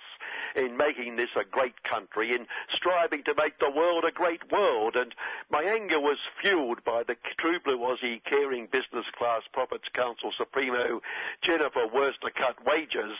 in 0.56 0.76
making 0.76 1.16
this 1.16 1.30
a 1.36 1.44
great 1.44 1.82
country, 1.82 2.34
in 2.34 2.46
striving 2.72 3.22
to 3.24 3.34
make 3.34 3.58
the 3.58 3.70
world 3.70 4.04
a 4.04 4.10
great 4.10 4.50
world. 4.50 4.96
And 4.96 5.14
my 5.50 5.62
anger 5.62 6.00
was 6.00 6.18
fueled 6.40 6.82
by 6.84 7.02
the 7.02 7.16
True 7.36 7.60
Blue 7.60 7.78
Aussie 7.78 8.24
Caring 8.24 8.66
Business 8.66 9.06
Class 9.16 9.42
Profits 9.52 9.88
Council 9.92 10.32
Supremo, 10.36 11.02
Jennifer 11.42 11.86
Worsted-Cut 11.86 12.64
Wages, 12.64 13.16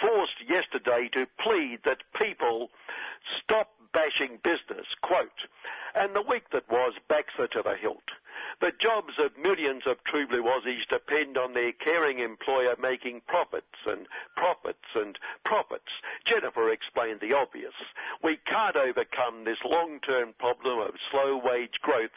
forced 0.00 0.48
yesterday 0.48 1.08
to 1.12 1.26
plead 1.38 1.80
that 1.84 2.02
people 2.14 2.70
stop 3.42 3.68
bashing 3.92 4.38
business, 4.42 4.86
quote, 5.02 5.46
and 5.94 6.14
the 6.14 6.22
week 6.22 6.50
that 6.50 6.70
was 6.70 6.94
backs 7.08 7.34
her 7.36 7.46
to 7.48 7.62
the 7.62 7.76
hilt. 7.76 8.10
The 8.60 8.72
jobs 8.72 9.14
of 9.18 9.36
millions 9.36 9.86
of 9.86 10.02
true 10.04 10.26
blue 10.26 10.44
Aussies 10.44 10.86
depend 10.88 11.36
on 11.36 11.52
their 11.52 11.72
caring 11.72 12.18
employer 12.18 12.76
making 12.80 13.22
profits 13.26 13.86
and 13.86 14.06
profits 14.36 14.94
and 14.94 15.18
profits. 15.44 15.90
Jennifer 16.24 16.70
explained 16.70 17.20
the 17.20 17.34
obvious. 17.34 17.74
We 18.22 18.36
can't 18.36 18.76
overcome 18.76 19.44
this 19.44 19.58
long-term 19.64 20.34
problem 20.38 20.78
of 20.78 20.94
slow 21.10 21.36
wage 21.36 21.80
growth 21.82 22.10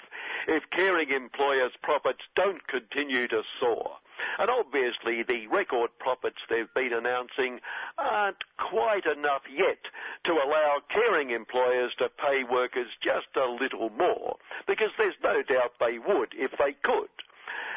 if 0.47 0.69
caring 0.69 1.09
employers' 1.09 1.77
profits 1.81 2.21
don't 2.35 2.65
continue 2.67 3.27
to 3.27 3.43
soar. 3.59 3.97
And 4.39 4.49
obviously 4.49 5.23
the 5.23 5.47
record 5.47 5.91
profits 5.99 6.41
they've 6.49 6.73
been 6.73 6.93
announcing 6.93 7.59
aren't 7.97 8.43
quite 8.57 9.05
enough 9.05 9.43
yet 9.49 9.79
to 10.23 10.33
allow 10.33 10.81
caring 10.89 11.31
employers 11.31 11.93
to 11.99 12.09
pay 12.09 12.43
workers 12.43 12.87
just 13.01 13.27
a 13.35 13.45
little 13.45 13.89
more, 13.91 14.37
because 14.67 14.91
there's 14.97 15.15
no 15.23 15.41
doubt 15.41 15.73
they 15.79 15.99
would 15.99 16.33
if 16.33 16.51
they 16.57 16.73
could. 16.73 17.09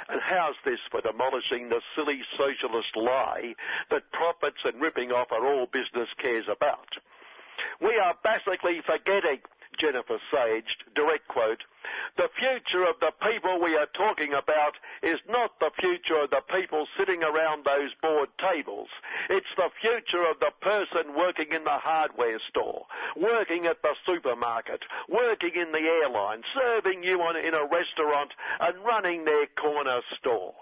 And 0.09 0.21
how's 0.23 0.57
this 0.65 0.81
for 0.91 1.03
demolishing 1.03 1.69
the 1.69 1.83
silly 1.95 2.23
socialist 2.37 2.97
lie 2.97 3.55
that 3.91 4.11
profits 4.13 4.61
and 4.65 4.81
ripping 4.81 5.13
off 5.13 5.31
are 5.33 5.47
all 5.47 5.67
business 5.67 6.09
cares 6.17 6.47
about? 6.49 6.97
We 7.81 7.99
are 7.99 8.15
basically 8.25 8.81
forgetting 8.81 9.41
Jennifer 9.79 10.19
Sage, 10.33 10.79
direct 10.95 11.29
quote, 11.29 11.63
the 12.17 12.29
future 12.37 12.85
of 12.85 13.01
the 13.01 13.13
people 13.23 13.61
we 13.61 13.77
are 13.77 13.87
talking 13.95 14.35
about 14.35 14.75
is 15.03 15.21
not 15.29 15.59
the 15.61 15.71
future 15.79 16.19
of 16.19 16.31
the 16.31 16.43
people 16.51 16.87
sitting 16.99 17.23
around 17.23 17.65
those 17.65 17.95
board 18.03 18.29
tables. 18.39 18.89
It's 19.31 19.55
the 19.57 19.71
future 19.81 20.25
of 20.29 20.41
the 20.41 20.53
person 20.61 21.15
working 21.17 21.53
in 21.53 21.65
the 21.65 21.79
hardware 21.79 22.41
store, 22.49 22.87
working 23.17 23.67
at 23.67 23.81
the 23.83 23.95
supermarket, 24.05 24.83
working 25.09 25.55
in 25.55 25.73
the 25.73 25.87
airline, 25.87 26.43
serving 26.55 27.05
you 27.05 27.21
on, 27.23 27.37
in 27.37 27.55
a 27.55 27.65
restaurant 27.65 28.33
and 28.61 28.85
running 28.85 29.25
their 29.25 29.47
corner 29.47 30.01
store. 30.19 30.55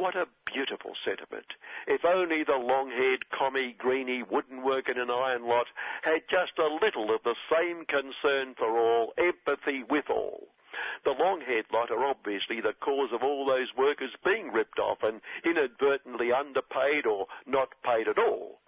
What 0.00 0.16
a 0.16 0.28
beautiful 0.46 0.94
sentiment. 1.04 1.52
If 1.86 2.06
only 2.06 2.42
the 2.42 2.56
long-haired 2.56 3.28
commie 3.28 3.74
greenie 3.74 4.22
wooden 4.22 4.62
work 4.62 4.88
in 4.88 4.96
an 4.96 5.10
iron 5.10 5.46
lot 5.46 5.66
had 6.00 6.26
just 6.26 6.58
a 6.58 6.68
little 6.68 7.14
of 7.14 7.22
the 7.22 7.34
same 7.52 7.84
concern 7.84 8.54
for 8.54 8.78
all, 8.78 9.12
empathy 9.18 9.82
with 9.82 10.08
all. 10.08 10.48
The 11.04 11.12
long-haired 11.12 11.66
lot 11.70 11.90
are 11.90 12.02
obviously 12.02 12.62
the 12.62 12.72
cause 12.72 13.12
of 13.12 13.22
all 13.22 13.44
those 13.44 13.76
workers 13.76 14.12
being 14.24 14.50
ripped 14.50 14.78
off 14.78 15.02
and 15.02 15.20
inadvertently 15.44 16.32
underpaid 16.32 17.04
or 17.04 17.26
not 17.44 17.74
paid 17.82 18.08
at 18.08 18.18
all. 18.18 18.58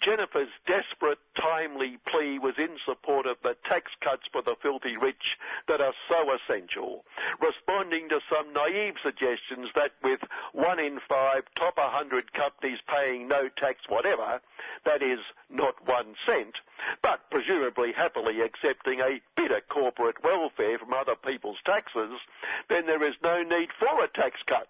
Jennifer's 0.00 0.50
desperate, 0.66 1.18
timely 1.34 1.98
plea 2.06 2.38
was 2.38 2.54
in 2.58 2.78
support 2.84 3.26
of 3.26 3.36
the 3.42 3.56
tax 3.64 3.92
cuts 4.00 4.26
for 4.32 4.42
the 4.42 4.54
filthy 4.62 4.96
rich 4.96 5.38
that 5.68 5.80
are 5.80 5.94
so 6.08 6.32
essential, 6.32 7.04
responding 7.40 8.08
to 8.08 8.20
some 8.30 8.52
naive 8.52 8.94
suggestions 9.02 9.68
that 9.74 9.92
with 10.02 10.20
one 10.52 10.78
in 10.78 11.00
five 11.08 11.44
top 11.54 11.78
100 11.78 12.32
companies 12.32 12.78
paying 12.86 13.28
no 13.28 13.48
tax 13.48 13.88
whatever, 13.88 14.40
that 14.84 15.02
is, 15.02 15.20
not 15.50 15.86
one 15.86 16.14
cent, 16.26 16.56
but 17.02 17.30
presumably 17.30 17.92
happily 17.92 18.40
accepting 18.40 19.00
a 19.00 19.20
bit 19.36 19.50
of 19.50 19.68
corporate 19.68 20.22
welfare 20.22 20.78
from 20.78 20.92
other 20.92 21.16
people's 21.16 21.58
taxes, 21.64 22.20
then 22.68 22.86
there 22.86 23.02
is 23.02 23.14
no 23.22 23.42
need 23.42 23.68
for 23.78 24.02
a 24.02 24.08
tax 24.08 24.40
cut. 24.46 24.68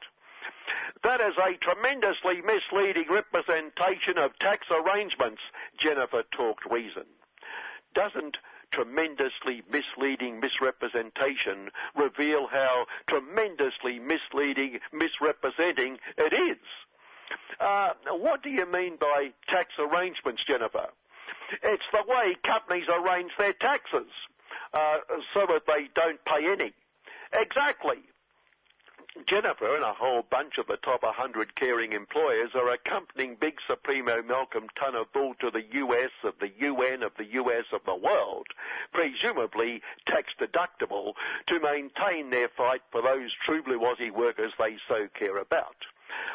That 1.03 1.21
is 1.21 1.35
a 1.39 1.57
tremendously 1.57 2.43
misleading 2.43 3.07
representation 3.11 4.19
of 4.19 4.39
tax 4.39 4.67
arrangements, 4.71 5.43
Jennifer 5.79 6.23
talked 6.31 6.65
reason. 6.71 7.05
Doesn't 7.95 8.39
tremendously 8.73 9.63
misleading 9.71 10.41
misrepresentation 10.41 11.71
reveal 11.95 12.47
how 12.49 12.87
tremendously 13.07 13.99
misleading 13.99 14.81
misrepresenting 14.93 15.99
it 16.19 16.33
is? 16.33 16.59
Uh, 17.61 17.93
what 18.11 18.43
do 18.43 18.51
you 18.51 18.67
mean 18.71 18.97
by 18.97 19.33
tax 19.49 19.75
arrangements, 19.79 20.45
Jennifer? 20.45 20.89
It's 21.63 21.85
the 21.93 22.03
way 22.07 22.37
companies 22.43 22.87
arrange 22.89 23.33
their 23.39 23.53
taxes 23.53 24.11
uh, 24.75 24.99
so 25.33 25.47
that 25.49 25.63
they 25.67 25.89
don't 25.95 26.23
pay 26.25 26.51
any. 26.51 26.73
Exactly. 27.33 27.99
Jennifer 29.25 29.75
and 29.75 29.83
a 29.83 29.95
whole 29.95 30.23
bunch 30.23 30.59
of 30.59 30.67
the 30.67 30.77
top 30.77 31.03
100 31.03 31.55
caring 31.55 31.93
employers 31.93 32.51
are 32.55 32.71
accompanying 32.71 33.35
Big 33.35 33.59
Supremo 33.67 34.23
Malcolm 34.23 34.69
Turnbull 34.75 35.35
to 35.41 35.51
the 35.51 35.65
US 35.73 36.11
of 36.23 36.35
the 36.39 36.51
UN 36.59 37.03
of 37.03 37.13
the 37.17 37.25
US 37.33 37.65
of 37.73 37.81
the 37.85 37.95
world, 37.95 38.47
presumably 38.93 39.83
tax 40.05 40.33
deductible, 40.39 41.15
to 41.47 41.59
maintain 41.59 42.31
their 42.31 42.49
fight 42.49 42.83
for 42.93 43.01
those 43.01 43.33
true 43.33 43.63
blue 43.63 43.81
Aussie 43.81 44.13
workers 44.13 44.53
they 44.59 44.77
so 44.87 45.09
care 45.15 45.39
about. 45.39 45.77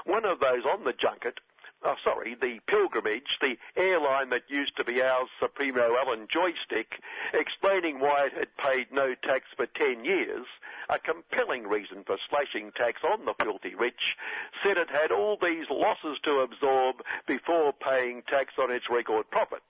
One 0.06 0.25
of 0.25 0.39
those 0.39 0.66
on 0.66 0.84
the 0.84 0.94
junket 0.94 1.39
oh, 1.83 1.95
sorry, 2.04 2.36
the 2.36 2.60
pilgrimage, 2.68 3.38
the 3.42 3.57
airline 3.75 4.30
that 4.30 4.50
used 4.50 4.75
to 4.78 4.83
be 4.83 5.01
ours, 5.01 5.30
Supremo 5.39 5.95
Alan 5.98 6.28
Joystick, 6.28 7.01
explaining 7.33 8.00
why 8.00 8.28
it 8.28 8.33
had 8.33 8.57
paid 8.57 8.92
no 8.92 9.16
tax 9.16 9.45
for 9.56 9.66
10 9.66 10.06
years, 10.06 10.45
a 10.89 11.00
compelling 11.00 11.68
reason 11.68 12.04
for 12.06 12.18
slashing 12.30 12.72
tax 12.72 13.01
on 13.04 13.25
the 13.25 13.33
filthy 13.42 13.75
rich, 13.75 14.16
said 14.63 14.78
it 14.78 14.89
had 14.89 15.12
all 15.12 15.38
these 15.42 15.66
losses 15.69 16.18
to 16.24 16.39
absorb 16.39 16.98
before 17.28 17.74
paying 17.74 18.22
tax 18.27 18.54
on 18.60 18.72
its 18.72 18.89
record 18.89 19.30
profits. 19.31 19.63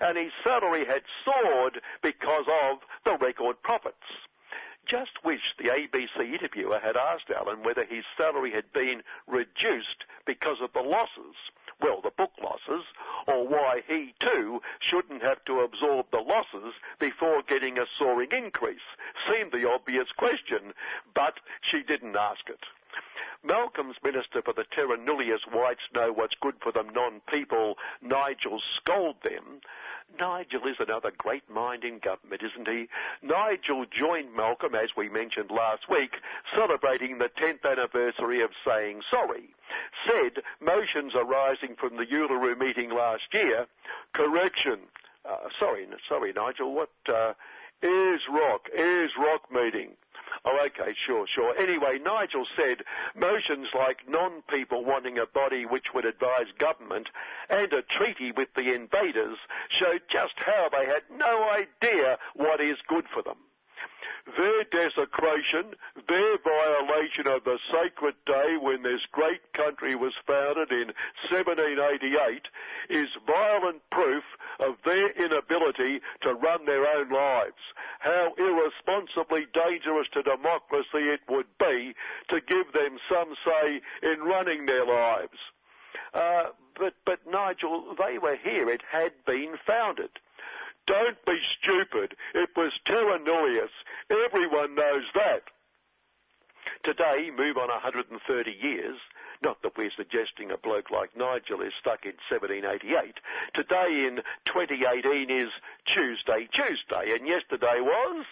And 0.00 0.18
his 0.18 0.32
salary 0.42 0.84
had 0.84 1.02
soared 1.24 1.80
because 2.02 2.46
of 2.64 2.78
the 3.04 3.16
record 3.24 3.62
profits. 3.62 3.96
Just 4.86 5.24
wish 5.24 5.54
the 5.58 5.68
ABC 5.68 6.32
interviewer 6.32 6.78
had 6.78 6.96
asked 6.96 7.30
Alan 7.30 7.62
whether 7.62 7.84
his 7.84 8.04
salary 8.16 8.52
had 8.52 8.72
been 8.72 9.02
reduced 9.26 10.04
because 10.26 10.60
of 10.60 10.72
the 10.72 10.80
losses 10.80 11.36
well, 11.82 12.00
the 12.02 12.10
book 12.10 12.32
losses, 12.42 12.84
or 13.26 13.46
why 13.46 13.82
he 13.86 14.14
too 14.18 14.60
shouldn't 14.80 15.22
have 15.22 15.44
to 15.46 15.60
absorb 15.60 16.10
the 16.10 16.18
losses 16.18 16.74
before 16.98 17.42
getting 17.42 17.78
a 17.78 17.86
soaring 17.98 18.32
increase. 18.32 18.80
Seemed 19.30 19.52
the 19.52 19.68
obvious 19.68 20.08
question, 20.16 20.74
but 21.14 21.40
she 21.62 21.82
didn't 21.82 22.16
ask 22.16 22.48
it. 22.48 22.60
Malcolm's 23.42 23.96
minister 24.02 24.42
for 24.42 24.52
the 24.52 24.64
terra 24.64 24.98
nullius 24.98 25.40
whites 25.50 25.88
know 25.94 26.12
what's 26.12 26.34
good 26.34 26.56
for 26.60 26.72
them 26.72 26.90
non-people, 26.90 27.78
Nigel, 28.02 28.60
scold 28.76 29.16
them. 29.22 29.62
Nigel 30.18 30.66
is 30.66 30.76
another 30.78 31.12
great 31.16 31.48
mind 31.48 31.84
in 31.84 31.98
government, 31.98 32.42
isn't 32.42 32.68
he? 32.68 32.88
Nigel 33.22 33.84
joined 33.90 34.34
Malcolm, 34.34 34.74
as 34.74 34.96
we 34.96 35.08
mentioned 35.08 35.50
last 35.50 35.88
week, 35.88 36.16
celebrating 36.54 37.18
the 37.18 37.28
10th 37.40 37.64
anniversary 37.70 38.42
of 38.42 38.50
saying 38.66 39.02
sorry. 39.10 39.54
Said 40.06 40.42
motions 40.60 41.12
arising 41.14 41.76
from 41.76 41.96
the 41.96 42.06
Uluru 42.06 42.58
meeting 42.58 42.90
last 42.90 43.32
year, 43.32 43.66
correction, 44.12 44.80
uh, 45.24 45.48
sorry, 45.58 45.86
sorry 46.08 46.32
Nigel, 46.32 46.74
what, 46.74 46.90
uh, 47.08 47.32
Ayers 47.82 48.22
Rock, 48.30 48.68
is 48.74 49.10
Rock 49.18 49.50
meeting. 49.50 49.92
Oh, 50.44 50.66
okay, 50.66 50.94
sure, 50.94 51.26
sure. 51.26 51.56
Anyway, 51.58 51.98
Nigel 52.02 52.46
said 52.56 52.82
motions 53.14 53.68
like 53.74 54.08
non-people 54.08 54.84
wanting 54.84 55.18
a 55.18 55.26
body 55.26 55.66
which 55.66 55.92
would 55.94 56.04
advise 56.04 56.46
government 56.58 57.08
and 57.48 57.72
a 57.72 57.82
treaty 57.82 58.32
with 58.32 58.48
the 58.54 58.72
invaders 58.74 59.36
showed 59.68 60.02
just 60.08 60.34
how 60.36 60.68
they 60.70 60.86
had 60.86 61.02
no 61.14 61.48
idea 61.50 62.18
what 62.34 62.60
is 62.60 62.78
good 62.88 63.04
for 63.12 63.22
them. 63.22 63.36
Their 64.36 64.64
desecration, 64.64 65.74
their 66.08 66.38
violation 66.38 67.26
of 67.26 67.44
the 67.44 67.58
sacred 67.72 68.14
day 68.26 68.56
when 68.60 68.82
this 68.82 69.00
great 69.12 69.52
country 69.52 69.94
was 69.94 70.12
founded 70.26 70.70
in 70.70 70.92
1788 71.30 72.48
is 72.90 73.08
violent 73.26 73.82
proof 73.90 74.24
of 74.58 74.76
their 74.84 75.10
inability 75.10 76.00
to 76.22 76.34
run 76.34 76.64
their 76.66 76.86
own 76.86 77.08
lives. 77.10 77.62
How 78.00 78.34
irresponsibly 78.36 79.46
dangerous 79.52 80.08
to 80.12 80.22
democracy 80.22 81.08
it 81.08 81.20
would 81.28 81.46
be 81.58 81.94
to 82.28 82.40
give 82.40 82.72
them 82.72 82.98
some 83.08 83.34
say 83.44 83.80
in 84.02 84.20
running 84.20 84.66
their 84.66 84.84
lives. 84.84 85.38
Uh, 86.12 86.46
but, 86.78 86.94
but 87.04 87.20
Nigel, 87.26 87.94
they 87.98 88.18
were 88.18 88.36
here. 88.36 88.68
It 88.68 88.82
had 88.90 89.12
been 89.26 89.56
founded. 89.66 90.10
Don't 90.86 91.24
be 91.24 91.40
stupid. 91.60 92.16
It 92.34 92.50
was 92.56 92.72
terra. 92.84 93.18
Everyone 94.10 94.74
knows 94.74 95.04
that. 95.14 95.42
Today, 96.84 97.30
move 97.36 97.56
on 97.56 97.68
130 97.68 98.50
years, 98.52 98.98
not 99.42 99.62
that 99.62 99.76
we're 99.76 99.90
suggesting 99.90 100.50
a 100.50 100.56
bloke 100.56 100.90
like 100.90 101.16
Nigel 101.16 101.62
is 101.62 101.72
stuck 101.78 102.04
in 102.04 102.14
1788. 102.30 103.20
Today 103.54 104.06
in 104.06 104.22
2018 104.44 105.30
is 105.30 105.50
Tuesday, 105.84 106.48
Tuesday, 106.52 107.14
and 107.14 107.26
yesterday 107.26 107.80
was 107.80 108.26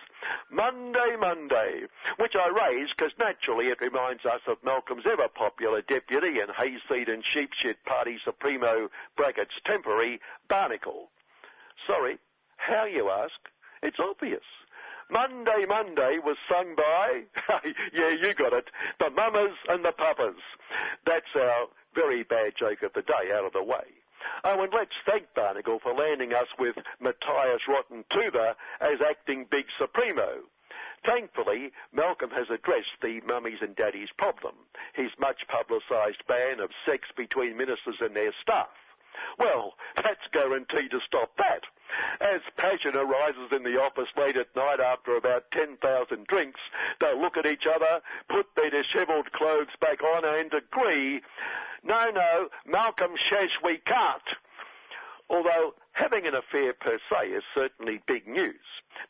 Monday, 0.50 1.16
Monday, 1.18 1.82
which 2.18 2.36
I 2.36 2.48
raise 2.48 2.90
because 2.90 3.12
naturally 3.18 3.68
it 3.68 3.80
reminds 3.80 4.26
us 4.26 4.42
of 4.46 4.62
Malcolm's 4.64 5.06
ever 5.06 5.28
popular 5.28 5.82
deputy 5.82 6.40
and 6.40 6.50
hayseed 6.50 7.08
and 7.08 7.24
sheepshit 7.24 7.76
party 7.86 8.18
supremo 8.24 8.90
brackets 9.16 9.54
temporary 9.64 10.20
Barnacle. 10.48 11.10
Sorry, 11.86 12.18
how 12.58 12.84
you 12.84 13.08
ask? 13.08 13.32
It's 13.82 13.98
obvious. 13.98 14.44
Monday, 15.10 15.64
Monday 15.66 16.18
was 16.22 16.36
sung 16.50 16.74
by, 16.76 17.22
yeah, 17.94 18.10
you 18.10 18.34
got 18.34 18.52
it, 18.52 18.68
the 19.00 19.08
Mamas 19.08 19.56
and 19.68 19.84
the 19.84 19.92
Papas. 19.92 20.36
That's 21.06 21.34
our 21.34 21.68
very 21.94 22.22
bad 22.24 22.56
joke 22.56 22.82
of 22.82 22.92
the 22.92 23.02
day 23.02 23.32
out 23.32 23.46
of 23.46 23.54
the 23.54 23.62
way. 23.62 23.88
Oh, 24.44 24.62
and 24.62 24.72
let's 24.72 24.92
thank 25.06 25.32
Barnacle 25.34 25.78
for 25.78 25.94
landing 25.94 26.34
us 26.34 26.48
with 26.58 26.76
Matthias 27.00 27.62
Rotten 27.66 28.04
Tuba 28.10 28.54
as 28.80 29.00
acting 29.00 29.46
Big 29.50 29.66
Supremo. 29.78 30.42
Thankfully, 31.06 31.72
Malcolm 31.92 32.30
has 32.30 32.50
addressed 32.50 33.00
the 33.00 33.20
mummies 33.26 33.62
and 33.62 33.76
daddies 33.76 34.10
problem, 34.18 34.54
his 34.92 35.10
much 35.18 35.46
publicised 35.48 36.26
ban 36.26 36.60
of 36.60 36.70
sex 36.84 37.08
between 37.16 37.56
ministers 37.56 37.96
and 38.00 38.14
their 38.14 38.32
staff. 38.42 38.68
Well, 39.38 39.74
that's 39.96 40.26
guaranteed 40.32 40.90
to 40.90 41.00
stop 41.00 41.36
that. 41.36 41.64
As 42.20 42.40
passion 42.56 42.96
arises 42.96 43.50
in 43.52 43.62
the 43.62 43.80
office 43.80 44.08
late 44.16 44.36
at 44.36 44.54
night 44.54 44.80
after 44.80 45.16
about 45.16 45.50
10,000 45.50 46.26
drinks, 46.26 46.60
they'll 47.00 47.20
look 47.20 47.36
at 47.36 47.46
each 47.46 47.66
other, 47.66 48.00
put 48.28 48.46
their 48.54 48.70
dishevelled 48.70 49.32
clothes 49.32 49.74
back 49.80 50.02
on 50.02 50.24
and 50.24 50.52
agree, 50.52 51.22
no, 51.82 52.10
no, 52.10 52.48
Malcolm 52.66 53.12
says 53.30 53.50
we 53.62 53.78
can't. 53.78 54.36
Although 55.30 55.74
having 55.98 56.28
an 56.28 56.34
affair 56.34 56.72
per 56.72 56.98
se 57.10 57.26
is 57.30 57.42
certainly 57.52 58.00
big 58.06 58.28
news. 58.28 58.54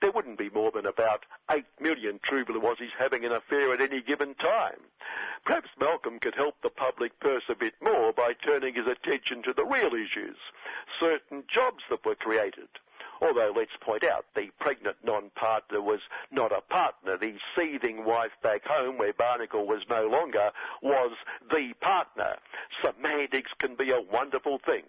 There 0.01 0.11
wouldn't 0.11 0.39
be 0.39 0.49
more 0.49 0.71
than 0.71 0.87
about 0.87 1.27
8 1.51 1.65
million 1.81 2.19
true 2.23 2.47
blue 2.47 2.63
having 2.99 3.27
an 3.27 3.33
affair 3.33 3.75
at 3.75 3.83
any 3.83 4.01
given 4.01 4.35
time. 4.35 4.81
Perhaps 5.45 5.69
Malcolm 5.79 6.19
could 6.19 6.35
help 6.35 6.57
the 6.63 6.71
public 6.71 7.21
purse 7.21 7.45
a 7.51 7.55
bit 7.55 7.75
more 7.83 8.15
by 8.15 8.33
turning 8.33 8.75
his 8.75 8.87
attention 8.87 9.43
to 9.43 9.53
the 9.53 9.67
real 9.67 9.93
issues, 9.93 10.39
certain 10.99 11.45
jobs 11.47 11.85
that 11.91 12.07
were 12.07 12.15
created. 12.15 12.69
Although 13.21 13.53
let's 13.57 13.77
point 13.81 14.05
out, 14.05 14.27
the 14.35 14.51
pregnant 14.61 14.97
non-partner 15.05 15.81
was 15.81 16.01
not 16.31 16.53
a 16.53 16.61
partner. 16.61 17.17
The 17.17 17.39
seething 17.57 18.05
wife 18.05 18.33
back 18.43 18.65
home, 18.65 18.99
where 18.99 19.13
Barnacle 19.13 19.67
was 19.67 19.83
no 19.89 20.07
longer, 20.07 20.51
was 20.83 21.13
the 21.51 21.73
partner. 21.81 22.37
Semantics 22.83 23.53
can 23.59 23.75
be 23.75 23.91
a 23.91 24.01
wonderful 24.01 24.59
thing. 24.59 24.85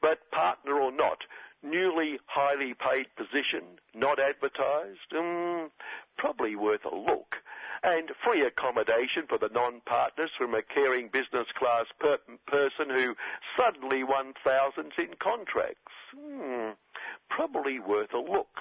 But 0.00 0.30
partner 0.30 0.74
or 0.74 0.92
not, 0.92 1.24
newly 1.62 2.18
highly 2.26 2.74
paid 2.74 3.06
position, 3.16 3.62
not 3.94 4.18
advertised, 4.18 5.10
mm, 5.12 5.70
probably 6.16 6.56
worth 6.56 6.84
a 6.84 6.94
look. 6.94 7.36
And 7.84 8.12
free 8.24 8.42
accommodation 8.42 9.26
for 9.28 9.38
the 9.38 9.48
non-partners 9.48 10.30
from 10.38 10.54
a 10.54 10.62
caring 10.62 11.08
business 11.08 11.48
class 11.54 11.86
per- 11.98 12.18
person 12.46 12.90
who 12.90 13.16
suddenly 13.56 14.04
won 14.04 14.34
thousands 14.44 14.92
in 14.98 15.14
contracts. 15.18 15.92
Hmm, 16.16 16.70
probably 17.34 17.78
worth 17.78 18.12
a 18.12 18.18
look. 18.18 18.60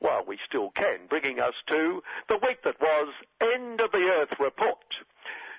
While 0.00 0.24
we 0.26 0.38
still 0.46 0.70
can, 0.70 1.06
bringing 1.08 1.40
us 1.40 1.54
to 1.68 2.02
the 2.28 2.38
week 2.46 2.62
that 2.64 2.80
was 2.80 3.08
End 3.40 3.80
of 3.80 3.92
the 3.92 4.06
Earth 4.08 4.38
report. 4.40 4.96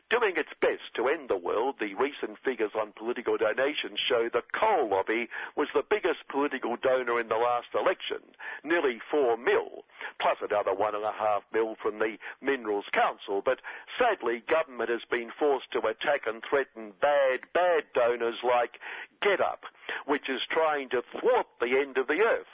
Doing 0.07 0.38
its 0.38 0.54
best 0.62 0.94
to 0.94 1.07
end 1.07 1.30
the 1.30 1.38
world, 1.38 1.80
the 1.80 1.96
recent 1.96 2.38
figures 2.38 2.75
on 2.75 2.91
political 2.91 3.38
donations 3.38 4.00
show 4.00 4.30
the 4.30 4.44
coal 4.53 4.88
lobby 4.88 5.30
was 5.56 5.68
the 5.74 5.82
biggest 5.82 6.27
political 6.27 6.75
donor 6.75 7.20
in 7.20 7.27
the 7.27 7.38
last 7.38 7.70
election, 7.74 8.20
nearly 8.63 9.00
four 9.00 9.36
mil, 9.36 9.84
plus 10.20 10.38
another 10.41 10.75
one 10.75 10.94
and 10.94 11.03
a 11.03 11.12
half 11.12 11.44
mil 11.51 11.74
from 11.74 11.98
the 11.98 12.20
Minerals 12.39 12.86
Council. 12.91 13.41
But 13.41 13.62
sadly, 13.98 14.41
government 14.41 14.91
has 14.91 15.06
been 15.06 15.32
forced 15.32 15.72
to 15.72 15.88
attack 15.88 16.27
and 16.27 16.44
threaten 16.44 16.94
bad, 17.01 17.39
bad 17.51 17.86
donors 17.96 18.44
like 18.44 18.80
GetUp, 19.22 19.63
which 20.06 20.30
is 20.30 20.46
trying 20.46 20.89
to 20.89 21.01
thwart 21.01 21.48
the 21.60 21.80
end 21.80 21.98
of 21.98 22.06
the 22.06 22.22
earth 22.22 22.46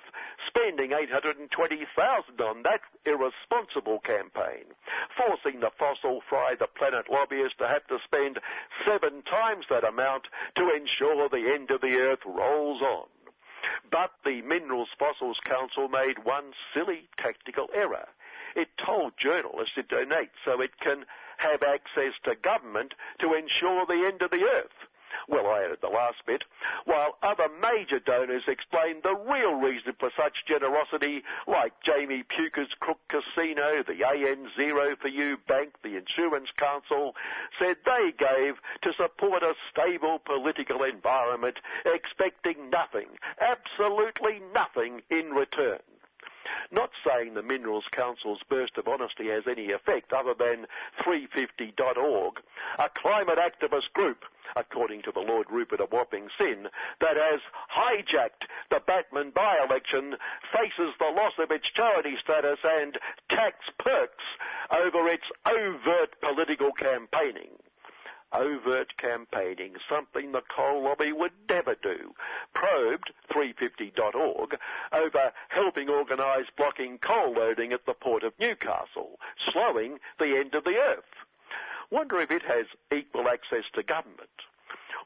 spending 0.48 0.92
820,000 0.92 2.42
on 2.42 2.64
that 2.64 2.82
irresponsible 3.06 4.00
campaign, 4.00 4.66
forcing 5.16 5.60
the 5.60 5.72
fossil 5.78 6.22
fry 6.30 6.56
the 6.56 6.68
planet 6.68 7.10
lobbyists 7.10 7.58
to 7.58 7.68
have 7.68 7.86
to 7.88 8.00
spend 8.04 8.40
seven 8.86 9.22
times 9.24 9.66
that 9.70 9.84
amount 9.84 10.28
to 10.56 10.70
ensure 10.76 11.30
the 11.30 11.52
end 11.54 11.72
of 11.72 11.82
the 11.82 11.96
earth 11.96 12.26
rolls 12.26 12.82
on. 12.82 13.08
But 13.92 14.12
the 14.26 14.42
Minerals 14.42 14.90
Fossils 14.98 15.40
Council 15.44 15.88
made 15.88 16.24
one 16.24 16.54
silly 16.74 17.08
tactical 17.18 17.70
error. 17.74 18.08
It 18.56 18.76
told 18.78 19.18
journalists 19.18 19.76
to 19.76 19.84
donate 19.84 20.32
so 20.44 20.62
it 20.62 20.80
can 20.80 21.06
have 21.38 21.64
access 21.64 22.14
to 22.24 22.36
government 22.36 22.94
to 23.20 23.34
ensure 23.34 23.86
the 23.86 24.08
end 24.08 24.22
of 24.22 24.32
the 24.32 24.44
earth. 24.44 24.88
Well, 25.28 25.48
I 25.48 25.64
added 25.64 25.80
the 25.82 25.90
last 25.90 26.26
bit. 26.26 26.44
While 26.86 27.18
other 27.22 27.48
major 27.62 28.00
donors 28.00 28.44
explained 28.48 29.04
the 29.04 29.16
real 29.16 29.54
reason 29.54 29.94
for 30.00 30.12
such 30.16 30.46
generosity, 30.46 31.24
like 31.48 31.74
Jamie 31.82 32.24
Puker's 32.24 32.74
Crook 32.80 33.00
Casino, 33.08 33.84
the 33.84 34.04
AN 34.08 34.50
Zero 34.56 34.96
for 34.96 35.08
You 35.08 35.38
Bank, 35.48 35.76
the 35.84 35.98
Insurance 35.98 36.50
Council, 36.58 37.16
said 37.60 37.78
they 37.86 38.14
gave 38.18 38.56
to 38.82 38.94
support 38.94 39.44
a 39.44 39.56
stable 39.70 40.20
political 40.20 40.84
environment, 40.84 41.60
expecting 41.86 42.70
nothing, 42.70 43.08
absolutely 43.40 44.42
nothing 44.54 45.02
in 45.10 45.32
return. 45.32 45.80
Not 46.72 46.92
saying 47.06 47.34
the 47.34 47.44
Minerals 47.44 47.86
Council's 47.92 48.42
burst 48.48 48.78
of 48.78 48.88
honesty 48.88 49.28
has 49.28 49.48
any 49.48 49.72
effect 49.72 50.14
other 50.14 50.34
than 50.34 50.68
350.org, 51.04 52.42
a 52.80 52.90
climate 52.90 53.38
activist 53.38 53.92
group 53.94 54.26
according 54.56 55.02
to 55.04 55.12
the 55.12 55.20
Lord 55.20 55.48
Rupert 55.50 55.80
of 55.80 55.92
Wapping 55.92 56.30
Sin, 56.38 56.68
that 57.00 57.18
has 57.18 57.42
hijacked 57.76 58.48
the 58.70 58.82
Batman 58.86 59.32
by-election, 59.32 60.16
faces 60.54 60.94
the 61.00 61.14
loss 61.16 61.34
of 61.40 61.52
its 61.52 61.70
charity 61.70 62.18
status 62.24 62.60
and 62.64 62.98
tax 63.30 63.66
perks 63.80 64.24
over 64.72 65.08
its 65.08 65.26
overt 65.46 66.20
political 66.22 66.72
campaigning 66.72 67.52
overt 68.34 68.96
campaigning, 68.98 69.76
something 69.90 70.32
the 70.32 70.42
coal 70.56 70.84
lobby 70.84 71.12
would 71.12 71.32
never 71.50 71.76
do. 71.76 72.14
Probed, 72.54 73.12
350.org, 73.32 74.58
over 74.94 75.32
helping 75.50 75.90
organise 75.90 76.48
blocking 76.58 76.98
coal 76.98 77.34
loading 77.34 77.74
at 77.74 77.86
the 77.86 77.94
port 77.94 78.24
of 78.24 78.34
Newcastle, 78.40 79.20
slowing 79.52 80.00
the 80.20 80.38
end 80.38 80.56
of 80.56 80.64
the 80.64 80.78
earth. 80.78 81.04
Wonder 81.92 82.22
if 82.22 82.32
it 82.32 82.42
has 82.44 82.66
equal 82.96 83.28
access 83.28 83.66
to 83.74 83.84
government. 83.84 84.30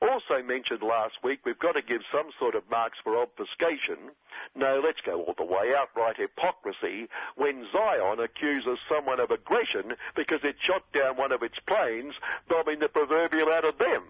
Also 0.01 0.44
mentioned 0.44 0.84
last 0.84 1.15
week, 1.24 1.39
we've 1.46 1.60
got 1.60 1.74
to 1.74 1.82
give 1.82 2.01
some 2.12 2.30
sort 2.38 2.54
of 2.54 2.70
marks 2.70 3.00
for 3.04 3.18
obfuscation. 3.18 4.12
No, 4.56 4.82
let's 4.84 5.01
go 5.01 5.22
all 5.22 5.36
the 5.38 5.44
way, 5.44 5.74
outright 5.77 6.18
hypocrisy, 6.18 7.10
when 7.36 7.68
Zion 7.72 8.20
accuses 8.20 8.80
someone 8.88 9.20
of 9.20 9.32
aggression 9.32 9.94
because 10.15 10.44
it 10.44 10.56
shot 10.60 10.84
down 10.94 11.18
one 11.18 11.32
of 11.32 11.44
its 11.44 11.60
planes, 11.68 12.13
bombing 12.48 12.80
the 12.80 12.88
proverbial 12.88 13.51
out 13.51 13.65
of 13.65 13.77
them. 13.77 14.04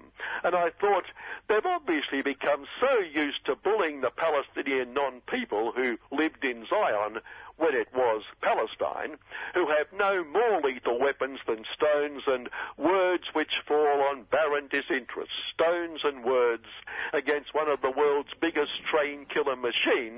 And 0.43 0.55
I 0.55 0.69
thought, 0.69 1.05
they've 1.47 1.65
obviously 1.65 2.21
become 2.21 2.65
so 2.79 2.99
used 2.99 3.45
to 3.45 3.55
bullying 3.55 4.01
the 4.01 4.11
Palestinian 4.11 4.93
non-people 4.93 5.71
who 5.75 5.97
lived 6.11 6.45
in 6.45 6.65
Zion 6.69 7.19
when 7.57 7.73
it 7.73 7.87
was 7.93 8.23
Palestine, 8.41 9.17
who 9.53 9.67
have 9.67 9.87
no 9.97 10.23
more 10.23 10.61
lethal 10.61 10.99
weapons 10.99 11.39
than 11.47 11.63
stones 11.73 12.23
and 12.27 12.49
words 12.77 13.23
which 13.33 13.61
fall 13.65 14.01
on 14.11 14.23
barren 14.23 14.67
disinterest. 14.67 15.31
Stones 15.53 16.01
and 16.03 16.23
words 16.23 16.65
against 17.13 17.53
one 17.53 17.69
of 17.69 17.81
the 17.81 17.91
world's 17.91 18.33
biggest 18.39 18.83
train 18.83 19.25
killer 19.25 19.55
machines 19.55 20.14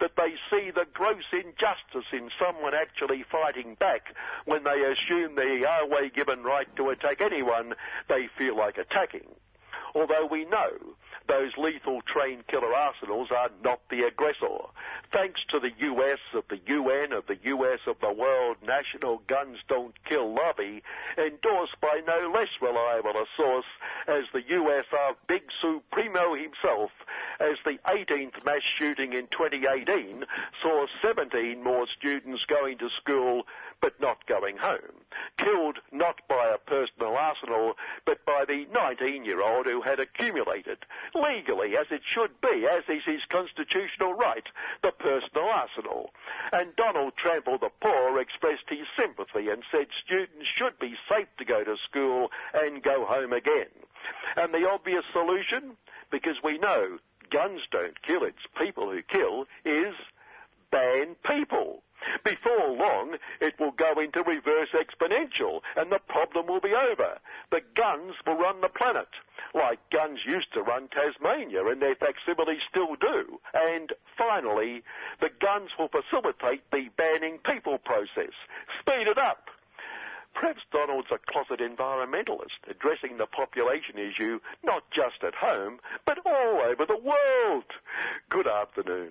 that 0.00 0.16
they 0.16 0.34
see 0.50 0.70
the 0.70 0.86
gross 0.92 1.24
injustice 1.32 2.10
in 2.12 2.30
someone 2.38 2.74
actually 2.74 3.24
fighting 3.30 3.74
back 3.74 4.14
when 4.44 4.64
they 4.64 4.82
assume 4.82 5.34
the 5.34 5.58
Yahweh 5.60 6.08
given 6.08 6.42
right 6.42 6.74
to 6.76 6.90
attack 6.90 7.20
anyone 7.20 7.74
they 8.08 8.28
feel 8.38 8.56
like 8.56 8.78
attacking. 8.78 9.26
Although 9.94 10.26
we 10.26 10.44
know 10.44 10.70
those 11.30 11.56
lethal 11.56 12.02
train 12.02 12.42
killer 12.48 12.74
arsenals 12.74 13.28
are 13.30 13.50
not 13.62 13.80
the 13.88 14.02
aggressor. 14.02 14.48
Thanks 15.12 15.44
to 15.50 15.60
the 15.60 15.70
US 15.78 16.18
of 16.34 16.44
the 16.48 16.58
UN 16.66 17.12
of 17.12 17.26
the 17.26 17.38
US 17.44 17.78
of 17.86 18.00
the 18.00 18.12
World 18.12 18.56
National 18.66 19.22
Guns 19.28 19.58
Don't 19.68 19.94
Kill 20.04 20.34
lobby, 20.34 20.82
endorsed 21.16 21.80
by 21.80 22.00
no 22.04 22.32
less 22.34 22.48
reliable 22.60 23.12
a 23.12 23.26
source 23.36 23.66
as 24.08 24.24
the 24.32 24.42
US 24.48 24.86
of 25.08 25.16
Big 25.28 25.42
Supremo 25.60 26.34
himself, 26.34 26.90
as 27.38 27.56
the 27.64 27.78
18th 27.86 28.44
mass 28.44 28.62
shooting 28.62 29.12
in 29.12 29.28
2018 29.28 30.24
saw 30.60 30.86
17 31.00 31.62
more 31.62 31.86
students 31.96 32.44
going 32.46 32.78
to 32.78 32.90
school 32.90 33.46
but 33.80 34.00
not 34.00 34.26
going 34.26 34.56
home. 34.56 35.04
Killed 35.38 35.78
not 35.92 36.20
by 36.28 36.48
a 36.48 36.58
personal 36.58 37.16
arsenal, 37.16 37.74
but 38.04 38.24
by 38.24 38.44
the 38.46 38.66
19-year-old 38.66 39.66
who 39.66 39.82
had 39.82 39.98
accumulated, 39.98 40.78
legally 41.14 41.76
as 41.76 41.86
it 41.90 42.02
should 42.04 42.40
be, 42.40 42.66
as 42.66 42.84
is 42.88 43.04
his 43.04 43.22
constitutional 43.28 44.14
right, 44.14 44.46
the 44.82 44.92
personal 44.92 45.48
arsenal. 45.48 46.10
And 46.52 46.76
Donald 46.76 47.16
Trample 47.16 47.58
the 47.58 47.70
Poor 47.80 48.20
expressed 48.20 48.68
his 48.68 48.86
sympathy 48.98 49.48
and 49.48 49.62
said 49.70 49.86
students 50.04 50.46
should 50.46 50.78
be 50.78 50.94
safe 51.08 51.28
to 51.38 51.44
go 51.44 51.64
to 51.64 51.76
school 51.88 52.30
and 52.54 52.82
go 52.82 53.04
home 53.04 53.32
again. 53.32 53.68
And 54.36 54.52
the 54.52 54.68
obvious 54.68 55.04
solution, 55.12 55.76
because 56.10 56.36
we 56.42 56.58
know 56.58 56.98
guns 57.30 57.62
don't 57.70 58.00
kill, 58.02 58.24
it's 58.24 58.38
people 58.58 58.90
who 58.90 59.02
kill, 59.02 59.46
is 59.64 59.94
ban 60.70 61.16
people. 61.24 61.82
Before 62.24 62.68
long, 62.68 63.16
it 63.40 63.58
will 63.58 63.72
go 63.72 63.98
into 64.00 64.22
reverse 64.22 64.70
exponential 64.70 65.60
and 65.76 65.92
the 65.92 65.98
problem 65.98 66.46
will 66.46 66.60
be 66.60 66.74
over. 66.74 67.18
The 67.50 67.62
guns 67.74 68.14
will 68.26 68.36
run 68.36 68.60
the 68.60 68.68
planet, 68.68 69.08
like 69.54 69.90
guns 69.90 70.20
used 70.24 70.52
to 70.54 70.62
run 70.62 70.88
Tasmania 70.88 71.66
and 71.66 71.82
their 71.82 71.94
facsimiles 71.94 72.62
still 72.68 72.94
do. 72.96 73.40
And 73.54 73.92
finally, 74.16 74.82
the 75.20 75.30
guns 75.40 75.70
will 75.78 75.88
facilitate 75.88 76.62
the 76.70 76.88
banning 76.96 77.38
people 77.38 77.78
process. 77.78 78.32
Speed 78.80 79.08
it 79.08 79.18
up. 79.18 79.50
Perhaps 80.32 80.62
Donald's 80.70 81.10
a 81.10 81.18
closet 81.18 81.60
environmentalist, 81.60 82.60
addressing 82.68 83.18
the 83.18 83.26
population 83.26 83.98
issue 83.98 84.40
not 84.62 84.88
just 84.90 85.22
at 85.22 85.34
home, 85.34 85.80
but 86.06 86.18
all 86.24 86.60
over 86.60 86.86
the 86.86 86.96
world. 86.96 87.64
Good 88.28 88.46
afternoon. 88.46 89.10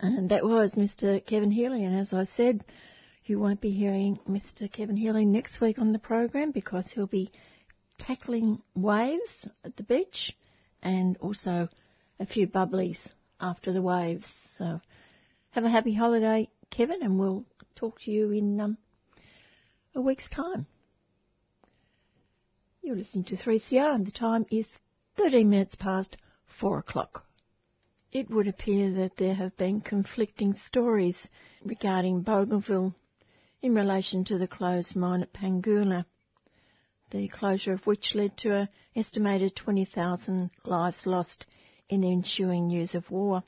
And 0.00 0.30
that 0.30 0.44
was 0.44 0.74
Mr. 0.74 1.24
Kevin 1.24 1.50
Healy. 1.50 1.84
And 1.84 1.98
as 1.98 2.12
I 2.12 2.24
said, 2.24 2.64
you 3.24 3.40
won't 3.40 3.60
be 3.60 3.70
hearing 3.70 4.18
Mr. 4.28 4.70
Kevin 4.70 4.96
Healy 4.96 5.24
next 5.24 5.60
week 5.60 5.78
on 5.78 5.92
the 5.92 5.98
program 5.98 6.52
because 6.52 6.88
he'll 6.88 7.08
be 7.08 7.32
tackling 7.98 8.62
waves 8.74 9.46
at 9.64 9.76
the 9.76 9.82
beach 9.82 10.36
and 10.82 11.16
also 11.18 11.68
a 12.20 12.26
few 12.26 12.46
bubblies 12.46 12.98
after 13.40 13.72
the 13.72 13.82
waves. 13.82 14.26
So 14.56 14.80
have 15.50 15.64
a 15.64 15.68
happy 15.68 15.94
holiday, 15.94 16.48
Kevin, 16.70 17.02
and 17.02 17.18
we'll 17.18 17.44
talk 17.74 18.00
to 18.02 18.10
you 18.12 18.30
in 18.30 18.60
um, 18.60 18.78
a 19.96 20.00
week's 20.00 20.28
time. 20.28 20.66
You're 22.82 22.96
listening 22.96 23.24
to 23.24 23.36
3CR 23.36 23.94
and 23.94 24.06
the 24.06 24.12
time 24.12 24.46
is 24.50 24.78
13 25.16 25.50
minutes 25.50 25.74
past 25.74 26.16
4 26.60 26.78
o'clock. 26.78 27.27
It 28.10 28.30
would 28.30 28.48
appear 28.48 28.90
that 28.94 29.18
there 29.18 29.34
have 29.34 29.54
been 29.58 29.82
conflicting 29.82 30.54
stories 30.54 31.28
regarding 31.62 32.22
Bougainville 32.22 32.94
in 33.60 33.74
relation 33.74 34.24
to 34.24 34.38
the 34.38 34.48
closed 34.48 34.96
mine 34.96 35.20
at 35.20 35.34
Panguna, 35.34 36.06
the 37.10 37.28
closure 37.28 37.72
of 37.72 37.86
which 37.86 38.14
led 38.14 38.38
to 38.38 38.54
an 38.54 38.68
estimated 38.96 39.54
20,000 39.56 40.50
lives 40.64 41.04
lost 41.04 41.44
in 41.90 42.00
the 42.00 42.10
ensuing 42.10 42.70
years 42.70 42.94
of 42.94 43.10
war. 43.10 43.42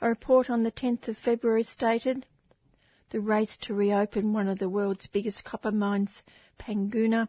A 0.00 0.08
report 0.08 0.48
on 0.48 0.62
the 0.62 0.70
10th 0.70 1.08
of 1.08 1.18
February 1.18 1.64
stated 1.64 2.26
the 3.10 3.20
race 3.20 3.56
to 3.62 3.74
reopen 3.74 4.32
one 4.32 4.46
of 4.46 4.60
the 4.60 4.68
world's 4.68 5.08
biggest 5.08 5.42
copper 5.42 5.72
mines, 5.72 6.22
Panguna, 6.58 7.28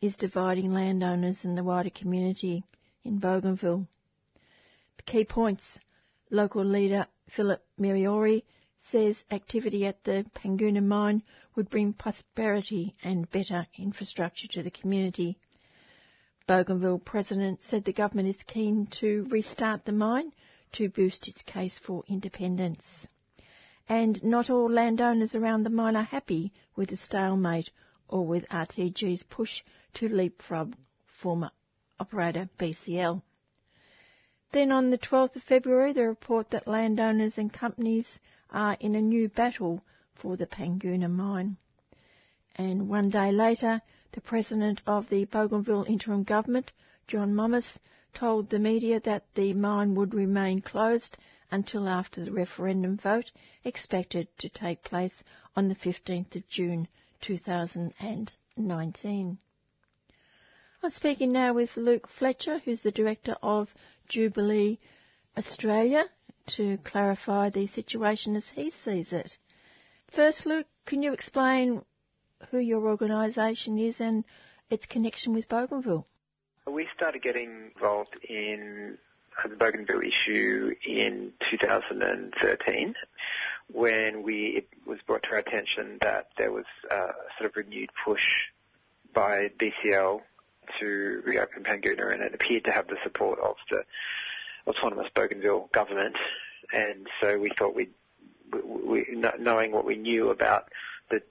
is 0.00 0.16
dividing 0.16 0.72
landowners 0.72 1.44
and 1.44 1.58
the 1.58 1.64
wider 1.64 1.90
community 1.90 2.64
in 3.04 3.18
Bougainville. 3.18 3.86
Key 5.06 5.24
points. 5.24 5.78
Local 6.30 6.64
leader 6.64 7.06
Philip 7.28 7.64
Miriori 7.78 8.42
says 8.80 9.24
activity 9.30 9.86
at 9.86 10.02
the 10.02 10.26
Panguna 10.34 10.82
mine 10.82 11.22
would 11.54 11.70
bring 11.70 11.92
prosperity 11.92 12.96
and 13.04 13.30
better 13.30 13.68
infrastructure 13.78 14.48
to 14.48 14.64
the 14.64 14.70
community. 14.70 15.38
Bougainville 16.48 16.98
president 16.98 17.62
said 17.62 17.84
the 17.84 17.92
government 17.92 18.28
is 18.28 18.42
keen 18.42 18.88
to 18.98 19.28
restart 19.30 19.84
the 19.84 19.92
mine 19.92 20.32
to 20.72 20.88
boost 20.88 21.28
its 21.28 21.40
case 21.42 21.78
for 21.78 22.02
independence. 22.08 23.06
And 23.88 24.22
not 24.24 24.50
all 24.50 24.68
landowners 24.68 25.36
around 25.36 25.62
the 25.62 25.70
mine 25.70 25.94
are 25.94 26.02
happy 26.02 26.52
with 26.74 26.88
the 26.88 26.96
stalemate 26.96 27.70
or 28.08 28.26
with 28.26 28.48
RTG's 28.48 29.22
push 29.22 29.62
to 29.94 30.08
leapfrog 30.08 30.74
former 31.06 31.52
operator 32.00 32.48
BCL. 32.58 33.22
Then 34.52 34.72
on 34.72 34.90
the 34.90 34.98
12th 34.98 35.36
of 35.36 35.42
February, 35.42 35.92
the 35.92 36.06
report 36.06 36.50
that 36.50 36.68
landowners 36.68 37.38
and 37.38 37.52
companies 37.52 38.18
are 38.50 38.76
in 38.80 38.94
a 38.94 39.02
new 39.02 39.28
battle 39.28 39.82
for 40.14 40.36
the 40.36 40.46
Panguna 40.46 41.10
mine. 41.10 41.56
And 42.54 42.88
one 42.88 43.10
day 43.10 43.32
later, 43.32 43.82
the 44.12 44.20
president 44.20 44.80
of 44.86 45.08
the 45.08 45.24
Bougainville 45.26 45.84
interim 45.84 46.22
government, 46.22 46.72
John 47.06 47.34
Momis, 47.34 47.78
told 48.14 48.48
the 48.48 48.58
media 48.58 49.00
that 49.00 49.24
the 49.34 49.52
mine 49.52 49.94
would 49.94 50.14
remain 50.14 50.62
closed 50.62 51.18
until 51.50 51.88
after 51.88 52.24
the 52.24 52.32
referendum 52.32 52.96
vote 52.96 53.30
expected 53.62 54.26
to 54.38 54.48
take 54.48 54.82
place 54.82 55.22
on 55.54 55.68
the 55.68 55.74
15th 55.74 56.34
of 56.34 56.48
June 56.48 56.88
2019. 57.20 59.38
I'm 60.82 60.90
speaking 60.90 61.32
now 61.32 61.52
with 61.52 61.76
Luke 61.76 62.08
Fletcher, 62.08 62.58
who's 62.58 62.82
the 62.82 62.90
director 62.90 63.36
of 63.42 63.74
Jubilee 64.08 64.78
Australia 65.36 66.04
to 66.46 66.78
clarify 66.78 67.50
the 67.50 67.66
situation 67.66 68.36
as 68.36 68.48
he 68.48 68.70
sees 68.70 69.12
it. 69.12 69.36
First, 70.12 70.46
Luke, 70.46 70.66
can 70.86 71.02
you 71.02 71.12
explain 71.12 71.82
who 72.50 72.58
your 72.58 72.86
organisation 72.86 73.78
is 73.78 74.00
and 74.00 74.24
its 74.70 74.86
connection 74.86 75.34
with 75.34 75.48
Bougainville? 75.48 76.06
We 76.66 76.88
started 76.94 77.22
getting 77.22 77.70
involved 77.74 78.16
in 78.28 78.98
the 79.44 79.56
Bougainville 79.56 80.02
issue 80.02 80.74
in 80.86 81.32
2013 81.50 82.94
when 83.72 84.22
we, 84.22 84.46
it 84.46 84.68
was 84.86 84.98
brought 85.06 85.24
to 85.24 85.30
our 85.30 85.38
attention 85.38 85.98
that 86.02 86.28
there 86.38 86.52
was 86.52 86.64
a 86.90 87.08
sort 87.38 87.50
of 87.50 87.56
renewed 87.56 87.90
push 88.04 88.24
by 89.14 89.50
BCL 89.58 90.20
to 90.80 91.22
reopen 91.24 91.64
Panguna, 91.64 92.12
and 92.12 92.22
it 92.22 92.34
appeared 92.34 92.64
to 92.64 92.72
have 92.72 92.88
the 92.88 92.96
support 93.02 93.38
of 93.40 93.56
the 93.70 93.84
autonomous 94.66 95.08
Bougainville 95.14 95.70
government. 95.72 96.16
And 96.72 97.06
so 97.20 97.38
we 97.38 97.50
thought 97.56 97.74
we'd, 97.74 97.92
we, 98.52 98.60
we, 98.62 99.22
knowing 99.38 99.72
what 99.72 99.84
we 99.84 99.96
knew 99.96 100.30
about 100.30 100.68
the, 101.10 101.22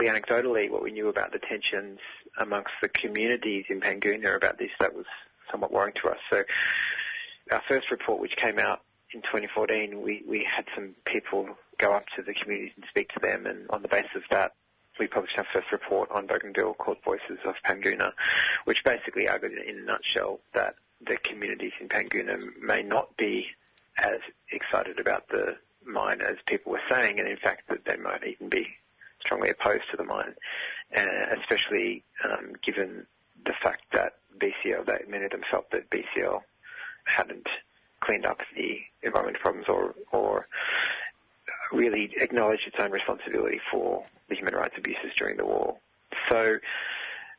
anecdotally 0.00 0.70
what 0.70 0.82
we 0.82 0.92
knew 0.92 1.08
about 1.08 1.32
the 1.32 1.38
tensions 1.38 1.98
amongst 2.38 2.72
the 2.80 2.88
communities 2.88 3.66
in 3.68 3.80
Panguna 3.80 4.36
about 4.36 4.58
this, 4.58 4.70
that 4.80 4.94
was 4.94 5.06
somewhat 5.50 5.72
worrying 5.72 5.94
to 6.02 6.08
us. 6.08 6.18
So 6.30 6.44
our 7.50 7.62
first 7.68 7.90
report, 7.90 8.20
which 8.20 8.36
came 8.36 8.58
out 8.58 8.82
in 9.12 9.22
2014, 9.22 10.02
we, 10.02 10.22
we 10.28 10.44
had 10.44 10.66
some 10.74 10.94
people 11.04 11.48
go 11.78 11.92
up 11.92 12.04
to 12.16 12.22
the 12.22 12.34
communities 12.34 12.72
and 12.76 12.84
speak 12.88 13.12
to 13.14 13.20
them, 13.20 13.46
and 13.46 13.68
on 13.70 13.82
the 13.82 13.88
basis 13.88 14.16
of 14.16 14.22
that, 14.30 14.52
we 14.98 15.06
published 15.06 15.38
our 15.38 15.46
first 15.52 15.70
report 15.72 16.10
on 16.10 16.26
Bougainville 16.26 16.74
called 16.74 16.98
Voices 17.04 17.38
of 17.44 17.54
Panguna, 17.64 18.12
which 18.64 18.84
basically 18.84 19.28
argued 19.28 19.52
in 19.52 19.78
a 19.78 19.82
nutshell 19.82 20.40
that 20.54 20.74
the 21.06 21.16
communities 21.18 21.72
in 21.80 21.88
Panguna 21.88 22.40
may 22.60 22.82
not 22.82 23.16
be 23.16 23.46
as 23.98 24.20
excited 24.50 24.98
about 24.98 25.28
the 25.28 25.56
mine 25.84 26.20
as 26.20 26.36
people 26.46 26.72
were 26.72 26.80
saying, 26.90 27.18
and 27.18 27.28
in 27.28 27.36
fact 27.36 27.68
that 27.68 27.84
they 27.84 27.96
might 27.96 28.26
even 28.26 28.48
be 28.48 28.66
strongly 29.20 29.50
opposed 29.50 29.84
to 29.90 29.96
the 29.96 30.04
mine, 30.04 30.34
uh, 30.96 31.34
especially 31.40 32.04
um, 32.24 32.52
given 32.64 33.06
the 33.44 33.54
fact 33.62 33.82
that 33.92 34.14
BCL, 34.38 34.86
that 34.86 35.08
many 35.08 35.24
of 35.24 35.30
them 35.30 35.42
felt 35.50 35.70
that 35.70 35.90
BCL 35.90 36.40
hadn't 37.04 37.46
cleaned 38.00 38.26
up 38.26 38.38
the 38.54 38.78
environmental 39.02 39.40
problems 39.40 39.66
or, 39.68 39.94
or 40.12 40.46
really 41.72 42.12
acknowledged 42.16 42.66
its 42.66 42.76
own 42.78 42.90
responsibility 42.90 43.60
for 43.70 44.04
the 44.28 44.34
human 44.34 44.54
rights 44.54 44.74
abuses 44.76 45.12
during 45.16 45.36
the 45.36 45.44
war. 45.44 45.76
So 46.28 46.58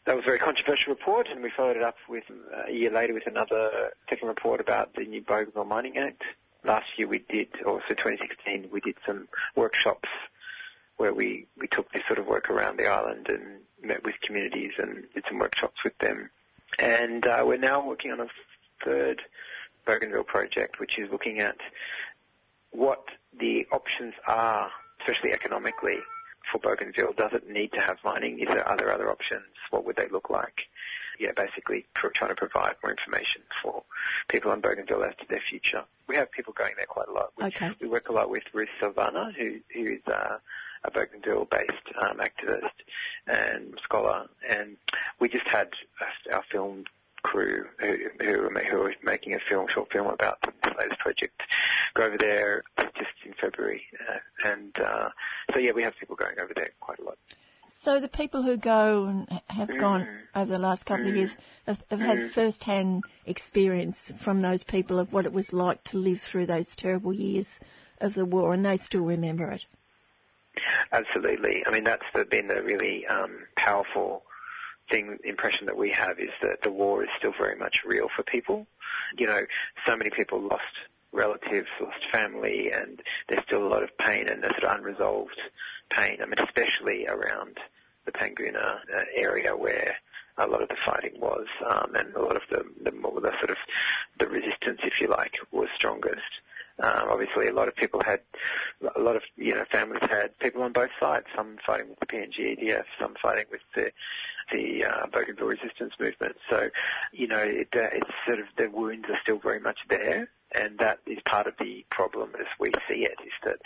that 0.05 0.15
was 0.15 0.23
a 0.23 0.25
very 0.25 0.39
controversial 0.39 0.93
report, 0.93 1.27
and 1.29 1.43
we 1.43 1.51
followed 1.55 1.77
it 1.77 1.83
up 1.83 1.95
with 2.07 2.23
uh, 2.29 2.63
a 2.67 2.71
year 2.71 2.91
later 2.91 3.13
with 3.13 3.27
another 3.27 3.91
second 4.09 4.27
report 4.27 4.61
about 4.61 4.93
the 4.95 5.05
new 5.05 5.21
Bougainville 5.21 5.65
Mining 5.65 5.97
Act. 5.97 6.23
Last 6.63 6.87
year 6.97 7.07
we 7.07 7.19
did, 7.29 7.47
or 7.65 7.81
so 7.87 7.93
2016, 7.93 8.69
we 8.71 8.81
did 8.81 8.95
some 9.05 9.27
workshops 9.55 10.09
where 10.97 11.13
we, 11.13 11.47
we 11.57 11.67
took 11.67 11.91
this 11.91 12.03
sort 12.07 12.19
of 12.19 12.27
work 12.27 12.49
around 12.49 12.77
the 12.77 12.87
island 12.87 13.27
and 13.29 13.61
met 13.81 14.03
with 14.03 14.15
communities 14.21 14.73
and 14.77 15.05
did 15.13 15.23
some 15.27 15.39
workshops 15.39 15.77
with 15.83 15.97
them. 15.99 16.29
And 16.77 17.25
uh, 17.25 17.43
we're 17.45 17.57
now 17.57 17.85
working 17.85 18.11
on 18.11 18.19
a 18.19 18.27
third 18.83 19.21
Bougainville 19.85 20.25
project, 20.25 20.79
which 20.79 20.99
is 20.99 21.09
looking 21.11 21.39
at 21.39 21.57
what 22.71 23.03
the 23.39 23.67
options 23.71 24.13
are, 24.27 24.69
especially 25.01 25.33
economically, 25.33 25.97
for 26.51 26.59
Bougainville. 26.59 27.13
Does 27.17 27.31
it 27.33 27.49
need 27.49 27.71
to 27.73 27.79
have 27.79 27.97
mining? 28.03 28.39
Is 28.39 28.47
there 28.47 28.69
other 28.69 28.91
other 28.91 29.09
options? 29.09 29.45
What 29.69 29.85
would 29.85 29.95
they 29.95 30.07
look 30.11 30.29
like? 30.29 30.67
Yeah, 31.19 31.31
basically 31.35 31.85
trying 31.95 32.29
to 32.29 32.35
provide 32.35 32.75
more 32.81 32.91
information 32.91 33.41
for 33.61 33.83
people 34.29 34.51
on 34.51 34.61
Bougainville 34.61 35.03
as 35.03 35.15
to 35.17 35.25
their 35.29 35.41
future. 35.49 35.83
We 36.07 36.15
have 36.15 36.31
people 36.31 36.53
going 36.53 36.73
there 36.77 36.85
quite 36.85 37.09
a 37.09 37.11
lot. 37.11 37.33
We, 37.37 37.45
okay. 37.45 37.71
We 37.81 37.89
work 37.89 38.07
a 38.09 38.13
lot 38.13 38.29
with 38.29 38.43
Ruth 38.53 38.69
Saovana, 38.81 39.33
who, 39.35 39.59
who 39.73 39.95
is 39.95 40.01
uh, 40.07 40.37
a 40.85 40.91
Bougainville-based 40.91 41.95
um, 42.01 42.19
activist 42.19 42.71
and 43.27 43.77
scholar, 43.83 44.27
and 44.49 44.77
we 45.19 45.27
just 45.27 45.45
had 45.45 45.69
our 46.33 46.43
film 46.49 46.85
crew 47.21 47.65
who, 47.79 47.97
who, 48.19 48.49
who 48.71 48.81
are 48.83 48.93
making 49.03 49.33
a 49.33 49.39
film, 49.49 49.67
short 49.67 49.91
film 49.91 50.07
about 50.07 50.41
the 50.41 50.51
latest 50.77 50.99
project, 50.99 51.41
go 51.95 52.03
over 52.03 52.17
there 52.17 52.63
just 52.97 53.11
in 53.29 53.35
February. 53.39 53.83
Uh, 54.07 54.49
and 54.51 54.73
uh, 54.79 55.09
so, 55.53 55.59
yeah, 55.59 55.71
we 55.71 55.83
have 55.83 55.93
people 55.99 56.15
going 56.15 56.39
over 56.39 56.53
there 56.55 56.69
quite 56.79 56.99
a 56.99 57.03
lot. 57.03 57.17
So 57.81 57.99
the 57.99 58.09
people 58.09 58.41
who 58.43 58.57
go 58.57 59.05
and 59.05 59.41
have 59.47 59.69
mm. 59.69 59.79
gone 59.79 60.07
over 60.35 60.51
the 60.51 60.59
last 60.59 60.85
couple 60.85 61.05
mm. 61.05 61.09
of 61.09 61.15
years 61.15 61.35
have, 61.65 61.77
have 61.89 61.99
mm. 61.99 62.05
had 62.05 62.31
first-hand 62.31 63.03
experience 63.25 64.11
from 64.23 64.41
those 64.41 64.63
people 64.63 64.99
of 64.99 65.13
what 65.13 65.25
it 65.25 65.31
was 65.31 65.53
like 65.53 65.83
to 65.85 65.97
live 65.97 66.19
through 66.19 66.47
those 66.47 66.75
terrible 66.75 67.13
years 67.13 67.47
of 68.01 68.13
the 68.15 68.25
war, 68.25 68.53
and 68.53 68.65
they 68.65 68.77
still 68.77 69.05
remember 69.05 69.51
it. 69.51 69.63
Absolutely. 70.91 71.63
I 71.65 71.71
mean, 71.71 71.83
that's 71.83 72.03
the, 72.13 72.25
been 72.25 72.47
the 72.47 72.61
really 72.61 73.05
um, 73.07 73.45
powerful 73.55 74.23
thing, 74.89 75.17
impression 75.23 75.67
that 75.67 75.77
we 75.77 75.91
have 75.91 76.19
is 76.19 76.31
that 76.41 76.57
the 76.63 76.71
war 76.71 77.03
is 77.03 77.09
still 77.17 77.33
very 77.37 77.55
much 77.55 77.83
real 77.85 78.07
for 78.15 78.23
people. 78.23 78.65
You 79.17 79.27
know, 79.27 79.41
so 79.85 79.95
many 79.95 80.09
people 80.09 80.41
lost 80.41 80.63
relatives, 81.11 81.67
lost 81.81 82.05
family, 82.11 82.71
and 82.71 83.01
there's 83.27 83.43
still 83.45 83.65
a 83.65 83.69
lot 83.69 83.83
of 83.83 83.97
pain 83.97 84.27
and 84.27 84.43
a 84.43 84.49
sort 84.49 84.63
of 84.63 84.77
unresolved 84.77 85.39
pain. 85.89 86.19
I 86.21 86.25
mean, 86.25 86.39
especially 86.39 87.07
around 87.07 87.57
the 88.05 88.11
Panguna 88.11 88.79
uh, 88.95 89.03
area 89.15 89.55
where 89.55 89.95
a 90.37 90.47
lot 90.47 90.61
of 90.61 90.69
the 90.69 90.77
fighting 90.85 91.19
was, 91.19 91.47
um, 91.69 91.95
and 91.95 92.15
a 92.15 92.21
lot 92.21 92.35
of 92.35 92.43
the, 92.49 92.63
the, 92.83 92.91
the 92.91 93.31
sort 93.39 93.49
of 93.49 93.57
the 94.19 94.27
resistance, 94.27 94.79
if 94.83 95.01
you 95.01 95.07
like, 95.07 95.35
was 95.51 95.67
strongest. 95.75 96.21
Um, 96.81 97.09
obviously, 97.09 97.49
a 97.49 97.53
lot 97.53 97.67
of 97.67 97.75
people 97.75 98.01
had, 98.01 98.21
a 98.95 99.01
lot 99.01 99.17
of 99.17 99.23
you 99.35 99.53
know 99.53 99.65
families 99.69 100.01
had 100.09 100.37
people 100.39 100.61
on 100.61 100.71
both 100.71 100.91
sides. 100.97 101.25
Some 101.35 101.57
fighting 101.65 101.89
with 101.89 101.99
the 101.99 102.05
PNG 102.05 102.57
EDF, 102.57 102.85
some 103.01 103.15
fighting 103.21 103.45
with 103.51 103.59
the 103.75 103.91
the 104.53 104.85
uh, 104.85 105.07
Bougainville 105.11 105.47
resistance 105.47 105.93
movement. 105.99 106.35
So, 106.49 106.69
you 107.11 107.27
know, 107.27 107.37
it, 107.37 107.67
uh, 107.75 107.89
it's 107.93 108.09
sort 108.25 108.39
of 108.39 108.45
the 108.57 108.67
wounds 108.69 109.05
are 109.09 109.19
still 109.21 109.39
very 109.39 109.59
much 109.59 109.77
there, 109.89 110.29
and 110.53 110.77
that 110.79 110.99
is 111.05 111.19
part 111.25 111.47
of 111.47 111.53
the 111.59 111.85
problem 111.89 112.31
as 112.39 112.47
we 112.59 112.71
see 112.87 113.05
it. 113.05 113.15
Is 113.25 113.33
that 113.43 113.59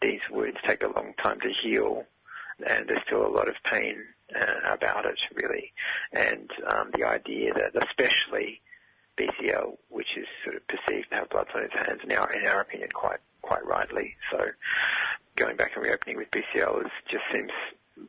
these 0.00 0.20
wounds 0.30 0.58
take 0.64 0.82
a 0.82 0.88
long 0.88 1.14
time 1.22 1.40
to 1.40 1.50
heal, 1.50 2.04
and 2.66 2.88
there's 2.88 3.02
still 3.06 3.26
a 3.26 3.28
lot 3.28 3.48
of 3.48 3.54
pain 3.64 4.02
uh, 4.34 4.72
about 4.74 5.06
it, 5.06 5.18
really. 5.34 5.72
And 6.12 6.50
um, 6.66 6.90
the 6.96 7.04
idea 7.04 7.52
that, 7.54 7.82
especially 7.82 8.60
BCL, 9.16 9.76
which 9.88 10.16
is 10.16 10.26
sort 10.44 10.56
of 10.56 10.66
perceived 10.68 11.10
to 11.10 11.16
have 11.16 11.30
blood 11.30 11.48
on 11.54 11.64
its 11.64 11.74
hands, 11.74 12.00
now, 12.06 12.26
in 12.26 12.46
our 12.46 12.60
opinion, 12.60 12.90
quite 12.92 13.20
quite 13.42 13.64
rightly. 13.64 14.14
So 14.30 14.38
going 15.36 15.56
back 15.56 15.72
and 15.74 15.84
reopening 15.84 16.16
with 16.16 16.30
BCL 16.30 16.84
is, 16.84 16.92
just 17.08 17.24
seems 17.32 17.52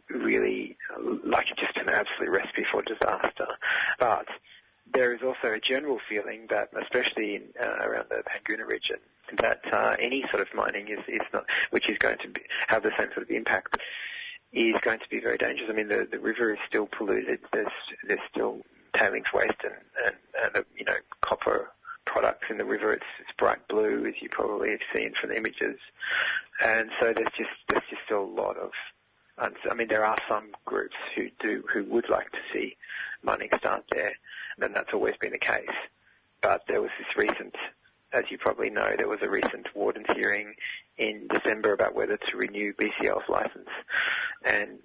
really 0.09 0.77
like 1.23 1.47
just 1.47 1.77
an 1.77 1.89
absolute 1.89 2.29
recipe 2.29 2.65
for 2.69 2.81
disaster. 2.81 3.47
But 3.99 4.27
there 4.93 5.13
is 5.13 5.21
also 5.21 5.54
a 5.54 5.60
general 5.60 5.99
feeling 6.08 6.47
that, 6.49 6.69
especially 6.82 7.36
in, 7.36 7.43
uh, 7.62 7.88
around 7.88 8.08
the 8.10 8.23
Panguna 8.23 8.65
region, 8.65 8.97
that 9.38 9.62
uh, 9.71 9.95
any 9.99 10.23
sort 10.32 10.41
of 10.41 10.47
mining 10.54 10.88
is, 10.88 10.99
is 11.08 11.21
not, 11.34 11.45
which 11.69 11.89
is 11.89 11.97
going 11.97 12.17
to 12.19 12.30
be, 12.30 12.41
have 12.67 12.84
the 12.84 12.91
same 12.97 13.10
sort 13.13 13.23
of 13.23 13.30
impact, 13.30 13.78
is 14.52 14.75
going 14.82 14.99
to 14.99 15.10
be 15.10 15.19
very 15.19 15.38
dangerous. 15.38 15.69
I 15.69 15.73
mean, 15.73 15.88
the, 15.88 16.08
the 16.10 16.19
river 16.19 16.52
is 16.52 16.60
still 16.67 16.88
polluted. 16.88 17.39
There's 17.54 17.71
there's 18.08 18.19
still 18.32 18.62
tailings 18.95 19.28
waste 19.34 19.62
and, 19.63 19.75
and, 20.06 20.15
and 20.43 20.56
uh, 20.56 20.63
you 20.75 20.86
know, 20.86 20.95
copper 21.21 21.69
products 22.06 22.47
in 22.49 22.58
the 22.58 22.65
river. 22.65 22.91
It's, 22.93 23.06
it's 23.19 23.30
bright 23.38 23.67
blue, 23.67 24.08
as 24.08 24.19
you 24.21 24.30
probably 24.30 24.71
have 24.71 24.80
seen 24.91 25.13
from 25.13 25.30
the 25.30 25.38
images. 25.38 25.78
And 26.65 26.89
so 26.99 27.13
there's 27.13 27.32
just, 27.38 27.52
there's 27.69 27.84
just 27.89 28.02
still 28.06 28.23
a 28.23 28.36
lot 28.41 28.58
of, 28.58 28.71
I 29.38 29.73
mean, 29.73 29.88
there 29.88 30.04
are 30.04 30.17
some 30.28 30.49
groups 30.65 30.95
who 31.15 31.28
do, 31.39 31.63
who 31.71 31.84
would 31.86 32.10
like 32.10 32.32
to 32.32 32.39
see 32.52 32.75
mining 33.21 33.49
start 33.58 33.86
there, 33.91 34.13
and 34.61 34.75
that's 34.75 34.93
always 34.93 35.15
been 35.17 35.31
the 35.31 35.39
case. 35.39 35.67
But 36.41 36.63
there 36.67 36.81
was 36.81 36.91
this 36.97 37.17
recent, 37.17 37.55
as 38.13 38.25
you 38.29 38.37
probably 38.37 38.69
know, 38.69 38.93
there 38.97 39.07
was 39.07 39.19
a 39.21 39.29
recent 39.29 39.67
warden's 39.75 40.07
hearing 40.15 40.53
in 40.97 41.27
December 41.27 41.73
about 41.73 41.95
whether 41.95 42.17
to 42.17 42.37
renew 42.37 42.73
BCL's 42.73 43.27
license. 43.27 43.69
And 44.43 44.79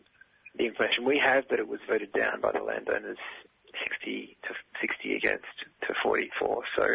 the 0.56 0.66
information 0.66 1.04
we 1.04 1.18
have 1.18 1.44
that 1.48 1.58
it 1.58 1.68
was 1.68 1.80
voted 1.88 2.12
down 2.12 2.40
by 2.40 2.52
the 2.52 2.62
landowners 2.62 3.18
60 3.82 4.36
to 4.42 4.54
60 4.80 5.16
against 5.16 5.44
to 5.82 5.94
44. 6.02 6.62
So, 6.76 6.86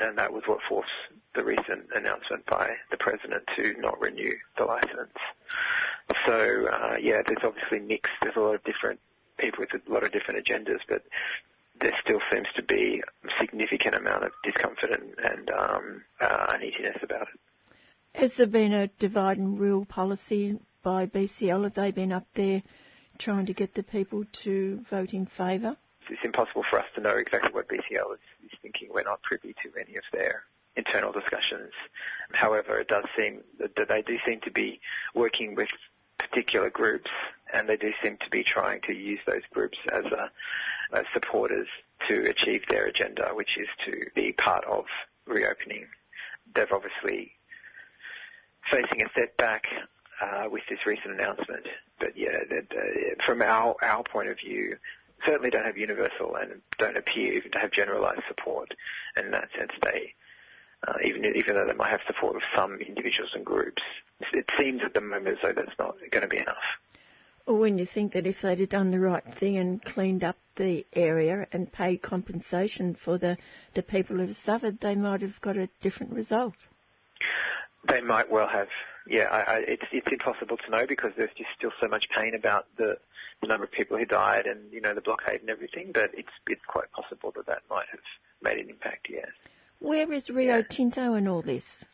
and 0.00 0.18
that 0.18 0.32
was 0.32 0.42
what 0.46 0.60
forced 0.68 0.90
the 1.34 1.44
recent 1.44 1.88
announcement 1.94 2.46
by 2.46 2.74
the 2.90 2.96
president 2.96 3.44
to 3.56 3.74
not 3.78 4.00
renew 4.00 4.32
the 4.56 4.64
license. 4.64 5.16
So, 6.26 6.66
uh, 6.72 6.96
yeah, 7.00 7.22
there's 7.26 7.44
obviously 7.44 7.80
mixed. 7.80 8.12
There's 8.22 8.36
a 8.36 8.40
lot 8.40 8.54
of 8.54 8.64
different 8.64 9.00
people 9.38 9.60
with 9.60 9.82
a 9.86 9.92
lot 9.92 10.04
of 10.04 10.12
different 10.12 10.44
agendas, 10.44 10.80
but 10.88 11.02
there 11.80 11.94
still 12.02 12.20
seems 12.32 12.46
to 12.56 12.62
be 12.62 13.02
a 13.24 13.28
significant 13.40 13.94
amount 13.94 14.24
of 14.24 14.32
discomfort 14.44 14.90
and, 14.90 15.14
and 15.30 15.50
um, 15.50 16.02
uh, 16.20 16.46
uneasiness 16.54 16.96
about 17.02 17.22
it. 17.22 17.40
Has 18.14 18.34
there 18.36 18.46
been 18.46 18.72
a 18.72 18.88
divide 18.98 19.38
and 19.38 19.58
rule 19.58 19.84
policy 19.84 20.58
by 20.82 21.06
BCL? 21.06 21.64
Have 21.64 21.74
they 21.74 21.90
been 21.92 22.12
up 22.12 22.26
there 22.34 22.62
trying 23.18 23.46
to 23.46 23.54
get 23.54 23.74
the 23.74 23.82
people 23.82 24.24
to 24.44 24.80
vote 24.90 25.12
in 25.12 25.26
favour? 25.26 25.76
it's 26.10 26.24
impossible 26.24 26.64
for 26.68 26.78
us 26.78 26.86
to 26.94 27.00
know 27.00 27.16
exactly 27.16 27.52
what 27.52 27.68
BCL 27.68 28.14
is, 28.14 28.20
is 28.44 28.58
thinking. 28.62 28.88
We're 28.92 29.04
not 29.04 29.22
privy 29.22 29.54
to 29.62 29.70
any 29.80 29.96
of 29.96 30.04
their 30.12 30.42
internal 30.76 31.12
discussions. 31.12 31.72
However, 32.32 32.80
it 32.80 32.88
does 32.88 33.04
seem 33.16 33.42
that, 33.58 33.74
that 33.76 33.88
they 33.88 34.02
do 34.02 34.16
seem 34.26 34.40
to 34.42 34.50
be 34.50 34.80
working 35.14 35.54
with 35.54 35.68
particular 36.18 36.70
groups, 36.70 37.10
and 37.52 37.68
they 37.68 37.76
do 37.76 37.92
seem 38.02 38.16
to 38.18 38.30
be 38.30 38.42
trying 38.42 38.80
to 38.82 38.94
use 38.94 39.20
those 39.26 39.42
groups 39.52 39.78
as, 39.92 40.04
a, 40.06 40.30
as 40.96 41.04
supporters 41.12 41.68
to 42.08 42.28
achieve 42.30 42.62
their 42.68 42.86
agenda, 42.86 43.30
which 43.34 43.56
is 43.58 43.68
to 43.84 44.06
be 44.14 44.32
part 44.32 44.64
of 44.64 44.84
reopening. 45.26 45.86
They've 46.54 46.72
obviously 46.72 47.32
facing 48.70 49.02
a 49.02 49.08
setback 49.18 49.66
uh, 50.20 50.48
with 50.50 50.62
this 50.68 50.84
recent 50.86 51.14
announcement, 51.14 51.66
but 51.98 52.16
yeah, 52.16 52.38
from 53.24 53.42
our 53.42 53.74
our 53.82 54.02
point 54.02 54.28
of 54.28 54.38
view, 54.38 54.76
certainly 55.24 55.50
don't 55.50 55.64
have 55.64 55.76
universal 55.78 56.36
and 56.36 56.60
don't 56.78 56.96
appear 56.96 57.32
even 57.34 57.50
to 57.52 57.58
have 57.58 57.70
generalised 57.70 58.22
support. 58.28 58.74
And 59.16 59.26
in 59.26 59.32
that 59.32 59.48
sense, 59.56 59.72
they, 59.82 60.14
uh, 60.86 60.94
even 61.04 61.24
even 61.36 61.54
though 61.54 61.66
they 61.66 61.74
might 61.74 61.90
have 61.90 62.00
support 62.06 62.36
of 62.36 62.42
some 62.54 62.76
individuals 62.80 63.30
and 63.34 63.44
groups, 63.44 63.82
it 64.32 64.48
seems 64.58 64.82
at 64.84 64.94
the 64.94 65.00
moment 65.00 65.28
as 65.28 65.38
though 65.42 65.52
that's 65.54 65.78
not 65.78 65.96
going 66.10 66.22
to 66.22 66.28
be 66.28 66.38
enough. 66.38 66.56
Or 67.50 67.58
when 67.58 67.78
you 67.78 67.84
think 67.84 68.12
that 68.12 68.28
if 68.28 68.42
they'd 68.42 68.60
have 68.60 68.68
done 68.68 68.92
the 68.92 69.00
right 69.00 69.24
thing 69.24 69.56
and 69.56 69.84
cleaned 69.84 70.22
up 70.22 70.36
the 70.54 70.86
area 70.92 71.48
and 71.50 71.72
paid 71.72 72.00
compensation 72.00 72.94
for 72.94 73.18
the, 73.18 73.38
the 73.74 73.82
people 73.82 74.18
who 74.18 74.26
have 74.26 74.36
suffered, 74.36 74.78
they 74.78 74.94
might 74.94 75.22
have 75.22 75.40
got 75.40 75.56
a 75.56 75.68
different 75.82 76.12
result. 76.12 76.54
They 77.88 78.02
might 78.02 78.30
well 78.30 78.46
have. 78.46 78.68
Yeah, 79.04 79.24
I, 79.24 79.38
I, 79.38 79.56
it's 79.66 79.82
it's 79.90 80.06
impossible 80.12 80.58
to 80.58 80.70
know 80.70 80.86
because 80.86 81.10
there's 81.16 81.32
just 81.36 81.50
still 81.58 81.72
so 81.80 81.88
much 81.88 82.08
pain 82.10 82.36
about 82.36 82.66
the, 82.76 82.98
the 83.40 83.48
number 83.48 83.64
of 83.64 83.72
people 83.72 83.98
who 83.98 84.04
died 84.04 84.46
and 84.46 84.72
you 84.72 84.80
know 84.80 84.94
the 84.94 85.00
blockade 85.00 85.40
and 85.40 85.50
everything. 85.50 85.90
But 85.92 86.12
it's 86.14 86.30
it's 86.46 86.64
quite 86.68 86.92
possible 86.92 87.32
that 87.34 87.46
that 87.46 87.62
might 87.68 87.86
have 87.90 88.00
made 88.40 88.58
an 88.58 88.70
impact. 88.70 89.08
Yes. 89.10 89.26
Where 89.80 90.12
is 90.12 90.30
Rio 90.30 90.58
yeah. 90.58 90.62
Tinto 90.70 91.14
in 91.14 91.26
all 91.26 91.42
this? 91.42 91.84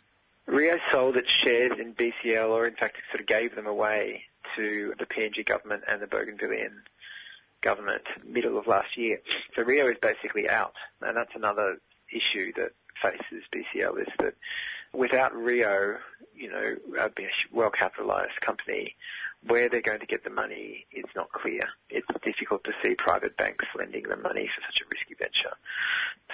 Rio 0.45 0.77
sold 0.93 1.17
its 1.17 1.31
shares 1.31 1.79
in 1.81 1.95
BCL, 1.95 2.51
or 2.51 2.67
in 2.67 2.75
fact, 2.75 2.99
sort 3.11 3.23
of 3.23 3.27
gave 3.27 3.55
them 3.57 3.67
away 3.67 4.25
to 4.57 4.95
the 4.99 5.07
PNG 5.07 5.45
government 5.47 5.85
and 5.89 6.01
the 6.01 6.07
Bougainvillean 6.07 6.73
government 7.63 8.03
middle 8.27 8.59
of 8.59 8.67
last 8.67 8.97
year. 8.97 9.21
So 9.55 9.63
Rio 9.63 9.89
is 9.89 9.97
basically 10.01 10.49
out, 10.49 10.75
and 11.01 11.17
that's 11.17 11.35
another 11.35 11.79
issue 12.13 12.53
that 12.57 12.73
faces 13.03 13.45
BCL 13.53 14.01
is 14.01 14.09
that 14.19 14.35
without 14.93 15.35
Rio, 15.35 15.97
you 16.35 16.51
know, 16.51 16.77
a 16.99 17.11
well 17.53 17.71
capitalized 17.71 18.41
company, 18.45 18.95
where 19.47 19.69
they're 19.69 19.83
going 19.83 20.01
to 20.01 20.07
get 20.07 20.25
the 20.25 20.31
money 20.31 20.87
is 20.93 21.05
not 21.15 21.31
clear. 21.31 21.63
It's 21.91 22.07
difficult 22.25 22.65
to 22.65 22.73
see 22.83 22.95
private 22.95 23.37
banks 23.37 23.65
lending 23.79 24.05
them 24.05 24.23
money 24.23 24.49
for 24.55 24.63
such 24.67 24.81
a 24.81 24.89
risky 24.91 25.15
venture. 25.15 25.57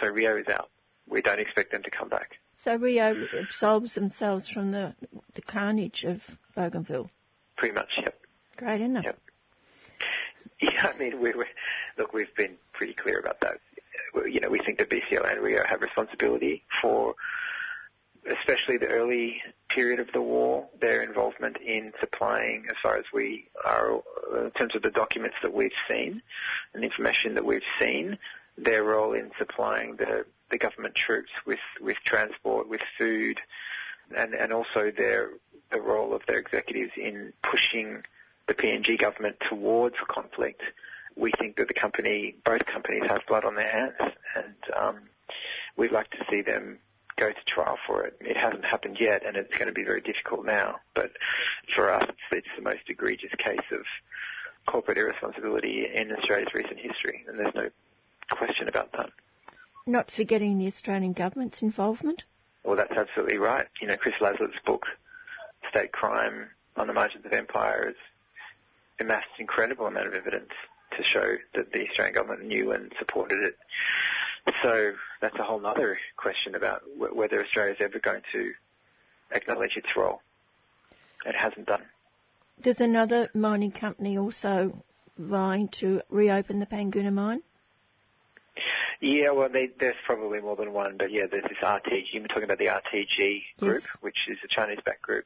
So 0.00 0.06
Rio 0.06 0.36
is 0.36 0.46
out. 0.48 0.70
We 1.08 1.20
don't 1.20 1.40
expect 1.40 1.72
them 1.72 1.82
to 1.82 1.90
come 1.90 2.08
back. 2.08 2.38
So 2.58 2.76
Rio 2.76 3.26
absolves 3.34 3.94
themselves 3.94 4.48
from 4.48 4.70
the 4.70 4.94
the 5.34 5.42
carnage 5.42 6.04
of 6.04 6.22
Bougainville. 6.54 7.10
Pretty 7.56 7.74
much, 7.74 7.90
yep. 7.98 8.18
Great, 8.56 8.80
isn't 8.80 8.96
it? 8.96 9.04
Yep. 9.04 9.18
Yeah, 10.60 10.92
I 10.94 10.96
mean, 10.96 11.20
we, 11.20 11.32
we, 11.32 11.44
look, 11.98 12.12
we've 12.12 12.32
been 12.36 12.54
pretty 12.72 12.94
clear 12.94 13.18
about 13.18 13.40
that. 13.40 13.58
You 14.30 14.40
know, 14.40 14.48
we 14.48 14.60
think 14.60 14.78
that 14.78 14.88
BCL 14.90 15.28
and 15.28 15.40
Rio 15.40 15.64
have 15.68 15.80
responsibility 15.82 16.62
for, 16.80 17.14
especially 18.38 18.76
the 18.76 18.86
early 18.86 19.42
period 19.68 19.98
of 19.98 20.12
the 20.12 20.20
war, 20.20 20.68
their 20.80 21.02
involvement 21.02 21.56
in 21.56 21.92
supplying, 21.98 22.66
as 22.70 22.76
far 22.80 22.96
as 22.96 23.04
we 23.12 23.48
are, 23.64 24.00
in 24.44 24.52
terms 24.52 24.76
of 24.76 24.82
the 24.82 24.90
documents 24.90 25.36
that 25.42 25.52
we've 25.52 25.72
seen 25.88 26.22
and 26.74 26.84
information 26.84 27.34
that 27.34 27.44
we've 27.44 27.62
seen, 27.80 28.18
their 28.56 28.84
role 28.84 29.14
in 29.14 29.32
supplying 29.38 29.96
the, 29.96 30.24
the 30.50 30.58
government 30.58 30.94
troops 30.94 31.30
with, 31.44 31.58
with 31.80 31.96
transport, 32.04 32.68
with 32.68 32.82
food, 32.98 33.40
and, 34.16 34.34
and 34.34 34.52
also 34.52 34.92
their 34.96 35.30
the 35.70 35.80
role 35.80 36.14
of 36.14 36.22
their 36.26 36.38
executives 36.38 36.92
in 36.96 37.32
pushing 37.42 38.02
the 38.46 38.54
PNG 38.54 38.98
government 38.98 39.36
towards 39.48 39.96
conflict. 40.08 40.62
We 41.16 41.32
think 41.38 41.56
that 41.56 41.68
the 41.68 41.74
company, 41.74 42.36
both 42.44 42.62
companies, 42.66 43.02
have 43.08 43.20
blood 43.26 43.44
on 43.44 43.54
their 43.54 43.70
hands, 43.70 44.14
and 44.36 44.54
um, 44.78 44.96
we'd 45.76 45.92
like 45.92 46.10
to 46.10 46.18
see 46.30 46.42
them 46.42 46.78
go 47.16 47.28
to 47.28 47.44
trial 47.46 47.78
for 47.86 48.04
it. 48.04 48.16
It 48.20 48.36
hasn't 48.36 48.64
happened 48.64 48.96
yet, 48.98 49.24
and 49.26 49.36
it's 49.36 49.52
going 49.52 49.66
to 49.66 49.72
be 49.72 49.84
very 49.84 50.00
difficult 50.00 50.46
now. 50.46 50.76
But 50.94 51.12
for 51.74 51.92
us, 51.92 52.08
it's 52.30 52.48
the 52.56 52.62
most 52.62 52.82
egregious 52.88 53.32
case 53.38 53.60
of 53.72 53.84
corporate 54.66 54.98
irresponsibility 54.98 55.86
in 55.92 56.12
Australia's 56.12 56.54
recent 56.54 56.78
history, 56.78 57.24
and 57.28 57.38
there's 57.38 57.54
no 57.54 57.68
question 58.30 58.68
about 58.68 58.92
that. 58.92 59.10
Not 59.86 60.10
forgetting 60.10 60.58
the 60.58 60.68
Australian 60.68 61.12
government's 61.12 61.60
involvement. 61.62 62.24
Well, 62.64 62.76
that's 62.76 62.92
absolutely 62.92 63.38
right. 63.38 63.66
You 63.80 63.88
know, 63.88 63.96
Chris 63.96 64.14
Lasslett's 64.20 64.58
book 64.64 64.86
state 65.68 65.92
crime 65.92 66.48
on 66.76 66.86
the 66.86 66.92
margins 66.92 67.24
of 67.24 67.32
empire 67.32 67.86
has 67.86 67.96
amassed 69.00 69.26
an 69.36 69.42
incredible 69.42 69.86
amount 69.86 70.06
of 70.06 70.14
evidence 70.14 70.50
to 70.96 71.02
show 71.02 71.36
that 71.54 71.72
the 71.72 71.88
Australian 71.88 72.14
government 72.14 72.46
knew 72.46 72.72
and 72.72 72.92
supported 72.98 73.42
it. 73.42 73.56
So 74.62 74.92
that's 75.20 75.36
a 75.38 75.42
whole 75.42 75.64
other 75.66 75.98
question 76.16 76.54
about 76.54 76.82
w- 76.98 77.14
whether 77.14 77.42
Australia 77.42 77.72
is 77.72 77.78
ever 77.80 77.98
going 77.98 78.22
to 78.32 78.52
acknowledge 79.30 79.76
its 79.76 79.96
role. 79.96 80.20
It 81.24 81.34
hasn't 81.34 81.66
done. 81.66 81.82
There's 82.62 82.80
another 82.80 83.30
mining 83.34 83.72
company 83.72 84.18
also 84.18 84.82
vying 85.18 85.68
to 85.68 86.02
reopen 86.10 86.58
the 86.58 86.66
Panguna 86.66 87.12
mine. 87.12 87.42
Yeah, 89.02 89.32
well, 89.32 89.48
they, 89.48 89.68
there's 89.80 89.96
probably 90.06 90.40
more 90.40 90.54
than 90.54 90.72
one, 90.72 90.96
but 90.96 91.10
yeah, 91.10 91.24
there's 91.28 91.42
this 91.42 91.58
RTG. 91.60 92.12
You 92.12 92.22
were 92.22 92.28
talking 92.28 92.44
about 92.44 92.58
the 92.58 92.66
RTG 92.66 93.42
group, 93.58 93.82
yes. 93.82 93.96
which 94.00 94.28
is 94.28 94.38
a 94.44 94.48
Chinese-backed 94.48 95.02
group. 95.02 95.24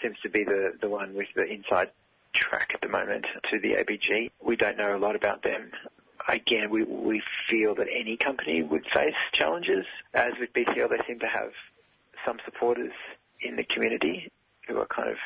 Seems 0.00 0.16
to 0.22 0.28
be 0.30 0.44
the 0.44 0.74
the 0.80 0.88
one 0.88 1.14
with 1.14 1.26
the 1.34 1.44
inside 1.44 1.90
track 2.32 2.70
at 2.74 2.80
the 2.80 2.88
moment 2.88 3.26
to 3.50 3.58
the 3.58 3.72
ABG. 3.72 4.30
We 4.40 4.54
don't 4.54 4.76
know 4.78 4.96
a 4.96 5.00
lot 5.00 5.16
about 5.16 5.42
them. 5.42 5.72
Again, 6.28 6.70
we 6.70 6.84
we 6.84 7.20
feel 7.48 7.74
that 7.74 7.88
any 7.92 8.16
company 8.16 8.62
would 8.62 8.86
face 8.86 9.16
challenges. 9.32 9.84
As 10.14 10.34
with 10.38 10.52
BCL, 10.52 10.88
they 10.88 11.04
seem 11.04 11.18
to 11.18 11.26
have 11.26 11.50
some 12.24 12.38
supporters 12.44 12.92
in 13.40 13.56
the 13.56 13.64
community 13.64 14.30
who 14.68 14.78
are 14.78 14.86
kind 14.86 15.10
of 15.10 15.16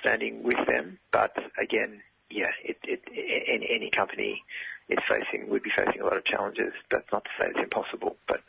standing 0.00 0.42
with 0.42 0.66
them. 0.66 0.98
But 1.12 1.36
again, 1.56 2.02
yeah, 2.28 2.50
it, 2.64 2.78
it, 2.82 3.02
any, 3.46 3.70
any 3.70 3.90
company 3.90 4.42
is 4.88 4.98
facing 5.08 5.48
would 5.50 5.62
be 5.62 5.70
facing 5.70 6.00
a 6.00 6.04
lot 6.04 6.16
of 6.16 6.24
challenges. 6.24 6.72
That's 6.90 7.10
not 7.12 7.24
to 7.24 7.30
say 7.38 7.48
it's 7.50 7.60
impossible, 7.60 8.16
but 8.28 8.40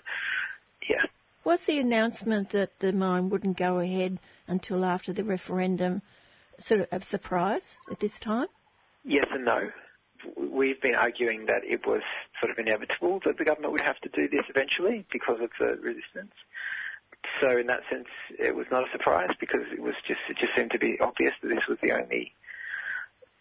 yeah. 0.89 1.03
Was 1.43 1.61
the 1.61 1.79
announcement 1.79 2.49
that 2.51 2.71
the 2.79 2.91
mine 2.91 3.29
wouldn't 3.29 3.57
go 3.57 3.79
ahead 3.79 4.19
until 4.47 4.83
after 4.83 5.13
the 5.13 5.23
referendum 5.23 6.01
sort 6.59 6.81
of 6.81 6.87
a 6.91 7.05
surprise 7.05 7.77
at 7.91 7.99
this 7.99 8.19
time? 8.19 8.47
Yes 9.03 9.27
and 9.31 9.45
no. 9.45 9.69
We've 10.37 10.81
been 10.81 10.95
arguing 10.95 11.45
that 11.45 11.63
it 11.63 11.85
was 11.85 12.01
sort 12.39 12.51
of 12.51 12.57
inevitable 12.57 13.21
that 13.25 13.37
the 13.37 13.45
government 13.45 13.73
would 13.73 13.81
have 13.81 13.99
to 14.01 14.09
do 14.09 14.27
this 14.27 14.45
eventually 14.49 15.05
because 15.11 15.39
of 15.39 15.51
the 15.59 15.79
resistance. 15.81 16.33
So 17.41 17.57
in 17.57 17.67
that 17.67 17.81
sense, 17.91 18.07
it 18.39 18.55
was 18.55 18.65
not 18.71 18.87
a 18.87 18.91
surprise 18.91 19.29
because 19.39 19.61
it 19.71 19.81
was 19.81 19.95
just 20.07 20.19
it 20.29 20.37
just 20.37 20.55
seemed 20.55 20.71
to 20.71 20.79
be 20.79 20.97
obvious 20.99 21.33
that 21.41 21.49
this 21.49 21.67
was 21.67 21.77
the 21.81 21.91
only 21.91 22.33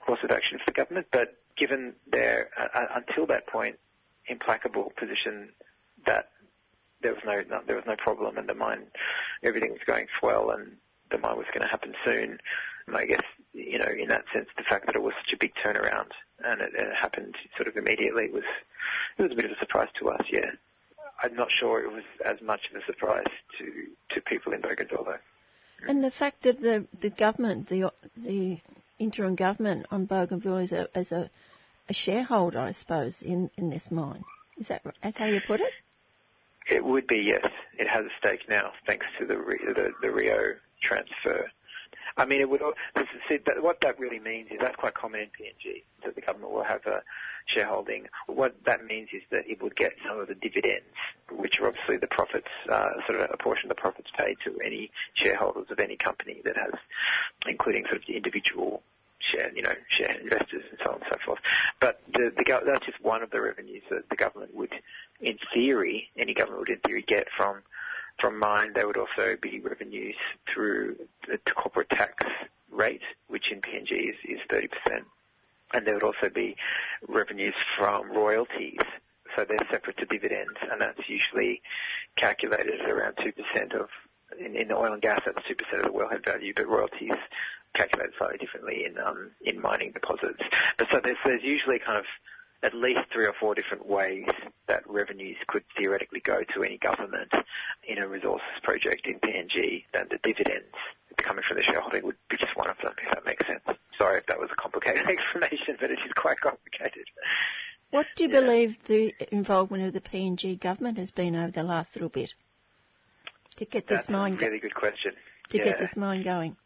course 0.04 0.20
of 0.22 0.30
action 0.30 0.58
for 0.58 0.64
the 0.66 0.72
government. 0.72 1.06
But 1.12 1.36
given 1.56 1.94
their, 2.10 2.50
uh, 2.58 2.78
uh, 2.78 2.86
until 2.96 3.26
that 3.26 3.46
point, 3.46 3.78
implacable 4.26 4.92
position 4.96 5.50
that 6.06 6.30
there 7.02 7.12
was 7.12 7.22
no, 7.24 7.42
no, 7.48 7.60
there 7.66 7.76
was 7.76 7.84
no 7.86 7.96
problem 7.96 8.38
and 8.38 8.48
the 8.48 8.54
mine, 8.54 8.84
everything 9.42 9.70
was 9.70 9.80
going 9.86 10.06
well 10.22 10.50
and 10.50 10.72
the 11.10 11.18
mine 11.18 11.36
was 11.36 11.46
going 11.52 11.62
to 11.62 11.68
happen 11.68 11.94
soon. 12.04 12.38
And 12.86 12.96
I 12.96 13.06
guess, 13.06 13.22
you 13.52 13.78
know, 13.78 13.88
in 13.98 14.08
that 14.08 14.24
sense, 14.32 14.48
the 14.56 14.64
fact 14.64 14.86
that 14.86 14.96
it 14.96 15.02
was 15.02 15.14
such 15.24 15.34
a 15.34 15.36
big 15.36 15.52
turnaround 15.54 16.10
and 16.44 16.60
it, 16.60 16.72
it 16.74 16.94
happened 16.94 17.34
sort 17.56 17.68
of 17.68 17.76
immediately 17.76 18.30
was, 18.30 18.44
it 19.18 19.22
was 19.22 19.32
a 19.32 19.34
bit 19.34 19.44
of 19.44 19.52
a 19.52 19.58
surprise 19.58 19.88
to 20.00 20.10
us, 20.10 20.22
yeah. 20.30 20.50
I'm 21.22 21.34
not 21.36 21.50
sure 21.50 21.82
it 21.82 21.92
was 21.92 22.02
as 22.24 22.40
much 22.42 22.68
of 22.70 22.82
a 22.82 22.84
surprise 22.84 23.26
to, 23.58 24.14
to 24.14 24.20
people 24.22 24.52
in 24.52 24.60
Bougainville 24.60 25.04
though. 25.04 25.86
And 25.86 26.02
the 26.02 26.10
fact 26.10 26.42
that 26.42 26.60
the, 26.60 26.86
the 27.00 27.10
government, 27.10 27.68
the, 27.68 27.92
the 28.16 28.58
interim 28.98 29.34
government 29.34 29.86
on 29.90 30.06
Bougainville 30.06 30.58
as 30.58 30.72
a, 30.72 30.88
as 30.94 31.12
a, 31.12 31.30
a 31.88 31.94
shareholder, 31.94 32.58
I 32.58 32.72
suppose, 32.72 33.22
in, 33.22 33.50
in 33.56 33.70
this 33.70 33.90
mine. 33.90 34.24
Is 34.58 34.68
that 34.68 34.82
that's 35.02 35.16
how 35.16 35.26
you 35.26 35.40
put 35.46 35.60
it? 35.60 35.72
It 36.70 36.84
would 36.84 37.06
be 37.06 37.18
yes. 37.26 37.46
It 37.78 37.88
has 37.88 38.04
a 38.04 38.10
stake 38.18 38.48
now, 38.48 38.72
thanks 38.86 39.06
to 39.18 39.26
the 39.26 39.34
the, 39.34 39.90
the 40.00 40.10
Rio 40.10 40.54
transfer. 40.80 41.50
I 42.16 42.24
mean, 42.24 42.40
it 42.40 42.48
would. 42.48 42.60
See, 43.28 43.38
that, 43.44 43.62
what 43.62 43.80
that 43.80 43.98
really 43.98 44.20
means 44.20 44.50
is 44.50 44.58
that's 44.60 44.76
quite 44.76 44.94
common 44.94 45.20
in 45.20 45.26
PNG 45.26 45.82
that 46.04 46.14
the 46.14 46.20
government 46.20 46.52
will 46.52 46.62
have 46.62 46.86
a 46.86 47.02
shareholding. 47.46 48.06
What 48.26 48.54
that 48.66 48.84
means 48.84 49.08
is 49.12 49.22
that 49.30 49.48
it 49.48 49.60
would 49.62 49.74
get 49.74 49.94
some 50.06 50.20
of 50.20 50.28
the 50.28 50.34
dividends, 50.34 50.86
which 51.32 51.60
are 51.60 51.68
obviously 51.68 51.96
the 51.96 52.06
profits, 52.06 52.48
uh, 52.70 52.90
sort 53.06 53.20
of 53.20 53.30
a 53.32 53.36
portion 53.36 53.70
of 53.70 53.76
the 53.76 53.80
profits 53.80 54.10
paid 54.16 54.36
to 54.44 54.58
any 54.64 54.90
shareholders 55.14 55.66
of 55.70 55.80
any 55.80 55.96
company 55.96 56.40
that 56.44 56.56
has, 56.56 56.74
including 57.46 57.84
sort 57.86 57.96
of 57.96 58.06
the 58.06 58.16
individual 58.16 58.82
share, 59.18 59.50
you 59.54 59.62
know, 59.62 59.74
share 59.88 60.14
investors 60.20 60.64
and 60.70 60.78
so 60.84 60.90
on 60.90 60.96
and 60.96 61.04
so 61.10 61.16
forth. 61.24 61.40
But 61.80 62.00
the, 62.12 62.32
the, 62.36 62.44
that's 62.64 62.86
just 62.86 63.02
one 63.02 63.22
of 63.22 63.30
the 63.30 63.40
revenues 63.40 63.82
that 63.90 64.08
the 64.08 64.16
government 64.16 64.54
would, 64.54 64.72
in 65.20 65.38
theory, 65.52 66.10
any 66.16 66.34
government 66.34 66.60
would 66.60 66.68
in 66.70 66.78
theory 66.80 67.02
get 67.02 67.28
from 67.36 67.62
from 68.18 68.38
mine. 68.38 68.72
There 68.74 68.86
would 68.86 68.96
also 68.96 69.36
be 69.40 69.60
revenues 69.60 70.16
through 70.52 70.96
the 71.28 71.38
corporate 71.54 71.90
tax 71.90 72.24
rate, 72.70 73.02
which 73.28 73.50
in 73.50 73.60
PNG 73.60 74.10
is, 74.10 74.16
is 74.24 74.40
30%. 74.50 74.68
And 75.72 75.86
there 75.86 75.94
would 75.94 76.02
also 76.02 76.28
be 76.32 76.56
revenues 77.08 77.54
from 77.76 78.12
royalties. 78.12 78.78
So 79.34 79.44
they're 79.48 79.66
separate 79.70 79.96
to 79.98 80.06
dividends, 80.06 80.58
and 80.70 80.80
that's 80.80 81.08
usually 81.08 81.60
calculated 82.16 82.80
at 82.80 82.90
around 82.90 83.16
2% 83.16 83.74
of, 83.74 83.88
in, 84.38 84.54
in 84.54 84.70
oil 84.70 84.92
and 84.92 85.02
gas, 85.02 85.22
that's 85.26 85.38
2% 85.38 85.78
of 85.78 85.84
the 85.84 85.90
wellhead 85.90 86.24
value, 86.24 86.52
but 86.54 86.68
royalties 86.68 87.18
calculated 87.74 88.14
slightly 88.16 88.38
differently 88.38 88.84
in, 88.86 88.96
um, 88.98 89.32
in 89.42 89.60
mining 89.60 89.90
deposits. 89.90 90.40
But 90.78 90.86
so 90.92 91.00
there's, 91.02 91.16
there's 91.24 91.42
usually 91.42 91.80
kind 91.80 91.98
of 91.98 92.04
at 92.64 92.74
least 92.74 93.00
three 93.12 93.26
or 93.26 93.34
four 93.38 93.54
different 93.54 93.86
ways 93.86 94.26
that 94.66 94.88
revenues 94.88 95.36
could 95.46 95.62
theoretically 95.76 96.20
go 96.20 96.40
to 96.54 96.64
any 96.64 96.78
government 96.78 97.30
in 97.86 97.98
a 97.98 98.08
resources 98.08 98.48
project 98.62 99.06
in 99.06 99.20
PNG, 99.20 99.84
then 99.92 100.06
the 100.10 100.18
dividends 100.22 100.74
coming 101.18 101.44
from 101.46 101.58
the 101.58 101.62
shareholding 101.62 102.04
would 102.04 102.16
be 102.30 102.36
just 102.38 102.56
one 102.56 102.68
of 102.70 102.76
them, 102.82 102.92
if 103.06 103.12
that 103.12 103.24
makes 103.26 103.46
sense. 103.46 103.62
Sorry 103.98 104.18
if 104.18 104.26
that 104.26 104.38
was 104.38 104.48
a 104.50 104.56
complicated 104.56 105.06
explanation, 105.08 105.76
but 105.78 105.90
it 105.90 105.98
is 106.04 106.12
quite 106.16 106.40
complicated. 106.40 107.04
What 107.90 108.06
do 108.16 108.24
you 108.24 108.30
yeah. 108.30 108.40
believe 108.40 108.78
the 108.86 109.14
involvement 109.30 109.84
of 109.84 109.92
the 109.92 110.00
PNG 110.00 110.58
government 110.58 110.98
has 110.98 111.10
been 111.10 111.36
over 111.36 111.52
the 111.52 111.62
last 111.62 111.94
little 111.94 112.08
bit 112.08 112.32
to 113.56 113.64
get 113.66 113.86
this 113.86 114.00
That's 114.00 114.08
mine? 114.08 114.34
a 114.34 114.36
really 114.38 114.58
good 114.58 114.74
question. 114.74 115.12
To 115.50 115.58
yeah. 115.58 115.64
get 115.64 115.78
this 115.78 115.96
mine 115.96 116.24
going. 116.24 116.56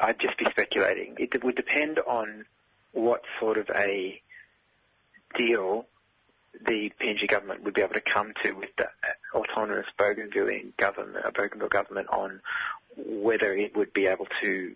I'd 0.00 0.18
just 0.18 0.38
be 0.38 0.46
speculating. 0.50 1.16
It 1.18 1.44
would 1.44 1.54
depend 1.54 1.98
on 1.98 2.46
what 2.92 3.20
sort 3.38 3.58
of 3.58 3.68
a 3.70 4.20
deal 5.36 5.86
the 6.66 6.92
PNG 7.00 7.28
government 7.28 7.62
would 7.64 7.74
be 7.74 7.80
able 7.80 7.94
to 7.94 8.00
come 8.00 8.32
to 8.42 8.52
with 8.52 8.68
the 8.76 8.86
autonomous 9.34 9.86
Bougainville 9.98 10.72
government, 10.76 11.24
uh, 11.24 11.30
Bougainville 11.30 11.68
government 11.68 12.08
on 12.10 12.40
whether 12.96 13.54
it 13.54 13.76
would 13.76 13.92
be 13.92 14.06
able 14.06 14.26
to 14.42 14.74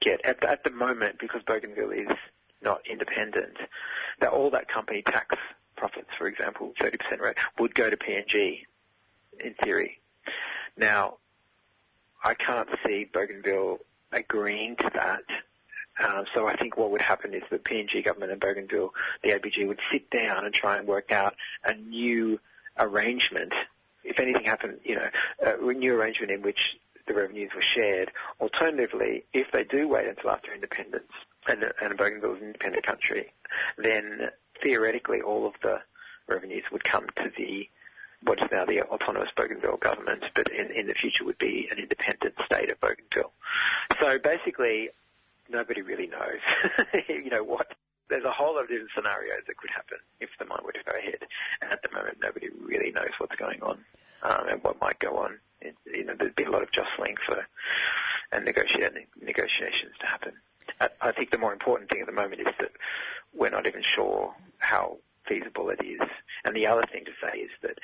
get 0.00 0.24
at 0.24 0.40
the, 0.40 0.50
at 0.50 0.62
the 0.64 0.70
moment 0.70 1.18
because 1.18 1.42
Bougainville 1.46 1.90
is 1.90 2.16
not 2.62 2.80
independent, 2.88 3.56
that 4.20 4.30
all 4.30 4.50
that 4.50 4.68
company 4.68 5.02
tax 5.02 5.36
profits, 5.76 6.08
for 6.18 6.26
example, 6.26 6.72
30% 6.80 7.20
rate, 7.20 7.36
would 7.58 7.74
go 7.74 7.90
to 7.90 7.96
PNG 7.96 8.60
in 9.40 9.54
theory. 9.62 10.00
Now, 10.76 11.14
I 12.22 12.34
can't 12.34 12.68
see 12.86 13.06
Bougainville 13.12 13.78
agreeing 14.12 14.76
to 14.76 14.90
that. 14.94 15.24
Um, 16.02 16.24
so 16.34 16.46
I 16.46 16.56
think 16.56 16.76
what 16.76 16.90
would 16.90 17.00
happen 17.00 17.34
is 17.34 17.42
the 17.50 17.58
PNG 17.58 18.04
government 18.04 18.32
and 18.32 18.40
Bougainville, 18.40 18.92
the 19.22 19.30
ABG, 19.30 19.66
would 19.66 19.80
sit 19.92 20.10
down 20.10 20.44
and 20.44 20.52
try 20.52 20.78
and 20.78 20.88
work 20.88 21.12
out 21.12 21.34
a 21.64 21.74
new 21.74 22.40
arrangement. 22.78 23.52
If 24.02 24.18
anything 24.18 24.44
happened, 24.44 24.80
you 24.84 24.96
know, 24.96 25.08
a 25.40 25.72
new 25.72 25.94
arrangement 25.94 26.32
in 26.32 26.42
which 26.42 26.76
the 27.06 27.14
revenues 27.14 27.50
were 27.54 27.62
shared. 27.62 28.10
Alternatively, 28.40 29.24
if 29.32 29.48
they 29.52 29.64
do 29.64 29.88
wait 29.88 30.08
until 30.08 30.30
after 30.30 30.52
independence 30.52 31.12
and, 31.46 31.64
and 31.80 31.96
Bougainville 31.96 32.36
is 32.36 32.40
an 32.40 32.46
independent 32.48 32.86
country, 32.86 33.32
then 33.76 34.30
theoretically 34.62 35.20
all 35.20 35.46
of 35.46 35.54
the 35.62 35.80
revenues 36.28 36.64
would 36.72 36.84
come 36.84 37.06
to 37.16 37.30
the 37.36 37.68
what 38.22 38.42
is 38.42 38.48
now 38.50 38.64
the 38.64 38.80
autonomous 38.80 39.28
Bougainville 39.36 39.76
government, 39.76 40.30
but 40.34 40.50
in, 40.50 40.70
in 40.70 40.86
the 40.86 40.94
future 40.94 41.24
would 41.24 41.36
be 41.36 41.68
an 41.70 41.78
independent 41.78 42.34
state 42.46 42.70
of 42.70 42.80
Bougainville. 42.80 43.32
So 44.00 44.18
basically, 44.18 44.88
nobody 45.48 45.82
really 45.82 46.06
knows, 46.06 46.40
you 47.08 47.30
know, 47.30 47.44
what. 47.44 47.68
There's 48.10 48.24
a 48.24 48.30
whole 48.30 48.54
lot 48.54 48.64
of 48.64 48.68
different 48.68 48.90
scenarios 48.94 49.44
that 49.46 49.56
could 49.56 49.70
happen 49.70 49.96
if 50.20 50.28
the 50.38 50.44
mine 50.44 50.60
were 50.62 50.72
to 50.72 50.84
go 50.84 50.92
ahead, 50.92 51.24
and 51.62 51.72
at 51.72 51.82
the 51.82 51.90
moment, 51.90 52.18
nobody 52.20 52.48
really 52.62 52.92
knows 52.92 53.10
what's 53.16 53.34
going 53.36 53.62
on 53.62 53.78
um, 54.22 54.48
and 54.48 54.62
what 54.62 54.78
might 54.78 54.98
go 54.98 55.16
on. 55.16 55.38
It, 55.62 55.74
you 55.86 56.04
know, 56.04 56.14
there'd 56.18 56.36
be 56.36 56.44
a 56.44 56.50
lot 56.50 56.62
of 56.62 56.70
jostling 56.70 57.16
for 57.24 57.46
and 58.30 58.44
negotiating, 58.44 59.06
negotiations 59.22 59.92
to 60.00 60.06
happen. 60.06 60.32
I, 60.80 60.88
I 61.00 61.12
think 61.12 61.30
the 61.30 61.38
more 61.38 61.52
important 61.52 61.90
thing 61.90 62.00
at 62.00 62.06
the 62.06 62.12
moment 62.12 62.42
is 62.42 62.54
that 62.58 62.72
we're 63.32 63.50
not 63.50 63.66
even 63.66 63.82
sure 63.82 64.34
how 64.58 64.98
feasible 65.26 65.70
it 65.70 65.84
is. 65.84 66.00
And 66.44 66.54
the 66.54 66.66
other 66.66 66.82
thing 66.90 67.04
to 67.06 67.12
say 67.22 67.38
is 67.38 67.50
that 67.62 67.78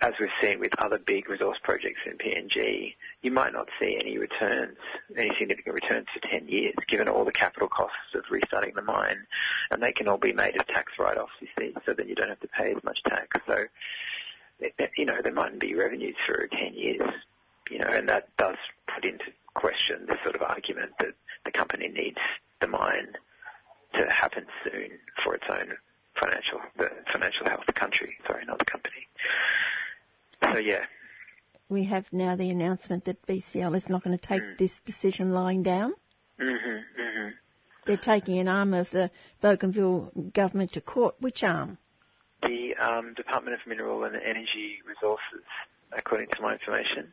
as 0.00 0.14
we've 0.18 0.30
seen 0.40 0.58
with 0.58 0.72
other 0.78 0.98
big 0.98 1.28
resource 1.28 1.58
projects 1.62 2.00
in 2.06 2.16
PNG, 2.16 2.94
you 3.20 3.30
might 3.30 3.52
not 3.52 3.68
see 3.80 3.98
any 4.00 4.16
returns, 4.16 4.78
any 5.16 5.34
significant 5.36 5.74
returns 5.74 6.06
for 6.12 6.26
10 6.26 6.48
years, 6.48 6.74
given 6.88 7.08
all 7.08 7.24
the 7.24 7.32
capital 7.32 7.68
costs 7.68 8.14
of 8.14 8.24
restarting 8.30 8.74
the 8.74 8.82
mine. 8.82 9.26
And 9.70 9.82
they 9.82 9.92
can 9.92 10.08
all 10.08 10.18
be 10.18 10.32
made 10.32 10.56
as 10.56 10.66
tax 10.66 10.92
write-offs, 10.98 11.32
you 11.40 11.48
see, 11.58 11.74
so 11.84 11.92
then 11.92 12.08
you 12.08 12.14
don't 12.14 12.30
have 12.30 12.40
to 12.40 12.48
pay 12.48 12.72
as 12.74 12.82
much 12.82 13.02
tax. 13.04 13.38
So, 13.46 13.64
you 14.96 15.04
know, 15.04 15.20
there 15.22 15.32
mightn't 15.32 15.60
be 15.60 15.74
revenues 15.74 16.16
for 16.26 16.46
10 16.46 16.74
years, 16.74 17.12
you 17.70 17.78
know, 17.78 17.88
and 17.88 18.08
that 18.08 18.34
does 18.38 18.56
put 18.92 19.04
into 19.04 19.26
question 19.54 20.06
the 20.06 20.16
sort 20.22 20.34
of 20.34 20.42
argument 20.42 20.92
that 21.00 21.14
the 21.44 21.50
company 21.50 21.88
needs 21.88 22.18
the 22.60 22.66
mine 22.66 23.08
to 23.94 24.10
happen 24.10 24.46
soon 24.64 24.88
for 25.22 25.34
its 25.34 25.44
own 25.50 25.74
financial, 26.18 26.60
the 26.78 26.90
financial 27.12 27.46
health 27.46 27.60
of 27.60 27.66
the 27.66 27.72
country, 27.72 28.16
sorry, 28.26 28.44
not 28.46 28.58
the 28.58 28.64
company. 28.64 29.06
So 30.50 30.58
yeah. 30.58 30.84
We 31.68 31.84
have 31.84 32.12
now 32.12 32.36
the 32.36 32.50
announcement 32.50 33.04
that 33.06 33.26
BCL 33.26 33.76
is 33.76 33.88
not 33.88 34.04
going 34.04 34.16
to 34.16 34.26
take 34.26 34.42
mm. 34.42 34.58
this 34.58 34.78
decision 34.84 35.32
lying 35.32 35.62
down. 35.62 35.94
Mm-hmm, 36.38 37.00
mm-hmm. 37.00 37.28
They're 37.86 37.96
taking 37.96 38.38
an 38.38 38.48
arm 38.48 38.74
of 38.74 38.90
the 38.90 39.10
Bougainville 39.40 40.12
government 40.34 40.72
to 40.72 40.80
court. 40.80 41.14
Which 41.20 41.42
arm? 41.42 41.78
The 42.42 42.74
um, 42.76 43.14
Department 43.14 43.54
of 43.54 43.66
Mineral 43.66 44.04
and 44.04 44.16
Energy 44.16 44.78
Resources, 44.86 45.44
according 45.96 46.28
to 46.34 46.42
my 46.42 46.52
information. 46.52 47.12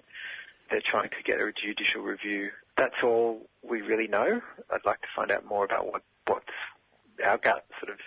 They're 0.70 0.82
trying 0.82 1.10
to 1.10 1.24
get 1.24 1.40
a 1.40 1.52
judicial 1.52 2.02
review. 2.02 2.50
That's 2.78 2.96
all 3.04 3.48
we 3.64 3.82
really 3.82 4.08
know. 4.08 4.42
I'd 4.72 4.86
like 4.86 5.02
to 5.02 5.08
find 5.16 5.32
out 5.32 5.46
more 5.46 5.66
about 5.66 5.88
what 5.88 6.04
what 6.28 6.44
our 7.26 7.38
gut 7.38 7.66
sort 7.80 7.92
of 7.92 8.00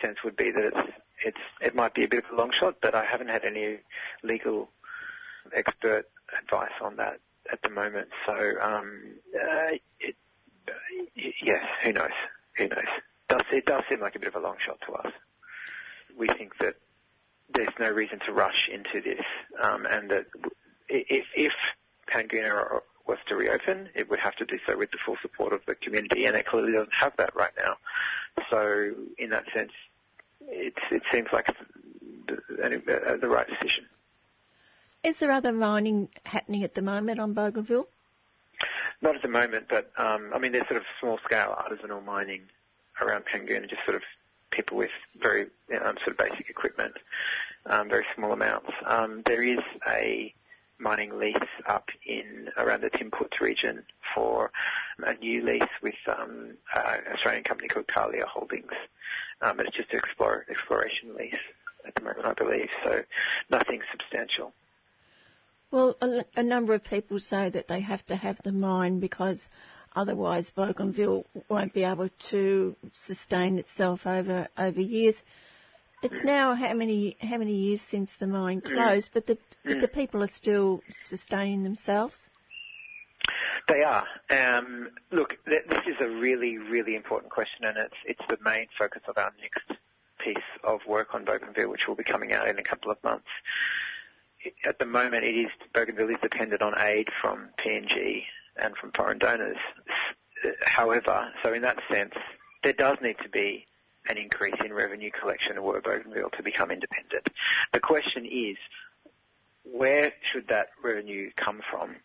sense 0.00 0.18
would 0.24 0.36
be 0.36 0.50
that 0.50 0.64
it's 0.64 0.92
it's 1.24 1.38
it 1.60 1.74
might 1.74 1.94
be 1.94 2.04
a 2.04 2.08
bit 2.08 2.24
of 2.24 2.30
a 2.32 2.36
long 2.36 2.50
shot, 2.50 2.76
but 2.80 2.94
I 2.94 3.04
haven't 3.04 3.28
had 3.28 3.44
any 3.44 3.78
legal 4.22 4.68
expert 5.54 6.08
advice 6.38 6.72
on 6.82 6.96
that 6.96 7.20
at 7.52 7.62
the 7.62 7.70
moment. 7.70 8.08
So 8.26 8.32
um, 8.32 9.02
uh, 9.34 9.76
it, 10.00 10.16
yes, 11.14 11.64
who 11.82 11.92
knows? 11.92 12.10
Who 12.56 12.68
knows? 12.68 12.84
Does, 13.28 13.42
it 13.52 13.66
does 13.66 13.82
seem 13.88 14.00
like 14.00 14.16
a 14.16 14.18
bit 14.18 14.28
of 14.28 14.36
a 14.36 14.40
long 14.40 14.56
shot 14.58 14.78
to 14.86 14.92
us. 14.94 15.12
We 16.16 16.28
think 16.28 16.52
that 16.60 16.76
there's 17.52 17.72
no 17.78 17.88
reason 17.88 18.20
to 18.26 18.32
rush 18.32 18.68
into 18.72 19.00
this, 19.02 19.24
um, 19.62 19.86
and 19.86 20.10
that 20.10 20.26
if, 20.88 21.26
if 21.34 21.52
Panguna 22.08 22.80
was 23.06 23.18
to 23.28 23.36
reopen, 23.36 23.88
it 23.94 24.08
would 24.08 24.20
have 24.20 24.34
to 24.36 24.44
do 24.46 24.58
so 24.66 24.76
with 24.76 24.90
the 24.90 24.98
full 25.04 25.16
support 25.20 25.52
of 25.52 25.60
the 25.66 25.74
community, 25.74 26.26
and 26.26 26.36
it 26.36 26.46
clearly 26.46 26.72
doesn't 26.72 26.94
have 26.94 27.12
that 27.18 27.34
right 27.34 27.52
now. 27.56 27.76
So, 28.50 28.92
in 29.18 29.30
that 29.30 29.44
sense, 29.54 29.72
it, 30.48 30.74
it 30.90 31.02
seems 31.12 31.28
like 31.32 31.46
the, 32.26 32.36
the, 32.56 33.18
the 33.20 33.28
right 33.28 33.46
decision. 33.48 33.86
Is 35.02 35.18
there 35.18 35.30
other 35.30 35.52
mining 35.52 36.08
happening 36.24 36.64
at 36.64 36.74
the 36.74 36.82
moment 36.82 37.20
on 37.20 37.34
Bougainville? 37.34 37.86
Not 39.02 39.16
at 39.16 39.22
the 39.22 39.28
moment, 39.28 39.66
but 39.68 39.90
um, 39.98 40.30
I 40.34 40.38
mean, 40.38 40.52
there's 40.52 40.66
sort 40.66 40.80
of 40.80 40.86
small 41.00 41.18
scale 41.24 41.54
artisanal 41.58 42.02
mining 42.02 42.42
around 43.00 43.24
Panguna, 43.26 43.68
just 43.68 43.84
sort 43.84 43.96
of 43.96 44.02
people 44.50 44.76
with 44.78 44.90
very 45.20 45.44
um, 45.74 45.96
sort 46.04 46.08
of 46.08 46.16
basic 46.16 46.48
equipment, 46.48 46.94
um, 47.66 47.88
very 47.88 48.06
small 48.14 48.32
amounts. 48.32 48.70
Um, 48.86 49.22
there 49.26 49.42
is 49.42 49.58
a 49.86 50.32
mining 50.78 51.18
lease 51.18 51.36
up 51.66 51.88
in 52.06 52.48
around 52.56 52.82
the 52.82 52.90
Tinputz 52.90 53.40
region 53.40 53.84
for 54.14 54.50
a 55.04 55.14
new 55.14 55.44
lease 55.44 55.62
with 55.82 55.94
um, 56.08 56.54
an 56.76 57.00
Australian 57.12 57.44
company 57.44 57.68
called 57.68 57.86
Kalia 57.86 58.24
Holdings, 58.24 58.72
um, 59.42 59.56
but 59.56 59.66
it's 59.66 59.76
just 59.76 59.92
an 59.92 59.98
explore, 59.98 60.46
exploration 60.50 61.14
lease 61.16 61.34
at 61.86 61.94
the 61.94 62.02
moment, 62.02 62.26
I 62.26 62.34
believe. 62.34 62.68
So 62.84 63.02
nothing 63.50 63.80
substantial. 63.90 64.52
Well, 65.70 65.96
a, 66.00 66.24
a, 66.36 66.42
number 66.42 66.74
of 66.74 66.84
people 66.84 67.18
say 67.18 67.50
that 67.50 67.66
they 67.66 67.80
have 67.80 68.06
to 68.06 68.14
have 68.14 68.38
the 68.44 68.52
mine 68.52 69.00
because 69.00 69.48
otherwise 69.96 70.52
Bougainville 70.54 71.24
won't 71.48 71.74
be 71.74 71.82
able 71.82 72.10
to 72.30 72.76
sustain 72.92 73.58
itself 73.58 74.06
over 74.06 74.46
over 74.56 74.80
years. 74.80 75.20
It's 76.02 76.22
now 76.22 76.54
how 76.54 76.74
many 76.74 77.16
how 77.20 77.38
many 77.38 77.54
years 77.54 77.82
since 77.82 78.12
the 78.20 78.28
mine 78.28 78.60
mm. 78.60 78.72
closed, 78.72 79.10
but 79.12 79.26
the 79.26 79.36
but 79.64 79.80
the 79.80 79.88
mm. 79.88 79.94
people 79.94 80.22
are 80.22 80.28
still 80.28 80.80
sustaining 81.08 81.64
themselves. 81.64 82.28
They 83.68 83.82
are. 83.82 84.06
Um, 84.30 84.90
look, 85.10 85.36
th- 85.46 85.64
this 85.68 85.82
is 85.86 85.96
a 86.00 86.08
really 86.08 86.58
really 86.58 86.96
important 86.96 87.32
question, 87.32 87.64
and 87.64 87.76
it's 87.76 87.94
it's 88.06 88.22
the 88.28 88.38
main 88.44 88.66
focus 88.78 89.02
of 89.08 89.18
our 89.18 89.32
next 89.40 89.80
piece 90.18 90.36
of 90.62 90.80
work 90.86 91.14
on 91.14 91.24
Bougainville, 91.24 91.70
which 91.70 91.86
will 91.86 91.94
be 91.94 92.04
coming 92.04 92.32
out 92.32 92.48
in 92.48 92.58
a 92.58 92.62
couple 92.62 92.90
of 92.90 93.02
months. 93.04 93.28
At 94.64 94.78
the 94.78 94.86
moment, 94.86 95.24
it 95.24 95.36
is 95.36 95.48
Bougainville 95.72 96.10
is 96.10 96.20
dependent 96.22 96.62
on 96.62 96.74
aid 96.78 97.08
from 97.20 97.48
PNG 97.58 98.24
and 98.56 98.76
from 98.76 98.92
foreign 98.92 99.18
donors. 99.18 99.56
However, 100.62 101.32
so 101.42 101.52
in 101.52 101.62
that 101.62 101.78
sense, 101.90 102.14
there 102.62 102.74
does 102.74 102.98
need 103.02 103.16
to 103.22 103.28
be 103.28 103.66
an 104.08 104.18
increase 104.18 104.56
in 104.62 104.72
revenue 104.72 105.10
collection 105.10 105.56
of 105.56 105.64
Bougainville 105.64 106.30
to 106.30 106.42
become 106.42 106.70
independent. 106.70 107.28
The 107.72 107.80
question 107.80 108.26
is, 108.26 108.56
where 109.64 110.12
should 110.20 110.48
that 110.48 110.68
revenue 110.82 111.30
come 111.36 111.62
from? 111.70 111.96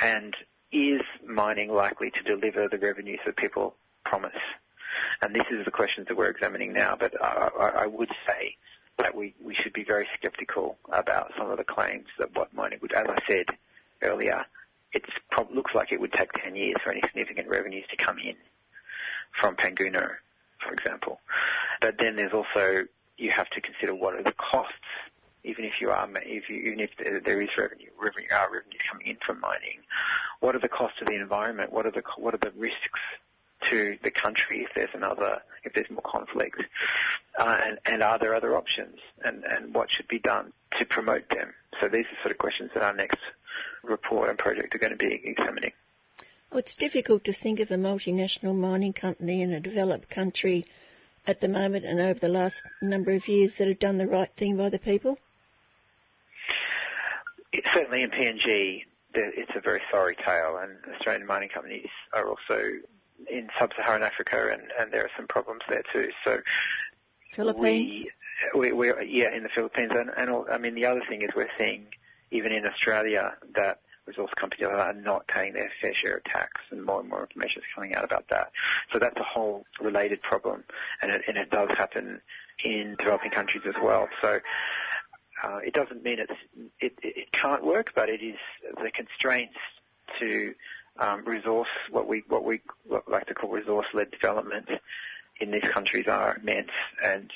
And 0.00 0.36
is 0.76 1.02
mining 1.26 1.72
likely 1.72 2.10
to 2.10 2.22
deliver 2.22 2.68
the 2.68 2.78
revenues 2.78 3.20
that 3.24 3.36
people 3.36 3.74
promise? 4.04 4.32
And 5.22 5.34
this 5.34 5.46
is 5.50 5.64
the 5.64 5.70
questions 5.70 6.08
that 6.08 6.16
we're 6.16 6.30
examining 6.30 6.72
now, 6.72 6.96
but 6.98 7.12
I, 7.20 7.82
I, 7.82 7.86
would 7.86 8.10
say 8.26 8.56
that 8.98 9.14
we, 9.14 9.34
we 9.44 9.54
should 9.54 9.72
be 9.72 9.84
very 9.84 10.06
skeptical 10.14 10.78
about 10.90 11.32
some 11.36 11.50
of 11.50 11.58
the 11.58 11.64
claims 11.64 12.06
that 12.18 12.34
what 12.34 12.54
mining 12.54 12.78
would, 12.80 12.92
as 12.92 13.06
I 13.08 13.18
said 13.28 13.46
earlier, 14.02 14.44
it 14.92 15.04
looks 15.52 15.74
like 15.74 15.92
it 15.92 16.00
would 16.00 16.12
take 16.12 16.32
10 16.32 16.56
years 16.56 16.76
for 16.82 16.92
any 16.92 17.02
significant 17.02 17.48
revenues 17.48 17.84
to 17.90 17.96
come 17.96 18.18
in 18.18 18.36
from 19.38 19.56
Panguna 19.56 20.16
for 20.66 20.72
example. 20.72 21.20
But 21.80 21.96
then 21.98 22.16
there's 22.16 22.32
also 22.32 22.86
you 23.16 23.30
have 23.30 23.48
to 23.50 23.60
consider 23.60 23.94
what 23.94 24.14
are 24.14 24.22
the 24.22 24.32
costs, 24.32 24.74
even 25.44 25.64
if 25.64 25.80
you 25.80 25.90
are, 25.90 26.08
if 26.16 26.50
you, 26.50 26.56
even 26.56 26.80
if 26.80 26.90
there 27.24 27.40
is 27.40 27.48
revenue, 27.56 27.90
revenue, 28.00 28.28
are 28.30 28.52
revenue 28.52 28.78
coming 28.90 29.06
in 29.06 29.16
from 29.24 29.40
mining. 29.40 29.80
What 30.40 30.54
are 30.54 30.60
the 30.60 30.68
costs 30.68 30.98
to 30.98 31.04
the 31.04 31.14
environment? 31.14 31.72
What 31.72 31.86
are 31.86 31.90
the 31.90 32.02
what 32.18 32.34
are 32.34 32.38
the 32.38 32.52
risks 32.56 33.00
to 33.70 33.96
the 34.02 34.10
country 34.10 34.60
if 34.60 34.70
there's 34.74 34.90
another, 34.94 35.40
if 35.64 35.72
there's 35.72 35.90
more 35.90 36.02
conflict? 36.04 36.62
Uh, 37.38 37.58
and, 37.64 37.78
and 37.84 38.02
are 38.02 38.18
there 38.18 38.34
other 38.34 38.56
options? 38.56 38.98
And, 39.24 39.44
and 39.44 39.74
what 39.74 39.90
should 39.90 40.08
be 40.08 40.18
done 40.18 40.52
to 40.78 40.84
promote 40.84 41.28
them? 41.30 41.52
So 41.80 41.88
these 41.88 42.04
are 42.04 42.22
sort 42.22 42.32
of 42.32 42.38
questions 42.38 42.70
that 42.74 42.82
our 42.82 42.94
next 42.94 43.18
report 43.82 44.30
and 44.30 44.38
project 44.38 44.74
are 44.74 44.78
going 44.78 44.92
to 44.92 44.98
be 44.98 45.20
examining. 45.24 45.72
Well, 46.50 46.60
it's 46.60 46.74
difficult 46.76 47.24
to 47.24 47.32
think 47.32 47.60
of 47.60 47.70
a 47.70 47.74
multinational 47.76 48.54
mining 48.54 48.92
company 48.92 49.42
in 49.42 49.52
a 49.52 49.60
developed 49.60 50.08
country 50.08 50.66
at 51.26 51.40
the 51.40 51.48
moment 51.48 51.84
and 51.84 51.98
over 52.00 52.18
the 52.20 52.28
last 52.28 52.56
number 52.80 53.12
of 53.12 53.26
years 53.26 53.56
that 53.58 53.66
have 53.66 53.80
done 53.80 53.98
the 53.98 54.06
right 54.06 54.30
thing 54.36 54.56
by 54.56 54.68
the 54.70 54.78
people. 54.78 55.18
It, 57.52 57.64
certainly 57.72 58.02
in 58.02 58.10
PNG, 58.10 58.84
it's 59.16 59.52
a 59.54 59.60
very 59.60 59.80
sorry 59.90 60.16
tale, 60.16 60.58
and 60.62 60.76
Australian 60.94 61.26
mining 61.26 61.48
companies 61.48 61.88
are 62.12 62.28
also 62.28 62.60
in 63.30 63.48
sub-Saharan 63.58 64.02
Africa, 64.02 64.50
and, 64.52 64.62
and 64.78 64.92
there 64.92 65.02
are 65.02 65.10
some 65.16 65.26
problems 65.26 65.62
there 65.68 65.82
too. 65.92 66.10
So, 66.24 66.38
Philippines. 67.32 68.06
We, 68.54 68.72
we, 68.72 68.92
yeah, 69.06 69.34
in 69.34 69.42
the 69.44 69.48
Philippines, 69.48 69.92
and, 69.94 70.10
and 70.14 70.28
all, 70.28 70.46
I 70.52 70.58
mean 70.58 70.74
the 70.74 70.84
other 70.84 71.02
thing 71.08 71.22
is 71.22 71.30
we're 71.34 71.48
seeing 71.58 71.86
even 72.30 72.52
in 72.52 72.66
Australia 72.66 73.34
that 73.54 73.80
resource 74.04 74.30
companies 74.36 74.66
are 74.66 74.92
not 74.92 75.26
paying 75.26 75.54
their 75.54 75.70
fair 75.80 75.94
share 75.94 76.18
of 76.18 76.24
tax, 76.24 76.60
and 76.70 76.84
more 76.84 77.00
and 77.00 77.08
more 77.08 77.22
information 77.22 77.62
is 77.62 77.68
coming 77.74 77.94
out 77.94 78.04
about 78.04 78.28
that. 78.28 78.52
So 78.92 78.98
that's 78.98 79.16
a 79.16 79.22
whole 79.22 79.64
related 79.80 80.22
problem, 80.22 80.64
and 81.02 81.10
it, 81.10 81.22
and 81.26 81.36
it 81.36 81.50
does 81.50 81.70
happen 81.70 82.20
in 82.62 82.94
developing 82.98 83.30
countries 83.30 83.64
as 83.66 83.74
well. 83.82 84.08
So 84.20 84.40
uh, 85.42 85.58
it 85.58 85.74
doesn't 85.74 86.02
mean 86.02 86.18
it, 86.18 86.30
it 86.80 87.32
can't 87.32 87.64
work, 87.64 87.92
but 87.94 88.08
it 88.08 88.22
is 88.22 88.36
the 88.82 88.90
constraints 88.90 89.56
to 90.18 90.54
um, 90.98 91.24
resource, 91.24 91.68
what 91.90 92.08
we 92.08 92.22
what 92.28 92.44
we 92.44 92.60
like 93.08 93.26
to 93.26 93.34
call 93.34 93.50
resource-led 93.50 94.10
development 94.10 94.68
in 95.40 95.50
these 95.50 95.64
countries 95.72 96.06
are 96.08 96.36
immense 96.36 96.70
and 97.04 97.30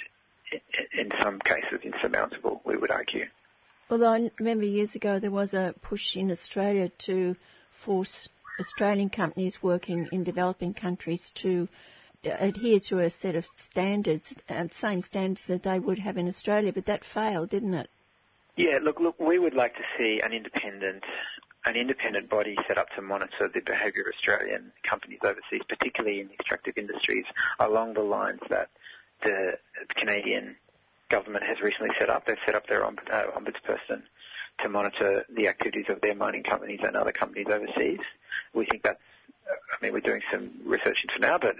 in 0.96 1.10
some 1.22 1.38
cases 1.40 1.80
insurmountable. 1.84 2.62
We 2.64 2.76
would 2.76 2.90
argue. 2.90 3.26
Although 3.90 4.08
I 4.08 4.30
remember 4.38 4.64
years 4.64 4.94
ago 4.94 5.18
there 5.18 5.30
was 5.30 5.52
a 5.52 5.74
push 5.82 6.16
in 6.16 6.30
Australia 6.30 6.90
to 7.06 7.36
force 7.84 8.28
Australian 8.58 9.10
companies 9.10 9.58
working 9.62 10.08
in 10.12 10.24
developing 10.24 10.74
countries 10.74 11.32
to 11.42 11.68
adhere 12.24 12.80
to 12.88 13.00
a 13.00 13.10
set 13.10 13.34
of 13.34 13.46
standards, 13.56 14.34
uh, 14.48 14.66
same 14.72 15.00
standards 15.00 15.46
that 15.48 15.62
they 15.62 15.78
would 15.78 15.98
have 15.98 16.16
in 16.16 16.28
Australia, 16.28 16.72
but 16.72 16.86
that 16.86 17.04
failed, 17.04 17.50
didn't 17.50 17.74
it? 17.74 17.88
Yeah, 18.56 18.78
look, 18.82 19.00
look, 19.00 19.18
we 19.18 19.38
would 19.38 19.54
like 19.54 19.74
to 19.76 19.82
see 19.96 20.20
an 20.20 20.32
independent, 20.32 21.02
an 21.64 21.76
independent 21.76 22.28
body 22.28 22.56
set 22.68 22.76
up 22.76 22.88
to 22.96 23.02
monitor 23.02 23.48
the 23.52 23.60
behaviour 23.60 24.02
of 24.02 24.14
Australian 24.14 24.72
companies 24.82 25.20
overseas, 25.22 25.62
particularly 25.68 26.20
in 26.20 26.28
the 26.28 26.34
extractive 26.34 26.76
industries, 26.76 27.24
along 27.58 27.94
the 27.94 28.02
lines 28.02 28.40
that 28.50 28.68
the 29.22 29.52
Canadian 29.96 30.56
government 31.08 31.44
has 31.44 31.60
recently 31.60 31.94
set 31.98 32.10
up. 32.10 32.26
They've 32.26 32.36
set 32.44 32.54
up 32.54 32.66
their 32.66 32.84
uh, 32.84 32.90
ombudsperson 32.90 34.02
to 34.62 34.68
monitor 34.68 35.24
the 35.34 35.48
activities 35.48 35.86
of 35.88 36.00
their 36.00 36.14
mining 36.14 36.42
companies 36.42 36.80
and 36.82 36.96
other 36.96 37.12
companies 37.12 37.46
overseas. 37.48 38.00
We 38.52 38.66
think 38.66 38.82
that's, 38.82 39.00
I 39.48 39.82
mean, 39.82 39.92
we're 39.92 40.00
doing 40.00 40.22
some 40.30 40.50
research 40.64 41.04
into 41.04 41.18
now, 41.18 41.38
but 41.38 41.56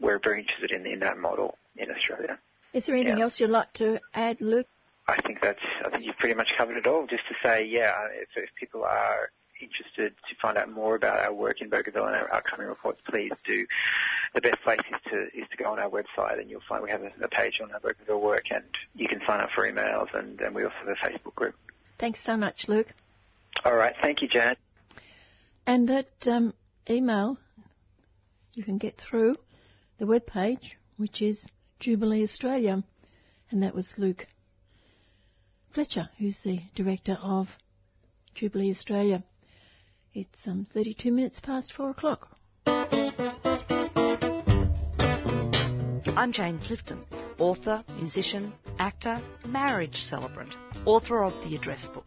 we're 0.00 0.18
very 0.18 0.40
interested 0.40 0.70
in, 0.70 0.86
in 0.86 1.00
that 1.00 1.18
model 1.18 1.56
in 1.76 1.90
Australia. 1.90 2.38
Is 2.72 2.86
there 2.86 2.94
anything 2.94 3.18
yeah. 3.18 3.24
else 3.24 3.40
you'd 3.40 3.50
like 3.50 3.72
to 3.74 4.00
add, 4.14 4.40
Luke? 4.40 4.66
I 5.08 5.20
think 5.22 5.40
that's, 5.40 5.62
I 5.84 5.90
think 5.90 6.04
you've 6.04 6.18
pretty 6.18 6.34
much 6.34 6.52
covered 6.56 6.76
it 6.76 6.86
all. 6.86 7.06
Just 7.06 7.26
to 7.28 7.34
say, 7.42 7.64
yeah, 7.64 7.94
if, 8.12 8.28
if 8.36 8.50
people 8.56 8.84
are 8.84 9.30
interested 9.60 10.12
to 10.28 10.34
find 10.40 10.56
out 10.58 10.70
more 10.70 10.94
about 10.94 11.18
our 11.18 11.32
work 11.32 11.60
in 11.60 11.68
Bougainville 11.68 12.06
and 12.06 12.14
our 12.14 12.32
upcoming 12.32 12.66
reports, 12.66 13.00
please 13.08 13.32
do. 13.44 13.66
The 14.34 14.40
best 14.40 14.62
place 14.62 14.80
is 14.80 15.00
to 15.10 15.22
is 15.38 15.48
to 15.50 15.56
go 15.56 15.72
on 15.72 15.78
our 15.78 15.88
website, 15.88 16.38
and 16.38 16.50
you'll 16.50 16.60
find 16.68 16.82
we 16.82 16.90
have 16.90 17.02
a, 17.02 17.12
a 17.22 17.28
page 17.28 17.60
on 17.62 17.72
our 17.72 17.80
Bougainville 17.80 18.20
work, 18.20 18.50
and 18.50 18.64
you 18.94 19.08
can 19.08 19.20
sign 19.26 19.40
up 19.40 19.50
for 19.54 19.70
emails, 19.70 20.14
and, 20.14 20.40
and 20.40 20.54
we 20.54 20.64
also 20.64 20.76
have 20.80 20.88
a 20.88 21.06
Facebook 21.06 21.34
group. 21.34 21.54
Thanks 21.98 22.22
so 22.22 22.36
much, 22.36 22.68
Luke. 22.68 22.88
All 23.64 23.74
right, 23.74 23.94
thank 24.02 24.22
you, 24.22 24.28
Jan. 24.28 24.56
And 25.66 25.88
that 25.88 26.08
um, 26.26 26.54
email 26.88 27.38
you 28.54 28.62
can 28.62 28.78
get 28.78 28.98
through 28.98 29.36
the 29.98 30.06
web 30.06 30.26
page, 30.26 30.78
which 30.96 31.20
is 31.20 31.48
Jubilee 31.80 32.22
Australia, 32.22 32.82
and 33.50 33.62
that 33.62 33.74
was 33.74 33.98
Luke 33.98 34.26
Fletcher, 35.70 36.08
who's 36.18 36.40
the 36.42 36.60
director 36.74 37.18
of 37.20 37.48
Jubilee 38.34 38.70
Australia. 38.70 39.24
It's 40.14 40.46
um, 40.46 40.66
32 40.72 41.12
minutes 41.12 41.40
past 41.40 41.72
four 41.72 41.90
o'clock. 41.90 42.28
I'm 46.16 46.32
Jane 46.32 46.58
Clifton, 46.58 47.04
author, 47.38 47.84
musician, 47.96 48.52
actor, 48.78 49.20
marriage 49.46 50.02
celebrant, 50.02 50.54
author 50.84 51.22
of 51.22 51.32
The 51.44 51.56
Address 51.56 51.88
Book. 51.88 52.06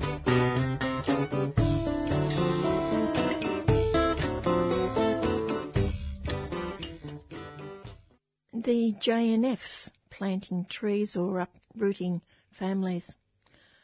The 8.71 8.93
JNFs 8.93 9.89
planting 10.09 10.63
trees 10.63 11.17
or 11.17 11.41
uprooting 11.41 12.21
families. 12.51 13.05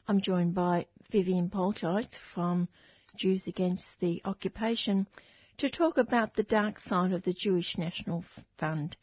I'm 0.08 0.22
joined 0.22 0.56
by 0.56 0.86
Vivian 1.12 1.50
Porzsolt 1.50 2.16
from 2.16 2.70
Jews 3.14 3.48
Against 3.48 4.00
the 4.00 4.22
Occupation 4.24 5.06
to 5.58 5.70
talk 5.70 5.98
about 5.98 6.36
the 6.36 6.44
dark 6.44 6.80
side 6.80 7.12
of 7.12 7.24
the 7.24 7.34
Jewish 7.34 7.78
National 7.78 8.24
Fund 8.58 8.96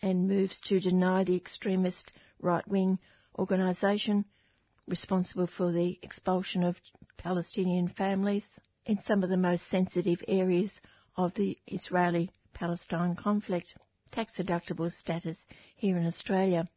and 0.00 0.28
moves 0.28 0.60
to 0.60 0.78
deny 0.78 1.24
the 1.24 1.34
extremist 1.34 2.12
right-wing 2.38 3.00
organisation 3.36 4.24
responsible 4.86 5.48
for 5.48 5.72
the 5.72 5.98
expulsion 6.02 6.62
of 6.62 6.80
Palestinian 7.16 7.88
families 7.88 8.60
in 8.86 9.00
some 9.00 9.24
of 9.24 9.28
the 9.28 9.36
most 9.36 9.66
sensitive 9.66 10.22
areas 10.28 10.80
of 11.16 11.34
the 11.34 11.58
Israeli-Palestine 11.66 13.16
conflict 13.16 13.74
tax 14.12 14.36
deductible 14.36 14.90
status 14.92 15.44
here 15.76 15.96
in 15.96 16.06
Australia. 16.06 16.68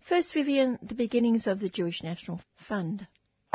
First, 0.00 0.34
Vivian, 0.34 0.78
the 0.82 0.94
beginnings 0.94 1.46
of 1.46 1.60
the 1.60 1.70
Jewish 1.70 2.02
National 2.02 2.40
Fund. 2.68 3.06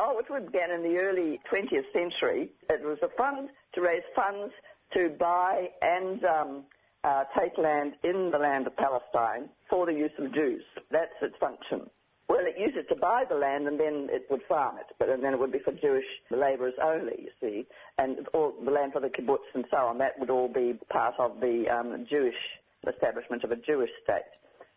Oh, 0.02 0.20
it 0.20 0.46
began 0.52 0.72
in 0.72 0.82
the 0.82 0.98
early 0.98 1.40
20th 1.52 1.92
century. 1.94 2.50
It 2.70 2.84
was 2.84 2.98
a 3.04 3.10
fund 3.16 3.50
to 3.76 3.82
raise 3.82 4.04
funds 4.16 4.54
to 4.94 5.10
buy 5.20 5.70
and 5.82 6.24
um, 6.24 6.64
uh, 7.04 7.26
take 7.40 7.58
land 7.58 7.94
in 8.04 8.32
the 8.32 8.38
land 8.38 8.66
of 8.66 8.76
Palestine 8.78 9.50
for 9.70 9.86
the 9.86 9.94
use 9.94 10.12
of 10.18 10.34
Jews. 10.34 10.64
That's 10.90 11.14
its 11.22 11.36
function. 11.40 11.90
Well, 12.28 12.42
it 12.42 12.60
used 12.60 12.78
it 12.78 12.88
to 12.90 12.96
buy 12.96 13.24
the 13.28 13.36
land 13.36 13.68
and 13.68 13.80
then 13.80 14.08
it 14.12 14.26
would 14.30 14.42
farm 14.48 14.78
it, 14.78 14.86
but 15.00 15.10
and 15.10 15.24
then 15.24 15.34
it 15.34 15.40
would 15.40 15.52
be 15.52 15.60
for 15.60 15.72
Jewish 15.74 16.06
labourers 16.30 16.76
only, 16.82 17.16
you 17.24 17.32
see, 17.42 17.68
and 17.98 18.28
all 18.34 18.54
the 18.64 18.72
land 18.72 18.94
for 18.94 19.02
the 19.02 19.10
kibbutz 19.10 19.50
and 19.56 19.66
so 19.72 19.78
on. 19.78 19.98
That 19.98 20.20
would 20.20 20.30
all 20.30 20.48
be 20.48 20.80
part 20.90 21.16
of 21.20 21.40
the 21.42 21.66
um, 21.70 22.06
Jewish 22.10 22.38
establishment 22.88 23.44
of 23.44 23.52
a 23.52 23.56
Jewish 23.56 23.90
state. 24.04 24.30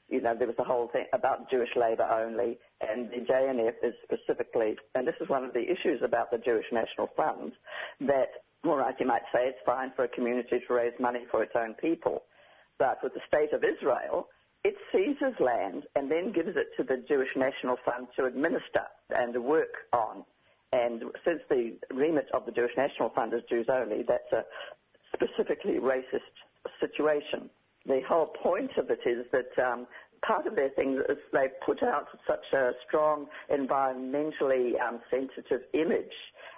You 0.08 0.20
know, 0.20 0.34
there 0.36 0.46
was 0.46 0.56
the 0.56 0.64
whole 0.64 0.88
thing 0.88 1.06
about 1.12 1.50
Jewish 1.50 1.70
labour 1.76 2.04
only, 2.04 2.58
and 2.80 3.08
the 3.10 3.24
JNF 3.24 3.74
is 3.82 3.94
specifically, 4.04 4.76
and 4.94 5.06
this 5.06 5.14
is 5.20 5.28
one 5.28 5.44
of 5.44 5.54
the 5.54 5.62
issues 5.62 6.02
about 6.02 6.30
the 6.30 6.38
Jewish 6.38 6.66
National 6.72 7.08
Fund, 7.16 7.52
that, 8.00 8.44
all 8.64 8.76
right, 8.76 8.94
you 9.00 9.06
might 9.06 9.22
say 9.32 9.46
it's 9.46 9.58
fine 9.64 9.92
for 9.96 10.04
a 10.04 10.08
community 10.08 10.60
to 10.66 10.74
raise 10.74 10.92
money 11.00 11.20
for 11.30 11.42
its 11.42 11.52
own 11.56 11.74
people, 11.74 12.24
but 12.78 12.98
with 13.02 13.14
the 13.14 13.20
state 13.26 13.52
of 13.54 13.64
Israel, 13.64 14.28
it 14.64 14.74
seizes 14.92 15.34
land 15.40 15.84
and 15.96 16.10
then 16.10 16.32
gives 16.32 16.56
it 16.56 16.68
to 16.76 16.84
the 16.84 17.02
Jewish 17.08 17.34
National 17.34 17.76
Fund 17.84 18.08
to 18.16 18.26
administer 18.26 18.84
and 19.10 19.32
to 19.32 19.40
work 19.40 19.88
on. 19.92 20.24
And 20.72 21.04
since 21.24 21.40
the 21.48 21.76
remit 21.90 22.28
of 22.32 22.46
the 22.46 22.52
Jewish 22.52 22.72
National 22.76 23.10
Fund 23.10 23.34
is 23.34 23.42
Jews 23.48 23.66
only, 23.70 24.04
that's 24.06 24.32
a 24.32 24.44
specifically 25.14 25.78
racist 25.80 26.36
situation 26.80 27.50
the 27.86 28.00
whole 28.08 28.26
point 28.26 28.70
of 28.76 28.90
it 28.90 29.00
is 29.06 29.26
that 29.32 29.58
um, 29.62 29.86
part 30.26 30.46
of 30.46 30.54
their 30.54 30.70
thing 30.70 31.02
is 31.08 31.18
they 31.32 31.48
put 31.64 31.82
out 31.82 32.06
such 32.26 32.44
a 32.52 32.72
strong 32.86 33.26
environmentally 33.50 34.80
um, 34.80 35.00
sensitive 35.10 35.62
image. 35.74 36.12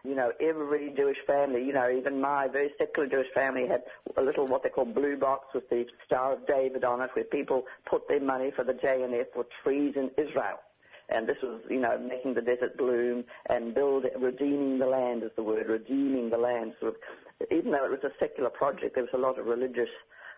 You 0.05 0.15
know, 0.15 0.33
every 0.41 0.93
Jewish 0.95 1.17
family, 1.27 1.65
you 1.65 1.73
know, 1.73 1.91
even 1.91 2.21
my 2.21 2.47
very 2.47 2.71
secular 2.79 3.09
Jewish 3.09 3.33
family 3.35 3.67
had 3.67 3.85
a 4.19 4.23
little 4.23 4.47
what 4.47 4.63
they 4.63 4.69
call 4.69 4.85
blue 4.85 5.17
box 5.17 5.47
with 5.55 5.69
the 5.71 5.87
Star 6.05 6.35
of 6.35 6.47
David 6.47 6.85
on 6.85 7.01
it, 7.01 7.11
where 7.15 7.25
people 7.25 7.65
put 7.89 8.07
their 8.07 8.21
money 8.21 8.51
for 8.55 8.65
the 8.65 8.75
JNF 8.75 9.27
for 9.33 9.47
trees 9.63 9.95
in 9.97 10.11
Israel. 10.19 10.61
And 11.09 11.29
this 11.29 11.37
was, 11.43 11.61
you 11.69 11.81
know, 11.81 11.99
making 11.99 12.35
the 12.35 12.41
desert 12.41 12.77
bloom 12.79 13.25
and 13.49 13.75
build, 13.75 14.05
redeeming 14.19 14.79
the 14.79 14.87
land 14.87 15.23
is 15.23 15.31
the 15.37 15.43
word, 15.43 15.69
redeeming 15.69 16.31
the 16.31 16.39
land. 16.39 16.75
Sort 16.81 16.95
of, 16.95 17.47
even 17.51 17.73
though 17.73 17.85
it 17.85 17.91
was 17.91 18.05
a 18.05 18.13
secular 18.19 18.51
project, 18.51 18.95
there 18.95 19.05
was 19.05 19.13
a 19.15 19.19
lot 19.19 19.39
of 19.39 19.47
religious 19.47 19.91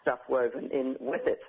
stuff 0.07 0.21
woven 0.29 0.71
in 0.71 0.97
with 1.01 1.27
it. 1.27 1.41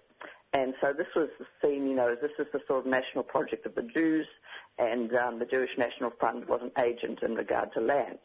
And 0.53 0.73
so 0.81 0.93
this 0.97 1.07
was 1.15 1.29
the 1.37 1.45
seen, 1.61 1.87
you 1.87 1.95
know, 1.95 2.15
this 2.19 2.31
is 2.39 2.47
the 2.51 2.59
sort 2.67 2.85
of 2.85 2.91
national 2.91 3.23
project 3.23 3.65
of 3.65 3.75
the 3.75 3.83
Jews, 3.83 4.25
and 4.79 5.11
um, 5.13 5.39
the 5.39 5.45
Jewish 5.45 5.69
National 5.77 6.11
Fund 6.19 6.47
was 6.47 6.61
an 6.63 6.71
agent 6.83 7.19
in 7.21 7.35
regard 7.35 7.69
to 7.73 7.81
land. 7.81 8.17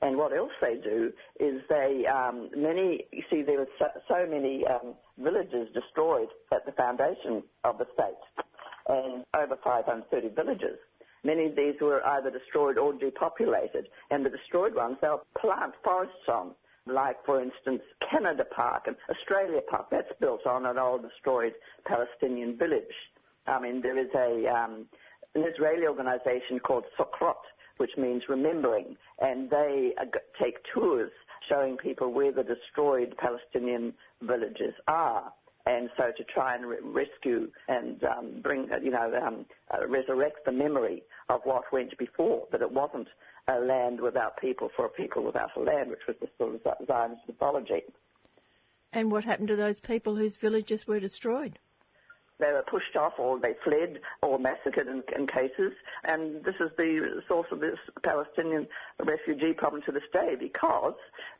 And 0.00 0.16
what 0.16 0.32
else 0.32 0.52
they 0.60 0.76
do 0.76 1.12
is 1.40 1.60
they, 1.68 2.04
um, 2.06 2.50
many, 2.56 3.04
you 3.12 3.22
see, 3.30 3.42
there 3.42 3.58
were 3.58 3.68
so, 3.78 3.86
so 4.08 4.26
many 4.28 4.64
um, 4.66 4.94
villages 5.18 5.68
destroyed 5.74 6.28
at 6.52 6.64
the 6.66 6.72
foundation 6.72 7.42
of 7.64 7.78
the 7.78 7.86
state, 7.94 8.44
and 8.88 9.24
over 9.36 9.58
530 9.62 10.28
villages. 10.28 10.78
Many 11.24 11.46
of 11.46 11.56
these 11.56 11.74
were 11.80 12.06
either 12.06 12.30
destroyed 12.30 12.78
or 12.78 12.92
depopulated, 12.92 13.88
and 14.10 14.24
the 14.24 14.30
destroyed 14.30 14.74
ones 14.74 14.98
they'll 15.02 15.26
plant 15.40 15.74
forests 15.82 16.28
on 16.28 16.52
like, 16.86 17.16
for 17.24 17.40
instance, 17.42 17.82
Canada 18.10 18.44
Park 18.44 18.84
and 18.86 18.96
Australia 19.10 19.60
Park. 19.68 19.86
That's 19.90 20.12
built 20.20 20.46
on 20.46 20.66
an 20.66 20.78
old 20.78 21.02
destroyed 21.02 21.52
Palestinian 21.86 22.56
village. 22.56 22.84
I 23.46 23.60
mean, 23.60 23.80
there 23.82 23.98
is 23.98 24.10
a 24.14 24.48
um, 24.48 24.86
an 25.34 25.44
Israeli 25.44 25.86
organization 25.86 26.58
called 26.58 26.84
Zochrot, 26.98 27.34
which 27.76 27.90
means 27.98 28.22
remembering, 28.28 28.96
and 29.20 29.50
they 29.50 29.92
uh, 30.00 30.04
take 30.42 30.56
tours 30.74 31.10
showing 31.48 31.76
people 31.76 32.12
where 32.12 32.32
the 32.32 32.42
destroyed 32.42 33.14
Palestinian 33.18 33.92
villages 34.22 34.74
are. 34.88 35.32
And 35.66 35.90
so 35.96 36.12
to 36.16 36.24
try 36.32 36.54
and 36.54 36.64
re- 36.66 36.76
rescue 36.82 37.48
and 37.68 38.02
um, 38.04 38.40
bring, 38.40 38.68
you 38.82 38.90
know, 38.92 39.12
um, 39.26 39.44
uh, 39.74 39.86
resurrect 39.88 40.44
the 40.46 40.52
memory 40.52 41.02
of 41.28 41.40
what 41.42 41.64
went 41.72 41.96
before, 41.98 42.44
that 42.52 42.62
it 42.62 42.70
wasn't 42.70 43.08
a 43.48 43.58
land 43.60 44.00
without 44.00 44.36
people 44.38 44.70
for 44.76 44.86
a 44.86 44.88
people 44.88 45.24
without 45.24 45.50
a 45.56 45.60
land, 45.60 45.90
which 45.90 46.06
was 46.06 46.16
the 46.20 46.28
sort 46.38 46.54
of 46.54 46.86
Zionist 46.86 47.22
mythology. 47.28 47.82
And 48.92 49.10
what 49.12 49.24
happened 49.24 49.48
to 49.48 49.56
those 49.56 49.80
people 49.80 50.16
whose 50.16 50.36
villages 50.36 50.86
were 50.86 51.00
destroyed? 51.00 51.58
They 52.38 52.52
were 52.52 52.64
pushed 52.70 52.96
off 52.96 53.14
or 53.18 53.40
they 53.40 53.54
fled 53.64 54.00
or 54.22 54.38
massacred 54.38 54.88
in, 54.88 55.02
in, 55.16 55.26
cases. 55.26 55.72
And 56.04 56.44
this 56.44 56.54
is 56.60 56.70
the 56.76 57.22
source 57.26 57.46
of 57.50 57.60
this 57.60 57.78
Palestinian 58.02 58.66
refugee 59.02 59.54
problem 59.54 59.82
to 59.86 59.92
this 59.92 60.02
day 60.12 60.34
because 60.38 60.94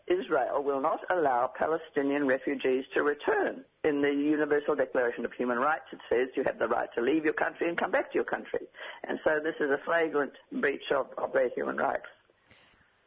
Israel 0.06 0.62
will 0.62 0.80
not 0.80 1.00
allow 1.10 1.50
Palestinian 1.58 2.26
refugees 2.26 2.84
to 2.94 3.02
return. 3.02 3.64
In 3.86 4.02
the 4.02 4.10
Universal 4.10 4.74
Declaration 4.74 5.24
of 5.24 5.32
Human 5.34 5.58
Rights, 5.58 5.84
it 5.92 6.00
says 6.10 6.28
you 6.34 6.42
have 6.44 6.58
the 6.58 6.66
right 6.66 6.88
to 6.96 7.00
leave 7.00 7.24
your 7.24 7.34
country 7.34 7.68
and 7.68 7.78
come 7.78 7.92
back 7.92 8.10
to 8.10 8.16
your 8.16 8.24
country. 8.24 8.66
And 9.06 9.20
so 9.22 9.38
this 9.40 9.54
is 9.60 9.70
a 9.70 9.78
flagrant 9.84 10.32
breach 10.50 10.90
of, 10.90 11.06
of 11.18 11.32
their 11.32 11.50
human 11.50 11.76
rights. 11.76 12.06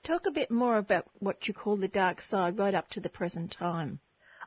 Talk 0.04 0.26
a 0.26 0.32
bit 0.32 0.50
more 0.50 0.78
about 0.78 1.06
what 1.20 1.50
you 1.50 1.54
call 1.54 1.76
the 1.76 1.90
dark 1.90 2.22
side 2.22 2.58
right 2.58 2.74
up 2.74 2.90
to 2.92 3.02
the 3.02 3.10
present 3.10 3.52
time. 3.52 4.00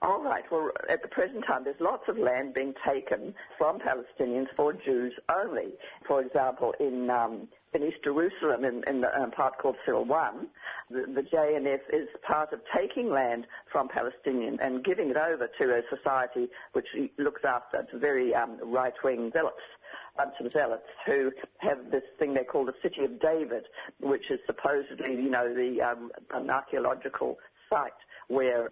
All 0.03 0.21
right. 0.21 0.43
Well, 0.51 0.71
at 0.91 1.01
the 1.01 1.09
present 1.09 1.45
time, 1.47 1.63
there's 1.63 1.81
lots 1.81 2.03
of 2.09 2.19
land 2.19 2.55
being 2.55 2.75
taken 2.85 3.33
from 3.57 3.79
Palestinians 3.79 4.49
for 4.57 4.73
Jews 4.73 5.13
only. 5.33 5.75
For 6.09 6.21
example, 6.21 6.75
in 6.81 7.09
um, 7.09 7.47
in 7.73 7.85
East 7.85 7.99
Jerusalem, 8.03 8.65
in, 8.65 8.83
in 8.89 9.01
the 9.01 9.17
um, 9.17 9.31
part 9.31 9.59
called 9.59 9.77
Silwan, 9.87 10.49
the, 10.91 11.05
the 11.15 11.23
JNF 11.23 11.79
is 11.93 12.09
part 12.27 12.53
of 12.53 12.61
taking 12.77 13.11
land 13.11 13.47
from 13.71 13.89
Palestinians 13.89 14.59
and 14.61 14.85
giving 14.85 15.09
it 15.09 15.17
over 15.17 15.49
to 15.59 15.65
a 15.71 15.83
society 15.89 16.49
which 16.73 16.89
looks 17.17 17.43
after 17.45 17.87
very 17.95 18.35
um, 18.35 18.59
right-wing 18.63 19.31
zealots 19.33 19.57
bunch 20.15 20.35
of 20.45 20.53
zealots 20.53 20.85
who 21.07 21.31
have 21.59 21.91
this 21.91 22.03
thing 22.19 22.35
they 22.35 22.45
call 22.45 22.67
the 22.67 22.75
City 22.83 23.03
of 23.03 23.19
David, 23.19 23.65
which 23.99 24.31
is 24.31 24.39
supposedly, 24.45 25.15
you 25.15 25.31
know, 25.31 25.55
the 25.55 25.81
um, 25.81 26.11
an 26.33 26.51
archaeological 26.51 27.39
site 27.71 27.93
where 28.33 28.69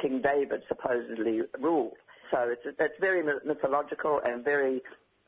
King 0.00 0.22
David 0.22 0.62
supposedly 0.68 1.42
ruled. 1.60 1.96
So 2.30 2.48
it's, 2.48 2.62
it's 2.64 2.94
very 3.00 3.22
mythological 3.44 4.20
and 4.24 4.42
very 4.42 4.80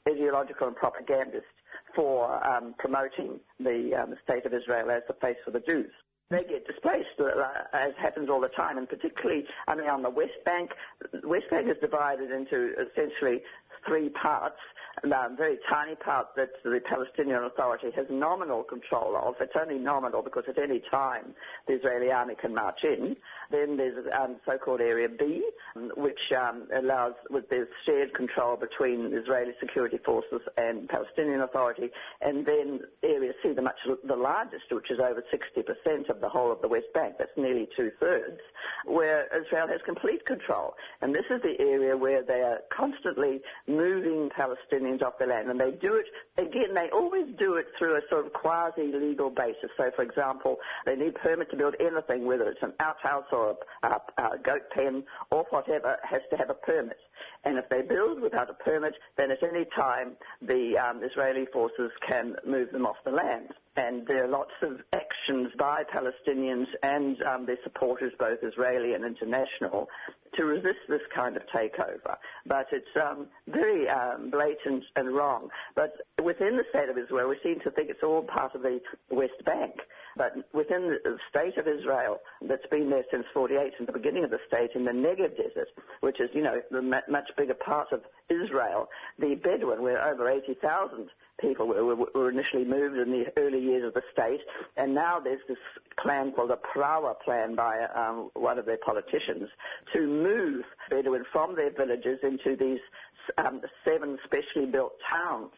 ideological 0.08 0.68
and 0.68 0.76
propagandist 0.76 1.46
for 1.94 2.44
um, 2.46 2.74
promoting 2.78 3.40
the, 3.60 3.90
um, 3.94 4.14
state 4.24 4.46
of 4.46 4.54
Israel 4.54 4.90
as 4.90 5.02
the 5.06 5.14
face 5.14 5.36
for 5.44 5.50
the 5.50 5.60
Jews 5.60 5.90
they 6.30 6.42
get 6.44 6.66
displaced, 6.66 7.20
uh, 7.20 7.28
as 7.72 7.92
happens 8.00 8.28
all 8.30 8.40
the 8.40 8.48
time, 8.48 8.78
and 8.78 8.88
particularly, 8.88 9.44
I 9.68 9.74
mean, 9.74 9.88
on 9.88 10.02
the 10.02 10.10
West 10.10 10.40
Bank, 10.44 10.70
West 11.22 11.44
Bank 11.50 11.68
is 11.68 11.76
divided 11.80 12.30
into 12.30 12.72
essentially 12.80 13.42
three 13.86 14.08
parts 14.10 14.60
um, 15.02 15.36
very 15.36 15.58
tiny 15.68 15.96
part 15.96 16.28
that 16.36 16.50
the 16.62 16.80
Palestinian 16.88 17.44
Authority 17.44 17.90
has 17.94 18.06
nominal 18.10 18.62
control 18.62 19.16
of. 19.16 19.34
It's 19.40 19.54
only 19.60 19.78
nominal 19.78 20.22
because 20.22 20.44
at 20.48 20.58
any 20.58 20.80
time 20.90 21.34
the 21.66 21.74
Israeli 21.74 22.10
army 22.10 22.34
can 22.40 22.54
march 22.54 22.84
in. 22.84 23.16
Then 23.50 23.76
there's 23.76 24.06
um, 24.18 24.36
so-called 24.46 24.80
Area 24.80 25.08
B, 25.08 25.44
which 25.96 26.32
um, 26.32 26.68
allows 26.74 27.14
with 27.30 27.48
there's 27.50 27.68
shared 27.84 28.14
control 28.14 28.56
between 28.56 29.12
Israeli 29.12 29.52
security 29.60 29.98
forces 29.98 30.40
and 30.56 30.88
Palestinian 30.88 31.40
Authority. 31.40 31.90
And 32.20 32.46
then 32.46 32.80
Area 33.02 33.32
C, 33.42 33.52
the 33.52 33.62
much 33.62 33.76
the 34.04 34.16
largest, 34.16 34.64
which 34.70 34.90
is 34.90 35.00
over 35.00 35.22
60% 35.32 36.08
of 36.08 36.20
the 36.20 36.28
whole 36.28 36.52
of 36.52 36.62
the 36.62 36.68
West 36.68 36.92
Bank. 36.94 37.16
That's 37.18 37.36
nearly 37.36 37.68
two-thirds, 37.76 38.40
where 38.86 39.26
Israel 39.36 39.68
has 39.68 39.80
complete 39.84 40.24
control. 40.24 40.74
And 41.02 41.14
this 41.14 41.24
is 41.30 41.42
the 41.42 41.62
area 41.62 41.96
where 41.96 42.22
they 42.22 42.40
are 42.40 42.60
constantly 42.74 43.40
moving 43.76 44.30
Palestinians 44.36 45.02
off 45.02 45.14
the 45.18 45.26
land. 45.26 45.50
And 45.50 45.58
they 45.58 45.72
do 45.72 45.94
it, 45.94 46.06
again, 46.38 46.74
they 46.74 46.88
always 46.92 47.26
do 47.38 47.54
it 47.54 47.66
through 47.78 47.96
a 47.96 48.00
sort 48.08 48.26
of 48.26 48.32
quasi-legal 48.32 49.30
basis. 49.30 49.70
So, 49.76 49.90
for 49.96 50.02
example, 50.02 50.56
they 50.86 50.96
need 50.96 51.14
permit 51.16 51.50
to 51.50 51.56
build 51.56 51.74
anything, 51.80 52.26
whether 52.26 52.48
it's 52.48 52.62
an 52.62 52.72
outhouse 52.80 53.24
or 53.32 53.56
a, 53.82 53.86
a, 53.86 54.22
a 54.22 54.38
goat 54.38 54.62
pen 54.74 55.04
or 55.30 55.44
whatever, 55.50 55.96
has 56.02 56.22
to 56.30 56.36
have 56.36 56.50
a 56.50 56.54
permit. 56.54 56.98
And 57.44 57.58
if 57.58 57.68
they 57.68 57.82
build 57.82 58.20
without 58.20 58.50
a 58.50 58.54
permit, 58.54 58.94
then 59.16 59.30
at 59.30 59.42
any 59.42 59.66
time 59.76 60.16
the 60.40 60.76
um, 60.78 61.02
Israeli 61.02 61.46
forces 61.52 61.90
can 62.06 62.36
move 62.46 62.72
them 62.72 62.86
off 62.86 62.96
the 63.04 63.10
land. 63.10 63.50
And 63.76 64.06
there 64.06 64.24
are 64.24 64.28
lots 64.28 64.52
of 64.62 64.80
actions 64.92 65.50
by 65.58 65.82
Palestinians 65.84 66.66
and 66.82 67.20
um, 67.22 67.46
their 67.46 67.58
supporters, 67.64 68.12
both 68.18 68.38
Israeli 68.42 68.94
and 68.94 69.04
international, 69.04 69.88
to 70.36 70.44
resist 70.44 70.78
this 70.88 71.02
kind 71.14 71.36
of 71.36 71.42
takeover. 71.54 72.16
But 72.46 72.66
it's 72.72 72.86
um, 72.96 73.26
very 73.48 73.88
um, 73.88 74.30
blatant 74.30 74.84
and 74.96 75.14
wrong. 75.14 75.48
But 75.74 75.92
within 76.22 76.56
the 76.56 76.64
state 76.70 76.88
of 76.88 76.96
Israel, 76.98 77.28
we 77.28 77.36
seem 77.42 77.60
to 77.60 77.70
think 77.70 77.90
it's 77.90 78.02
all 78.02 78.22
part 78.22 78.54
of 78.54 78.62
the 78.62 78.80
West 79.10 79.44
Bank. 79.44 79.74
But 80.16 80.34
within 80.52 80.98
the 81.02 81.16
state 81.28 81.58
of 81.58 81.66
Israel, 81.66 82.18
that's 82.48 82.66
been 82.70 82.90
there 82.90 83.04
since 83.10 83.24
48, 83.34 83.72
since 83.76 83.86
the 83.86 83.92
beginning 83.92 84.24
of 84.24 84.30
the 84.30 84.38
state, 84.46 84.70
in 84.74 84.84
the 84.84 84.92
Negev 84.92 85.36
Desert, 85.36 85.68
which 86.00 86.20
is, 86.20 86.30
you 86.32 86.42
know, 86.42 86.60
the 86.70 86.82
much 86.82 87.30
bigger 87.36 87.54
part 87.54 87.92
of 87.92 88.02
Israel, 88.28 88.88
the 89.18 89.34
Bedouin, 89.34 89.82
where 89.82 90.02
over 90.06 90.30
80,000 90.30 91.08
people 91.40 91.66
were, 91.66 91.96
were, 91.96 92.30
initially 92.30 92.64
moved 92.64 92.96
in 92.96 93.10
the 93.10 93.24
early 93.36 93.60
years 93.60 93.84
of 93.84 93.94
the 93.94 94.02
state, 94.12 94.40
and 94.76 94.94
now 94.94 95.18
there's 95.18 95.40
this 95.48 95.58
plan 96.00 96.32
called 96.32 96.50
the 96.50 96.56
Prawer 96.56 97.14
plan 97.24 97.54
by 97.54 97.86
um, 97.94 98.30
one 98.34 98.58
of 98.58 98.66
their 98.66 98.78
politicians 98.78 99.48
to 99.92 100.06
move 100.06 100.64
Bedouin 100.90 101.24
from 101.32 101.56
their 101.56 101.72
villages 101.72 102.20
into 102.22 102.56
these 102.56 102.80
um, 103.38 103.60
seven 103.84 104.18
specially 104.24 104.66
built 104.70 104.92
towns. 105.10 105.52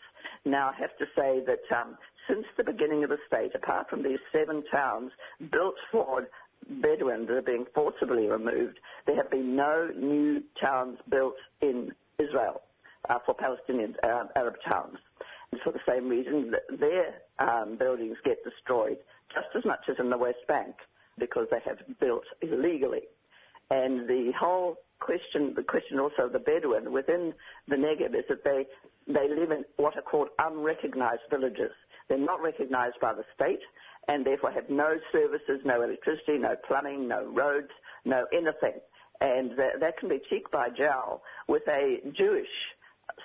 Now, 0.44 0.70
I 0.70 0.80
have 0.80 0.96
to 0.98 1.06
say 1.16 1.42
that 1.46 1.76
um, 1.76 1.98
since 2.28 2.44
the 2.56 2.64
beginning 2.64 3.04
of 3.04 3.10
the 3.10 3.18
state, 3.26 3.52
apart 3.54 3.88
from 3.88 4.02
these 4.02 4.18
seven 4.32 4.64
towns 4.70 5.12
built 5.50 5.74
for 5.90 6.28
Bedouins 6.68 7.28
that 7.28 7.36
are 7.36 7.42
being 7.42 7.66
forcibly 7.74 8.26
removed, 8.26 8.78
there 9.06 9.16
have 9.16 9.30
been 9.30 9.54
no 9.54 9.88
new 9.96 10.42
towns 10.60 10.98
built 11.08 11.36
in 11.60 11.92
Israel 12.18 12.62
uh, 13.08 13.18
for 13.24 13.34
Palestinian 13.34 13.94
uh, 14.02 14.24
Arab 14.34 14.54
towns. 14.68 14.98
And 15.52 15.60
for 15.60 15.72
the 15.72 15.80
same 15.88 16.08
reason, 16.08 16.52
their 16.78 17.14
um, 17.38 17.76
buildings 17.76 18.16
get 18.24 18.38
destroyed 18.42 18.98
just 19.32 19.48
as 19.56 19.64
much 19.64 19.80
as 19.88 19.96
in 19.98 20.10
the 20.10 20.18
West 20.18 20.44
Bank 20.48 20.74
because 21.18 21.46
they 21.50 21.60
have 21.64 21.78
built 22.00 22.24
illegally. 22.42 23.02
And 23.70 24.08
the 24.08 24.32
whole 24.38 24.76
question, 25.00 25.52
the 25.54 25.62
question 25.62 25.98
also 25.98 26.24
of 26.24 26.32
the 26.32 26.38
Bedouin 26.38 26.92
within 26.92 27.32
the 27.68 27.76
Negev 27.76 28.14
is 28.14 28.24
that 28.28 28.44
they, 28.44 28.66
they 29.06 29.28
live 29.28 29.50
in 29.50 29.64
what 29.76 29.96
are 29.96 30.02
called 30.02 30.28
unrecognized 30.38 31.22
villages. 31.30 31.72
They're 32.08 32.18
not 32.18 32.42
recognized 32.42 32.96
by 33.00 33.14
the 33.14 33.24
state 33.34 33.60
and 34.08 34.24
therefore 34.24 34.52
have 34.52 34.70
no 34.70 34.96
services, 35.12 35.60
no 35.64 35.82
electricity, 35.82 36.38
no 36.38 36.54
plumbing, 36.66 37.08
no 37.08 37.24
roads, 37.24 37.70
no 38.04 38.26
anything. 38.32 38.80
And 39.20 39.52
that, 39.52 39.80
that 39.80 39.98
can 39.98 40.08
be 40.08 40.20
cheek 40.30 40.50
by 40.50 40.68
jowl 40.70 41.22
with 41.48 41.62
a 41.68 41.98
Jewish 42.16 42.48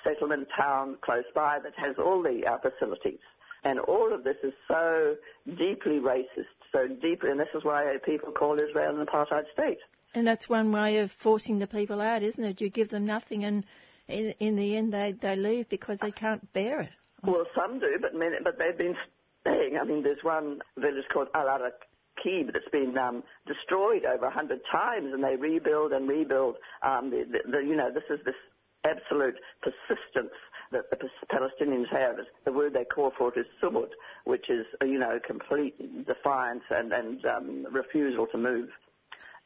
settlement 0.03 0.47
town 0.57 0.97
close 1.01 1.25
by 1.35 1.59
that 1.63 1.73
has 1.77 1.95
all 1.97 2.23
the 2.23 2.43
uh, 2.45 2.57
facilities. 2.57 3.19
And 3.63 3.79
all 3.79 4.11
of 4.13 4.23
this 4.23 4.37
is 4.43 4.53
so 4.67 5.15
deeply 5.45 5.99
racist, 5.99 6.55
so 6.71 6.87
deeply, 6.87 7.29
and 7.29 7.39
this 7.39 7.49
is 7.53 7.63
why 7.63 7.95
people 8.03 8.31
call 8.31 8.59
Israel 8.59 8.99
an 8.99 9.05
apartheid 9.05 9.43
state. 9.53 9.77
And 10.15 10.25
that's 10.25 10.49
one 10.49 10.71
way 10.71 10.97
of 10.97 11.11
forcing 11.11 11.59
the 11.59 11.67
people 11.67 12.01
out, 12.01 12.23
isn't 12.23 12.43
it? 12.43 12.59
You 12.59 12.69
give 12.69 12.89
them 12.89 13.05
nothing, 13.05 13.45
and 13.45 13.63
in, 14.07 14.33
in 14.39 14.55
the 14.55 14.75
end, 14.77 14.93
they, 14.93 15.11
they 15.11 15.35
leave 15.35 15.69
because 15.69 15.99
they 15.99 16.11
can't 16.11 16.51
bear 16.53 16.81
it. 16.81 16.89
Well, 17.23 17.45
some 17.55 17.79
do, 17.79 17.97
but 18.01 18.15
many, 18.15 18.37
but 18.43 18.57
they've 18.57 18.77
been 18.77 18.95
staying. 19.41 19.77
I 19.79 19.83
mean, 19.83 20.03
there's 20.03 20.23
one 20.23 20.59
village 20.77 21.05
called 21.11 21.27
Al 21.35 21.45
Araqib 21.45 22.53
that's 22.53 22.69
been 22.71 22.97
um, 22.97 23.23
destroyed 23.45 24.05
over 24.05 24.25
a 24.25 24.31
hundred 24.31 24.61
times, 24.71 25.13
and 25.13 25.23
they 25.23 25.35
rebuild 25.35 25.91
and 25.91 26.07
rebuild. 26.07 26.55
Um, 26.81 27.11
the, 27.11 27.25
the, 27.31 27.51
the, 27.51 27.57
you 27.59 27.75
know, 27.75 27.91
this 27.91 28.03
is 28.09 28.19
this 28.25 28.35
absolute 28.83 29.35
persistence 29.61 30.33
that 30.71 30.89
the 30.89 31.09
Palestinians 31.31 31.89
have. 31.91 32.15
The 32.45 32.51
word 32.51 32.73
they 32.73 32.85
call 32.85 33.11
for 33.17 33.29
it 33.29 33.39
is 33.39 33.45
sumud, 33.61 33.89
which 34.25 34.49
is, 34.49 34.65
you 34.81 34.97
know, 34.97 35.19
complete 35.25 35.77
defiance 36.07 36.63
and, 36.69 36.91
and 36.91 37.25
um, 37.25 37.67
refusal 37.71 38.25
to 38.27 38.37
move. 38.37 38.69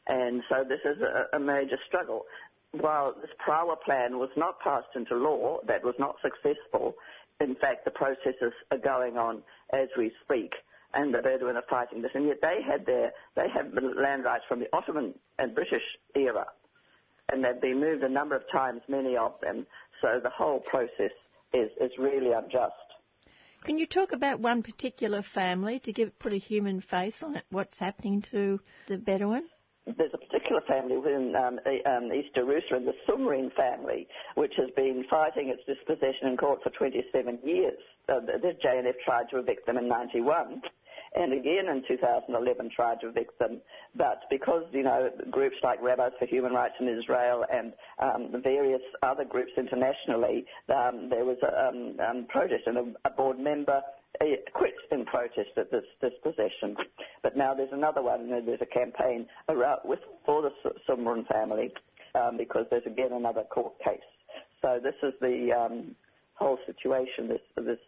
And 0.06 0.42
so 0.48 0.64
this 0.66 0.80
is 0.84 1.02
a, 1.02 1.36
a 1.36 1.40
major 1.40 1.78
struggle. 1.86 2.26
While 2.72 3.14
this 3.20 3.30
Prawer 3.38 3.76
plan 3.76 4.18
was 4.18 4.30
not 4.36 4.60
passed 4.60 4.94
into 4.94 5.16
law, 5.16 5.58
that 5.66 5.84
was 5.84 5.94
not 5.98 6.16
successful, 6.22 6.94
in 7.40 7.54
fact, 7.56 7.84
the 7.84 7.90
processes 7.90 8.52
are 8.70 8.78
going 8.78 9.16
on 9.18 9.42
as 9.72 9.88
we 9.96 10.12
speak, 10.24 10.54
and 10.94 11.12
the 11.12 11.18
Bedouin 11.18 11.56
are 11.56 11.64
fighting 11.68 12.02
this. 12.02 12.12
And 12.14 12.26
yet 12.26 12.38
they 12.40 12.60
had 12.66 12.86
their, 12.86 13.12
they 13.34 13.48
have 13.54 13.72
land 13.74 14.24
rights 14.24 14.44
from 14.48 14.60
the 14.60 14.68
Ottoman 14.72 15.14
and 15.38 15.54
British 15.54 15.82
era, 16.14 16.46
and 17.30 17.44
they've 17.44 17.60
been 17.60 17.80
moved 17.80 18.02
a 18.02 18.08
number 18.08 18.36
of 18.36 18.42
times, 18.50 18.80
many 18.88 19.16
of 19.16 19.34
them. 19.40 19.66
So 20.00 20.20
the 20.22 20.30
whole 20.30 20.60
process 20.60 21.12
is, 21.52 21.70
is 21.80 21.90
really 21.98 22.32
unjust. 22.32 22.74
Can 23.64 23.78
you 23.78 23.86
talk 23.86 24.12
about 24.12 24.40
one 24.40 24.62
particular 24.62 25.22
family 25.22 25.80
to 25.80 25.92
give 25.92 26.16
put 26.18 26.32
a 26.32 26.38
human 26.38 26.80
face 26.80 27.22
on 27.22 27.36
it? 27.36 27.44
What's 27.50 27.78
happening 27.78 28.22
to 28.30 28.60
the 28.86 28.96
Bedouin? 28.96 29.48
There's 29.86 30.14
a 30.14 30.18
particular 30.18 30.60
family 30.62 30.96
within 30.96 31.34
um, 31.36 31.60
um, 31.86 32.12
East 32.12 32.34
Jerusalem, 32.34 32.86
the 32.86 32.94
Sumarin 33.08 33.52
family, 33.54 34.08
which 34.34 34.52
has 34.56 34.68
been 34.74 35.04
fighting 35.08 35.48
its 35.48 35.62
dispossession 35.64 36.28
in 36.28 36.36
court 36.36 36.60
for 36.62 36.70
27 36.70 37.38
years. 37.44 37.78
Uh, 38.08 38.20
the 38.20 38.56
JNF 38.64 38.94
tried 39.04 39.30
to 39.30 39.38
evict 39.38 39.66
them 39.66 39.78
in 39.78 39.88
91 39.88 40.62
and 41.16 41.32
again 41.32 41.68
in 41.68 41.82
2011 41.88 42.70
tried 42.74 43.00
to 43.00 43.08
evict 43.08 43.38
them. 43.38 43.60
But 43.96 44.22
because, 44.30 44.64
you 44.72 44.82
know, 44.82 45.10
groups 45.30 45.56
like 45.62 45.82
Rabbis 45.82 46.12
for 46.18 46.26
Human 46.26 46.52
Rights 46.52 46.74
in 46.78 46.88
Israel 46.88 47.44
and 47.52 47.72
um, 48.00 48.42
various 48.42 48.82
other 49.02 49.24
groups 49.24 49.52
internationally, 49.56 50.44
um, 50.68 51.08
there 51.08 51.24
was 51.24 51.38
a 51.42 51.68
um, 51.68 51.96
um 52.00 52.26
protest 52.28 52.64
and 52.66 52.76
a, 52.76 53.08
a 53.08 53.10
board 53.10 53.38
member 53.38 53.80
quit 54.54 54.74
in 54.90 55.04
protest 55.04 55.50
at 55.56 55.70
this 55.70 55.84
dispossession. 56.00 56.76
But 57.22 57.36
now 57.36 57.54
there's 57.54 57.72
another 57.72 58.02
one. 58.02 58.28
There's 58.28 58.60
a 58.60 58.66
campaign 58.66 59.26
around 59.48 59.80
with 59.84 60.00
for 60.24 60.42
the 60.42 60.50
Sumarin 60.88 61.26
family 61.28 61.72
um, 62.14 62.36
because 62.36 62.66
there's 62.70 62.86
again 62.86 63.12
another 63.12 63.44
court 63.44 63.74
case. 63.84 64.00
So 64.62 64.80
this 64.82 64.94
is 65.02 65.14
the 65.20 65.52
um, 65.52 65.94
whole 66.34 66.58
situation. 66.66 67.28
This 67.28 67.40
this 67.56 67.78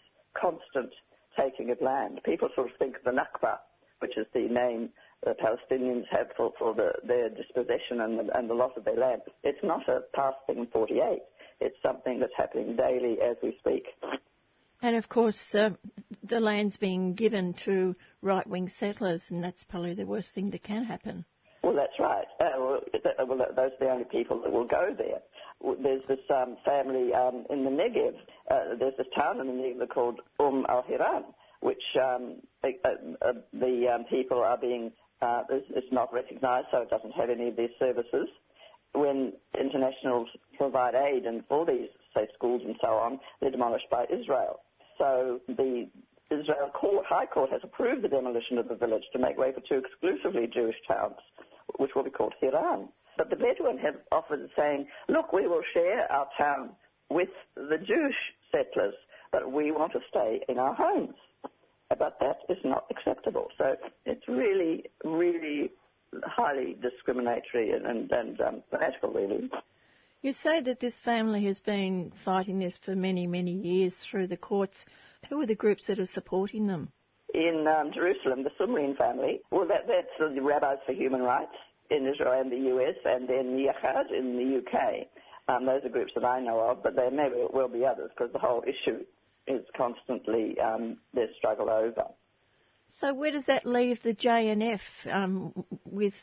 constant 0.41 0.91
taking 1.39 1.71
of 1.71 1.81
land. 1.81 2.21
People 2.25 2.49
sort 2.55 2.71
of 2.71 2.77
think 2.79 2.97
of 2.97 3.05
the 3.05 3.11
Nakba, 3.11 3.59
which 4.01 4.17
is 4.17 4.27
the 4.35 4.49
name 4.49 4.91
the 5.25 5.35
Palestinians 5.35 6.05
have 6.11 6.29
for, 6.37 6.53
for 6.59 6.75
the, 6.75 6.93
their 7.07 7.29
dispossession 7.29 8.01
and 8.01 8.19
the, 8.19 8.39
and 8.39 8.49
the 8.49 8.55
loss 8.55 8.73
of 8.77 8.85
their 8.85 8.97
land. 8.97 9.23
It's 9.43 9.59
not 9.63 9.89
a 9.89 10.01
past 10.15 10.37
thing 10.47 10.59
in 10.59 10.67
48. 10.69 11.21
It's 11.61 11.77
something 11.83 12.21
that's 12.21 12.33
happening 12.37 12.77
daily 12.77 13.19
as 13.21 13.37
we 13.43 13.57
speak. 13.59 13.85
And 14.81 14.97
of 14.97 15.09
course, 15.09 15.55
uh, 15.55 15.71
the 16.23 16.41
land's 16.41 16.77
being 16.77 17.15
given 17.15 17.55
to 17.65 17.97
right-wing 18.23 18.71
settlers, 18.79 19.25
and 19.31 19.43
that's 19.43 19.65
probably 19.65 19.95
the 19.95 20.07
worst 20.07 20.35
thing 20.35 20.51
that 20.51 20.63
can 20.63 20.85
happen. 20.85 21.25
Well, 21.63 21.75
that's 21.75 21.99
right. 21.99 22.27
Uh, 22.41 22.59
well, 22.59 22.81
well, 23.27 23.39
those 23.57 23.73
are 23.73 23.79
the 23.81 23.91
only 23.91 24.05
people 24.05 24.41
that 24.43 24.53
will 24.53 24.67
go 24.67 24.95
there. 24.97 25.21
There's 25.83 26.03
this 26.07 26.21
um, 26.31 26.57
family 26.65 27.13
um, 27.13 27.45
in 27.51 27.65
the 27.65 27.71
Negev. 27.71 28.15
Uh, 28.51 28.77
there's 28.79 28.97
this 28.97 29.09
town 29.17 29.41
in 29.41 29.49
the 29.49 29.53
Negev 29.53 29.89
called 29.89 30.21
Um 30.39 30.65
al 30.69 30.85
Hiran, 30.85 31.25
which 31.61 31.83
um, 32.01 32.37
uh, 32.63 32.69
uh, 32.85 33.33
the 33.53 33.89
um, 33.93 34.05
people 34.09 34.39
are 34.39 34.57
being 34.57 34.93
uh, 35.21 35.43
it's 35.51 35.93
not 35.93 36.13
recognised, 36.13 36.69
so 36.71 36.79
it 36.79 36.91
doesn't 36.91 37.11
have 37.13 37.31
any 37.31 37.49
of 37.49 37.57
these 37.57 37.71
services. 37.79 38.29
When 38.95 39.33
internationals 39.61 40.29
provide 40.57 40.95
aid 40.95 41.27
and 41.27 41.45
for 41.49 41.67
these, 41.67 41.89
say, 42.15 42.29
schools 42.35 42.63
and 42.65 42.77
so 42.81 42.89
on, 42.89 43.21
they're 43.41 43.51
demolished 43.51 43.91
by 43.91 44.05
Israel. 44.05 44.61
So 44.99 45.41
the 45.49 45.89
Israel 46.31 46.71
court, 46.75 47.07
High 47.07 47.27
Court 47.27 47.51
has 47.51 47.61
approved 47.65 48.03
the 48.03 48.09
demolition 48.09 48.59
of 48.59 48.69
the 48.69 48.75
village 48.75 49.05
to 49.13 49.19
make 49.19 49.39
way 49.39 49.53
for 49.53 49.61
two 49.61 49.83
exclusively 49.83 50.47
Jewish 50.47 50.77
towns, 50.87 51.17
which 51.79 51.95
will 51.95 52.03
be 52.03 52.11
called 52.11 52.35
Hiran. 52.43 52.89
But 53.17 53.31
the 53.31 53.37
Bedouin 53.37 53.79
have 53.79 53.97
offered 54.13 54.49
saying, 54.57 54.87
look, 55.09 55.33
we 55.33 55.47
will 55.47 55.63
share 55.73 56.11
our 56.13 56.29
town 56.37 56.71
with 57.11 57.31
the 57.57 57.79
Jewish 57.79 58.17
settlers, 58.53 58.95
but 59.33 59.51
we 59.51 59.73
want 59.73 59.93
to 59.93 60.01
stay 60.09 60.41
in 60.49 60.59
our 60.59 60.75
homes. 60.75 61.15
But 61.89 62.19
that 62.21 62.41
is 62.49 62.59
not 62.65 62.85
acceptable. 62.91 63.51
So 63.57 63.77
it's 64.05 64.29
really, 64.29 64.85
really 65.05 65.71
highly 66.25 66.77
discriminatory 66.81 67.73
and, 67.73 67.87
and, 67.87 68.11
and 68.13 68.41
um, 68.41 68.63
fanatical, 68.71 69.11
really. 69.11 69.51
You 70.21 70.33
say 70.33 70.61
that 70.63 70.81
this 70.81 70.99
family 70.99 71.45
has 71.45 71.61
been 71.61 72.13
fighting 72.25 72.59
this 72.59 72.77
for 72.77 72.97
many, 72.97 73.29
many 73.29 73.53
years 73.53 73.97
through 74.11 74.27
the 74.27 74.37
courts. 74.37 74.85
Who 75.29 75.41
are 75.41 75.47
the 75.47 75.55
groups 75.55 75.87
that 75.87 76.01
are 76.01 76.07
supporting 76.07 76.67
them? 76.67 76.91
In 77.35 77.67
um, 77.69 77.93
Jerusalem, 77.93 78.43
the 78.43 78.51
Sumarin 78.59 78.97
family. 78.97 79.41
Well, 79.53 79.69
that, 79.69 79.87
that's 79.87 80.35
the 80.35 80.43
Rabbis 80.43 80.79
for 80.87 80.93
Human 80.93 81.23
Rights 81.23 81.55
in 81.91 82.07
Israel 82.07 82.41
and 82.41 82.51
the 82.51 82.57
US, 82.75 82.97
and 83.05 83.29
then 83.29 83.57
Yachad 83.57 84.11
in 84.11 84.37
the 84.37 84.59
UK. 84.59 85.07
Um, 85.49 85.67
those 85.67 85.85
are 85.85 85.89
groups 85.89 86.13
that 86.15 86.25
I 86.25 86.41
know 86.41 86.61
of, 86.61 86.83
but 86.83 86.97
there 86.97 87.11
may 87.11 87.31
well 87.53 87.69
be 87.69 87.85
others 87.87 88.11
because 88.17 88.33
the 88.33 88.39
whole 88.41 88.65
issue 88.65 89.05
is 89.47 89.65
constantly 89.77 90.57
um, 90.61 90.99
their 91.15 91.29
struggle 91.39 91.71
over. 91.71 92.05
So 92.89 93.15
where 93.15 93.31
does 93.31 93.47
that 93.47 93.65
leave 93.65 94.03
the 94.03 94.15
JNF 94.15 94.81
um, 95.11 95.65
with 95.85 96.15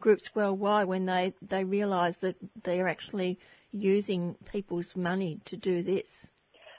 groups 0.00 0.30
worldwide 0.34 0.88
when 0.88 1.06
they, 1.06 1.34
they 1.42 1.64
realise 1.64 2.16
that 2.18 2.36
they're 2.64 2.88
actually 2.88 3.38
using 3.72 4.36
people's 4.50 4.94
money 4.96 5.40
to 5.46 5.56
do 5.56 5.82
this? 5.82 6.28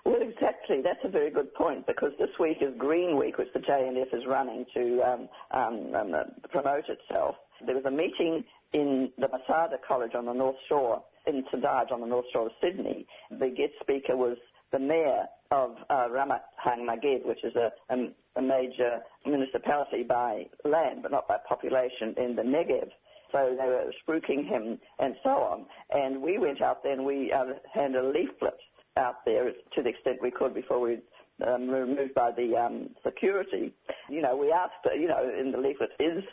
Well, 0.06 0.22
exactly. 0.22 0.82
That's 0.82 1.04
a 1.04 1.10
very 1.10 1.30
good 1.30 1.54
point 1.54 1.86
because 1.86 2.12
this 2.18 2.30
week 2.40 2.58
is 2.62 2.74
Green 2.78 3.18
Week, 3.18 3.38
which 3.38 3.50
the 3.54 3.60
JNF 3.60 4.14
is 4.14 4.24
running 4.26 4.66
to 4.74 5.02
um, 5.02 5.30
um, 5.52 5.96
um, 5.96 6.16
promote 6.50 6.86
itself. 6.88 7.36
There 7.66 7.76
was 7.76 7.86
a 7.86 7.92
meeting 7.92 8.44
in 8.74 9.12
the 9.18 9.28
Masada 9.28 9.78
College 9.86 10.12
on 10.16 10.26
the 10.26 10.34
North 10.34 10.56
Shore, 10.70 11.04
in 11.26 11.44
Sadaj 11.54 11.92
on 11.92 12.02
the 12.02 12.08
North 12.08 12.26
Shore 12.32 12.46
of 12.46 12.52
Sydney. 12.62 13.06
The 13.32 13.50
guest 13.50 13.74
speaker 13.82 14.16
was 14.16 14.38
the 14.72 14.80
mayor 14.80 15.26
of 15.52 15.72
uh, 15.90 16.08
Ramat 16.10 16.42
Negev, 16.66 17.26
which 17.26 17.44
is 17.44 17.54
a, 17.56 17.72
a, 17.94 17.98
a 18.38 18.42
major 18.42 19.00
municipality 19.26 20.04
by 20.04 20.46
land 20.66 21.02
but 21.02 21.12
not 21.12 21.28
by 21.28 21.38
population 21.48 22.16
in 22.18 22.36
the 22.36 22.44
Negev. 22.44 22.90
So 23.32 23.56
they 23.58 23.68
were 23.68 23.92
spruiking 24.08 24.48
him 24.48 24.80
and 25.00 25.16
so 25.24 25.30
on. 25.30 25.66
And 25.92 26.22
we 26.22 26.38
went 26.38 26.62
out 26.62 26.84
there 26.84 26.94
and 26.94 27.06
we 27.06 27.32
uh, 27.32 27.46
handed 27.74 28.04
a 28.04 28.08
leaflet 28.08 28.58
out 28.98 29.26
there 29.26 29.46
to 29.46 29.84
the 29.84 29.90
extent 29.90 30.18
we 30.22 30.32
could 30.32 30.54
before 30.54 30.80
we 30.80 30.98
um, 31.46 31.68
were 31.68 31.86
removed 31.86 32.14
by 32.16 32.32
the 32.32 32.56
um, 32.56 32.90
security. 33.06 33.74
You 34.10 34.22
know, 34.22 34.36
we 34.36 34.52
asked, 34.52 34.86
uh, 34.86 34.94
you 34.94 35.08
know, 35.08 35.30
in 35.40 35.52
the 35.52 35.58
leaflet, 35.58 35.92
is 36.00 36.24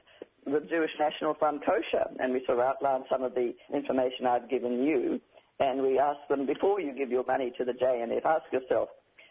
the 0.47 0.61
Jewish 0.69 0.91
National 0.99 1.35
Fund 1.35 1.61
kosher? 1.65 2.07
And 2.21 2.33
we 2.33 2.43
sort 2.47 2.59
of 2.59 2.65
outlined 2.65 3.05
some 3.11 3.23
of 3.23 3.35
the 3.35 3.53
information 3.73 4.27
I've 4.27 4.49
given 4.49 4.83
you. 4.83 5.21
And 5.61 5.83
we 5.83 5.99
asked 5.99 6.29
them, 6.29 6.47
before 6.47 6.81
you 6.81 6.93
give 6.93 7.11
your 7.11 7.25
money 7.25 7.53
to 7.59 7.65
the 7.65 7.73
JNF, 7.73 8.25
ask 8.25 8.45
yourself, 8.53 8.89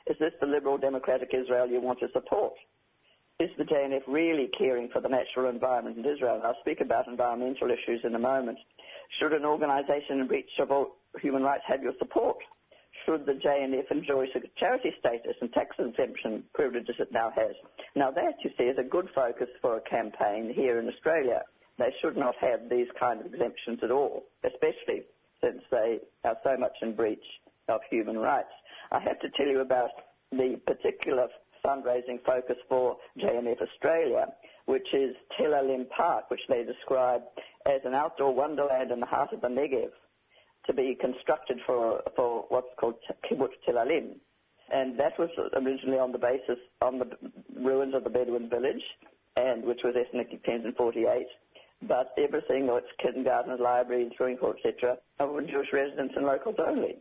is 0.09 0.17
this 0.19 0.31
the 0.39 0.47
liberal 0.47 0.77
democratic 0.77 1.29
Israel 1.33 1.67
you 1.67 1.81
want 1.81 1.99
to 1.99 2.07
support? 2.13 2.53
Is 3.39 3.49
the 3.57 3.63
JNF 3.63 4.03
really 4.07 4.47
caring 4.47 4.89
for 4.89 5.01
the 5.01 5.09
natural 5.09 5.49
environment 5.49 5.97
in 5.97 6.05
Israel? 6.05 6.35
And 6.35 6.43
I'll 6.43 6.59
speak 6.61 6.81
about 6.81 7.07
environmental 7.07 7.69
issues 7.71 8.01
in 8.03 8.15
a 8.15 8.19
moment. 8.19 8.57
Should 9.19 9.33
an 9.33 9.45
organisation 9.45 10.19
in 10.19 10.27
breach 10.27 10.49
of 10.59 10.69
human 11.21 11.43
rights 11.43 11.63
have 11.67 11.81
your 11.81 11.93
support? 11.99 12.37
Should 13.05 13.25
the 13.25 13.33
JNF 13.33 13.91
enjoy 13.91 14.27
charity 14.57 14.93
status 14.99 15.35
and 15.41 15.51
tax 15.51 15.75
exemption 15.77 16.43
privileges 16.53 16.95
it 16.99 17.11
now 17.11 17.31
has? 17.35 17.55
Now 17.95 18.11
that, 18.11 18.35
you 18.43 18.51
see, 18.57 18.65
is 18.65 18.77
a 18.77 18.83
good 18.83 19.09
focus 19.13 19.49
for 19.61 19.77
a 19.77 19.81
campaign 19.81 20.53
here 20.53 20.79
in 20.79 20.87
Australia. 20.87 21.41
They 21.77 21.93
should 22.01 22.15
not 22.15 22.35
have 22.39 22.69
these 22.69 22.87
kind 22.99 23.19
of 23.19 23.33
exemptions 23.33 23.79
at 23.83 23.91
all, 23.91 24.23
especially 24.45 25.03
since 25.41 25.61
they 25.71 25.99
are 26.23 26.37
so 26.43 26.55
much 26.57 26.77
in 26.81 26.95
breach 26.95 27.25
of 27.67 27.81
human 27.89 28.17
rights. 28.17 28.53
I 28.91 28.99
have 28.99 29.19
to 29.19 29.29
tell 29.29 29.47
you 29.47 29.61
about 29.61 29.89
the 30.31 30.59
particular 30.65 31.27
fundraising 31.65 32.23
focus 32.25 32.57
for 32.69 32.97
JNF 33.19 33.61
Australia, 33.61 34.27
which 34.65 34.87
is 34.93 35.15
Telalim 35.39 35.89
Park, 35.89 36.29
which 36.29 36.41
they 36.49 36.63
describe 36.63 37.21
as 37.65 37.81
an 37.85 37.93
outdoor 37.93 38.33
wonderland 38.33 38.91
in 38.91 38.99
the 38.99 39.05
heart 39.05 39.33
of 39.33 39.41
the 39.41 39.47
Negev. 39.47 39.91
to 40.65 40.73
be 40.73 40.97
constructed 40.99 41.59
for, 41.65 42.01
for 42.15 42.45
what's 42.49 42.67
called 42.79 42.95
kibbutz 43.29 43.55
Telalim. 43.67 44.15
And 44.71 44.97
that 44.99 45.19
was 45.19 45.29
originally 45.55 45.99
on 45.99 46.11
the 46.11 46.17
basis, 46.17 46.57
on 46.81 46.99
the 46.99 47.09
ruins 47.55 47.93
of 47.93 48.03
the 48.03 48.09
Bedouin 48.09 48.49
village, 48.49 48.81
and 49.35 49.63
which 49.63 49.81
was 49.83 49.95
ethnically 49.99 50.39
cleansed 50.45 50.65
in 50.65 50.73
48. 50.73 51.27
But 51.87 52.13
everything, 52.17 52.69
its 52.69 52.87
kindergartens, 53.01 53.59
libraries, 53.59 54.11
swimming 54.15 54.37
pool, 54.37 54.53
etc., 54.53 54.97
are 55.19 55.41
Jewish 55.41 55.67
residents 55.73 56.13
and 56.15 56.25
locals 56.25 56.55
only. 56.65 56.95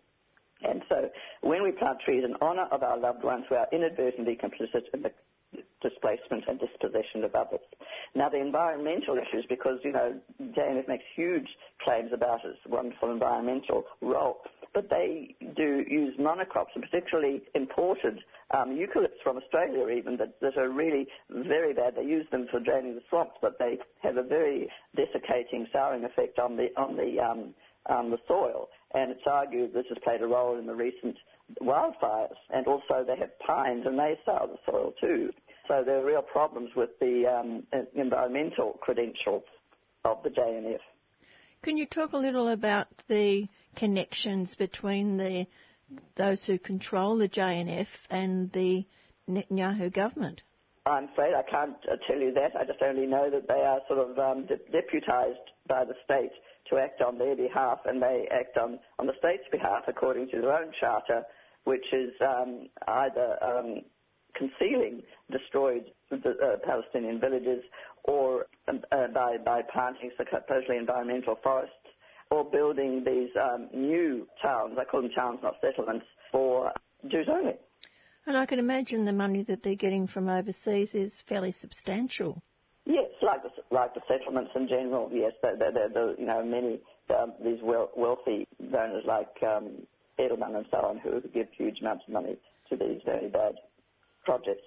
And 0.65 0.83
so 0.89 1.11
when 1.43 1.63
we 1.63 1.73
plant 1.73 1.99
trees 2.05 2.25
in 2.25 2.35
honour 2.41 2.69
of 2.71 2.83
our 2.83 2.99
loved 2.99 3.25
ones, 3.25 3.45
we 3.51 3.57
are 3.57 3.67
inadvertently 3.73 4.37
complicit 4.37 4.85
in 4.95 5.03
the 5.03 5.13
displacement 5.83 6.45
and 6.49 6.59
dispossession 6.59 7.25
of 7.25 7.35
others. 7.35 7.61
Now 8.15 8.29
the 8.29 8.41
environmental 8.41 9.17
issues, 9.19 9.45
because, 9.49 9.79
you 9.83 9.93
know, 9.93 10.15
JNF 10.41 10.89
makes 10.89 11.05
huge 11.15 11.49
claims 11.83 12.13
about 12.13 12.45
its 12.45 12.59
wonderful 12.67 13.11
environmental 13.11 13.85
role, 14.01 14.39
but 14.75 14.89
they 14.89 15.35
do 15.57 15.85
use 15.87 16.17
monocrops, 16.19 16.75
and 16.75 16.83
particularly 16.83 17.43
imported 17.55 18.21
um, 18.53 18.71
eucalypts 18.71 19.21
from 19.23 19.37
Australia 19.37 19.89
even, 19.89 20.17
that, 20.17 20.41
that 20.41 20.57
are 20.57 20.71
really 20.71 21.07
very 21.31 21.75
bad. 21.75 21.97
They 21.97 22.05
use 22.05 22.27
them 22.31 22.47
for 22.51 22.61
draining 22.61 22.95
the 22.95 23.03
swamps, 23.11 23.37
but 23.43 23.59
they 23.59 23.79
have 24.03 24.17
a 24.17 24.23
very 24.23 24.71
desiccating, 24.97 25.67
souring 25.73 26.05
effect 26.05 26.39
on 26.39 26.57
the, 26.57 26.69
on 26.77 26.97
the, 26.97 27.21
um, 27.21 27.55
um, 27.91 28.11
the 28.11 28.19
soil. 28.29 28.69
And 28.95 29.11
it's 29.11 29.27
argued 29.27 29.73
this 29.73 29.87
has 29.89 29.99
played 30.05 30.21
a 30.23 30.27
role 30.27 30.59
in 30.59 30.67
the 30.67 30.75
recent 30.75 31.17
wildfires. 31.61 32.37
And 32.51 32.67
also 32.67 33.05
they 33.07 33.17
have 33.17 33.39
pines 33.41 33.85
and 33.87 33.99
they 33.99 34.19
sour 34.25 34.47
the 34.49 34.59
soil 34.67 34.93
too. 35.01 35.31
So 35.69 35.83
there 35.85 35.99
are 35.99 36.05
real 36.05 36.23
problems 36.23 36.71
with 36.77 36.91
the 37.01 37.27
um, 37.27 37.63
environmental 37.95 38.79
credentials 38.81 39.45
of 40.05 40.23
the 40.23 40.31
JNF. 40.31 40.81
Can 41.63 41.77
you 41.77 41.87
talk 41.87 42.13
a 42.13 42.17
little 42.17 42.49
about 42.49 42.89
the 43.09 43.47
connections 43.77 44.57
between 44.57 45.17
the 45.17 45.47
those 46.17 46.45
who 46.45 46.59
control 46.59 47.19
the 47.19 47.29
JNF 47.29 47.87
and 48.11 48.51
the 48.53 48.85
Netanyahu 49.29 49.93
government? 49.93 50.43
I'm 50.85 51.09
afraid 51.11 51.35
I 51.35 51.43
can't 51.49 51.77
uh, 51.91 51.97
tell 52.09 52.19
you 52.19 52.33
that. 52.33 52.57
I 52.59 52.65
just 52.65 52.83
only 52.83 53.07
know 53.07 53.31
that 53.31 53.47
they 53.47 53.63
are 53.63 53.81
sort 53.87 54.01
of 54.01 54.19
um, 54.19 54.47
de- 54.47 54.57
deputized 54.73 55.39
by 55.69 55.85
the 55.85 55.95
state 56.05 56.33
to 56.71 56.79
act 56.79 57.01
on 57.01 57.19
their 57.19 57.37
behalf, 57.37 57.81
and 57.85 58.01
they 58.03 58.29
act 58.31 58.57
on, 58.57 58.79
on 58.99 59.07
the 59.07 59.15
state's 59.19 59.49
behalf 59.51 59.85
according 59.89 60.29
to 60.31 60.41
their 60.41 60.53
own 60.53 60.73
charter, 60.79 61.23
which 61.65 61.93
is 61.93 62.11
um, 62.21 62.69
either 62.89 63.37
um, 63.43 63.81
concealing 64.35 65.03
destroyed 65.31 65.85
uh, 66.11 66.19
Palestinian 66.65 67.21
villages 67.21 67.63
or 68.05 68.47
um, 68.69 68.81
uh, 68.91 69.09
by, 69.09 69.37
by 69.45 69.63
planting 69.73 70.11
supposedly 70.17 70.77
environmental 70.77 71.37
forests 71.43 71.75
or 72.31 72.45
building 72.45 73.05
these 73.05 73.31
um, 73.41 73.69
new 73.75 74.27
towns, 74.41 74.77
I 74.81 74.85
call 74.85 75.03
them 75.03 75.11
towns, 75.11 75.41
not 75.43 75.57
settlements, 75.61 76.07
for 76.31 76.73
Jews 77.09 77.29
only. 77.31 77.55
And 78.27 78.37
I 78.37 78.47
can 78.47 78.59
imagine 78.59 79.05
the 79.05 79.13
money 79.13 79.43
that 79.43 79.63
they're 79.63 79.75
getting 79.75 80.07
from 80.07 80.29
overseas 80.29 80.95
is 80.95 81.21
fairly 81.29 81.53
substantial. 81.53 82.43
Yes, 82.85 83.07
like 83.23 83.43
the, 83.43 83.51
like 83.71 83.95
the 83.95 84.01
settlements 84.09 84.51
in 84.57 84.67
general. 84.69 85.09
Yes, 85.13 85.33
the, 85.41 85.53
the, 85.57 85.89
the, 85.93 86.15
you 86.19 86.27
know 86.27 86.45
many 86.45 86.81
um, 87.11 87.35
these 87.45 87.59
wealthy 87.63 88.47
donors 88.73 89.05
like 89.07 89.31
um, 89.43 89.87
Edelman 90.19 90.57
and 90.57 90.67
so 90.71 90.79
on 90.79 90.99
who 90.99 91.21
give 91.33 91.47
huge 91.57 91.81
amounts 91.81 92.05
of 92.09 92.15
money 92.15 92.37
to 92.71 92.77
these 92.77 93.01
very 93.05 93.29
bad 93.29 93.55
projects. 94.25 94.65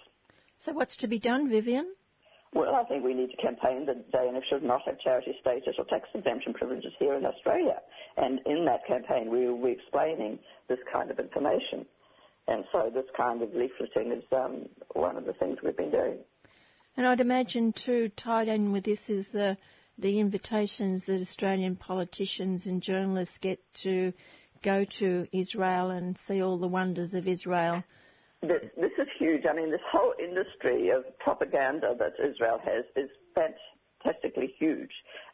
So 0.57 0.71
what's 0.71 0.97
to 0.97 1.07
be 1.07 1.19
done, 1.19 1.49
Vivian? 1.49 1.93
Well, 2.53 2.73
I 2.73 2.85
think 2.85 3.03
we 3.03 3.13
need 3.13 3.31
to 3.31 3.37
campaign 3.37 3.85
that 3.87 4.09
JNF 4.13 4.43
should 4.49 4.63
not 4.63 4.81
have 4.85 4.97
charity 5.01 5.35
status 5.41 5.75
or 5.77 5.83
tax 5.85 6.07
exemption 6.15 6.53
privileges 6.53 6.93
here 6.99 7.15
in 7.15 7.25
Australia. 7.25 7.81
And 8.15 8.39
in 8.45 8.63
that 8.63 8.87
campaign, 8.87 9.29
we 9.29 9.49
will 9.49 9.61
be 9.61 9.71
explaining 9.71 10.39
this 10.69 10.79
kind 10.91 11.11
of 11.11 11.19
information. 11.19 11.85
And 12.47 12.63
so 12.71 12.89
this 12.93 13.05
kind 13.17 13.41
of 13.41 13.49
leafleting 13.49 14.17
is 14.17 14.23
um, 14.31 14.69
one 14.93 15.17
of 15.17 15.25
the 15.25 15.33
things 15.33 15.57
we've 15.63 15.75
been 15.75 15.91
doing. 15.91 16.19
And 16.97 17.05
I'd 17.05 17.19
imagine 17.19 17.73
too, 17.73 18.09
tied 18.15 18.47
in 18.47 18.71
with 18.71 18.83
this 18.83 19.09
is 19.09 19.27
the 19.29 19.57
the 19.97 20.19
invitations 20.19 21.05
that 21.05 21.21
Australian 21.21 21.75
politicians 21.75 22.65
and 22.65 22.81
journalists 22.81 23.37
get 23.37 23.59
to 23.83 24.11
go 24.61 24.83
to 24.99 25.27
Israel 25.31 25.91
and 25.91 26.17
see 26.27 26.41
all 26.41 26.57
the 26.57 26.67
wonders 26.67 27.13
of 27.13 27.27
Israel. 27.27 27.83
This, 28.41 28.61
is 28.77 29.07
huge. 29.17 29.43
I 29.49 29.55
mean, 29.55 29.71
this 29.71 29.79
whole 29.91 30.13
industry 30.19 30.89
of 30.89 31.03
propaganda 31.19 31.95
that 31.97 32.13
Israel 32.19 32.59
has 32.63 32.83
is 32.95 33.09
fantastically 33.33 34.53
huge. 34.59 34.91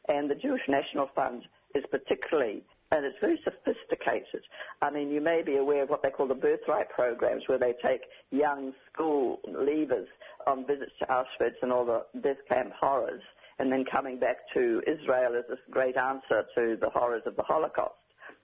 And 0.07 0.29
the 0.29 0.35
Jewish 0.35 0.61
National 0.67 1.09
Fund 1.15 1.43
is 1.73 1.83
particularly 1.89 2.63
and 2.91 3.05
it's 3.05 3.17
very 3.21 3.39
sophisticated. 3.43 4.43
I 4.81 4.91
mean, 4.91 5.09
you 5.09 5.21
may 5.21 5.41
be 5.45 5.55
aware 5.55 5.83
of 5.83 5.89
what 5.89 6.03
they 6.03 6.09
call 6.09 6.27
the 6.27 6.35
birthright 6.35 6.89
programs, 6.89 7.43
where 7.47 7.57
they 7.57 7.73
take 7.81 8.01
young 8.31 8.73
school 8.91 9.39
leavers 9.47 10.07
on 10.47 10.65
visits 10.65 10.91
to 10.99 11.05
Auschwitz 11.05 11.55
and 11.61 11.71
all 11.71 11.85
the 11.85 12.05
death 12.21 12.37
camp 12.47 12.71
horrors, 12.79 13.21
and 13.59 13.71
then 13.71 13.85
coming 13.91 14.19
back 14.19 14.37
to 14.53 14.81
Israel 14.87 15.35
as 15.37 15.45
this 15.49 15.59
great 15.69 15.97
answer 15.97 16.43
to 16.55 16.77
the 16.79 16.89
horrors 16.89 17.23
of 17.25 17.35
the 17.35 17.43
Holocaust. 17.43 17.95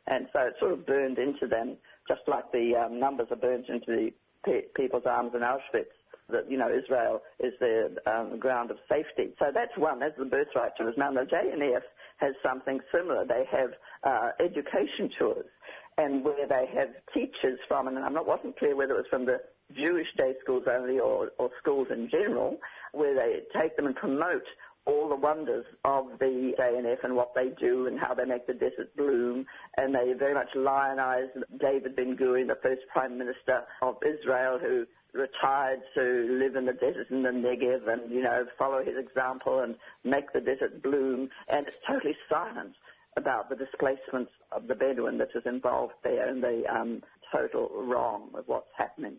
And 0.08 0.28
so 0.32 0.40
it 0.40 0.54
sort 0.60 0.72
of 0.74 0.86
burned 0.86 1.18
into 1.18 1.48
them, 1.48 1.78
just 2.08 2.22
like 2.28 2.52
the 2.52 2.74
um, 2.76 3.00
numbers 3.00 3.28
are 3.32 3.38
burned 3.38 3.66
into 3.68 3.88
the 3.88 4.10
pe- 4.46 4.68
people's 4.76 5.04
arms 5.06 5.32
in 5.36 5.42
Auschwitz. 5.42 5.92
That 6.30 6.52
you 6.52 6.58
know 6.58 6.68
Israel 6.68 7.22
is 7.40 7.54
the 7.62 7.96
um, 8.06 8.38
ground 8.38 8.70
of 8.70 8.78
safety. 8.90 9.34
So 9.40 9.46
that's 9.54 9.72
one. 9.78 10.00
That's 10.00 10.18
the 10.18 10.26
birthright 10.26 10.76
to 10.78 10.90
Israel. 10.90 11.14
Now 11.14 11.24
the 11.24 11.30
JNF 11.30 11.84
has 12.18 12.34
something 12.44 12.80
similar. 12.92 13.26
They 13.26 13.46
have 13.50 13.70
uh, 14.04 14.32
education 14.44 15.10
tours 15.18 15.46
and 15.98 16.24
where 16.24 16.48
they 16.48 16.66
have 16.76 16.90
teachers 17.14 17.60
from, 17.68 17.88
and 17.88 17.98
I'm 17.98 18.14
not 18.14 18.28
wasn't 18.28 18.58
clear 18.58 18.76
whether 18.76 18.94
it 18.94 18.98
was 18.98 19.06
from 19.10 19.26
the 19.26 19.40
Jewish 19.76 20.08
day 20.18 20.34
schools 20.42 20.64
only 20.70 21.00
or, 21.00 21.32
or 21.38 21.50
schools 21.60 21.88
in 21.92 22.10
general, 22.10 22.58
where 22.94 23.16
they 23.16 23.42
take 23.60 23.76
them 23.76 23.86
and 23.88 23.96
promote 23.96 24.46
all 24.86 25.10
the 25.10 25.16
wonders 25.16 25.66
of 25.84 26.06
the 26.20 26.54
JNF 26.58 27.04
and 27.04 27.16
what 27.16 27.36
they 27.36 27.50
do 27.60 27.88
and 27.88 28.00
how 28.00 28.14
they 28.14 28.24
make 28.24 28.48
the 28.48 28.54
desert 28.54 28.96
bloom. 28.96 29.46
And 29.76 29.94
they 29.94 30.14
very 30.18 30.34
much 30.34 30.50
lionize 30.56 31.28
David 31.60 31.96
Ben 31.96 32.16
Gurion, 32.16 32.48
the 32.48 32.58
first 32.64 32.82
Prime 32.94 33.18
Minister 33.18 33.64
of 33.82 33.98
Israel, 34.06 34.58
who 34.58 34.86
retired 35.14 35.82
to 35.96 36.02
live 36.40 36.56
in 36.56 36.66
the 36.66 36.74
desert 36.74 37.08
in 37.10 37.24
the 37.24 37.30
Negev 37.30 37.88
and, 37.92 38.10
you 38.10 38.22
know, 38.22 38.46
follow 38.58 38.84
his 38.84 38.96
example 38.98 39.60
and 39.60 39.76
make 40.06 40.32
the 40.32 40.40
desert 40.40 40.82
bloom. 40.82 41.30
And 41.50 41.68
it's 41.68 41.78
totally 41.86 42.16
silent 42.30 42.76
about 43.18 43.50
the 43.50 43.56
displacement 43.56 44.30
of 44.52 44.68
the 44.68 44.76
Bedouin 44.76 45.18
that 45.18 45.30
is 45.36 45.44
involved 45.46 45.94
there 46.04 46.30
and 46.30 46.42
the 46.42 46.64
um, 46.70 47.04
total 47.32 47.70
wrong 47.84 48.30
of 48.36 48.48
what's 48.48 48.70
happening. 48.78 49.18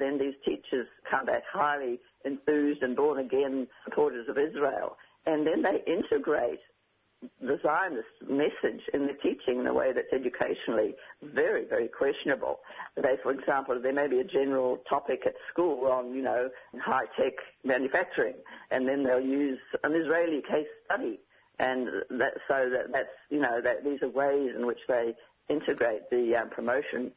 Then 0.00 0.18
these 0.18 0.34
teachers 0.44 0.86
come 1.08 1.26
back 1.26 1.42
highly 1.52 2.00
enthused 2.24 2.82
and 2.82 2.96
born 2.96 3.18
again 3.18 3.68
supporters 3.84 4.26
of 4.28 4.36
Israel. 4.38 4.96
And 5.26 5.46
then 5.46 5.62
they 5.62 5.84
integrate 5.86 6.60
the 7.40 7.58
Zionist 7.62 8.08
message 8.30 8.80
in 8.94 9.06
the 9.06 9.12
teaching 9.22 9.60
in 9.60 9.66
a 9.66 9.74
way 9.74 9.92
that's 9.92 10.12
educationally 10.12 10.94
very, 11.22 11.66
very 11.68 11.86
questionable. 11.88 12.60
They, 12.96 13.16
for 13.22 13.32
example, 13.32 13.78
there 13.80 13.92
may 13.92 14.08
be 14.08 14.20
a 14.20 14.24
general 14.24 14.78
topic 14.88 15.20
at 15.26 15.34
school 15.52 15.86
on, 15.86 16.14
you 16.14 16.22
know, 16.22 16.48
high-tech 16.82 17.34
manufacturing, 17.62 18.36
and 18.70 18.88
then 18.88 19.04
they'll 19.04 19.20
use 19.20 19.58
an 19.84 19.94
Israeli 19.94 20.40
case 20.40 20.66
study. 20.86 21.20
And 21.58 21.88
that, 22.08 22.32
so 22.48 22.70
that, 22.70 22.90
that's, 22.90 23.08
you 23.28 23.38
know, 23.38 23.60
that 23.62 23.84
these 23.84 24.00
are 24.02 24.08
ways 24.08 24.52
in 24.56 24.66
which 24.66 24.80
they 24.88 25.14
integrate 25.50 26.08
the 26.10 26.36
um, 26.40 26.48
promotion 26.48 27.12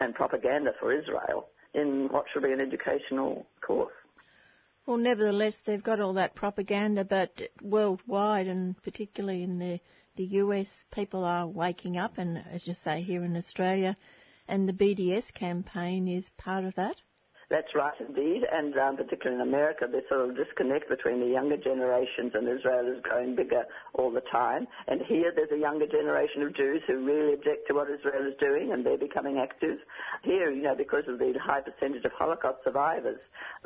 and 0.00 0.14
propaganda 0.14 0.72
for 0.80 0.90
Israel 0.90 1.48
in 1.74 2.08
what 2.10 2.24
should 2.32 2.42
be 2.42 2.52
an 2.52 2.60
educational 2.60 3.46
course. 3.60 3.92
Well, 4.86 4.98
nevertheless, 4.98 5.62
they've 5.64 5.82
got 5.82 6.00
all 6.00 6.12
that 6.14 6.34
propaganda, 6.34 7.04
but 7.04 7.30
worldwide 7.62 8.46
and 8.46 8.80
particularly 8.82 9.42
in 9.42 9.58
the, 9.58 9.80
the 10.16 10.24
US, 10.42 10.84
people 10.92 11.24
are 11.24 11.46
waking 11.46 11.96
up, 11.96 12.18
and 12.18 12.44
as 12.52 12.66
you 12.68 12.74
say, 12.74 13.02
here 13.02 13.24
in 13.24 13.36
Australia, 13.36 13.96
and 14.46 14.68
the 14.68 14.72
BDS 14.74 15.32
campaign 15.32 16.06
is 16.06 16.28
part 16.36 16.64
of 16.64 16.74
that. 16.74 16.96
That's 17.50 17.68
right, 17.74 17.92
indeed, 18.00 18.42
and 18.50 18.76
um, 18.78 18.96
particularly 18.96 19.40
in 19.40 19.46
America, 19.46 19.86
there's 19.90 20.08
sort 20.08 20.28
of 20.28 20.36
disconnect 20.36 20.88
between 20.88 21.20
the 21.20 21.26
younger 21.26 21.56
generations, 21.56 22.32
and 22.34 22.48
Israel 22.48 22.88
is 22.88 23.02
growing 23.02 23.36
bigger 23.36 23.64
all 23.94 24.10
the 24.10 24.22
time. 24.32 24.66
And 24.88 25.02
here, 25.02 25.32
there's 25.34 25.52
a 25.52 25.58
younger 25.58 25.86
generation 25.86 26.42
of 26.42 26.56
Jews 26.56 26.82
who 26.86 27.04
really 27.04 27.34
object 27.34 27.68
to 27.68 27.74
what 27.74 27.88
Israel 27.90 28.26
is 28.26 28.34
doing, 28.40 28.72
and 28.72 28.84
they're 28.84 28.98
becoming 28.98 29.38
active. 29.38 29.78
Here, 30.22 30.50
you 30.50 30.62
know, 30.62 30.74
because 30.74 31.04
of 31.06 31.18
the 31.18 31.34
high 31.42 31.60
percentage 31.60 32.04
of 32.04 32.12
Holocaust 32.12 32.64
survivors, 32.64 33.20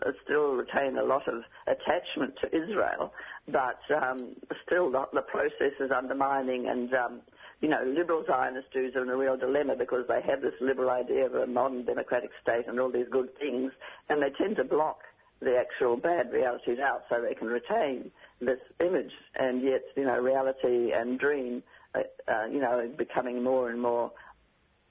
uh, 0.05 0.11
still 0.25 0.55
retain 0.55 0.99
a 0.99 1.05
lot 1.05 1.29
of 1.29 1.43
attachment 1.67 2.35
to 2.43 2.49
Israel, 2.49 3.13
but 3.47 3.81
um, 3.95 4.35
still 4.67 4.91
the, 4.91 5.05
the 5.13 5.23
process 5.23 5.73
is 5.81 5.91
undermining 5.95 6.69
and 6.69 6.93
um, 6.95 7.21
you 7.61 7.69
know, 7.69 7.83
liberal 7.85 8.25
Zionist 8.27 8.73
Jews 8.73 8.95
are 8.95 9.03
in 9.03 9.09
a 9.09 9.17
real 9.17 9.37
dilemma 9.37 9.75
because 9.77 10.05
they 10.09 10.21
have 10.23 10.43
this 10.43 10.55
liberal 10.61 10.91
idea 10.91 11.27
of 11.27 11.35
a 11.35 11.47
modern 11.47 11.85
democratic 11.85 12.31
state 12.41 12.65
and 12.69 12.79
all 12.79 12.91
these 12.91 13.09
good 13.11 13.37
things, 13.39 13.73
and 14.09 14.23
they 14.23 14.31
tend 14.39 14.57
to 14.57 14.65
block 14.65 15.01
the 15.41 15.57
actual 15.57 15.97
bad 15.97 16.33
realities 16.33 16.79
out 16.79 17.03
so 17.09 17.21
they 17.21 17.35
can 17.35 17.49
retain 17.49 18.11
this 18.41 18.59
image. 18.81 19.13
And 19.37 19.63
yet, 19.63 19.83
you 19.97 20.05
know, 20.05 20.19
reality 20.19 20.93
and 20.93 21.19
dream, 21.19 21.63
uh, 21.95 22.01
uh, 22.31 22.47
you 22.47 22.61
know, 22.61 22.79
are 22.79 22.89
becoming 22.89 23.43
more 23.43 23.71
and 23.71 23.81
more 23.81 24.13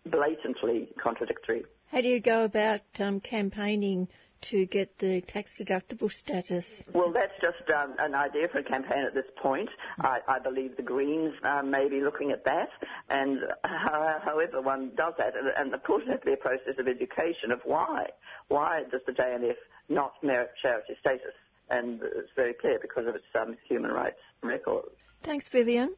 blatantly 0.06 0.90
contradictory. 1.02 1.66
How 1.92 2.02
do 2.02 2.08
you 2.08 2.20
go 2.20 2.44
about 2.44 2.82
um, 3.00 3.20
campaigning 3.22 4.08
to 4.42 4.66
get 4.66 4.98
the 5.00 5.22
tax 5.22 5.56
deductible 5.60 6.12
status? 6.12 6.66
Well, 6.94 7.12
that's 7.14 7.34
just 7.42 7.70
um, 7.72 7.96
an 8.00 8.16
idea 8.16 8.48
for 8.52 8.60
a 8.60 8.64
campaign 8.64 9.04
at 9.06 9.14
this 9.14 9.26
point. 9.42 9.70
I, 10.00 10.20
I 10.28 10.40
believe 10.40 10.78
the 10.78 10.84
Greens 10.84 11.34
um, 11.44 11.72
may 11.72 11.90
be 11.90 12.02
looking 12.02 12.32
at 12.32 12.44
that, 12.46 12.70
and 13.10 13.40
uh, 13.64 14.20
however 14.24 14.62
one 14.62 14.92
does 14.96 15.14
that, 15.18 15.34
and, 15.36 15.50
and 15.58 15.74
of 15.74 15.84
course 15.84 16.04
it 16.08 16.12
has 16.12 16.20
to 16.22 16.26
be 16.26 16.34
a 16.34 16.38
process 16.38 16.76
of 16.80 16.88
education 16.88 17.52
of 17.52 17.60
why. 17.66 18.08
Why 18.48 18.84
does 18.92 19.02
the 19.06 19.14
JNF 19.14 19.56
not 19.90 20.14
merit 20.24 20.52
charity 20.62 20.94
status? 21.00 21.34
And 21.70 22.00
it's 22.02 22.32
very 22.36 22.54
clear 22.54 22.80
because 22.82 23.08
of 23.08 23.16
its 23.16 23.26
um, 23.40 23.58
human 23.68 23.92
rights 23.92 24.20
record. 24.42 24.86
Thanks, 25.24 25.50
Vivian. 25.50 25.96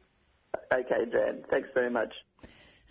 Okay, 0.72 1.10
Jan. 1.12 1.44
Thanks 1.48 1.68
very 1.74 1.90
much. 1.90 2.12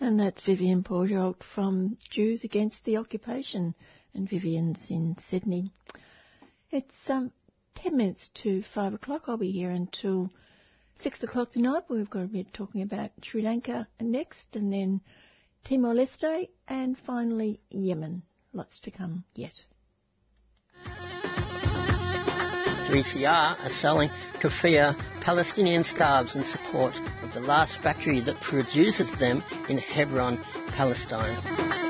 And 0.00 0.18
that's 0.18 0.40
Vivian 0.46 0.82
Porzsolt 0.82 1.42
from 1.54 1.98
Jews 2.08 2.42
Against 2.42 2.86
the 2.86 2.96
Occupation, 2.96 3.74
and 4.14 4.28
Vivian's 4.28 4.90
in 4.90 5.16
Sydney. 5.18 5.70
It's 6.70 7.10
um, 7.10 7.32
10 7.76 7.96
minutes 7.96 8.30
to 8.42 8.62
5 8.62 8.94
o'clock. 8.94 9.24
I'll 9.26 9.36
be 9.36 9.50
here 9.50 9.70
until 9.70 10.30
6 10.96 11.22
o'clock 11.22 11.52
tonight. 11.52 11.84
We've 11.88 12.10
got 12.10 12.24
a 12.24 12.26
bit 12.26 12.52
talking 12.52 12.82
about 12.82 13.10
Sri 13.22 13.42
Lanka 13.42 13.88
next, 14.00 14.54
and 14.54 14.72
then 14.72 15.00
Timor-Leste, 15.64 16.48
and 16.68 16.98
finally 16.98 17.60
Yemen. 17.70 18.22
Lots 18.52 18.80
to 18.80 18.90
come 18.90 19.24
yet. 19.34 19.62
3CR 22.90 23.64
are 23.64 23.68
selling 23.68 24.10
keffiyeh 24.40 24.98
Palestinian 25.20 25.84
scarves 25.84 26.34
in 26.34 26.42
support 26.42 26.94
of 27.22 27.32
the 27.34 27.40
last 27.40 27.80
factory 27.80 28.20
that 28.20 28.40
produces 28.40 29.14
them 29.20 29.44
in 29.68 29.78
Hebron, 29.78 30.38
Palestine. 30.68 31.89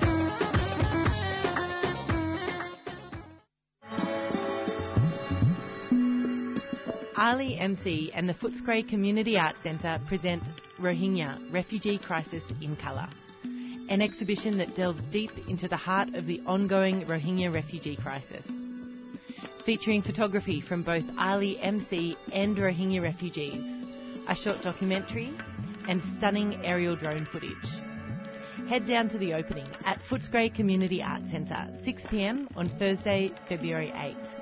MC 7.61 8.11
and 8.13 8.27
the 8.27 8.33
Footscray 8.33 8.89
Community 8.89 9.37
Arts 9.37 9.61
Centre 9.63 9.99
present 10.07 10.43
Rohingya 10.79 11.53
Refugee 11.53 11.99
Crisis 11.99 12.43
in 12.59 12.75
Colour, 12.75 13.07
an 13.87 14.01
exhibition 14.01 14.57
that 14.57 14.75
delves 14.75 15.03
deep 15.11 15.31
into 15.47 15.67
the 15.67 15.77
heart 15.77 16.15
of 16.15 16.25
the 16.25 16.41
ongoing 16.45 17.05
Rohingya 17.05 17.53
refugee 17.53 17.95
crisis 17.95 18.45
featuring 19.65 20.01
photography 20.01 20.59
from 20.59 20.83
both 20.83 21.03
Ali 21.17 21.59
MC 21.61 22.17
and 22.33 22.57
Rohingya 22.57 23.01
refugees, 23.01 23.63
a 24.27 24.35
short 24.35 24.61
documentary, 24.61 25.31
and 25.87 26.01
stunning 26.17 26.65
aerial 26.65 26.95
drone 26.95 27.25
footage. 27.25 27.55
Head 28.67 28.85
down 28.85 29.09
to 29.09 29.17
the 29.17 29.33
opening 29.33 29.67
at 29.85 30.01
Footscray 30.09 30.53
Community 30.53 31.01
Arts 31.01 31.29
Centre, 31.31 31.67
6pm 31.85 32.47
on 32.55 32.69
Thursday, 32.79 33.31
February 33.47 33.93
8. 33.95 34.40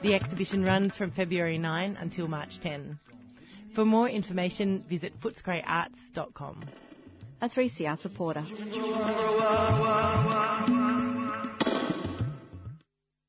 The 0.00 0.14
exhibition 0.14 0.62
runs 0.62 0.94
from 0.94 1.10
February 1.10 1.58
9 1.58 1.96
until 1.96 2.28
March 2.28 2.60
10. 2.60 3.00
For 3.74 3.84
more 3.84 4.08
information, 4.08 4.84
visit 4.88 5.18
footscrayarts.com. 5.20 6.64
A 7.40 7.48
3CR 7.48 7.98
supporter. 7.98 8.44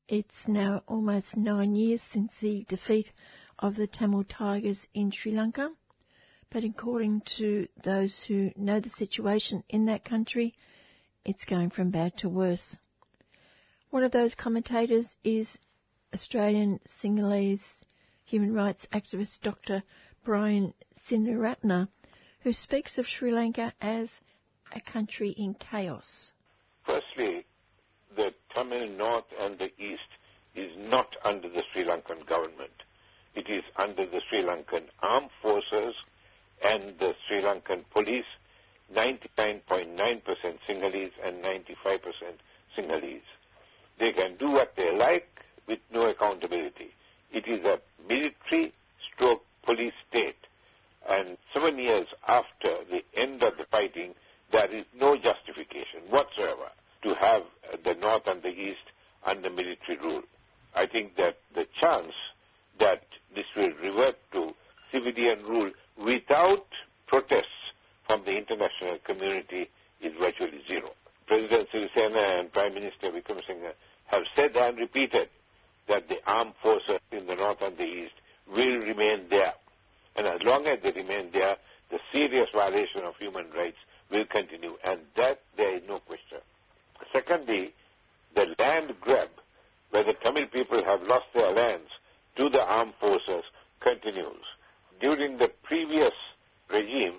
It's 0.06 0.46
now 0.46 0.84
almost 0.86 1.36
nine 1.36 1.74
years 1.74 2.02
since 2.02 2.32
the 2.40 2.64
defeat 2.68 3.10
of 3.58 3.74
the 3.74 3.88
Tamil 3.88 4.22
Tigers 4.22 4.86
in 4.94 5.10
Sri 5.10 5.32
Lanka, 5.32 5.70
but 6.50 6.62
according 6.62 7.22
to 7.38 7.66
those 7.82 8.22
who 8.28 8.52
know 8.56 8.78
the 8.78 8.90
situation 8.90 9.64
in 9.68 9.86
that 9.86 10.04
country, 10.04 10.54
it's 11.24 11.44
going 11.44 11.70
from 11.70 11.90
bad 11.90 12.16
to 12.18 12.28
worse. 12.28 12.76
One 13.90 14.04
of 14.04 14.12
those 14.12 14.36
commentators 14.36 15.08
is 15.24 15.58
Australian 16.12 16.80
Sinhalese 17.00 17.84
human 18.24 18.52
rights 18.52 18.86
activist 18.92 19.40
Dr. 19.42 19.82
Brian 20.24 20.74
Senewiratne, 21.08 21.88
who 22.40 22.52
speaks 22.52 22.98
of 22.98 23.06
Sri 23.06 23.32
Lanka 23.32 23.72
as 23.80 24.10
a 24.72 24.80
country 24.80 25.30
in 25.30 25.54
chaos. 25.54 26.32
Firstly, 26.84 27.44
the 28.16 28.34
Tamil 28.54 28.88
North 28.88 29.32
and 29.40 29.58
the 29.58 29.72
East 29.78 30.10
is 30.54 30.70
not 30.90 31.16
under 31.24 31.48
the 31.48 31.62
Sri 31.72 31.84
Lankan 31.84 32.26
government. 32.26 32.82
It 33.34 33.48
is 33.48 33.62
under 33.76 34.06
the 34.06 34.20
Sri 34.28 34.42
Lankan 34.42 34.88
armed 35.00 35.30
forces 35.40 35.94
and 36.62 36.94
the 36.98 37.14
Sri 37.26 37.40
Lankan 37.40 37.84
police, 37.90 38.26
99.9% 38.92 39.94
Sinhalese 40.68 41.12
and 41.22 41.42
95% 41.42 42.00
Sinhalese. 42.76 43.20
They 43.98 44.12
can 44.12 44.36
do 44.36 44.50
what 44.50 44.74
they 44.74 44.94
like 44.96 45.28
with 45.70 45.78
no 45.92 46.08
accountability. 46.08 46.90
It 47.32 47.46
is 47.46 47.60
a 47.60 47.80
military 48.08 48.72
stroke 49.14 49.44
police 49.62 49.92
state. 50.08 50.36
And 51.08 51.38
seven 51.54 51.78
years 51.78 52.06
after 52.26 52.70
the 52.90 53.04
end 53.14 53.42
of 53.44 53.56
the 53.56 53.64
fighting, 53.64 54.14
there 54.50 54.68
is 54.70 54.84
no 54.98 55.16
justification 55.16 56.00
whatsoever 56.10 56.68
to 57.02 57.14
have 57.14 57.44
the 57.84 57.94
North 57.94 58.26
and 58.26 58.42
the 58.42 58.52
East 58.52 58.84
under 59.24 59.48
military 59.48 59.96
rule. 59.98 60.22
I 60.74 60.86
think 60.86 61.14
that 61.16 61.38
the 61.54 61.66
chance 61.72 62.12
that 62.78 63.04
this 63.34 63.46
will 63.56 63.72
revert 63.82 64.16
to 64.32 64.54
civilian 64.90 65.42
rule 65.44 65.70
without 66.04 66.66
protests 67.06 67.72
from 68.08 68.24
the 68.24 68.36
international 68.36 68.98
community 69.04 69.70
is 70.00 70.12
virtually 70.18 70.62
zero. 70.68 70.90
President 71.26 71.68
Sirisena 71.70 72.40
and 72.40 72.52
Prime 72.52 72.74
Minister 72.74 73.10
Wickremesinghe 73.10 73.72
have 74.06 74.24
said 74.34 74.56
and 74.56 74.78
repeated 74.78 75.28
that 75.90 76.08
the 76.08 76.18
armed 76.24 76.54
forces 76.62 77.00
in 77.10 77.26
the 77.26 77.34
north 77.34 77.60
and 77.62 77.76
the 77.76 77.84
east 77.84 78.14
will 78.54 78.78
remain 78.78 79.26
there. 79.28 79.52
And 80.14 80.24
as 80.26 80.42
long 80.44 80.66
as 80.66 80.78
they 80.82 80.92
remain 80.92 81.30
there, 81.32 81.56
the 81.90 81.98
serious 82.12 82.48
violation 82.54 83.02
of 83.02 83.16
human 83.16 83.50
rights 83.50 83.78
will 84.08 84.24
continue. 84.24 84.76
And 84.84 85.00
that 85.16 85.40
there 85.56 85.74
is 85.74 85.82
no 85.88 85.98
question. 85.98 86.38
Secondly, 87.12 87.74
the 88.36 88.54
land 88.60 88.94
grab, 89.00 89.30
where 89.90 90.04
the 90.04 90.14
Tamil 90.14 90.46
people 90.46 90.84
have 90.84 91.02
lost 91.08 91.24
their 91.34 91.52
lands 91.52 91.90
to 92.36 92.48
the 92.48 92.64
armed 92.64 92.94
forces, 93.00 93.42
continues. 93.80 94.46
During 95.00 95.38
the 95.38 95.50
previous 95.64 96.12
regime, 96.70 97.16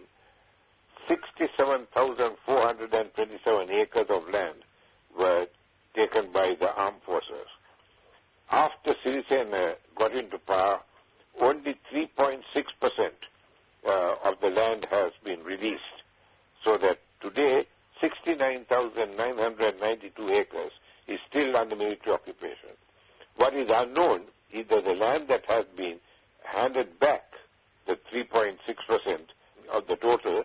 67,427 1.09 3.71
acres 3.71 4.05
of 4.07 4.29
land 4.29 4.63
were 5.17 5.47
taken 5.93 6.31
by 6.31 6.55
the 6.57 6.73
armed 6.73 7.01
forces. 7.05 7.47
After 8.51 8.93
Sirisena 8.95 9.77
got 9.95 10.13
into 10.13 10.37
power, 10.39 10.81
only 11.39 11.79
3.6% 11.89 13.11
uh, 13.87 14.15
of 14.25 14.41
the 14.41 14.49
land 14.49 14.85
has 14.91 15.13
been 15.23 15.41
released, 15.43 16.03
so 16.61 16.77
that 16.77 16.99
today 17.21 17.65
69,992 18.01 20.33
acres 20.33 20.71
is 21.07 21.19
still 21.29 21.55
under 21.55 21.77
military 21.77 22.13
occupation. 22.13 22.71
What 23.37 23.53
is 23.53 23.69
unknown 23.73 24.23
is 24.51 24.67
that 24.67 24.83
the 24.83 24.95
land 24.95 25.29
that 25.29 25.45
has 25.45 25.63
been 25.77 26.01
handed 26.43 26.99
back, 26.99 27.31
the 27.85 27.95
3.6% 28.11 29.21
of 29.71 29.87
the 29.87 29.95
total, 29.95 30.43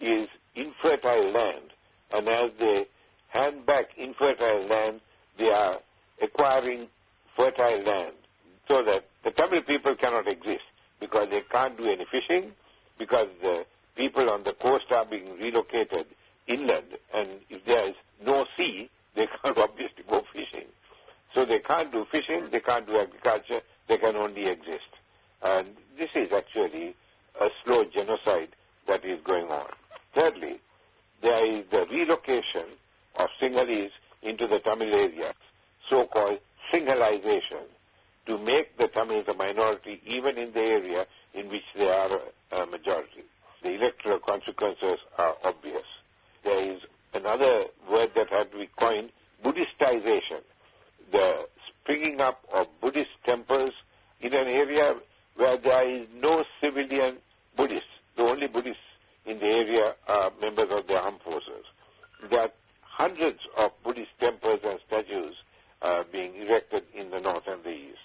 is 0.00 0.28
infertile 0.54 1.32
land. 1.32 1.72
And 2.12 2.28
as 2.28 2.52
they 2.60 2.86
hand 3.28 3.66
back 3.66 3.90
infertile 3.96 4.66
land, 4.66 5.00
they 5.36 5.50
are 5.50 5.80
acquiring 6.22 6.86
fertile 7.36 7.82
land 7.82 8.14
so 8.68 8.82
that 8.84 9.04
the 9.24 9.30
Tamil 9.30 9.62
people 9.62 9.94
cannot 9.96 10.28
exist 10.28 10.64
because 11.00 11.28
they 11.28 11.40
can't 11.40 11.76
do 11.76 11.86
any 11.86 12.04
fishing, 12.10 12.52
because 12.98 13.28
the 13.42 13.64
people 13.96 14.30
on 14.30 14.42
the 14.44 14.52
coast 14.52 14.92
are 14.92 15.04
being 15.04 15.38
relocated 15.38 16.06
inland, 16.46 16.96
and 17.14 17.28
if 17.48 17.64
there 17.64 17.86
is 17.88 17.94
no 18.24 18.46
sea, 18.56 18.88
they 19.14 19.26
can't 19.26 19.58
obviously 19.58 20.04
go 20.08 20.22
fishing. 20.32 20.66
So 21.34 21.44
they 21.44 21.58
can't 21.58 21.92
do 21.92 22.06
fishing, 22.10 22.48
they 22.50 22.60
can't 22.60 22.86
do 22.86 22.98
agriculture, 22.98 23.60
they 23.88 23.98
can 23.98 24.16
only 24.16 24.46
exist. 24.46 24.88
And 25.42 25.68
this 25.98 26.10
is 26.14 26.32
actually 26.32 26.94
a 27.40 27.48
slow 27.64 27.84
genocide 27.84 28.48
that 28.86 29.04
is 29.04 29.20
going 29.22 29.48
on. 29.48 29.66
Thirdly, 30.14 30.60
there 31.22 31.44
is 31.46 31.64
the 31.70 31.86
relocation 31.90 32.66
of 33.16 33.28
Sinhalese 33.40 33.90
into 34.22 34.46
the 34.46 34.58
Tamil 34.58 34.94
areas, 34.94 35.34
so-called 35.88 36.40
Sinhalization, 36.72 37.64
to 38.26 38.38
make 38.38 38.76
the 38.76 38.88
Tamils 38.88 39.26
a 39.28 39.34
minority 39.34 40.00
even 40.06 40.38
in 40.38 40.52
the 40.52 40.62
area 40.62 41.06
in 41.34 41.48
which 41.48 41.64
they 41.74 41.88
are 41.90 42.20
a 42.52 42.66
majority. 42.66 43.24
The 43.62 43.74
electoral 43.74 44.18
consequences 44.20 44.98
are 45.18 45.36
obvious. 45.44 45.84
There 46.42 46.72
is 46.72 46.80
another 47.14 47.64
word 47.90 48.10
that 48.14 48.30
had 48.30 48.50
to 48.52 48.58
be 48.58 48.68
coined, 48.76 49.10
Buddhistization. 49.42 50.42
The 51.10 51.48
springing 51.82 52.20
up 52.20 52.44
of 52.52 52.68
Buddhist 52.80 53.10
temples 53.24 53.70
in 54.20 54.34
an 54.34 54.46
area 54.46 54.96
where 55.36 55.56
there 55.56 55.88
is 55.88 56.06
no 56.14 56.44
civilian 56.62 57.16
Buddhists. 57.56 57.86
The 58.16 58.22
only 58.24 58.46
Buddhists 58.46 58.82
in 59.26 59.38
the 59.38 59.46
area 59.46 59.94
are 60.08 60.32
members 60.40 60.70
of 60.70 60.86
the 60.86 61.02
armed 61.02 61.20
forces. 61.22 61.64
There 62.28 62.40
are 62.40 62.50
hundreds 62.82 63.40
of 63.56 63.72
Buddhist 63.82 64.10
temples 64.18 64.60
and 64.64 64.78
statues 64.86 65.34
uh, 65.82 66.04
being 66.12 66.34
erected 66.36 66.84
in 66.94 67.10
the 67.10 67.20
north 67.20 67.46
and 67.46 67.62
the 67.64 67.70
east. 67.70 67.98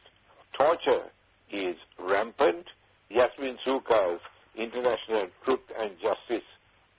Torture 0.54 1.04
is 1.52 1.76
rampant. 2.00 2.68
Yasmin 3.10 3.58
Sooka's 3.64 4.20
International 4.56 5.28
Truth 5.44 5.72
and 5.80 5.92
Justice 6.00 6.44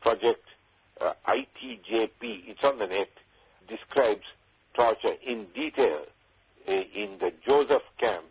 Project, 0.00 0.44
uh, 1.00 1.12
ITJP, 1.26 2.10
it's 2.46 2.62
on 2.64 2.78
the 2.78 2.86
net, 2.86 3.10
describes 3.66 4.24
torture 4.74 5.14
in 5.22 5.46
detail 5.54 6.02
uh, 6.68 6.72
in 6.72 7.18
the 7.18 7.32
Joseph 7.46 7.82
camp, 7.98 8.24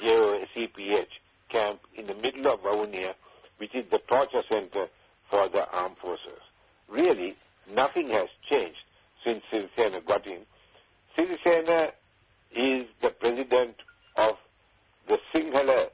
J-O-S-E-P-H 0.00 1.20
camp 1.48 1.80
in 1.94 2.06
the 2.06 2.14
middle 2.14 2.48
of 2.48 2.62
Vavuniya, 2.62 3.14
which 3.58 3.74
is 3.74 3.84
the 3.90 3.98
torture 3.98 4.42
center 4.50 4.88
for 5.30 5.48
the 5.48 5.70
armed 5.70 5.96
forces. 5.98 6.40
Really, 6.88 7.36
nothing 7.74 8.08
has 8.08 8.28
changed 8.48 8.84
since 9.24 9.42
Sirisena 9.50 10.04
got 10.04 10.26
in. 10.26 10.40
Sirisena 11.16 11.92
is 12.52 12.84
the 13.00 13.10
president 13.10 13.76
of 14.16 14.36
the 15.08 15.18
Sinhala 15.32 15.88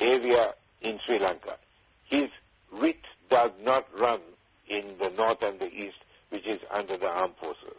area 0.00 0.54
in 0.82 0.98
Sri 1.04 1.18
Lanka. 1.18 1.56
His 2.04 2.28
writ 2.72 3.00
does 3.30 3.50
not 3.62 3.86
run 3.98 4.20
in 4.68 4.96
the 4.98 5.10
north 5.10 5.42
and 5.42 5.58
the 5.58 5.72
east, 5.72 5.98
which 6.30 6.46
is 6.46 6.60
under 6.70 6.96
the 6.96 7.08
armed 7.08 7.34
forces. 7.40 7.78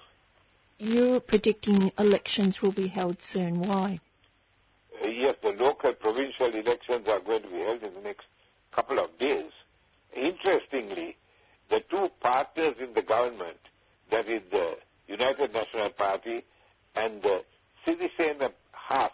You're 0.77 1.19
predicting 1.19 1.91
elections 1.99 2.61
will 2.61 2.71
be 2.71 2.87
held 2.87 3.21
soon. 3.21 3.59
Why? 3.59 3.99
Uh, 5.03 5.07
yes, 5.07 5.35
the 5.41 5.51
local 5.51 5.93
provincial 5.93 6.47
elections 6.47 7.07
are 7.07 7.19
going 7.19 7.43
to 7.43 7.49
be 7.49 7.59
held 7.59 7.83
in 7.83 7.93
the 7.93 8.01
next 8.01 8.25
couple 8.71 8.99
of 8.99 9.17
days. 9.17 9.51
Interestingly, 10.15 11.17
the 11.69 11.81
two 11.89 12.09
partners 12.19 12.75
in 12.79 12.93
the 12.93 13.01
government, 13.01 13.57
that 14.09 14.27
is 14.27 14.41
the 14.51 14.77
United 15.07 15.53
National 15.53 15.89
Party 15.91 16.43
and 16.95 17.21
the 17.21 17.43
Sirisena 17.85 18.51
half 18.71 19.11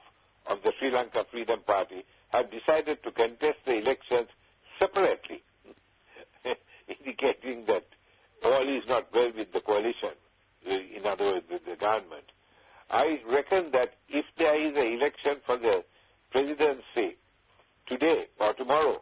of 0.47 0.61
the 0.63 0.73
Sri 0.79 0.89
Lanka 0.89 1.25
Freedom 1.31 1.59
Party, 1.61 2.03
have 2.29 2.51
decided 2.51 3.01
to 3.03 3.11
contest 3.11 3.59
the 3.65 3.77
elections 3.77 4.27
separately, 4.79 5.43
indicating 6.87 7.65
that 7.65 7.85
all 8.43 8.61
is 8.67 8.87
not 8.87 9.07
well 9.13 9.31
with 9.35 9.51
the 9.53 9.61
coalition, 9.61 10.11
in 10.65 11.05
other 11.05 11.25
words, 11.25 11.45
with 11.49 11.65
the 11.65 11.75
government. 11.75 12.31
I 12.89 13.21
reckon 13.27 13.71
that 13.71 13.93
if 14.09 14.25
there 14.37 14.55
is 14.55 14.71
an 14.71 14.87
election 14.87 15.37
for 15.45 15.57
the 15.57 15.83
presidency 16.31 17.17
today 17.87 18.27
or 18.39 18.53
tomorrow, 18.53 19.01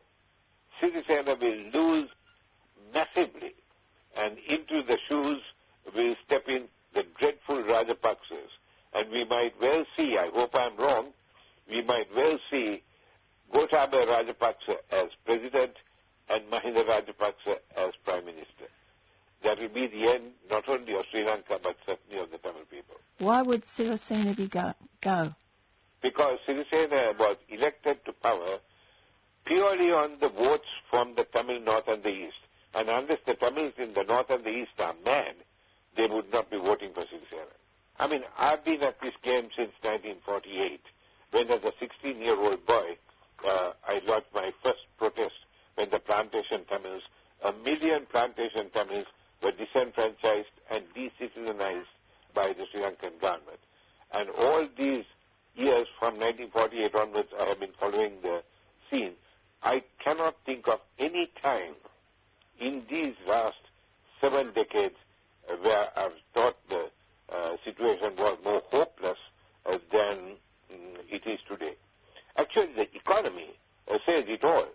Sirisena 0.81 1.39
will 1.39 1.81
lose 1.81 2.09
massively 2.93 3.53
and 4.17 4.37
into 4.47 4.83
the 4.83 4.97
shoes 5.07 5.41
will 5.95 6.15
step 6.25 6.47
in 6.47 6.67
the 6.93 7.05
dreadful 7.19 7.57
Rajapaksas. 7.63 8.49
And 8.95 9.09
we 9.11 9.25
might 9.25 9.53
well 9.59 9.85
see, 9.97 10.17
I 10.17 10.29
hope 10.33 10.51
I'm 10.53 10.75
wrong, 10.77 11.13
we 11.69 11.81
might 11.81 12.13
well 12.15 12.37
see 12.51 12.83
Gotabaya 13.53 14.05
Rajapaksa 14.05 14.77
as 14.91 15.07
president 15.25 15.73
and 16.29 16.43
Mahinda 16.49 16.85
Rajapaksa 16.85 17.57
as 17.77 17.91
prime 18.03 18.25
minister. 18.25 18.67
That 19.43 19.59
will 19.59 19.69
be 19.69 19.87
the 19.87 20.09
end 20.09 20.31
not 20.49 20.67
only 20.69 20.95
of 20.95 21.03
Sri 21.11 21.23
Lanka 21.23 21.59
but 21.61 21.75
certainly 21.85 22.23
of 22.23 22.31
the 22.31 22.37
Tamil 22.37 22.63
people. 22.69 22.95
Why 23.19 23.41
would 23.41 23.63
Sirisena 23.63 24.35
be 24.35 24.47
go? 24.47 24.73
go? 25.01 25.33
Because 26.01 26.37
Sirisena 26.47 27.17
was 27.17 27.37
elected 27.49 28.03
to 28.05 28.13
power 28.13 28.59
purely 29.45 29.91
on 29.91 30.17
the 30.19 30.29
votes 30.29 30.67
from 30.89 31.15
the 31.15 31.25
Tamil 31.25 31.59
North 31.61 31.87
and 31.87 32.03
the 32.03 32.09
East. 32.09 32.37
And 32.73 32.89
unless 32.89 33.19
the 33.25 33.35
Tamils 33.35 33.73
in 33.77 33.93
the 33.93 34.03
North 34.03 34.29
and 34.29 34.43
the 34.43 34.49
East 34.49 34.79
are 34.79 34.95
mad, 35.05 35.35
they 35.95 36.07
would 36.07 36.31
not 36.31 36.49
be 36.49 36.57
voting 36.57 36.91
for 36.93 37.01
Sirisena. 37.01 37.53
I 37.99 38.07
mean, 38.07 38.23
I've 38.37 38.63
been 38.65 38.81
at 38.81 38.99
this 39.01 39.13
game 39.21 39.49
since 39.55 39.71
1948, 39.81 40.81
when 41.31 41.49
as 41.49 41.63
a 41.63 41.71
16-year-old 41.73 42.65
boy, 42.65 42.97
uh, 43.47 43.71
I 43.87 44.01
lodged 44.07 44.25
my 44.33 44.51
first 44.63 44.85
protest 44.97 45.35
when 45.75 45.89
the 45.89 45.99
plantation 45.99 46.65
Tamils, 46.65 47.03
a 47.43 47.53
million 47.63 48.05
plantation 48.11 48.69
Tamils 48.71 49.05
were 49.43 49.51
disenfranchised 49.51 50.47
and 50.71 50.83
decitizenized 50.95 51.85
by 52.33 52.53
the 52.53 52.65
Sri 52.71 52.81
Lankan 52.81 53.19
government. 53.21 53.59
And 54.11 54.29
all 54.37 54.67
these 54.77 55.05
years 55.55 55.87
from 55.99 56.15
1948 56.15 56.95
onwards, 56.95 57.29
I 57.39 57.45
have 57.45 57.59
been 57.59 57.73
following 57.79 58.13
the 58.21 58.43
scene. 58.89 59.13
I 59.61 59.83
cannot 60.03 60.35
think 60.45 60.67
of 60.67 60.79
any 60.99 61.27
time 61.41 61.75
in 62.59 62.83
these 62.89 63.15
last 63.27 63.59
seven 64.19 64.51
decades 64.53 64.95
where 65.61 65.87
I've 65.95 66.13
thought 66.33 66.57
the 66.69 66.89
situation 67.63 68.11
was 68.17 68.37
more 68.43 68.61
hopeless 68.71 69.17
uh, 69.65 69.77
than 69.91 70.35
mm, 70.71 70.97
it 71.09 71.25
is 71.25 71.39
today. 71.49 71.75
Actually, 72.37 72.73
the 72.75 72.95
economy 72.95 73.49
uh, 73.89 73.97
says 74.05 74.25
it 74.27 74.43
all. 74.43 74.65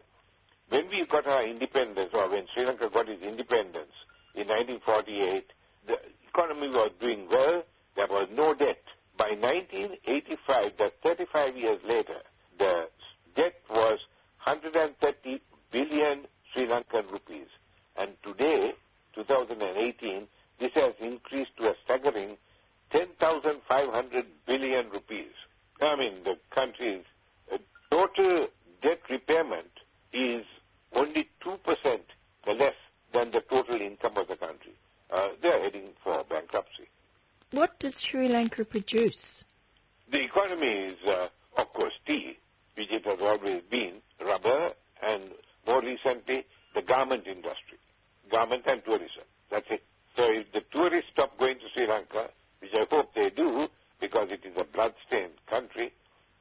When 0.69 0.89
we 0.89 1.05
got 1.07 1.27
our 1.27 1.45
independence, 1.45 2.11
or 2.13 2.29
when 2.31 2.47
Sri 2.53 2.65
Lanka 2.65 2.89
got 2.91 3.09
its 3.09 3.25
independence 3.25 3.93
in 4.35 4.49
1948, 4.49 5.53
the 5.87 5.99
economy 6.29 6.69
was 6.69 6.91
doing 7.01 7.27
well. 7.31 7.63
There 7.97 8.07
was 8.07 8.29
no 8.35 8.55
debt. 8.55 8.83
By 9.17 9.31
1985, 9.31 10.73
that's 10.79 10.95
35 11.03 11.57
years 11.57 11.79
later, 11.85 12.19
the 12.59 12.89
debt 13.35 13.55
was 13.71 13.99
130 14.45 15.41
billion 15.71 16.27
Sri 16.53 16.67
Lankan 16.67 17.11
rupees. 17.11 17.49
And 17.97 18.11
today, 18.23 18.75
2018, 19.15 20.29
this 20.59 20.71
has 20.75 20.93
increased 21.01 21.57
to 21.59 21.71
a 21.71 21.75
staggering 21.85 22.37
10,500 22.91 24.27
billion 24.47 24.91
rupees. 24.91 25.33
I 25.81 25.97
mean, 25.97 26.23
the 26.25 26.39
country's 26.51 27.05
uh, 27.53 27.59
total 27.91 28.49
debt 28.83 29.01
repayment 29.11 29.71
is 30.13 30.45
only 30.95 31.29
2% 31.45 32.01
less 32.59 32.75
than 33.13 33.31
the 33.31 33.41
total 33.43 33.81
income 33.81 34.17
of 34.17 34.29
the 34.29 34.37
country. 34.37 34.73
Uh, 35.11 35.29
they're 35.43 35.61
heading 35.61 35.91
for 36.03 36.23
bankruptcy. 36.29 36.89
What 37.51 37.79
does 37.79 38.01
Sri 38.01 38.29
Lanka 38.29 38.65
produce? 38.65 39.45
The 40.11 40.25
economy 40.25 40.67
is, 40.67 40.97
uh, 41.07 41.29
of 41.57 41.73
course, 41.73 41.95
tea, 42.07 42.39
which 42.77 42.91
it 42.91 43.05
has 43.05 43.21
always 43.21 43.63
been, 43.71 43.95
rubber, 44.25 44.71
and 45.03 45.31
more 45.67 45.81
recently, 45.81 46.45
the 46.75 46.83
garment 46.83 47.27
industry, 47.27 47.79
garment 48.31 48.65
and 48.67 48.85
tourism. 48.85 49.25
That's 49.51 49.71
it. 49.71 49.83
So 50.17 50.25
if 50.33 50.53
the 50.53 50.63
tourists 50.73 51.11
stop 51.13 51.39
going 51.39 51.59
to 51.59 51.65
Sri 51.75 51.87
Lanka, 51.87 52.31
which 52.61 52.75
I 52.75 52.87
hope 52.91 53.15
they 53.15 53.31
do, 53.31 53.69
because 54.01 54.31
it 54.31 54.45
is 54.45 54.57
a 54.57 54.65
blood-stained 54.65 55.33
country, 55.49 55.93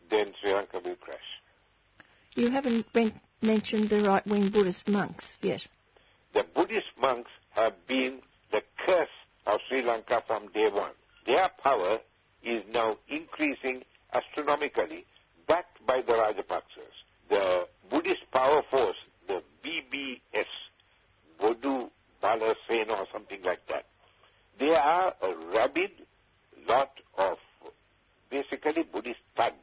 then 0.09 0.33
Sri 0.39 0.53
Lanka 0.53 0.79
will 0.83 0.95
crash. 0.95 1.17
You 2.35 2.49
haven't 2.51 2.85
mentioned 3.41 3.89
the 3.89 4.03
right-wing 4.03 4.49
Buddhist 4.49 4.87
monks 4.87 5.37
yet. 5.41 5.67
The 6.33 6.45
Buddhist 6.55 6.91
monks 6.99 7.31
have 7.51 7.73
been 7.87 8.21
the 8.51 8.63
curse 8.77 9.09
of 9.45 9.59
Sri 9.67 9.81
Lanka 9.81 10.23
from 10.27 10.47
day 10.49 10.69
one. 10.69 10.91
Their 11.25 11.49
power 11.63 11.99
is 12.43 12.63
now 12.71 12.97
increasing 13.09 13.83
astronomically, 14.13 15.05
backed 15.47 15.85
by 15.85 16.01
the 16.01 16.13
Rajapaksas. 16.13 16.93
The 17.29 17.67
Buddhist 17.89 18.29
power 18.31 18.61
force, 18.69 18.97
the 19.27 19.41
BBS, 19.63 20.45
Bodu 21.39 21.89
Bala 22.21 22.55
Sena 22.67 22.93
or 22.93 23.07
something 23.11 23.41
like 23.43 23.65
that, 23.67 23.85
they 24.57 24.73
are 24.75 25.13
a 25.21 25.35
rabid 25.53 25.91
lot 26.67 26.91
of 27.17 27.37
basically 28.29 28.83
Buddhist 28.83 29.19
thugs. 29.35 29.55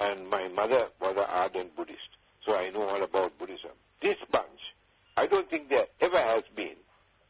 And 0.00 0.28
my 0.30 0.46
mother 0.48 0.88
was 1.00 1.16
an 1.16 1.24
ardent 1.28 1.74
Buddhist, 1.74 2.16
so 2.46 2.56
I 2.56 2.70
know 2.70 2.82
all 2.82 3.02
about 3.02 3.36
Buddhism. 3.38 3.72
This 4.00 4.16
bunch, 4.30 4.74
I 5.16 5.26
don't 5.26 5.50
think 5.50 5.68
there 5.68 5.86
ever 6.00 6.18
has 6.18 6.44
been 6.54 6.76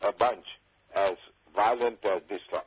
a 0.03 0.13
bunch 0.13 0.59
as 0.95 1.15
violent 1.57 2.05
as 2.05 2.21
this 2.29 2.43
lot. 2.53 2.67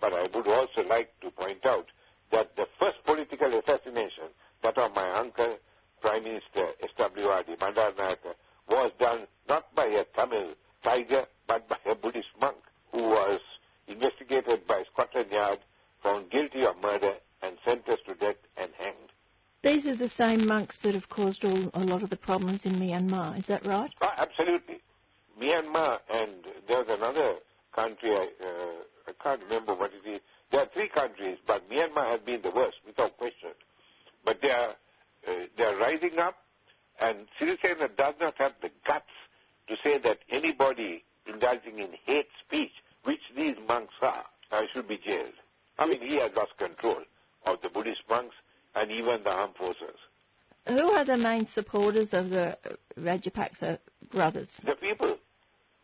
But 0.00 0.14
I 0.14 0.26
would 0.34 0.48
also 0.48 0.86
like 0.88 1.12
to 1.20 1.30
point 1.30 1.66
out 1.66 1.86
that 2.30 2.56
the 2.56 2.66
first 2.80 2.96
political 3.04 3.52
assassination, 3.58 4.24
that 4.62 4.78
of 4.78 4.94
my 4.94 5.08
uncle, 5.10 5.58
Prime 6.00 6.24
Minister 6.24 6.66
S.W.R.D. 6.82 7.56
Bandaranaike, 7.56 8.34
was 8.70 8.92
done 8.98 9.26
not 9.48 9.74
by 9.74 9.86
a 9.86 10.04
Tamil 10.16 10.54
tiger, 10.82 11.26
but 11.46 11.68
by 11.68 11.78
a 11.86 11.94
Buddhist 11.94 12.28
monk 12.40 12.56
who 12.92 13.02
was 13.02 13.40
investigated 13.86 14.66
by 14.66 14.82
Scotland 14.92 15.30
Yard, 15.30 15.58
found 16.06 16.30
guilty 16.30 16.64
of 16.64 16.80
murder, 16.80 17.14
and 17.42 17.56
sentenced 17.64 18.06
to 18.06 18.14
death 18.14 18.36
and 18.56 18.70
hanged. 18.78 19.10
These 19.62 19.86
are 19.88 19.96
the 19.96 20.08
same 20.08 20.46
monks 20.46 20.80
that 20.80 20.94
have 20.94 21.08
caused 21.08 21.44
all, 21.44 21.70
a 21.74 21.80
lot 21.80 22.04
of 22.04 22.10
the 22.10 22.16
problems 22.16 22.64
in 22.64 22.74
Myanmar, 22.74 23.36
is 23.36 23.46
that 23.46 23.66
right? 23.66 23.92
Oh, 24.00 24.12
absolutely. 24.16 24.80
Myanmar 25.40 25.98
and 26.12 26.30
there's 26.68 26.88
another 26.88 27.34
country, 27.74 28.10
I, 28.10 28.28
uh, 28.40 29.08
I 29.08 29.12
can't 29.22 29.42
remember 29.42 29.74
what 29.74 29.92
it 29.92 30.08
is. 30.08 30.20
There 30.50 30.60
are 30.60 30.66
three 30.66 30.88
countries, 30.88 31.38
but 31.44 31.68
Myanmar 31.68 32.06
has 32.06 32.20
been 32.20 32.40
the 32.40 32.52
worst, 32.52 32.76
without 32.86 33.18
question. 33.18 33.50
But 34.24 34.40
they 34.40 34.50
are, 34.50 34.76
uh, 35.26 35.32
they 35.56 35.64
are 35.64 35.76
rising 35.76 36.18
up, 36.18 36.36
and 37.00 37.26
Sirisena 37.38 37.94
does 37.96 38.14
not 38.20 38.34
have 38.38 38.54
the 38.62 38.70
guts 38.86 39.10
to 39.66 39.76
say 39.82 39.98
that 39.98 40.20
anybody 40.30 41.02
indulging 41.26 41.80
in 41.80 41.90
hate 42.04 42.28
speech, 42.46 42.72
which 43.02 43.22
these 43.36 43.56
monks 43.68 43.94
are, 44.00 44.24
uh, 44.52 44.62
should 44.72 44.86
be 44.86 44.98
jailed. 44.98 45.32
I 45.78 45.86
mean, 45.86 46.00
he 46.00 46.16
has 46.16 46.30
lost 46.34 46.56
control 46.58 47.00
of 47.44 47.60
the 47.62 47.68
Buddhist 47.68 48.02
monks 48.08 48.34
and 48.74 48.90
even 48.90 49.22
the 49.22 49.30
armed 49.30 49.56
forces. 49.56 49.98
Who 50.68 50.90
are 50.90 51.04
the 51.04 51.16
main 51.16 51.46
supporters 51.46 52.12
of 52.12 52.30
the 52.30 52.58
Rajapaksa 52.98 53.78
brothers? 54.10 54.60
The 54.64 54.74
people, 54.74 55.16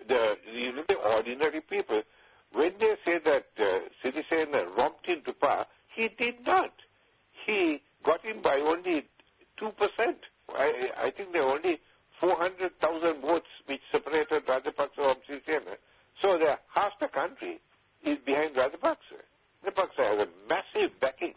the, 0.07 0.39
you 0.53 0.73
know, 0.73 0.83
the 0.89 0.97
ordinary 1.17 1.61
people. 1.61 2.03
When 2.53 2.75
they 2.79 2.97
say 3.05 3.19
that 3.19 3.47
uh, 3.59 3.81
Sirisena 4.03 4.77
romped 4.77 5.09
into 5.09 5.33
power, 5.33 5.67
he 5.95 6.09
did 6.09 6.45
not. 6.47 6.73
He 7.47 7.83
got 8.03 8.25
in 8.25 8.43
by 8.43 8.57
only 8.57 9.09
2%. 9.59 9.73
I, 10.55 10.91
I 10.99 11.11
think 11.11 11.33
there 11.33 11.43
are 11.43 11.55
only 11.57 11.81
400,000 12.21 13.21
votes 13.23 13.47
which 13.67 13.81
separated 13.91 14.47
Rajapaksa 14.47 14.95
from 14.95 15.17
Sirisena. 15.29 15.77
So 16.21 16.39
the, 16.39 16.59
half 16.75 16.99
the 17.01 17.09
country 17.09 17.61
is 18.03 18.19
behind 18.19 18.55
Rajapaksa. 18.55 19.23
Rajapaksa 19.65 19.97
has 19.99 20.21
a 20.21 20.29
massive 20.49 20.99
backing 21.01 21.35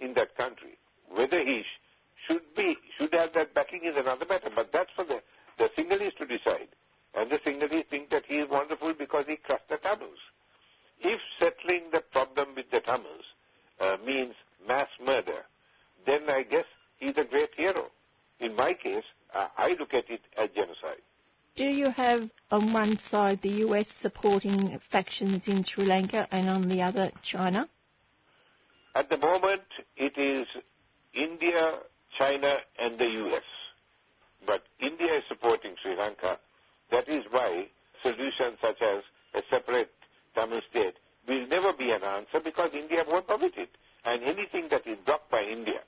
in 0.00 0.14
that 0.14 0.36
country. 0.36 0.78
Whether 1.08 1.44
he 1.44 1.62
sh- 1.62 1.80
should 2.26 2.54
be 2.54 2.76
should 2.98 3.14
have 3.14 3.32
that 3.32 3.54
backing 3.54 3.84
is 3.84 3.96
another 3.96 4.26
matter, 4.28 4.50
but 4.54 4.72
that's 4.72 4.90
for 4.94 5.04
the, 5.04 5.22
the 5.58 5.70
Sinhalese 5.76 6.16
to 6.16 6.26
decide. 6.26 6.68
And 7.14 7.30
the 7.30 7.38
Sinhalese 7.38 7.86
think 7.86 8.10
that 8.10 8.24
he 8.26 8.36
is 8.38 8.48
wonderful 8.48 8.92
because 8.94 9.24
he 9.28 9.36
crushed 9.36 9.68
the 9.68 9.78
Tamils. 9.78 10.18
If 11.00 11.20
settling 11.38 11.84
the 11.92 12.00
problem 12.00 12.48
with 12.56 12.70
the 12.70 12.80
Tamils 12.80 13.24
uh, 13.80 13.96
means 14.04 14.34
mass 14.66 14.88
murder, 15.04 15.44
then 16.04 16.28
I 16.28 16.42
guess 16.42 16.64
he's 16.98 17.16
a 17.16 17.24
great 17.24 17.50
hero. 17.56 17.90
In 18.40 18.54
my 18.56 18.74
case, 18.74 19.04
uh, 19.34 19.48
I 19.56 19.76
look 19.78 19.94
at 19.94 20.10
it 20.10 20.22
as 20.36 20.48
genocide. 20.54 21.02
Do 21.54 21.64
you 21.64 21.90
have 21.90 22.30
on 22.50 22.72
one 22.72 22.98
side 23.16 23.40
the 23.42 23.54
US 23.66 23.88
supporting 23.88 24.78
factions 24.90 25.48
in 25.48 25.64
Sri 25.64 25.84
Lanka 25.84 26.28
and 26.30 26.48
on 26.48 26.68
the 26.68 26.82
other 26.82 27.10
China? 27.22 27.68
At 28.94 29.10
the 29.10 29.18
moment, 29.18 29.68
it 29.96 30.16
is 30.16 30.46
India, 31.12 31.78
China, 32.18 32.56
and 32.78 32.98
the 32.98 33.10
US. 33.24 33.48
But 34.46 34.62
India 34.80 35.14
is 35.14 35.24
supporting 35.28 35.72
Sri 35.82 35.94
Lanka. 35.96 36.38
That 36.90 37.08
is 37.08 37.24
why 37.30 37.68
solutions 38.02 38.56
such 38.60 38.80
as 38.82 39.02
a 39.34 39.42
separate 39.50 39.92
Tamil 40.34 40.60
state 40.70 40.96
will 41.28 41.46
never 41.48 41.72
be 41.72 41.90
an 41.90 42.02
answer 42.02 42.40
because 42.40 42.70
India 42.74 43.04
won't 43.08 43.26
permit 43.26 43.56
it. 43.56 43.70
And 44.04 44.22
anything 44.22 44.68
that 44.70 44.86
is 44.86 44.96
blocked 45.04 45.30
by 45.30 45.42
India 45.42 45.80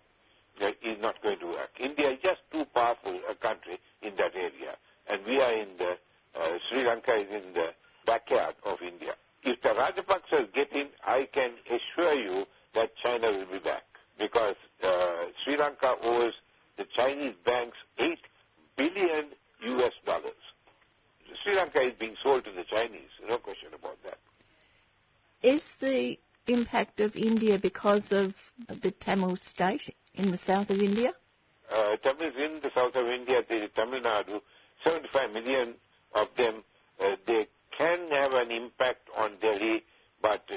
uh, 0.61 0.73
is 0.83 0.99
not 1.01 1.23
going 1.23 1.39
to 1.39 1.47
work. 1.47 1.71
India 1.79 2.11
is 2.11 2.19
just 2.23 2.41
too 2.53 2.65
powerful 2.75 3.19
a 3.31 3.35
country 3.35 3.79
in 4.03 4.17
that 4.17 4.35
area. 4.35 4.77
And 5.09 5.25
we 5.25 5.41
are 5.41 5.53
in 5.53 5.69
the, 5.79 5.93
uh, 6.39 6.59
Sri 6.69 6.85
Lanka 6.85 7.15
is 7.15 7.43
in 7.43 7.53
the 7.55 7.73
backyard 8.05 8.55
of 8.65 8.83
India. 8.83 9.15
If 9.43 9.63
the 9.63 9.71
Rajapaksas 9.71 10.53
get 10.53 10.73
in, 10.73 10.89
I 11.07 11.29
can 11.33 11.53
assure 11.71 12.15
you 12.15 12.45
that 12.75 12.97
China 12.97 13.29
will 13.31 13.47
be 13.47 13.59
back 13.59 13.85
because 14.19 14.57
uh, 14.83 15.27
Sri 15.43 15.57
Lanka 15.57 15.95
owes 16.03 16.35
the 16.77 16.85
Chinese 16.85 17.35
banks 17.45 17.77
8 17.99 18.19
billion 18.77 19.27
US 19.63 19.93
dollars. 20.05 20.33
Sri 21.43 21.55
Lanka 21.55 21.81
is 21.81 21.93
being 21.99 22.17
sold 22.23 22.45
to 22.45 22.53
the 22.53 22.65
Chinese, 22.65 23.11
no 23.29 23.39
question 23.39 23.69
about 23.75 23.97
that. 24.05 24.19
Is 25.43 25.65
the 25.81 26.19
impact 26.47 27.01
of 27.01 27.17
Of 28.13 28.35
the 28.83 28.91
Tamil 28.91 29.37
state 29.37 29.95
in 30.15 30.31
the 30.31 30.39
south 30.39 30.71
of 30.71 30.81
India? 30.81 31.13
Uh, 31.71 31.97
Tamils 31.97 32.35
in 32.37 32.61
the 32.63 32.71
south 32.75 32.97
of 32.97 33.07
India, 33.07 33.45
the 33.49 33.69
Tamil 33.75 34.01
Nadu, 34.01 34.41
75 34.85 35.33
million 35.33 35.75
of 36.15 36.29
them, 36.37 36.63
uh, 37.01 37.17
they 37.27 37.47
can 37.77 38.09
have 38.11 38.33
an 38.35 38.51
impact 38.51 39.09
on 39.17 39.33
Delhi, 39.41 39.85
but 40.23 40.43
uh, 40.51 40.57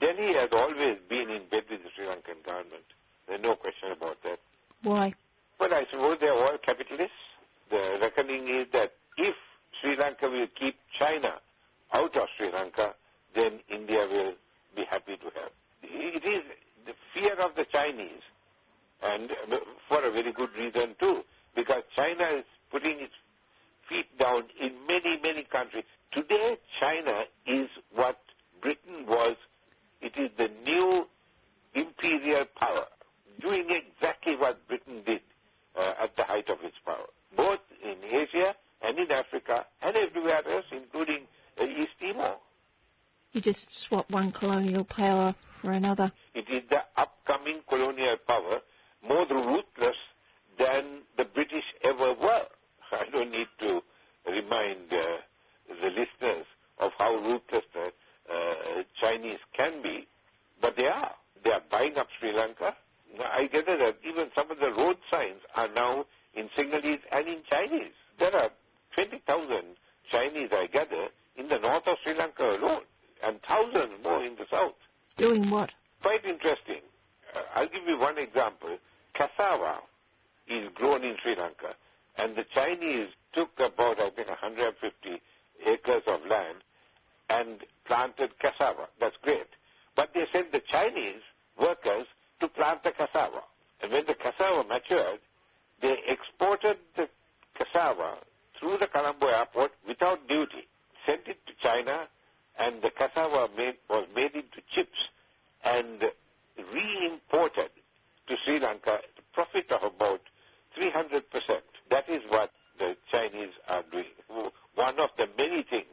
Delhi 0.00 0.34
has 0.34 0.50
always 0.52 0.96
been 1.08 1.30
in 1.30 1.42
bed 1.50 1.64
with 1.70 1.82
the 1.82 1.88
Sri 1.96 2.04
Lankan 2.04 2.44
government. 2.46 2.84
There's 3.26 3.40
no 3.40 3.54
question 3.56 3.92
about 3.92 4.22
that. 4.24 4.38
Why? 4.82 5.14
Well, 5.58 5.72
I 5.72 5.86
suppose 5.90 6.18
they're 6.20 6.34
all 6.34 6.58
capitalists. 6.58 7.12
The 7.70 7.98
reckoning 8.00 8.48
is 8.48 8.66
that 8.72 8.92
if 9.16 9.34
Sri 9.80 9.96
Lanka 9.96 10.28
will 10.28 10.48
keep 10.54 10.76
China 10.98 11.34
out 11.94 12.16
of 12.16 12.28
Sri 12.36 12.50
Lanka, 12.50 12.94
then 13.34 13.60
India 13.68 14.06
will 14.10 14.34
be 14.76 14.84
happy 14.84 15.16
to 15.16 15.24
have. 15.40 15.50
It 15.82 16.24
is 16.24 16.42
the 16.86 16.94
fear 17.14 17.34
of 17.34 17.54
the 17.54 17.64
Chinese, 17.64 18.22
and 19.02 19.30
for 19.88 20.02
a 20.04 20.10
very 20.10 20.32
good 20.32 20.54
reason 20.56 20.94
too, 21.00 21.24
because 21.54 21.82
China 21.94 22.24
is 22.24 22.44
putting 22.70 23.00
its 23.00 23.14
feet 23.88 24.06
down 24.18 24.44
in 24.60 24.72
many, 24.86 25.18
many 25.22 25.42
countries. 25.44 25.84
Today, 26.12 26.58
China 26.78 27.24
is 27.46 27.68
what 27.94 28.18
Britain 28.60 29.06
was. 29.06 29.36
It 30.00 30.16
is 30.16 30.30
the 30.36 30.50
new 30.64 31.06
imperial 31.74 32.44
power, 32.56 32.86
doing 33.40 33.66
exactly 33.70 34.36
what 34.36 34.66
Britain 34.68 35.02
did 35.04 35.20
uh, 35.76 35.94
at 36.00 36.16
the 36.16 36.24
height 36.24 36.48
of 36.50 36.58
its 36.62 36.76
power, 36.84 37.06
both 37.36 37.60
in 37.82 37.96
Asia 38.04 38.54
and 38.82 38.98
in 38.98 39.10
Africa 39.10 39.66
and 39.80 39.96
everywhere 39.96 40.42
else, 40.48 40.66
including 40.70 41.26
uh, 41.60 41.64
East 41.64 41.90
Timor. 42.00 42.36
You 43.32 43.40
just 43.40 43.72
swap 43.80 44.10
one 44.10 44.30
colonial 44.32 44.84
power 44.84 45.34
for 45.60 45.70
another. 45.72 46.12
It 46.34 46.48
is 46.50 46.62
the 46.68 46.82
upcoming 46.96 47.60
colonial 47.68 48.16
power 48.26 48.60
more 49.08 49.26
ruthless 49.26 49.96
than 50.58 51.02
the 51.16 51.24
British 51.24 51.64
ever 51.82 52.14
were. 52.20 52.46
I 52.92 53.04
don't 53.10 53.30
need 53.30 53.48
to 53.60 53.82
remind 54.26 54.92
uh, 54.92 55.02
the 55.80 55.90
listeners 55.90 56.46
of 56.78 56.92
how 56.98 57.16
ruthless 57.16 57.64
the 57.72 57.92
uh, 58.32 58.82
Chinese 59.00 59.38
can 59.54 59.82
be, 59.82 60.06
but 60.60 60.76
they 60.76 60.86
are. 60.88 61.12
They 61.42 61.52
are 61.52 61.62
buying 61.70 61.96
up 61.96 62.08
Sri 62.20 62.32
Lanka. 62.32 62.76
Now, 63.18 63.28
I 63.32 63.46
gather 63.46 63.76
that 63.78 63.96
even 64.04 64.30
some 64.34 64.50
of 64.50 64.58
the 64.58 64.72
road 64.72 64.98
signs 65.10 65.40
are 65.54 65.68
now 65.74 66.04
in 66.34 66.48
Sinhalese 66.56 67.00
and 67.10 67.26
in 67.26 67.38
Chinese. 67.48 67.92
There 68.18 68.34
are 68.34 68.50
20,000 68.94 69.62
Chinese, 70.10 70.48
I 70.52 70.66
gather, 70.66 71.08
in 71.36 71.48
the 71.48 71.58
north 71.58 71.86
of 71.88 71.96
Sri 72.02 72.14
Lanka 72.14 72.56
alone, 72.56 72.82
and 73.22 73.40
thousands 73.42 73.92
more 74.04 74.24
in 74.24 74.36
the 74.36 74.46
south. 74.50 74.74
Doing 75.16 75.50
what? 75.50 75.72
Quite 76.02 76.24
interesting. 76.24 76.80
Uh, 77.32 77.42
I'll 77.54 77.68
give 77.68 77.86
you 77.86 77.96
one 77.96 78.18
example. 78.18 78.76
Cassava 79.14 79.80
is 80.48 80.68
grown 80.74 81.04
in 81.04 81.16
Sri 81.22 81.36
Lanka, 81.36 81.74
and 82.18 82.34
the 82.34 82.42
Chinese 82.42 83.06
took 83.32 83.50
about, 83.60 84.00
I 84.00 84.10
think, 84.10 84.28
150 84.28 85.22
acres 85.64 86.02
of 86.08 86.26
land 86.26 86.56
and 87.30 87.60
planted 87.84 88.36
cassava. 88.40 88.88
That's 88.98 89.16
great. 89.22 89.46
But 89.94 90.12
they 90.12 90.26
sent 90.32 90.50
the 90.50 90.60
Chinese 90.60 91.22
workers 91.60 92.06
to 92.40 92.48
plant 92.48 92.82
the 92.82 92.90
cassava. 92.90 93.42
And 93.80 93.92
when 93.92 94.04
the 94.04 94.14
cassava 94.14 94.64
matured, 94.68 95.20
they 95.80 95.98
exported 96.08 96.78
the 96.96 97.08
cassava 97.54 98.18
through 98.58 98.78
the 98.78 98.88
Colombo 98.88 99.28
airport 99.28 99.72
without 99.86 100.26
duty, 100.28 100.66
sent 101.06 101.28
it 101.28 101.38
to 101.46 101.52
China, 101.60 102.08
and 102.58 102.82
the 102.82 102.90
cassava 102.90 103.48
made, 103.56 103.76
was 103.88 104.06
made 104.16 104.34
into 104.34 104.60
chips 104.68 104.98
and 105.64 106.04
re-imported 106.72 107.70
to 108.26 108.36
Sri 108.44 108.58
Lanka 108.58 108.92
at 108.94 109.04
a 109.18 109.22
profit 109.34 109.70
of 109.72 109.82
about 109.84 110.20
300%. 110.78 111.22
That 111.90 112.08
is 112.08 112.20
what 112.28 112.50
the 112.78 112.96
Chinese 113.10 113.52
are 113.68 113.84
doing. 113.90 114.04
One 114.74 114.98
of 114.98 115.10
the 115.16 115.28
many 115.36 115.62
things 115.62 115.86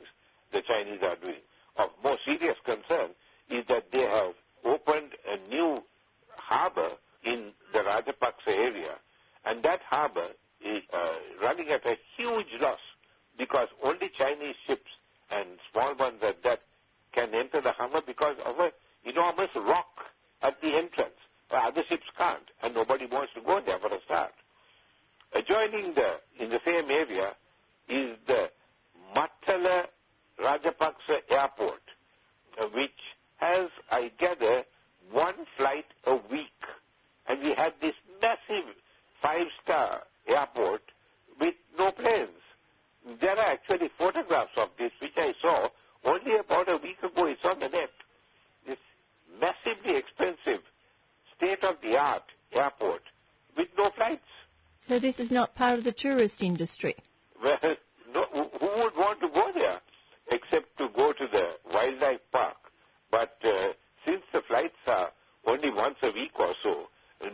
the 0.52 0.62
Chinese 0.62 1.02
are 1.04 1.16
doing. 1.18 1.42
Of 1.78 1.90
more 2.04 2.18
serious 2.26 2.56
concern 2.66 3.10
is 3.50 3.66
that 3.68 3.92
they 3.92 4.02
have 4.04 4.34
opened 4.66 5.12
a 5.32 5.38
new 5.50 5.84
harbor 6.36 6.90
in 7.24 7.52
the 7.74 7.80
Rajapaksa 7.80 8.58
area, 8.58 8.96
and 9.46 9.62
that 9.64 9.82
harbor 9.90 10.28
is 10.62 10.82
uh, 10.94 11.16
running 11.42 11.70
at 11.70 11.86
a 11.86 11.98
huge 12.18 12.60
loss 12.62 12.80
because 13.38 13.68
only 13.84 14.10
Chinese 14.10 14.56
ships 14.68 14.92
and 15.32 15.46
small 15.72 15.94
ones 15.96 16.22
at 16.24 16.44
that 16.44 16.62
can 17.12 17.34
enter 17.34 17.62
the 17.62 17.72
harbor 17.72 18.02
because 18.06 18.36
of 18.46 18.60
an 18.60 18.72
enormous 19.06 19.50
rock 19.56 20.06
at 20.42 20.62
the 20.62 20.76
entrance. 20.76 21.16
Well, 21.52 21.62
other 21.66 21.84
ships 21.88 22.06
can't, 22.18 22.44
and 22.64 22.76
nobody 22.76 23.06
wants 23.06 23.34
to 23.34 23.42
go 23.42 23.60
there 23.60 23.80
for 23.80 23.88
a 23.88 24.02
start. 24.02 24.34
Adjoining 25.34 25.94
the, 25.94 26.20
in 26.40 26.50
the 26.50 26.60
same 26.66 26.90
area, 26.90 27.36
is 27.88 28.18
the 28.28 28.52
Mattala 29.16 29.86
Rajapaksa 30.40 31.22
Airport, 31.30 31.82
uh, 32.60 32.68
which 32.74 32.92
has, 33.38 33.68
I 33.92 34.12
gather, 34.18 34.64
one 35.12 35.36
flight 35.58 35.86
a 36.06 36.16
week. 36.32 36.64
And 37.28 37.42
we 37.42 37.54
have 37.54 37.74
this 37.82 37.94
massive 38.22 38.66
five-star 39.22 40.04
airport 40.28 40.82
with 41.40 41.56
no 41.78 41.92
planes. 41.92 42.30
There 43.20 43.38
are 43.38 43.48
actually 43.48 43.90
photographs 43.98 44.58
of 44.58 44.70
this, 44.78 44.92
which 45.00 45.14
I 45.18 45.34
saw 45.42 45.70
only 46.06 46.36
about 46.38 46.70
a 46.70 46.78
week 46.78 47.02
ago. 47.04 47.26
It's 47.26 47.46
on 47.46 47.60
the 47.60 47.70
net. 47.70 47.92
Massively 49.40 49.98
expensive, 49.98 50.64
state-of-the-art 51.36 52.24
airport 52.54 53.04
with 53.56 53.68
no 53.78 53.90
flights. 53.92 54.24
So 54.82 55.00
this 55.00 55.20
is 55.20 55.32
not 55.32 55.56
part 55.56 55.78
of 55.78 55.84
the 55.84 55.92
tourist 55.92 56.42
industry? 56.42 56.96
Well, 57.44 57.60
no, 58.14 58.24
who 58.32 58.84
would 58.84 58.96
want 58.96 59.20
to 59.22 59.30
go 59.30 59.52
there 59.54 59.80
except 60.32 60.78
to 60.78 60.90
go 60.90 61.12
to 61.14 61.28
the 61.28 61.58
wildlife 61.74 62.22
park? 62.32 62.58
But 63.12 63.38
uh, 63.44 63.74
since 64.06 64.24
the 64.34 64.42
flights 64.42 64.78
are 64.88 65.12
only 65.46 65.72
once 65.72 65.98
a 66.04 66.12
week 66.12 66.40
or 66.40 66.54
so, 66.64 66.88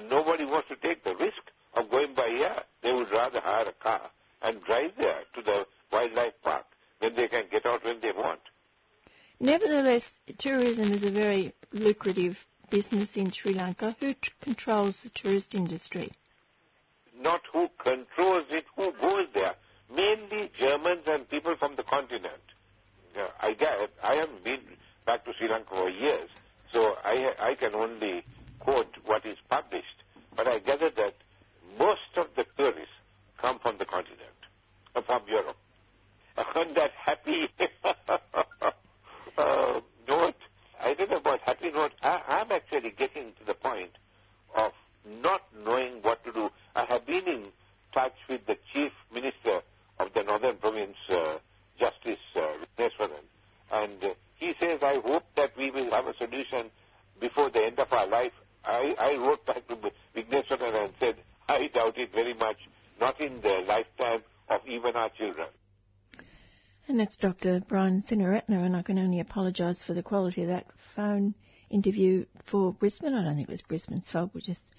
nobody 0.09 0.45
wants 0.45 0.69
to 0.69 0.75
take 0.75 1.03
the 1.03 1.15
risk 1.15 1.41
of 1.75 1.89
going 1.89 2.13
by 2.13 2.27
air. 2.27 2.63
They 2.81 2.93
would 2.93 3.11
rather 3.11 3.39
hire 3.41 3.67
a 3.67 3.83
car 3.83 4.09
and 4.41 4.61
drive 4.63 4.91
there 4.97 5.21
to 5.35 5.41
the 5.41 5.67
wildlife 5.91 6.33
park 6.43 6.65
Then 7.01 7.15
they 7.15 7.27
can 7.27 7.45
get 7.51 7.65
out 7.65 7.83
when 7.83 7.99
they 7.99 8.11
want. 8.11 8.39
Nevertheless, 9.39 10.11
tourism 10.37 10.93
is 10.93 11.03
a 11.03 11.11
very 11.11 11.53
lucrative 11.71 12.37
business 12.69 13.17
in 13.17 13.31
Sri 13.31 13.53
Lanka. 13.53 13.95
Who 13.99 14.15
controls 14.41 15.01
the 15.01 15.09
tourist 15.09 15.53
industry? 15.53 16.11
Not 17.19 17.41
who 17.51 17.69
controls 17.77 18.45
it, 18.49 18.65
who 18.75 18.91
goes 18.93 19.27
there. 19.33 19.55
Mainly 19.93 20.49
Germans 20.57 21.03
and 21.07 21.29
people 21.29 21.55
from 21.57 21.75
the 21.75 21.83
continent. 21.83 22.41
I 23.39 23.55
I 24.03 24.15
haven't 24.15 24.43
been 24.43 24.61
back 25.05 25.23
to 25.25 25.33
Sri 25.37 25.47
Lanka 25.47 25.75
for 25.75 25.89
years, 25.89 26.29
so 26.73 26.97
I, 27.03 27.33
I 27.39 27.55
can 27.55 27.75
only 27.75 28.23
quote 28.59 28.93
what 29.05 29.25
is 29.25 29.37
published. 29.49 30.03
But 30.35 30.47
I 30.47 30.59
gather 30.59 30.89
that 30.89 31.13
most 31.77 32.17
of 32.17 32.27
the 32.35 32.45
tourists 32.57 32.93
come 33.37 33.59
from 33.59 33.77
the 33.77 33.85
continent, 33.85 34.19
uh, 34.95 35.01
from 35.01 35.21
Europe. 35.27 35.57
On 36.55 36.73
that 36.73 36.91
happy 36.91 37.47
uh, 39.37 39.81
note, 40.07 40.35
I 40.81 40.93
know 40.93 41.17
about 41.17 41.39
happy 41.41 41.71
note. 41.71 41.93
I, 42.01 42.21
I'm 42.27 42.51
actually 42.51 42.91
getting 42.91 43.33
to 43.39 43.45
the 43.45 43.53
point 43.53 43.91
of 44.55 44.71
not 45.21 45.41
knowing 45.65 45.93
what 46.01 46.23
to 46.25 46.31
do. 46.31 46.51
I 46.75 46.85
have 46.85 47.05
been 47.05 47.27
in 47.27 47.45
touch 47.93 48.15
with 48.29 48.45
the 48.45 48.57
chief 48.73 48.91
minister 49.13 49.61
of 49.99 50.13
the 50.13 50.23
northern 50.23 50.57
province, 50.57 50.97
uh, 51.09 51.37
Justice 51.79 52.19
uh, 52.35 52.41
Vigneswaran, 52.77 53.23
and 53.71 54.03
uh, 54.03 54.09
he 54.35 54.53
says, 54.59 54.83
I 54.83 54.99
hope 55.05 55.23
that 55.35 55.55
we 55.57 55.71
will 55.71 55.89
have 55.91 56.07
a 56.07 56.15
solution 56.17 56.69
before 57.19 57.49
the 57.49 57.63
end 57.65 57.79
of 57.79 57.91
our 57.93 58.07
life. 58.07 58.33
I, 58.65 58.95
I 58.99 59.17
wrote 59.17 59.45
back 59.45 59.67
to 59.67 59.77
Vigneswaran 60.15 60.83
and 60.83 60.93
said, 60.99 61.15
I 61.47 61.67
doubt 61.67 61.97
it 61.97 62.13
very 62.13 62.33
much, 62.33 62.57
not 62.99 63.19
in 63.21 63.41
the 63.41 63.63
lifetime 63.67 64.23
of 64.49 64.61
even 64.67 64.95
our 64.95 65.09
children. 65.09 65.47
And 66.87 66.99
that's 66.99 67.17
Dr. 67.17 67.61
Brian 67.67 68.03
Senewiratne, 68.03 68.63
and 68.63 68.75
I 68.75 68.83
can 68.83 68.99
only 68.99 69.19
apologise 69.19 69.81
for 69.81 69.95
the 69.95 70.03
quality 70.03 70.43
of 70.43 70.49
that 70.49 70.67
phone 70.95 71.33
interview 71.71 72.25
for 72.45 72.73
Brisbane. 72.73 73.15
I 73.15 73.23
don't 73.23 73.35
think 73.35 73.49
it 73.49 73.51
was 73.51 73.63
Brisbane's 73.63 74.11
fault, 74.11 74.29
but 74.33 74.43
just 74.43 74.69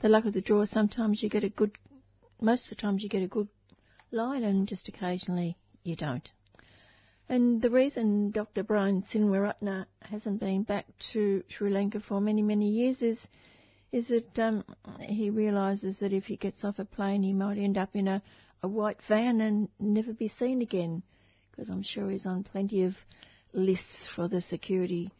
the 0.00 0.10
luck 0.10 0.26
of 0.26 0.34
the 0.34 0.42
draw. 0.42 0.66
Sometimes 0.66 1.22
you 1.22 1.30
get 1.30 1.44
a 1.44 1.48
good, 1.48 1.78
most 2.42 2.64
of 2.64 2.76
the 2.76 2.82
times 2.82 3.02
you 3.02 3.08
get 3.08 3.22
a 3.22 3.26
good 3.26 3.48
line, 4.10 4.44
and 4.44 4.68
just 4.68 4.88
occasionally 4.88 5.56
you 5.82 5.96
don't. 5.96 6.30
And 7.26 7.62
the 7.62 7.70
reason 7.70 8.32
Dr. 8.32 8.62
Brian 8.62 9.02
Senewiratne 9.02 9.86
hasn't 10.02 10.40
been 10.40 10.62
back 10.62 10.84
to 11.12 11.42
Sri 11.48 11.70
Lanka 11.70 12.00
for 12.00 12.20
many, 12.20 12.42
many 12.42 12.68
years 12.68 13.00
is 13.00 13.26
is 13.92 14.08
that 14.08 14.38
um, 14.38 14.62
he 15.00 15.30
realises 15.30 16.00
that 16.00 16.12
if 16.12 16.26
he 16.26 16.36
gets 16.36 16.64
off 16.64 16.78
a 16.78 16.84
plane, 16.84 17.22
he 17.22 17.32
might 17.32 17.56
end 17.56 17.78
up 17.78 17.96
in 17.96 18.08
a, 18.08 18.22
a 18.62 18.68
white 18.68 19.00
van 19.08 19.40
and 19.40 19.70
never 19.80 20.12
be 20.12 20.28
seen 20.28 20.60
again 20.60 21.02
because 21.56 21.70
I'm 21.70 21.82
sure 21.82 22.10
he's 22.10 22.26
on 22.26 22.44
plenty 22.44 22.84
of 22.84 22.94
lists 23.52 24.08
for 24.14 24.28
the 24.28 24.40
security 24.40 25.10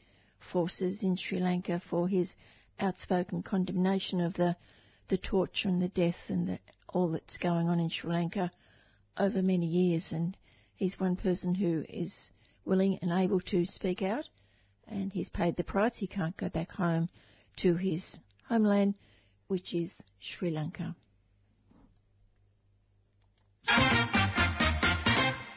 forces 0.53 1.03
in 1.03 1.17
Sri 1.17 1.41
Lanka 1.41 1.81
for 1.91 2.07
his 2.09 2.35
outspoken 2.79 3.43
condemnation 3.43 4.21
of 4.21 4.35
the 4.35 4.55
the 5.09 5.17
torture 5.17 5.69
and 5.69 5.81
the 5.81 5.89
death 5.89 6.17
and 6.29 6.49
the, 6.49 6.59
all 6.89 7.09
that's 7.09 7.39
going 7.39 7.69
on 7.69 7.81
in 7.81 7.89
Sri 7.89 8.11
Lanka 8.11 8.51
over 9.17 9.41
many 9.41 9.67
years. 9.67 10.13
And 10.13 10.37
he's 10.75 10.99
one 10.99 11.17
person 11.17 11.55
who 11.55 11.85
is 11.89 12.31
willing 12.65 12.99
and 13.03 13.13
able 13.13 13.41
to 13.41 13.65
speak 13.65 14.03
out, 14.03 14.29
and 14.89 15.13
he's 15.13 15.31
paid 15.31 15.57
the 15.57 15.65
price. 15.65 15.97
He 15.97 16.07
can't 16.07 16.37
go 16.37 16.49
back 16.49 16.73
home 16.73 17.09
to 17.59 17.77
his 17.77 18.17
homeland, 18.49 18.95
which 19.47 19.75
is 19.75 19.93
Sri 20.19 20.51
Lanka. 20.51 20.97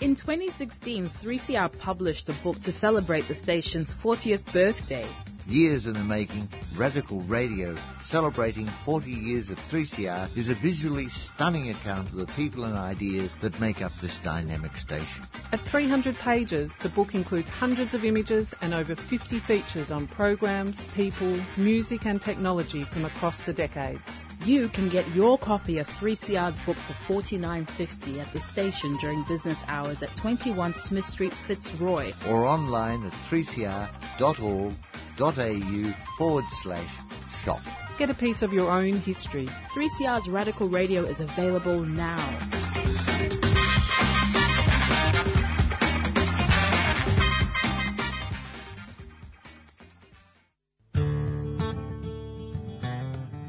In 0.02 0.16
2016, 0.16 1.10
3CR 1.22 1.78
published 1.78 2.30
a 2.30 2.34
book 2.42 2.62
to 2.62 2.72
celebrate 2.72 3.28
the 3.28 3.36
station's 3.36 3.94
40th 4.02 4.46
birthday. 4.54 5.06
Years 5.50 5.88
in 5.88 5.94
the 5.94 6.04
making, 6.04 6.48
Radical 6.78 7.22
Radio, 7.22 7.76
celebrating 8.04 8.70
40 8.86 9.10
years 9.10 9.50
of 9.50 9.58
3CR, 9.58 10.38
is 10.38 10.48
a 10.48 10.54
visually 10.54 11.10
stunning 11.10 11.72
account 11.72 12.08
of 12.10 12.18
the 12.18 12.28
people 12.36 12.66
and 12.66 12.78
ideas 12.78 13.32
that 13.42 13.60
make 13.60 13.82
up 13.82 13.92
this 14.00 14.16
dynamic 14.24 14.78
station. 14.78 15.26
At 15.52 15.62
300 15.62 16.16
pages, 16.18 16.70
the 16.84 16.90
book 16.90 17.16
includes 17.16 17.50
hundreds 17.50 17.96
of 17.96 18.04
images 18.04 18.54
and 18.62 18.76
over 18.76 18.96
50 18.96 19.40
features 19.40 19.90
on 19.90 20.08
programs, 20.08 20.78
people, 20.94 21.44
music 21.58 22.06
and 22.06 22.22
technology 22.22 22.84
from 22.84 23.06
across 23.06 23.42
the 23.48 23.54
decades. 23.54 24.04
You 24.46 24.70
can 24.70 24.88
get 24.88 25.08
your 25.16 25.40
copy 25.40 25.80
of 25.80 25.88
3CR's 25.88 26.60
book 26.64 26.78
for 26.86 26.94
$49.50 27.12 28.20
at 28.20 28.32
the 28.34 28.40
station 28.40 28.98
during 29.02 29.26
business 29.28 29.58
hours 29.66 30.04
at 30.04 30.16
21 30.16 30.76
Smith 30.84 31.06
Street, 31.06 31.34
Fitzroy. 31.48 32.12
Or 32.28 32.46
online 32.46 33.04
at 33.08 33.14
3cr.org 33.32 34.76
au 35.22 35.94
forward 36.18 36.46
slash 36.52 36.90
shop. 37.44 37.60
Get 37.98 38.10
a 38.10 38.14
piece 38.14 38.42
of 38.42 38.54
your 38.54 38.72
own 38.72 38.98
history. 39.00 39.48
3CR's 39.76 40.30
Radical 40.30 40.70
Radio 40.70 41.04
is 41.04 41.20
available 41.20 41.86
now. 41.86 42.40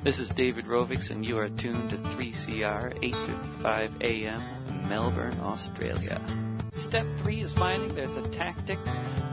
This 0.02 0.18
is 0.18 0.30
David 0.30 0.64
Rovics, 0.64 1.10
and 1.10 1.24
you 1.24 1.38
are 1.38 1.48
tuned 1.48 1.90
to 1.90 1.96
3CR 1.96 2.98
8:55 3.00 4.02
a.m. 4.02 4.88
Melbourne, 4.88 5.38
Australia. 5.40 6.49
Step 6.74 7.06
three 7.18 7.42
is 7.42 7.52
finding 7.54 7.94
there's 7.94 8.16
a 8.16 8.28
tactic 8.30 8.78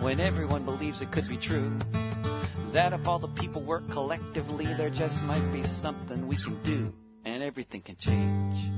when 0.02 0.20
everyone 0.20 0.66
believes 0.66 1.02
it 1.02 1.12
could 1.12 1.28
be 1.28 1.38
true. 1.38 1.78
That 2.74 2.94
if 2.94 3.08
all 3.08 3.20
the 3.20 3.28
people 3.28 3.64
work 3.64 3.90
collectively, 3.92 4.66
there 4.66 4.90
just 4.90 5.22
might 5.22 5.52
be 5.52 5.64
something 5.82 6.28
we 6.28 6.38
can 6.38 6.62
do, 6.64 6.94
and 7.26 7.42
everything 7.44 7.82
can 7.82 7.96
change. 7.98 8.72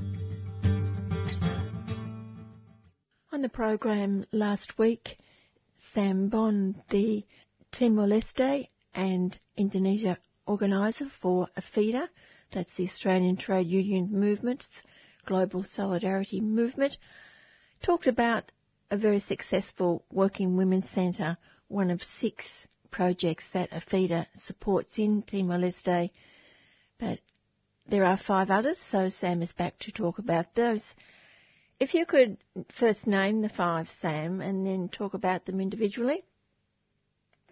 On 3.31 3.41
the 3.41 3.49
program 3.49 4.26
last 4.31 4.77
week, 4.77 5.18
Sam 5.94 6.30
Bond, 6.30 6.81
the 6.90 7.26
Timor-Leste 7.72 8.68
and 8.94 9.38
Indonesia 9.56 10.18
organiser 10.45 11.06
for 11.22 11.48
APHEDA, 11.56 12.07
that's 12.52 12.76
the 12.76 12.84
Australian 12.84 13.38
Trade 13.38 13.68
Union 13.68 14.10
Movement's 14.11 14.84
Global 15.26 15.64
Solidarity 15.64 16.41
Movement, 16.41 16.98
talked 17.81 18.07
about 18.07 18.51
a 18.91 18.97
very 18.97 19.19
successful 19.19 20.03
Working 20.11 20.56
Women's 20.57 20.89
Centre, 20.89 21.38
one 21.68 21.91
of 21.91 22.01
six 22.01 22.68
projects 22.91 23.51
that 23.51 23.72
APHEDA 23.72 24.26
supports 24.35 24.97
in 24.97 25.22
Timor-Leste, 25.22 26.10
but 26.99 27.19
there 27.88 28.06
are 28.06 28.18
five 28.18 28.49
others, 28.49 28.77
so 28.80 29.10
Sam 29.10 29.41
is 29.41 29.53
back 29.53 29.77
to 29.80 29.91
talk 29.91 30.19
about 30.19 30.56
those. 30.56 30.93
If 31.80 31.93
you 31.93 32.06
could 32.06 32.38
first 32.69 33.07
name 33.07 33.41
the 33.41 33.49
five, 33.49 33.89
Sam, 33.89 34.41
and 34.41 34.65
then 34.65 34.89
talk 34.89 35.14
about 35.14 35.45
them 35.45 35.61
individually. 35.61 36.23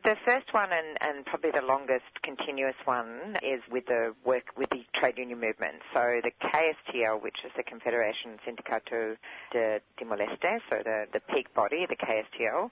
The 0.04 0.16
first 0.24 0.54
one 0.54 0.70
and, 0.72 0.98
and, 1.02 1.26
probably 1.26 1.52
the 1.52 1.66
longest 1.66 2.06
continuous 2.22 2.76
one 2.86 3.38
is 3.42 3.62
with 3.70 3.88
the 3.88 4.14
work 4.24 4.46
with 4.56 4.70
the 4.70 4.86
trade 4.94 5.18
union 5.18 5.40
movement. 5.40 5.76
So 5.94 6.22
the 6.24 6.32
KSTL, 6.42 7.22
which 7.22 7.38
is 7.44 7.52
the 7.58 7.64
Confederation 7.64 8.38
Sindicato 8.46 9.18
de 9.52 9.82
Timor-Leste, 9.98 10.62
so 10.70 10.82
the, 10.84 11.08
the 11.12 11.20
peak 11.34 11.54
body, 11.54 11.86
the 11.86 11.98
KSTL, 11.98 12.70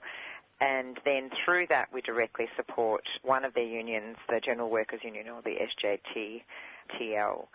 and 0.60 0.98
then 1.04 1.30
through 1.44 1.66
that 1.68 1.88
we 1.92 2.00
directly 2.00 2.48
support 2.56 3.04
one 3.22 3.44
of 3.44 3.52
their 3.54 3.66
unions, 3.66 4.16
the 4.28 4.40
General 4.40 4.70
Workers 4.70 5.00
Union 5.02 5.28
or 5.28 5.42
the 5.42 5.56
SJTTL. 5.60 7.46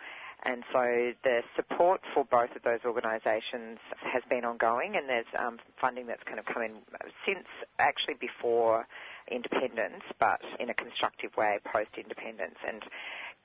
And 0.43 0.64
so 0.73 1.14
the 1.23 1.43
support 1.56 2.02
for 2.14 2.26
both 2.26 2.56
of 2.56 2.64
those 2.64 2.80
organisations 2.84 3.80
has 3.99 4.23
been 4.27 4.43
ongoing, 4.43 4.95
and 4.95 5.07
there's 5.07 5.27
um, 5.38 5.60
funding 5.80 6.07
that's 6.07 6.23
kind 6.23 6.39
of 6.39 6.45
come 6.45 6.64
in 6.64 6.77
since 7.23 7.48
actually 7.77 8.15
before 8.15 8.88
independence, 9.31 10.03
but 10.19 10.41
in 10.59 10.69
a 10.69 10.73
constructive 10.73 11.35
way 11.37 11.59
post 11.65 11.89
independence. 11.97 12.57
And 12.67 12.83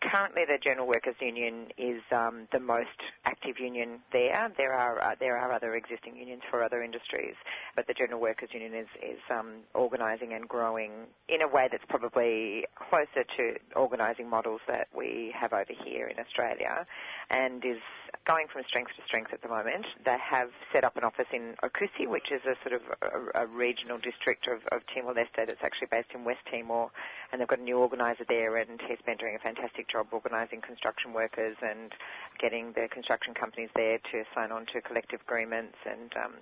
currently 0.00 0.44
the 0.44 0.58
General 0.62 0.86
Workers 0.86 1.14
Union 1.20 1.68
is 1.78 2.02
um, 2.12 2.48
the 2.52 2.60
most 2.60 3.00
active 3.24 3.58
union 3.58 4.00
there. 4.12 4.52
There 4.56 4.72
are 4.72 5.00
uh, 5.00 5.14
there 5.18 5.36
are 5.38 5.52
other 5.52 5.74
existing 5.74 6.16
unions 6.16 6.42
for 6.50 6.62
other 6.62 6.82
industries, 6.82 7.34
but 7.74 7.86
the 7.86 7.94
General 7.94 8.20
Workers 8.20 8.50
Union 8.52 8.74
is 8.74 8.88
is 9.02 9.20
um, 9.30 9.62
organising 9.74 10.32
and 10.32 10.48
growing 10.48 10.92
in 11.28 11.42
a 11.42 11.48
way 11.48 11.68
that's 11.70 11.84
probably 11.88 12.66
closer 12.88 13.24
to 13.36 13.56
organising 13.74 14.28
models 14.28 14.60
that 14.68 14.88
we 14.94 15.32
have 15.38 15.52
over 15.52 15.72
here 15.84 16.06
in 16.06 16.18
Australia, 16.18 16.84
and 17.30 17.64
is 17.64 17.80
going 18.26 18.46
from 18.52 18.62
strength 18.68 18.90
to 18.96 19.02
strength 19.06 19.32
at 19.32 19.40
the 19.40 19.48
moment. 19.48 19.86
They 20.04 20.18
have 20.18 20.50
set 20.72 20.84
up 20.84 20.96
an 20.96 21.04
office 21.04 21.30
in 21.32 21.54
Oecusse, 21.62 22.08
which 22.08 22.32
is 22.32 22.42
a 22.44 22.54
sort 22.66 22.74
of 22.74 22.82
a, 23.00 23.44
a 23.44 23.46
regional 23.46 23.98
district 23.98 24.48
of, 24.48 24.60
of 24.74 24.82
Timor-Leste 24.92 25.46
that's 25.46 25.62
actually 25.62 25.88
based 25.90 26.10
in 26.12 26.24
West 26.24 26.40
Timor, 26.50 26.90
and 27.32 27.40
they've 27.40 27.48
got 27.48 27.58
a 27.58 27.62
new 27.62 27.78
organiser 27.78 28.24
there, 28.28 28.56
and 28.56 28.80
he's 28.88 28.98
been 29.04 29.16
doing 29.16 29.34
a 29.34 29.38
fantastic 29.38 29.88
job 29.88 30.06
organising 30.12 30.60
construction 30.60 31.12
workers 31.12 31.56
and 31.62 31.92
getting 32.38 32.72
the 32.72 32.88
construction 32.88 33.34
companies 33.34 33.70
there 33.74 33.98
to 34.12 34.24
sign 34.34 34.52
on 34.52 34.66
to 34.66 34.80
collective 34.80 35.20
agreements 35.26 35.76
and 35.84 36.12
um, 36.16 36.32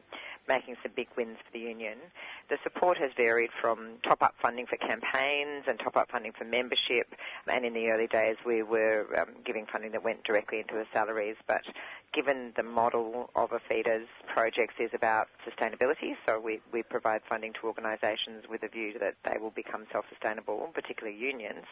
making 0.48 0.76
some 0.82 0.92
big 0.94 1.08
wins 1.16 1.38
for 1.44 1.52
the 1.52 1.64
union. 1.64 1.98
The 2.48 2.58
support 2.62 2.98
has 2.98 3.10
varied 3.16 3.50
from 3.60 3.98
top-up 4.02 4.34
funding 4.40 4.66
for 4.66 4.76
campaigns 4.76 5.64
and 5.66 5.78
top-up 5.78 6.10
funding 6.10 6.32
for 6.32 6.44
membership, 6.44 7.14
and 7.46 7.64
in 7.64 7.72
the 7.72 7.88
early 7.88 8.06
days 8.06 8.36
we 8.44 8.62
were 8.62 9.06
um, 9.18 9.28
giving 9.44 9.66
funding 9.66 9.92
that 9.92 10.04
went 10.04 10.24
directly 10.24 10.60
into 10.60 10.74
the 10.74 10.86
salaries, 10.92 11.36
but 11.46 11.62
given 12.12 12.52
the 12.56 12.62
model 12.62 13.30
of 13.34 13.52
a 13.52 13.58
feeder's 13.68 14.06
projects 14.32 14.74
is 14.78 14.90
about 14.94 15.28
sustainability, 15.48 16.16
so 16.26 16.38
we, 16.38 16.60
we 16.72 16.82
provide 16.82 17.22
funding 17.28 17.52
to 17.52 17.66
organisations 17.66 18.44
with 18.48 18.62
a 18.62 18.68
view 18.68 18.94
that 19.00 19.14
they 19.24 19.38
will 19.38 19.50
become 19.50 19.84
self-sustainable, 19.90 20.70
particularly 20.74 21.16
unions, 21.16 21.64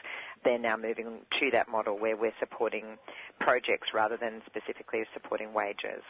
they're 0.45 0.59
now 0.59 0.77
moving 0.77 1.21
to 1.41 1.51
that 1.51 1.69
model 1.69 1.99
where 1.99 2.17
we're 2.17 2.35
supporting 2.39 2.97
projects 3.41 3.89
rather 3.93 4.17
than 4.17 4.43
specifically 4.47 5.05
supporting 5.13 5.53
wages. 5.53 6.03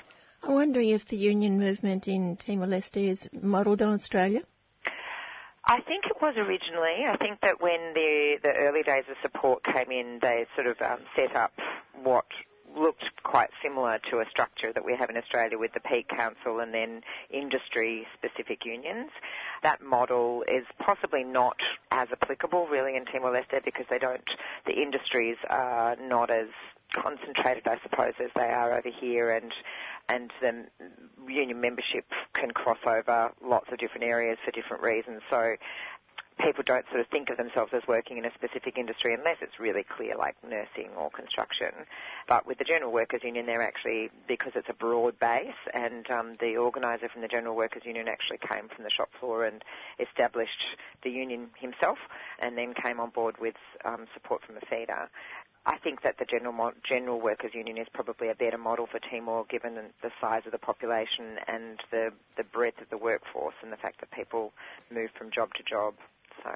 I'm 0.43 0.55
wondering 0.55 0.91
if 0.91 1.07
the 1.07 1.17
union 1.17 1.59
movement 1.59 2.09
in 2.09 2.37
Timor-Leste 2.37 3.11
is 3.11 3.29
modelled 3.33 3.83
on 3.83 3.95
Australia? 3.95 4.41
I 5.65 5.81
think 5.81 6.07
it 6.07 6.17
was 6.21 6.35
originally. 6.37 7.07
I 7.09 7.17
think 7.17 7.41
that 7.43 7.61
when 7.61 7.95
the 7.95 8.39
the 8.43 8.53
early 8.53 8.83
days 8.83 9.05
of 9.09 9.17
support 9.23 9.63
came 9.63 9.93
in, 9.93 10.19
they 10.21 10.47
sort 10.57 10.67
of 10.67 10.77
um, 10.83 10.99
set 11.15 11.37
up 11.37 11.53
what 12.03 12.25
looked 12.77 13.05
quite 13.23 13.51
similar 13.63 13.99
to 14.11 14.21
a 14.21 14.29
structure 14.31 14.73
that 14.73 14.85
we 14.85 14.97
have 14.97 15.11
in 15.11 15.17
Australia 15.17 15.59
with 15.59 15.73
the 15.73 15.81
Peak 15.81 16.09
Council 16.09 16.61
and 16.61 16.73
then 16.73 17.03
industry-specific 17.31 18.65
unions. 18.65 19.11
That 19.63 19.83
model 19.83 20.45
is 20.49 20.65
possibly 20.79 21.25
not 21.25 21.57
as 21.91 22.09
applicable 22.13 22.67
really 22.69 22.97
in 22.97 23.05
Timor-Leste 23.05 23.65
because 23.65 23.87
they 23.91 23.99
don't, 23.99 24.29
the 24.67 24.81
industries 24.81 25.37
are 25.49 25.97
not 25.97 26.31
as 26.31 26.49
concentrated, 26.93 27.67
I 27.67 27.79
suppose, 27.83 28.15
as 28.23 28.31
they 28.35 28.43
are 28.43 28.77
over 28.77 28.91
here 28.91 29.31
and 29.31 29.53
and 30.09 30.31
the 30.41 30.65
union 31.33 31.61
membership 31.61 32.05
can 32.35 32.51
cross 32.51 32.79
over 32.85 33.31
lots 33.43 33.71
of 33.73 33.79
different 33.79 34.05
areas 34.05 34.37
for 34.45 34.51
different 34.51 34.83
reasons. 34.83 35.23
So 35.31 35.55
people 36.43 36.65
don't 36.67 36.85
sort 36.89 37.01
of 37.01 37.07
think 37.07 37.31
of 37.31 37.37
themselves 37.37 37.73
as 37.73 37.83
working 37.87 38.19
in 38.19 38.25
a 38.25 38.33
specific 38.35 38.77
industry 38.77 39.15
unless 39.15 39.37
it's 39.41 39.61
really 39.61 39.85
clear, 39.85 40.17
like 40.17 40.37
nursing 40.43 40.91
or 40.97 41.11
construction. 41.11 41.69
But 42.29 42.47
with 42.47 42.59
the 42.59 42.65
General 42.65 42.93
Workers 42.93 43.23
Union, 43.23 43.47
they're 43.47 43.63
actually, 43.63 44.11
because 44.27 44.53
it's 44.55 44.69
a 44.69 44.75
broad 44.75 45.19
base, 45.19 45.55
and 45.73 46.11
um, 46.11 46.35
the 46.41 46.57
organiser 46.57 47.09
from 47.09 47.23
the 47.23 47.29
General 47.29 47.55
Workers 47.55 47.83
Union 47.85 48.09
actually 48.09 48.39
came 48.39 48.69
from 48.69 48.85
the 48.85 48.91
shop 48.91 49.11
floor 49.21 49.45
and 49.45 49.63
established 50.01 50.65
the 51.03 51.11
union 51.11 51.51
himself, 51.59 51.99
and 52.41 52.59
then 52.59 52.75
came 52.75 53.01
on 53.01 53.11
board 53.11 53.37
with 53.41 53.57
um, 53.85 54.07
support 54.15 54.43
from 54.45 54.57
the 54.57 54.61
APHEDA. 54.63 55.09
I 55.65 55.79
think 55.79 56.03
that 56.03 56.19
the 56.19 56.25
General, 56.25 56.73
General 56.83 57.21
Workers 57.21 57.55
Union 57.55 57.79
is 57.79 57.87
probably 57.93 58.29
a 58.29 58.35
better 58.35 58.59
model 58.59 58.87
for 58.87 58.99
Timor 58.99 59.45
given 59.45 59.77
the 60.03 60.11
size 60.21 60.43
of 60.45 60.51
the 60.51 60.59
population 60.59 61.39
and 61.47 61.81
the, 61.93 62.13
the 62.37 62.43
breadth 62.43 62.83
of 62.83 62.91
the 62.91 62.97
workforce 62.99 63.55
and 63.63 63.73
the 63.73 63.77
fact 63.77 64.01
that 64.01 64.11
people 64.11 64.53
move 64.91 65.11
from 65.17 65.31
job 65.31 65.55
to 65.55 65.63
job. 65.63 65.95
So, 66.43 66.51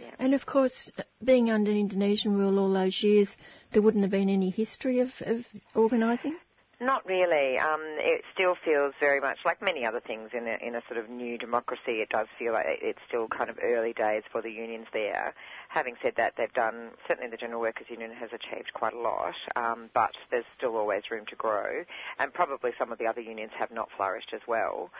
yeah. 0.00 0.10
And 0.18 0.34
of 0.34 0.46
course, 0.46 0.90
being 1.22 1.50
under 1.50 1.70
Indonesian 1.70 2.36
rule 2.36 2.58
all 2.58 2.72
those 2.72 3.02
years, 3.02 3.36
there 3.72 3.82
wouldn't 3.82 4.04
have 4.04 4.10
been 4.10 4.28
any 4.28 4.50
history 4.50 5.00
of, 5.00 5.10
of 5.20 5.46
organising? 5.74 6.36
Not 6.82 7.04
really. 7.04 7.58
Um, 7.58 7.82
it 7.98 8.22
still 8.32 8.54
feels 8.64 8.94
very 8.98 9.20
much 9.20 9.36
like 9.44 9.60
many 9.60 9.84
other 9.84 10.00
things 10.00 10.30
in 10.32 10.48
a, 10.48 10.56
in 10.66 10.74
a 10.74 10.80
sort 10.88 10.96
of 10.98 11.10
new 11.10 11.36
democracy. 11.36 12.00
It 12.00 12.08
does 12.08 12.26
feel 12.38 12.54
like 12.54 12.64
it's 12.80 12.98
still 13.06 13.28
kind 13.28 13.50
of 13.50 13.58
early 13.62 13.92
days 13.92 14.22
for 14.32 14.40
the 14.40 14.50
unions 14.50 14.86
there. 14.94 15.34
Having 15.68 15.96
said 16.02 16.14
that, 16.16 16.32
they've 16.38 16.52
done, 16.54 16.92
certainly 17.06 17.30
the 17.30 17.36
General 17.36 17.60
Workers 17.60 17.88
Union 17.90 18.12
has 18.12 18.30
achieved 18.32 18.72
quite 18.72 18.94
a 18.94 18.98
lot, 18.98 19.34
um, 19.56 19.90
but 19.92 20.12
there's 20.30 20.46
still 20.56 20.74
always 20.74 21.02
room 21.10 21.26
to 21.28 21.36
grow. 21.36 21.84
And 22.18 22.32
probably 22.32 22.70
some 22.78 22.92
of 22.92 22.98
the 22.98 23.06
other 23.06 23.20
unions 23.20 23.52
have 23.58 23.70
not 23.70 23.90
flourished 23.94 24.32
as 24.32 24.40
well 24.48 24.90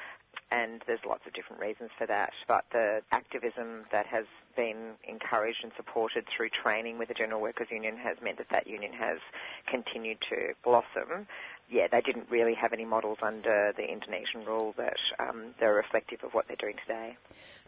and 0.51 0.82
there's 0.86 1.01
lots 1.07 1.27
of 1.27 1.32
different 1.32 1.62
reasons 1.62 1.90
for 1.97 2.07
that. 2.07 2.32
But 2.48 2.65
the 2.73 3.02
activism 3.12 3.85
that 3.93 4.07
has 4.07 4.27
been 4.57 4.94
encouraged 5.09 5.59
and 5.62 5.73
supported 5.77 6.24
through 6.27 6.48
training 6.51 6.98
with 6.98 7.09
the 7.09 7.15
General 7.15 7.40
Workers 7.40 7.69
Union 7.70 7.97
has 7.97 8.16
meant 8.23 8.39
that 8.39 8.48
that 8.51 8.66
union 8.66 8.93
has 8.93 9.19
continued 9.66 10.19
to 10.28 10.55
blossom. 10.65 11.27
Yeah, 11.69 11.86
they 11.90 12.01
didn't 12.01 12.27
really 12.31 12.55
have 12.55 12.73
any 12.73 12.85
models 12.85 13.19
under 13.23 13.73
the 13.77 13.85
Indonesian 13.85 14.44
rule 14.44 14.74
that 14.77 14.97
um, 15.20 15.55
they're 15.61 15.74
reflective 15.74 16.24
of 16.24 16.35
what 16.35 16.48
they're 16.48 16.57
doing 16.57 16.77
today. 16.86 17.16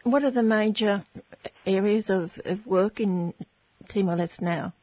What 0.03 0.25
are 0.25 0.31
the 0.31 0.43
major 0.43 1.05
areas 1.65 2.09
of, 2.09 2.37
of 2.43 2.67
work 2.67 2.99
in 2.99 3.33
Timor-Leste 3.87 4.41
now? 4.41 4.73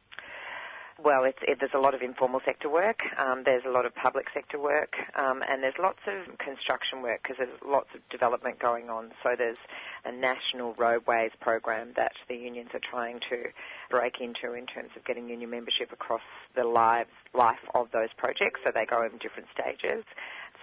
Well, 1.03 1.23
it, 1.23 1.35
there's 1.59 1.73
a 1.73 1.79
lot 1.79 1.95
of 1.95 2.03
informal 2.03 2.41
sector 2.45 2.69
work, 2.69 3.01
um, 3.17 3.43
there's 3.43 3.63
a 3.65 3.71
lot 3.71 3.87
of 3.87 3.95
public 3.95 4.27
sector 4.33 4.59
work, 4.59 4.93
um, 5.15 5.43
and 5.49 5.63
there's 5.63 5.79
lots 5.79 5.99
of 6.05 6.37
construction 6.37 7.01
work 7.01 7.21
because 7.23 7.37
there's 7.37 7.59
lots 7.65 7.87
of 7.95 8.07
development 8.09 8.59
going 8.59 8.89
on. 8.89 9.11
So 9.23 9.33
there's 9.35 9.57
a 10.05 10.11
national 10.11 10.75
roadways 10.75 11.31
program 11.39 11.93
that 11.95 12.11
the 12.27 12.35
unions 12.35 12.69
are 12.75 12.79
trying 12.79 13.19
to 13.29 13.45
break 13.89 14.21
into 14.21 14.53
in 14.53 14.67
terms 14.67 14.91
of 14.95 15.03
getting 15.03 15.27
union 15.27 15.49
membership 15.49 15.91
across 15.91 16.21
the 16.55 16.65
lives, 16.65 17.09
life 17.33 17.65
of 17.73 17.89
those 17.91 18.09
projects. 18.17 18.59
So 18.63 18.71
they 18.71 18.85
go 18.85 19.03
in 19.03 19.17
different 19.17 19.47
stages. 19.53 20.03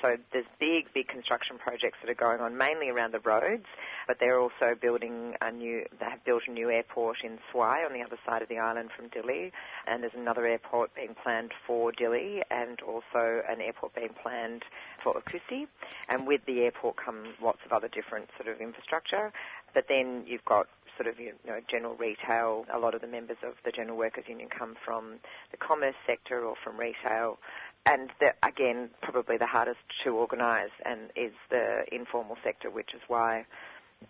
So 0.00 0.16
there's 0.32 0.46
big, 0.60 0.92
big 0.92 1.08
construction 1.08 1.58
projects 1.58 1.98
that 2.02 2.10
are 2.10 2.14
going 2.14 2.40
on, 2.40 2.56
mainly 2.56 2.88
around 2.88 3.12
the 3.12 3.20
roads, 3.20 3.66
but 4.06 4.18
they're 4.20 4.38
also 4.38 4.74
building 4.80 5.34
a 5.40 5.50
new, 5.50 5.84
they 5.98 6.06
have 6.06 6.24
built 6.24 6.42
a 6.46 6.52
new 6.52 6.70
airport 6.70 7.18
in 7.24 7.38
Suai 7.52 7.84
on 7.84 7.92
the 7.92 8.02
other 8.02 8.18
side 8.24 8.42
of 8.42 8.48
the 8.48 8.58
island 8.58 8.90
from 8.96 9.08
Dili, 9.08 9.50
and 9.86 10.02
there's 10.02 10.14
another 10.16 10.46
airport 10.46 10.94
being 10.94 11.14
planned 11.22 11.52
for 11.66 11.92
Dili, 11.92 12.42
and 12.50 12.80
also 12.82 13.42
an 13.48 13.60
airport 13.60 13.94
being 13.94 14.14
planned 14.22 14.62
for 15.02 15.14
Oecusse. 15.14 15.66
And 16.08 16.26
with 16.26 16.42
the 16.46 16.60
airport 16.60 16.96
come 16.96 17.34
lots 17.42 17.58
of 17.66 17.72
other 17.72 17.88
different 17.88 18.28
sort 18.36 18.54
of 18.54 18.60
infrastructure. 18.60 19.32
But 19.74 19.86
then 19.88 20.24
you've 20.26 20.44
got 20.44 20.66
sort 20.98 21.08
of 21.08 21.20
you 21.20 21.32
know 21.46 21.60
general 21.70 21.94
retail. 21.94 22.66
A 22.74 22.78
lot 22.78 22.94
of 22.94 23.00
the 23.00 23.06
members 23.06 23.36
of 23.46 23.54
the 23.64 23.70
General 23.70 23.96
Workers 23.96 24.24
Union 24.26 24.48
come 24.50 24.74
from 24.84 25.20
the 25.52 25.56
commerce 25.56 25.94
sector 26.06 26.44
or 26.44 26.54
from 26.62 26.76
retail 26.78 27.38
and 27.86 28.10
again, 28.42 28.90
probably 29.02 29.36
the 29.38 29.46
hardest 29.46 29.80
to 30.05 30.10
organise 30.10 30.70
and 30.84 31.10
is 31.16 31.32
the 31.50 31.84
informal 31.90 32.36
sector, 32.44 32.70
which 32.70 32.94
is 32.94 33.00
why, 33.09 33.46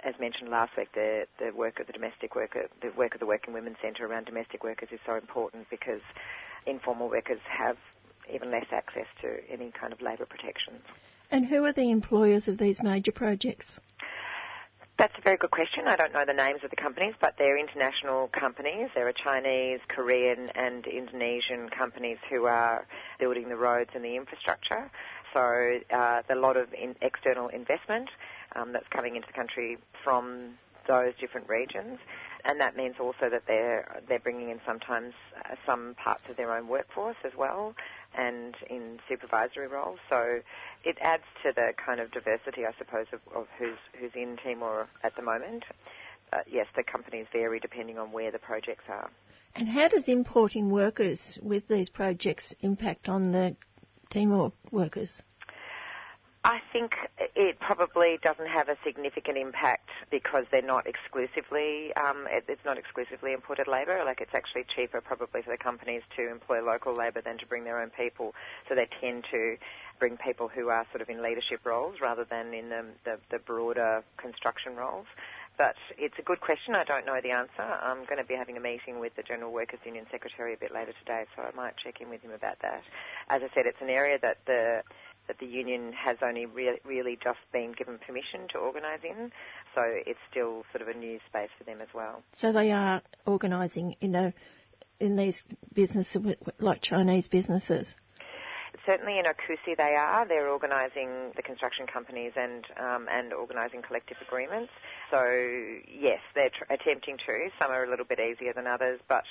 as 0.01 0.15
mentioned 0.19 0.51
last 0.51 0.77
week, 0.77 0.93
the, 0.95 1.27
the 1.39 1.53
work 1.53 1.81
of 1.81 1.86
the 1.86 1.93
domestic 1.93 2.35
worker, 2.35 2.69
the 2.82 2.90
work 2.97 3.15
of 3.15 3.20
the 3.20 3.27
Working 3.27 3.55
Women's 3.55 3.77
Centre 3.81 4.07
around 4.07 4.27
domestic 4.27 4.65
workers 4.65 4.89
is 4.90 5.01
so 5.07 5.15
important 5.15 5.70
because 5.70 6.01
informal 6.66 7.09
workers 7.09 7.40
have 7.49 7.77
even 8.32 8.51
less 8.51 8.66
access 8.73 9.07
to 9.23 9.39
any 9.51 9.70
kind 9.70 9.93
of 9.93 10.03
labour 10.03 10.27
protections. 10.27 10.82
And 11.31 11.47
who 11.47 11.65
are 11.65 11.73
the 11.73 11.90
employers 11.90 12.49
of 12.49 12.59
these 12.59 12.82
major 12.82 13.12
projects? 13.12 13.78
That's 14.99 15.16
a 15.16 15.20
very 15.20 15.37
good 15.37 15.53
question. 15.53 15.87
I 15.87 15.95
don't 15.95 16.12
know 16.12 16.25
the 16.27 16.33
names 16.33 16.65
of 16.65 16.70
the 16.70 16.77
companies, 16.77 17.15
but 17.20 17.35
they're 17.39 17.57
international 17.57 18.27
companies. 18.33 18.89
There 18.97 19.07
are 19.07 19.12
Chinese, 19.12 19.79
Korean, 19.87 20.49
and 20.57 20.85
Indonesian 20.89 21.69
companies 21.69 22.19
who 22.29 22.47
are 22.47 22.85
building 23.20 23.49
the 23.49 23.55
roads 23.55 23.91
and 23.95 24.05
the 24.05 24.16
infrastructure. 24.16 24.91
So 25.33 25.41
uh, 25.41 26.23
there's 26.27 26.37
a 26.37 26.41
lot 26.41 26.57
of 26.57 26.75
in 26.75 26.97
external 27.01 27.47
investment 27.47 28.09
um, 28.57 28.73
that's 28.73 28.89
coming 28.89 29.15
into 29.15 29.29
the 29.29 29.35
country 29.35 29.79
from 30.03 30.55
those 30.89 31.12
different 31.20 31.49
regions, 31.49 32.01
and 32.45 32.61
that 32.61 32.77
means 32.77 32.97
also 32.99 33.31
that 33.31 33.43
they're 33.47 34.01
they're 34.09 34.19
bringing 34.19 34.51
in 34.51 34.61
sometimes 34.66 35.15
uh, 35.45 35.55
some 35.65 35.95
parts 35.95 36.25
of 36.29 36.37
their 36.37 36.53
own 36.57 36.66
workforce 36.66 37.16
as 37.25 37.37
well 37.37 37.75
and 38.19 38.55
in 38.69 38.99
supervisory 39.09 39.69
roles. 39.69 39.99
So 40.11 40.40
it 40.85 40.99
adds 41.01 41.23
to 41.45 41.53
the 41.55 41.73
kind 41.85 42.01
of 42.01 42.11
diversity, 42.11 42.66
I 42.66 42.73
suppose, 42.77 43.07
of, 43.12 43.20
of 43.35 43.47
who's 43.59 43.78
who's 43.99 44.11
in 44.15 44.36
Timor 44.36 44.89
at 45.03 45.15
the 45.16 45.23
moment. 45.23 45.65
uh, 46.32 46.39
yes, 46.47 46.66
the 46.77 46.82
companies 46.82 47.27
vary 47.32 47.61
depending 47.61 47.99
on 47.99 48.12
where 48.12 48.31
the 48.31 48.39
projects 48.39 48.85
are. 48.89 49.11
And 49.55 49.69
how 49.69 49.89
does 49.89 50.09
importing 50.09 50.70
workers 50.70 51.39
with 51.43 51.66
these 51.69 51.89
projects 51.89 52.55
impact 52.61 53.09
on 53.09 53.32
the 53.32 53.57
Timor 54.11 54.53
workers? 54.70 55.23
I 56.44 56.60
think 56.73 56.94
it 57.19 57.59
probably 57.59 58.19
doesn't 58.23 58.47
have 58.47 58.69
a 58.69 58.77
significant 58.85 59.36
impact 59.36 59.89
because 60.10 60.44
they're 60.51 60.62
not 60.62 60.86
exclusively, 60.86 61.93
um, 61.94 62.27
it, 62.31 62.44
it's 62.48 62.65
not 62.65 62.78
exclusively 62.78 63.32
imported 63.32 63.66
labour. 63.66 64.02
Like 64.05 64.20
it's 64.20 64.35
actually 64.35 64.65
cheaper 64.74 65.01
probably 65.01 65.43
for 65.43 65.51
the 65.51 65.59
companies 65.59 66.02
to 66.16 66.31
employ 66.31 66.65
local 66.65 66.94
labour 66.94 67.20
than 67.20 67.39
to 67.39 67.47
bring 67.47 67.65
their 67.65 67.82
own 67.82 67.90
people. 67.90 68.35
So 68.69 68.74
they 68.77 68.89
tend 69.01 69.24
to 69.32 69.56
bring 69.98 70.16
people 70.16 70.48
who 70.48 70.69
are 70.69 70.86
sort 70.93 71.02
of 71.02 71.09
in 71.09 71.23
leadership 71.23 71.66
roles 71.66 71.97
rather 72.01 72.24
than 72.24 72.55
in 72.55 72.69
the, 72.69 72.85
the, 73.05 73.19
the 73.31 73.39
broader 73.40 74.05
construction 74.16 74.77
roles. 74.77 75.06
But 75.59 75.74
it's 75.98 76.15
a 76.20 76.23
good 76.23 76.40
question. 76.40 76.77
I 76.77 76.85
don't 76.85 77.05
know 77.05 77.19
the 77.20 77.32
answer. 77.32 77.62
I'm 77.62 78.05
going 78.05 78.19
to 78.19 78.24
be 78.24 78.35
having 78.35 78.56
a 78.56 78.60
meeting 78.60 79.01
with 79.01 79.16
the 79.16 79.24
General 79.24 79.51
Workers 79.51 79.81
Union 79.85 80.06
Secretary 80.09 80.55
a 80.55 80.56
bit 80.56 80.73
later 80.73 80.93
today, 81.01 81.24
so 81.35 81.43
I 81.43 81.51
might 81.56 81.74
check 81.82 82.01
in 82.01 82.09
with 82.09 82.23
him 82.23 82.31
about 82.31 82.60
that. 82.62 82.85
As 83.28 83.43
I 83.43 83.52
said, 83.52 83.66
it's 83.66 83.82
an 83.82 83.90
area 83.90 84.20
that 84.23 84.39
the 84.47 84.82
that 85.29 85.39
the 85.39 85.47
union 85.47 85.93
has 85.93 86.17
only 86.23 86.47
re- 86.47 86.81
really 86.85 87.17
just 87.23 87.39
been 87.53 87.73
given 87.77 87.99
permission 88.05 88.49
to 88.53 88.59
organise 88.59 89.01
in, 89.05 89.31
so 89.75 89.83
it's 89.85 90.19
still 90.31 90.65
sort 90.73 90.83
of 90.83 90.89
a 90.89 90.99
new 90.99 91.19
space 91.29 91.51
for 91.57 91.65
them 91.65 91.81
as 91.81 91.89
well. 91.95 92.23
So 92.33 92.53
they 92.53 92.73
are 92.73 93.03
organising 93.27 93.95
in 94.01 94.15
a 94.15 94.33
in 95.01 95.15
these 95.15 95.45
businesses 95.75 96.35
like 96.59 96.83
Chinese 96.83 97.29
businesses. 97.29 97.95
Certainly 98.86 99.19
in 99.19 99.24
Oecusse 99.24 99.77
they 99.77 99.95
are. 99.97 100.27
They're 100.27 100.49
organising 100.49 101.32
the 101.36 101.43
construction 101.43 101.86
companies 101.86 102.32
and 102.36 102.65
um, 102.78 103.07
and 103.11 103.32
organising 103.32 103.82
collective 103.82 104.16
agreements. 104.27 104.73
So 105.11 105.23
yes, 105.89 106.20
they're 106.35 106.51
tr- 106.51 106.73
attempting 106.73 107.16
to. 107.27 107.49
Some 107.61 107.70
are 107.70 107.85
a 107.85 107.90
little 107.90 108.05
bit 108.05 108.19
easier 108.20 108.53
than 108.53 108.66
others, 108.66 109.01
but 109.09 109.24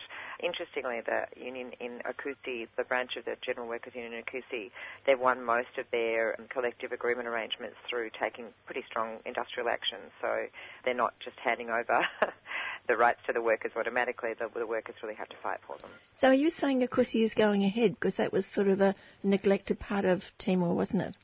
interestingly, 0.44 1.02
the 1.02 1.26
union 1.40 1.72
in 1.80 2.02
Oecusse, 2.06 2.68
the 2.78 2.84
branch 2.84 3.16
of 3.18 3.26
the 3.26 3.36
General 3.46 3.68
Workers 3.68 3.94
Union 3.96 4.14
in 4.14 4.24
Okusi, 4.24 4.72
they've 5.06 5.20
won 5.20 5.44
most 5.44 5.78
of 5.78 5.86
their 5.92 6.36
collective 6.50 6.92
agreement 6.92 7.28
arrangements 7.28 7.78
through 7.90 8.10
taking 8.20 8.46
pretty 8.66 8.84
strong 8.88 9.18
industrial 9.26 9.70
action. 9.70 10.00
So 10.22 10.46
they're 10.86 10.94
not 10.94 11.14
just 11.24 11.38
handing 11.44 11.70
over 11.70 12.06
the 12.88 12.98
rights 12.98 13.20
to 13.28 13.34
the 13.34 13.42
workers 13.42 13.72
automatically. 13.76 14.34
The, 14.38 14.50
the 14.58 14.68
workers 14.68 14.96
really 15.02 15.16
have 15.16 15.30
to 15.30 15.36
fight 15.44 15.60
for 15.66 15.78
them. 15.78 15.90
So 16.20 16.30
are 16.30 16.34
you 16.34 16.50
saying 16.50 16.82
Oecusse 16.82 17.24
is 17.24 17.34
going 17.34 17.64
ahead 17.64 17.92
because 17.92 18.16
that 18.16 18.32
was 18.34 18.46
sort 18.46 18.68
of 18.68 18.82
a 18.82 18.96
neglected 19.24 19.80
part 19.80 20.06
of 20.06 20.24
Timor, 20.38 20.74
wasn't 20.74 21.02
it? 21.04 21.16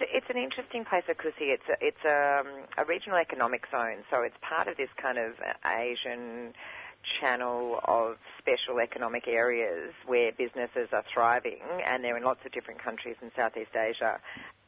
it's 0.00 0.26
an 0.30 0.36
interesting 0.36 0.84
place, 0.84 1.02
Oecusse. 1.08 1.32
It's 1.40 1.68
a, 1.68 1.76
it's 1.80 2.04
a, 2.04 2.40
um, 2.40 2.46
a 2.76 2.84
regional 2.84 3.18
economic 3.18 3.64
zone, 3.70 4.04
so 4.10 4.22
it's 4.22 4.36
part 4.40 4.68
of 4.68 4.76
this 4.76 4.90
kind 5.00 5.18
of 5.18 5.32
Asian 5.66 6.52
channel 7.20 7.80
of 7.84 8.16
special 8.38 8.80
economic 8.80 9.28
areas 9.28 9.92
where 10.06 10.32
businesses 10.32 10.88
are 10.92 11.04
thriving, 11.12 11.60
and 11.84 12.04
they're 12.04 12.16
in 12.16 12.24
lots 12.24 12.40
of 12.44 12.52
different 12.52 12.82
countries 12.82 13.16
in 13.22 13.30
Southeast 13.36 13.74
Asia. 13.76 14.20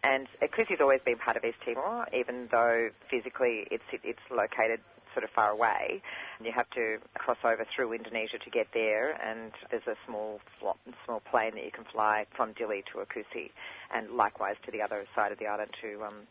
And 0.02 0.26
Oecusse's 0.42 0.80
always 0.80 1.00
been 1.04 1.18
part 1.18 1.36
of 1.36 1.44
East 1.44 1.58
Timor, 1.64 2.06
even 2.14 2.48
though 2.50 2.90
physically 3.10 3.66
it's 3.70 3.84
it's 4.02 4.20
located 4.30 4.80
sort 5.12 5.24
of 5.24 5.30
far 5.30 5.50
away. 5.50 6.02
You 6.42 6.52
have 6.52 6.68
to 6.70 6.98
cross 7.14 7.38
over 7.44 7.66
through 7.74 7.92
Indonesia 7.92 8.38
to 8.38 8.50
get 8.50 8.68
there, 8.72 9.12
and 9.24 9.52
there's 9.70 9.86
a 9.86 9.96
small 10.06 10.40
small 11.04 11.20
plane 11.30 11.54
that 11.54 11.64
you 11.64 11.70
can 11.70 11.84
fly 11.84 12.26
from 12.34 12.54
Dili 12.54 12.84
to 12.92 12.98
Oecusse, 12.98 13.50
and 13.94 14.10
likewise 14.10 14.56
to 14.64 14.70
the 14.70 14.82
other 14.82 15.04
side 15.14 15.32
of 15.32 15.38
the 15.38 15.46
island 15.46 15.70
to 15.82 16.04
um, 16.04 16.26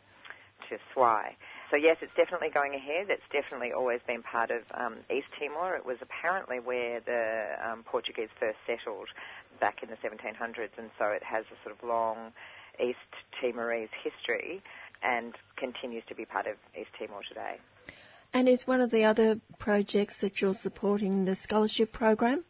to 0.70 0.78
Suai. 0.94 1.36
So 1.72 1.78
yes, 1.78 1.98
it's 2.02 2.14
definitely 2.16 2.50
going 2.50 2.74
ahead. 2.74 3.10
It's 3.10 3.28
definitely 3.32 3.72
always 3.72 4.02
been 4.08 4.24
part 4.24 4.52
of 4.52 4.64
um, 4.74 4.98
East 5.14 5.28
Timor. 5.38 5.76
It 5.76 5.86
was 5.86 5.98
apparently 6.02 6.60
where 6.60 7.00
the 7.00 7.56
um, 7.64 7.84
Portuguese 7.84 8.30
first 8.40 8.58
settled 8.66 9.10
back 9.60 9.84
in 9.84 9.90
the 9.90 9.98
1700s, 9.98 10.70
and 10.78 10.90
so 10.98 11.06
it 11.06 11.24
has 11.24 11.46
a 11.52 11.64
sort 11.64 11.78
of 11.78 11.88
long 11.88 12.32
East 12.80 12.98
Timorese 13.40 13.90
history 14.04 14.62
and 15.04 15.36
continues 15.58 16.04
to 16.08 16.16
be 16.16 16.26
part 16.26 16.48
of 16.48 16.56
East 16.78 16.90
Timor 16.98 17.22
today. 17.28 17.58
And 18.34 18.48
is 18.48 18.68
one 18.68 18.82
of 18.82 18.92
the 18.92 19.06
other 19.06 19.40
projects 19.58 20.18
that 20.22 20.42
you're 20.42 20.54
supporting 20.54 21.26
the 21.26 21.36
scholarship 21.36 21.92
program? 21.92 22.44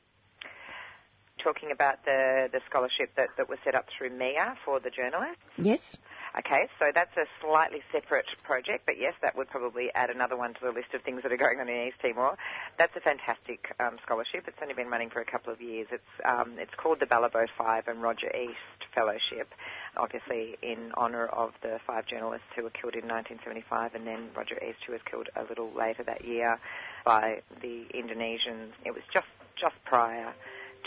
Talking 1.42 1.72
about 1.72 2.04
the, 2.04 2.50
the 2.52 2.60
scholarship 2.70 3.12
that, 3.16 3.30
that 3.38 3.48
was 3.48 3.60
set 3.64 3.76
up 3.76 3.86
through 3.98 4.10
MEAA 4.10 4.56
for 4.66 4.82
the 4.82 4.90
journalists? 4.90 5.42
Yes. 5.58 5.98
Okay, 6.38 6.68
so 6.78 6.92
that's 6.94 7.16
a 7.18 7.26
slightly 7.42 7.80
separate 7.92 8.26
project, 8.44 8.86
but 8.86 9.00
yes, 9.00 9.14
that 9.22 9.36
would 9.36 9.50
probably 9.50 9.90
add 9.96 10.10
another 10.10 10.38
one 10.38 10.54
to 10.54 10.60
the 10.62 10.72
list 10.72 10.94
of 10.94 11.02
things 11.02 11.24
that 11.24 11.32
are 11.32 11.38
going 11.38 11.60
on 11.60 11.68
in 11.70 11.88
East 11.88 11.98
Timor. 12.02 12.38
That's 12.78 12.96
a 12.96 13.00
fantastic 13.00 13.74
um, 13.80 13.98
scholarship. 14.06 14.46
It's 14.48 14.58
only 14.62 14.76
been 14.76 14.90
running 14.90 15.10
for 15.10 15.22
a 15.22 15.26
couple 15.26 15.52
of 15.52 15.60
years. 15.62 15.88
It's 15.92 16.14
um, 16.26 16.56
it's 16.60 16.74
called 16.78 17.00
the 17.00 17.08
Balibo 17.08 17.48
Five 17.58 17.88
and 17.88 18.02
Roger 18.02 18.30
East 18.36 18.79
Fellowship, 18.94 19.54
obviously 19.98 20.58
in 20.62 20.92
honour 20.96 21.28
of 21.28 21.54
the 21.62 21.80
five 21.86 22.06
journalists 22.06 22.48
who 22.56 22.64
were 22.64 22.70
killed 22.70 22.96
in 22.96 23.08
1975, 23.08 23.96
and 23.96 24.06
then 24.06 24.30
Roger 24.36 24.56
East, 24.64 24.80
who 24.86 24.94
was 24.94 25.02
killed 25.10 25.30
a 25.36 25.44
little 25.44 25.72
later 25.72 26.04
that 26.04 26.26
year 26.26 26.60
by 27.06 27.42
the 27.62 27.86
Indonesians. 27.94 28.72
It 28.86 28.94
was 28.94 29.04
just 29.14 29.28
just 29.56 29.76
prior 29.84 30.34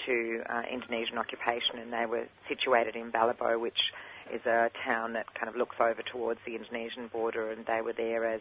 to 0.07 0.43
uh, 0.49 0.63
Indonesian 0.71 1.19
occupation, 1.19 1.79
and 1.79 1.93
they 1.93 2.07
were 2.07 2.27
situated 2.49 2.97
in 2.97 3.13
Balibo, 3.13 3.61
which 3.61 3.93
is 4.33 4.45
a 4.47 4.71
town 4.85 5.13
that 5.13 5.33
kind 5.35 5.49
of 5.49 5.57
looks 5.57 5.77
over 5.79 6.03
towards 6.03 6.41
the 6.47 6.57
Indonesian 6.57 7.09
border, 7.09 7.51
and 7.51 7.67
they 7.67 7.81
were 7.83 7.93
there 7.93 8.25
as 8.25 8.41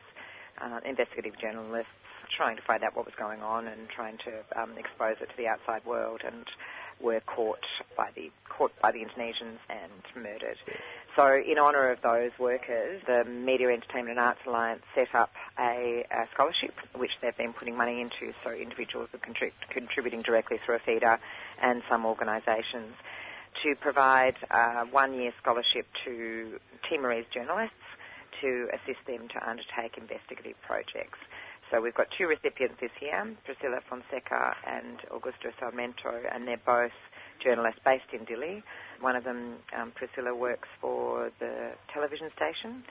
uh, 0.62 0.80
investigative 0.86 1.38
journalists 1.38 1.92
trying 2.30 2.56
to 2.56 2.62
find 2.62 2.84
out 2.84 2.96
what 2.96 3.06
was 3.06 3.16
going 3.16 3.42
on 3.42 3.68
and 3.68 3.90
trying 3.90 4.18
to 4.18 4.32
um, 4.56 4.72
expose 4.78 5.18
it 5.22 5.30
to 5.30 5.38
the 5.38 5.48
outside 5.48 5.84
world, 5.86 6.22
and 6.26 6.46
were 7.04 7.22
caught 7.22 7.66
by 7.98 8.10
the 8.16 8.32
caught 8.50 8.72
by 8.82 8.92
the 8.92 9.00
Indonesians 9.00 9.60
and 9.70 10.02
murdered. 10.16 10.58
So, 11.16 11.28
in 11.28 11.58
honour 11.58 11.92
of 11.92 12.02
those 12.02 12.32
workers, 12.40 13.02
the 13.06 13.26
Media, 13.26 13.70
Entertainment 13.70 14.18
and 14.18 14.20
Arts 14.20 14.40
Alliance 14.46 14.82
set 14.96 15.14
up 15.14 15.32
a, 15.60 16.06
a 16.10 16.28
scholarship, 16.34 16.74
which 16.96 17.12
they've 17.22 17.36
been 17.36 17.54
putting 17.54 17.76
money 17.76 18.00
into, 18.02 18.34
so 18.44 18.52
individuals 18.52 19.10
are 19.14 19.20
contrib- 19.20 19.52
contributing 19.70 20.22
directly 20.22 20.58
through 20.66 20.78
APHEDA 20.78 21.18
and 21.62 21.82
some 21.90 22.06
organisations 22.06 22.94
to 23.64 23.76
provide 23.76 24.36
a 24.50 24.86
one-year 24.92 25.34
scholarship 25.42 25.86
to 26.06 26.60
Timorese 26.90 27.26
journalists 27.34 27.76
to 28.42 28.70
assist 28.74 29.06
them 29.06 29.28
to 29.28 29.50
undertake 29.50 29.98
investigative 29.98 30.56
projects. 30.62 31.20
So 31.72 31.80
we've 31.80 31.96
got 31.96 32.08
two 32.18 32.28
recipients 32.28 32.76
this 32.82 32.92
year, 33.02 33.16
Priscilla 33.46 33.80
Fonseca 33.90 34.56
and 34.68 35.00
Augusto 35.08 35.56
Sarmento, 35.56 36.20
and 36.30 36.46
they're 36.46 36.60
both 36.66 36.92
journalists 37.42 37.80
based 37.86 38.12
in 38.12 38.26
Dili. 38.28 38.62
One 39.00 39.16
of 39.16 39.24
them, 39.24 39.56
um, 39.72 39.94
Priscilla, 39.96 40.36
works 40.36 40.68
for 40.82 41.32
the 41.40 41.72
television 41.94 42.30
station, 42.36 42.84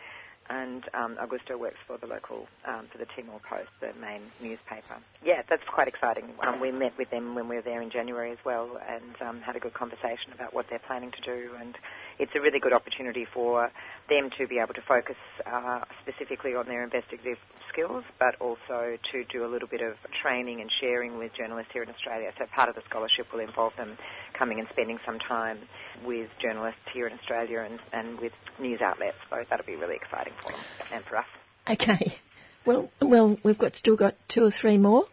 and 0.48 0.82
um, 0.94 1.18
Augusto 1.20 1.60
works 1.60 1.76
for 1.86 1.98
the 1.98 2.06
local, 2.06 2.48
um, 2.66 2.88
for 2.90 2.96
the 2.96 3.06
Timor 3.14 3.40
Post, 3.44 3.68
the 3.80 3.92
main 4.00 4.32
newspaper. 4.40 4.96
Yeah, 5.22 5.42
that's 5.48 5.62
quite 5.68 5.86
exciting. 5.86 6.32
Um, 6.42 6.58
we 6.58 6.72
met 6.72 6.96
with 6.96 7.10
them 7.10 7.34
when 7.34 7.48
we 7.48 7.56
were 7.56 7.62
there 7.62 7.82
in 7.82 7.90
January 7.90 8.32
as 8.32 8.38
well 8.46 8.80
and 8.88 9.14
um, 9.20 9.40
had 9.42 9.56
a 9.56 9.60
good 9.60 9.74
conversation 9.74 10.32
about 10.34 10.54
what 10.54 10.66
they're 10.70 10.82
planning 10.88 11.12
to 11.12 11.20
do. 11.20 11.50
And 11.60 11.76
it's 12.20 12.34
a 12.34 12.40
really 12.40 12.60
good 12.60 12.74
opportunity 12.74 13.24
for 13.24 13.70
them 14.08 14.30
to 14.38 14.46
be 14.46 14.58
able 14.58 14.74
to 14.74 14.82
focus 14.82 15.16
uh, 15.46 15.80
specifically 16.02 16.54
on 16.54 16.66
their 16.66 16.84
investigative 16.84 17.38
skills, 17.72 18.04
but 18.18 18.36
also 18.40 18.98
to 19.10 19.24
do 19.24 19.44
a 19.44 19.48
little 19.48 19.68
bit 19.68 19.80
of 19.80 19.94
training 20.20 20.60
and 20.60 20.70
sharing 20.80 21.16
with 21.16 21.32
journalists 21.34 21.72
here 21.72 21.82
in 21.82 21.88
Australia. 21.88 22.30
So 22.38 22.44
part 22.54 22.68
of 22.68 22.74
the 22.74 22.82
scholarship 22.82 23.32
will 23.32 23.40
involve 23.40 23.74
them 23.76 23.96
coming 24.34 24.58
and 24.58 24.68
spending 24.68 24.98
some 25.06 25.18
time 25.18 25.58
with 26.04 26.30
journalists 26.38 26.80
here 26.92 27.06
in 27.06 27.14
Australia 27.14 27.60
and, 27.60 27.80
and 27.92 28.20
with 28.20 28.32
news 28.58 28.80
outlets. 28.82 29.16
So 29.30 29.42
that'll 29.48 29.66
be 29.66 29.76
really 29.76 29.96
exciting 29.96 30.34
for 30.42 30.52
them 30.52 30.60
and 30.92 31.04
for 31.04 31.16
us. 31.16 31.26
Okay. 31.68 32.18
Well, 32.66 32.90
well, 33.00 33.38
we've 33.42 33.58
got 33.58 33.74
still 33.74 33.96
got 33.96 34.16
two 34.28 34.44
or 34.44 34.50
three 34.50 34.76
more. 34.76 35.06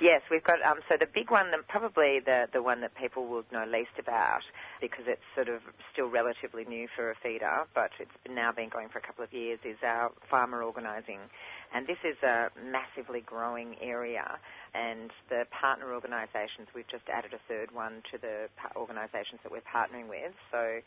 Yes, 0.00 0.22
we've 0.30 0.42
got 0.42 0.62
um, 0.62 0.78
so 0.88 0.96
the 0.98 1.06
big 1.06 1.30
one, 1.30 1.52
probably 1.68 2.20
the 2.24 2.46
the 2.50 2.62
one 2.62 2.80
that 2.80 2.94
people 2.94 3.26
will 3.26 3.44
know 3.52 3.66
least 3.66 3.98
about 3.98 4.40
because 4.80 5.04
it's 5.06 5.22
sort 5.34 5.48
of 5.48 5.60
still 5.92 6.08
relatively 6.08 6.64
new 6.64 6.88
for 6.96 7.14
APHEDA, 7.14 7.66
but 7.74 7.90
it's 7.98 8.10
now 8.28 8.52
been 8.52 8.68
going 8.68 8.88
for 8.88 8.98
a 8.98 9.02
couple 9.02 9.24
of 9.24 9.32
years. 9.32 9.58
Is 9.64 9.76
our 9.84 10.10
farmer 10.30 10.62
organising, 10.62 11.20
and 11.74 11.86
this 11.86 11.98
is 12.04 12.16
a 12.22 12.50
massively 12.70 13.20
growing 13.20 13.76
area 13.80 14.38
and 14.74 15.10
the 15.28 15.46
partner 15.50 15.92
organisations, 15.92 16.68
we've 16.74 16.86
just 16.86 17.08
added 17.12 17.32
a 17.32 17.40
third 17.48 17.72
one 17.72 18.02
to 18.12 18.18
the 18.18 18.48
organisations 18.76 19.40
that 19.42 19.50
we're 19.50 19.66
partnering 19.66 20.08
with. 20.08 20.32
So 20.52 20.80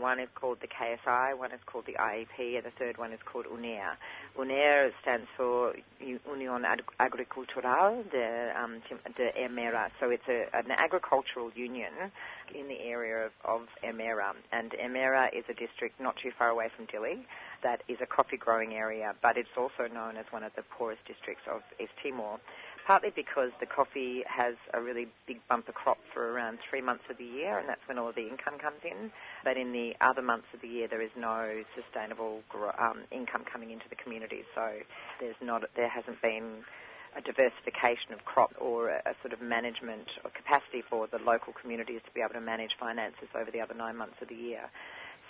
one 0.00 0.18
is 0.18 0.28
called 0.34 0.58
the 0.60 0.66
KSI, 0.66 1.38
one 1.38 1.52
is 1.52 1.60
called 1.66 1.86
the 1.86 1.94
IEP, 1.94 2.56
and 2.56 2.64
the 2.64 2.72
third 2.76 2.98
one 2.98 3.12
is 3.12 3.20
called 3.24 3.46
UNER. 3.46 3.96
UNER 4.36 4.90
stands 5.02 5.26
for 5.36 5.74
Union 6.00 6.64
Agricultural 6.98 8.04
de, 8.10 8.52
um, 8.60 8.82
de 9.16 9.30
Ermera. 9.32 9.90
So 10.00 10.10
it's 10.10 10.28
a, 10.28 10.46
an 10.52 10.72
agricultural 10.72 11.52
union 11.54 11.92
in 12.54 12.66
the 12.66 12.80
area 12.80 13.26
of, 13.26 13.32
of 13.44 13.68
Ermera. 13.84 14.32
And 14.52 14.72
Ermera 14.72 15.32
is 15.32 15.44
a 15.48 15.54
district 15.54 16.00
not 16.00 16.16
too 16.16 16.32
far 16.36 16.48
away 16.48 16.68
from 16.76 16.86
Dili 16.86 17.20
that 17.62 17.82
is 17.88 17.98
a 18.00 18.06
coffee 18.06 18.36
growing 18.36 18.74
area, 18.74 19.14
but 19.22 19.36
it's 19.36 19.56
also 19.56 19.92
known 19.92 20.16
as 20.16 20.26
one 20.30 20.42
of 20.42 20.52
the 20.56 20.62
poorest 20.76 21.04
districts 21.06 21.44
of 21.50 21.62
East 21.80 21.92
Timor 22.02 22.40
partly 22.86 23.10
because 23.14 23.50
the 23.60 23.66
coffee 23.66 24.22
has 24.26 24.54
a 24.74 24.80
really 24.80 25.06
big 25.26 25.38
bumper 25.48 25.70
crop 25.70 25.98
for 26.12 26.32
around 26.32 26.58
three 26.68 26.80
months 26.80 27.04
of 27.10 27.18
the 27.18 27.24
year, 27.24 27.58
and 27.58 27.68
that's 27.68 27.80
when 27.86 27.98
all 27.98 28.08
of 28.08 28.14
the 28.14 28.26
income 28.26 28.58
comes 28.58 28.82
in. 28.84 29.12
But 29.44 29.56
in 29.56 29.72
the 29.72 29.94
other 30.00 30.22
months 30.22 30.46
of 30.54 30.60
the 30.60 30.68
year, 30.68 30.88
there 30.88 31.02
is 31.02 31.10
no 31.16 31.62
sustainable 31.78 32.42
um, 32.78 33.04
income 33.12 33.44
coming 33.46 33.70
into 33.70 33.86
the 33.88 33.96
community, 33.96 34.42
so 34.54 34.74
there's 35.20 35.38
not, 35.40 35.62
there 35.76 35.88
hasn't 35.88 36.20
been 36.22 36.66
a 37.16 37.20
diversification 37.20 38.10
of 38.14 38.24
crop 38.24 38.50
or 38.60 38.90
a, 38.90 39.02
a, 39.06 39.14
sort 39.22 39.32
of 39.32 39.40
management 39.42 40.06
or 40.24 40.30
capacity 40.30 40.82
for 40.82 41.06
the 41.06 41.18
local 41.18 41.52
communities 41.60 42.00
to 42.06 42.10
be 42.14 42.20
able 42.20 42.34
to 42.34 42.40
manage 42.40 42.70
finances 42.78 43.26
over 43.34 43.50
the 43.50 43.60
other 43.60 43.74
nine 43.74 43.96
months 43.96 44.14
of 44.22 44.28
the 44.28 44.34
year. 44.34 44.70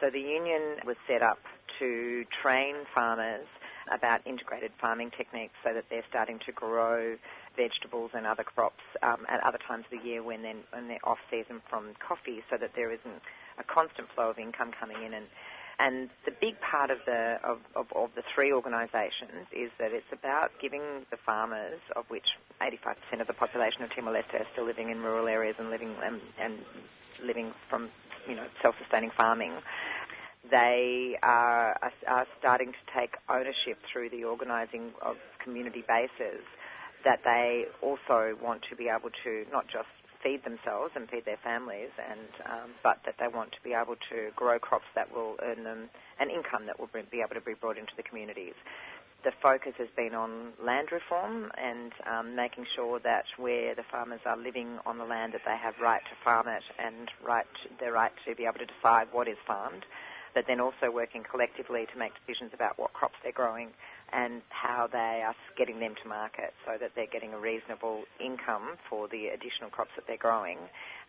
So 0.01 0.09
the 0.11 0.21
union 0.21 0.81
was 0.87 0.97
set 1.07 1.23
up 1.23 1.39
to 1.79 2.25
train 2.43 2.75
farmers 2.95 3.47
about 3.93 4.27
integrated 4.27 4.71
farming 4.81 5.11
techniques 5.11 5.55
so 5.65 5.75
that 5.75 5.85
they're 5.91 6.05
starting 6.09 6.39
to 6.47 6.53
grow 6.53 7.17
vegetables 7.57 8.11
and 8.15 8.27
other 8.27 8.45
crops 8.45 8.83
um, 9.03 9.27
at 9.29 9.43
other 9.43 9.59
times 9.59 9.85
of 9.93 9.99
the 9.99 10.07
year 10.07 10.23
when 10.23 10.43
they're, 10.43 10.63
when 10.73 10.89
they're 10.89 11.05
off 11.05 11.19
season 11.31 11.61
from 11.69 11.85
coffee 11.99 12.43
so 12.49 12.57
that 12.57 12.71
there 12.75 12.91
isn't 12.91 13.23
a 13.59 13.65
constant 13.65 14.09
flow 14.15 14.31
of 14.31 14.39
income 14.39 14.71
coming 14.79 15.03
in. 15.05 15.13
And 15.13 15.27
and 15.81 16.11
the 16.27 16.31
big 16.31 16.61
part 16.61 16.91
of 16.91 16.99
the 17.07 17.39
of, 17.43 17.59
of, 17.75 17.87
of 17.97 18.11
the 18.15 18.23
three 18.35 18.53
organisations 18.53 19.49
is 19.51 19.71
that 19.79 19.93
it's 19.93 20.13
about 20.13 20.51
giving 20.61 20.83
the 21.11 21.17
farmers, 21.17 21.81
of 21.97 22.05
which 22.11 22.37
85% 22.61 23.23
of 23.23 23.27
the 23.27 23.33
population 23.33 23.83
of 23.83 23.91
Timor-Leste 23.95 24.35
are 24.35 24.47
still 24.53 24.67
living 24.67 24.91
in 24.91 25.03
rural 25.03 25.27
areas 25.27 25.57
and 25.59 25.71
living 25.71 25.95
um, 26.07 26.21
and 26.39 26.59
living 27.25 27.55
from 27.71 27.89
you 28.29 28.35
know 28.35 28.45
self-sustaining 28.61 29.11
farming, 29.11 29.55
they 30.49 31.19
are, 31.23 31.79
are 32.07 32.27
starting 32.39 32.73
to 32.73 32.99
take 32.99 33.17
ownership 33.29 33.79
through 33.93 34.11
the 34.11 34.25
organising 34.25 34.93
of 35.03 35.17
community 35.43 35.85
bases 35.87 36.43
that 37.05 37.21
they 37.25 37.65
also 37.83 38.37
want 38.43 38.63
to 38.69 38.77
be 38.77 38.89
able 38.89 39.11
to 39.25 39.45
not 39.51 39.67
just 39.69 39.89
feed 40.23 40.45
themselves 40.45 40.93
and 40.95 41.09
feed 41.09 41.25
their 41.25 41.39
families, 41.39 41.89
and 41.99 42.29
um, 42.53 42.71
but 42.83 42.99
that 43.07 43.15
they 43.19 43.29
want 43.29 43.53
to 43.53 43.63
be 43.63 43.73
able 43.73 43.97
to 44.11 44.31
grow 44.37 44.59
crops 44.59 44.85
that 44.95 45.11
will 45.15 45.37
earn 45.43 45.65
them 45.65 45.89
an 46.19 46.29
income 46.31 46.67
that 46.67 46.79
will 46.79 46.89
be 47.11 47.21
able 47.21 47.35
to 47.35 47.41
be 47.41 47.55
brought 47.55 47.79
into 47.79 47.93
the 47.97 48.03
communities. 48.03 48.55
The 49.25 49.33
focus 49.43 49.75
has 49.79 49.89
been 49.97 50.15
on 50.15 50.53
land 50.63 50.93
reform 50.93 51.53
and 51.59 51.93
um, 52.11 52.37
making 52.37 52.67
sure 52.75 53.01
that 53.01 53.25
where 53.37 53.75
the 53.75 53.83
farmers 53.83 54.21
are 54.25 54.37
living 54.37 54.79
on 54.87 54.97
the 54.97 55.05
land, 55.05 55.35
that 55.35 55.43
they 55.45 55.57
have 55.57 55.75
right 55.81 56.01
to 56.01 56.25
farm 56.25 56.49
it 56.49 56.65
and 56.79 57.11
right 57.23 57.47
to, 57.79 57.91
right 57.91 58.13
to 58.27 58.35
be 58.35 58.45
able 58.45 58.61
to 58.61 58.67
decide 58.67 59.09
what 59.13 59.29
is 59.29 59.37
farmed 59.47 59.85
but 60.35 60.45
then 60.47 60.61
also 60.61 60.91
working 60.93 61.23
collectively 61.29 61.87
to 61.93 61.99
make 61.99 62.13
decisions 62.27 62.53
about 62.55 62.79
what 62.79 62.93
crops 62.93 63.17
they're 63.23 63.33
growing 63.33 63.69
and 64.13 64.43
how 64.49 64.89
they 64.91 65.23
are 65.25 65.35
getting 65.57 65.79
them 65.79 65.95
to 66.03 66.09
market 66.09 66.53
so 66.67 66.77
that 66.81 66.93
they're 66.95 67.07
getting 67.07 67.33
a 67.33 67.39
reasonable 67.39 68.03
income 68.19 68.77
for 68.89 69.09
the 69.09 69.29
additional 69.29 69.71
crops 69.71 69.91
that 69.97 70.07
they're 70.07 70.17
growing. 70.17 70.59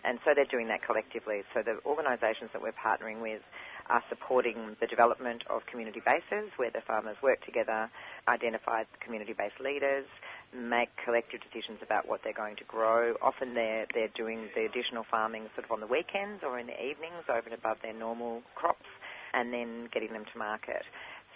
And 0.03 0.19
so 0.26 0.34
they're 0.35 0.45
doing 0.45 0.68
that 0.68 0.84
collectively. 0.84 1.43
So 1.53 1.61
the 1.61 1.80
organisations 1.85 2.52
that 2.53 2.61
we're 2.61 2.73
partnering 2.73 3.22
with 3.22 3.41
are 3.89 4.03
supporting 4.10 4.76
the 4.80 4.88
development 4.88 5.43
of 5.49 5.65
community 5.65 6.02
bases 6.06 6.52
where 6.57 6.69
the 6.69 6.81
farmers 6.81 7.18
work 7.22 7.43
together, 7.45 7.89
identify 8.27 8.84
community-based 8.99 9.60
leaders, 9.60 10.06
make 10.53 10.89
collective 11.03 11.39
decisions 11.41 11.80
about 11.81 12.07
what 12.07 12.22
they're 12.23 12.34
going 12.34 12.56
to 12.57 12.64
grow. 12.65 13.15
Often 13.22 13.53
they're, 13.53 13.85
they're 13.93 14.14
doing 14.15 14.49
the 14.56 14.65
additional 14.65 15.03
farming 15.10 15.49
sort 15.56 15.65
of 15.65 15.72
on 15.72 15.80
the 15.80 15.88
weekends 15.88 16.43
or 16.43 16.60
in 16.60 16.68
the 16.68 16.77
evenings 16.84 17.23
over 17.30 17.45
and 17.45 17.53
above 17.53 17.77
their 17.81 17.93
normal 17.93 18.41
crops 18.56 18.85
and 19.34 19.53
then 19.53 19.90
getting 19.91 20.14
them 20.14 20.26
to 20.32 20.38
market. 20.38 20.84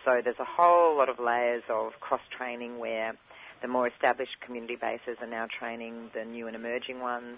So 0.04 0.22
there's 0.24 0.40
a 0.40 0.46
whole 0.46 0.98
lot 0.98 1.10
of 1.10 1.20
layers 1.20 1.64
of 1.70 2.00
cross 2.00 2.22
training 2.30 2.80
where 2.80 3.14
the 3.62 3.68
more 3.68 3.88
established 3.88 4.40
community 4.42 4.76
bases 4.76 5.18
are 5.22 5.28
now 5.28 5.48
training 5.48 6.12
the 6.14 6.24
new 6.24 6.48
and 6.48 6.56
emerging 6.56 7.00
ones. 7.00 7.38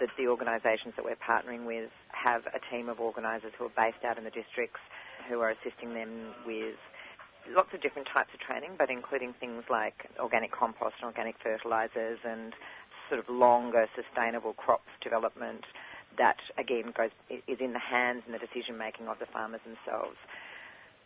That 0.00 0.08
the 0.18 0.26
organisations 0.26 0.94
that 0.96 1.04
we're 1.04 1.14
partnering 1.14 1.64
with 1.64 1.90
have 2.08 2.42
a 2.52 2.58
team 2.58 2.88
of 2.88 2.98
organisers 2.98 3.52
who 3.56 3.66
are 3.66 3.76
based 3.76 4.04
out 4.04 4.18
in 4.18 4.24
the 4.24 4.30
districts 4.30 4.80
who 5.28 5.40
are 5.40 5.50
assisting 5.50 5.94
them 5.94 6.34
with 6.44 6.74
lots 7.54 7.72
of 7.72 7.80
different 7.80 8.08
types 8.12 8.34
of 8.34 8.40
training, 8.40 8.72
but 8.76 8.90
including 8.90 9.32
things 9.34 9.64
like 9.70 10.08
organic 10.18 10.50
compost 10.50 10.96
and 11.00 11.06
organic 11.06 11.36
fertilisers 11.38 12.18
and 12.24 12.54
sort 13.08 13.20
of 13.20 13.28
longer 13.28 13.86
sustainable 13.94 14.54
crops 14.54 14.90
development 15.00 15.64
that 16.18 16.38
again 16.58 16.92
goes 16.96 17.10
is 17.30 17.60
in 17.60 17.72
the 17.72 17.78
hands 17.78 18.22
and 18.26 18.34
the 18.34 18.38
decision 18.38 18.78
making 18.78 19.08
of 19.08 19.18
the 19.18 19.26
farmers 19.26 19.60
themselves. 19.64 20.16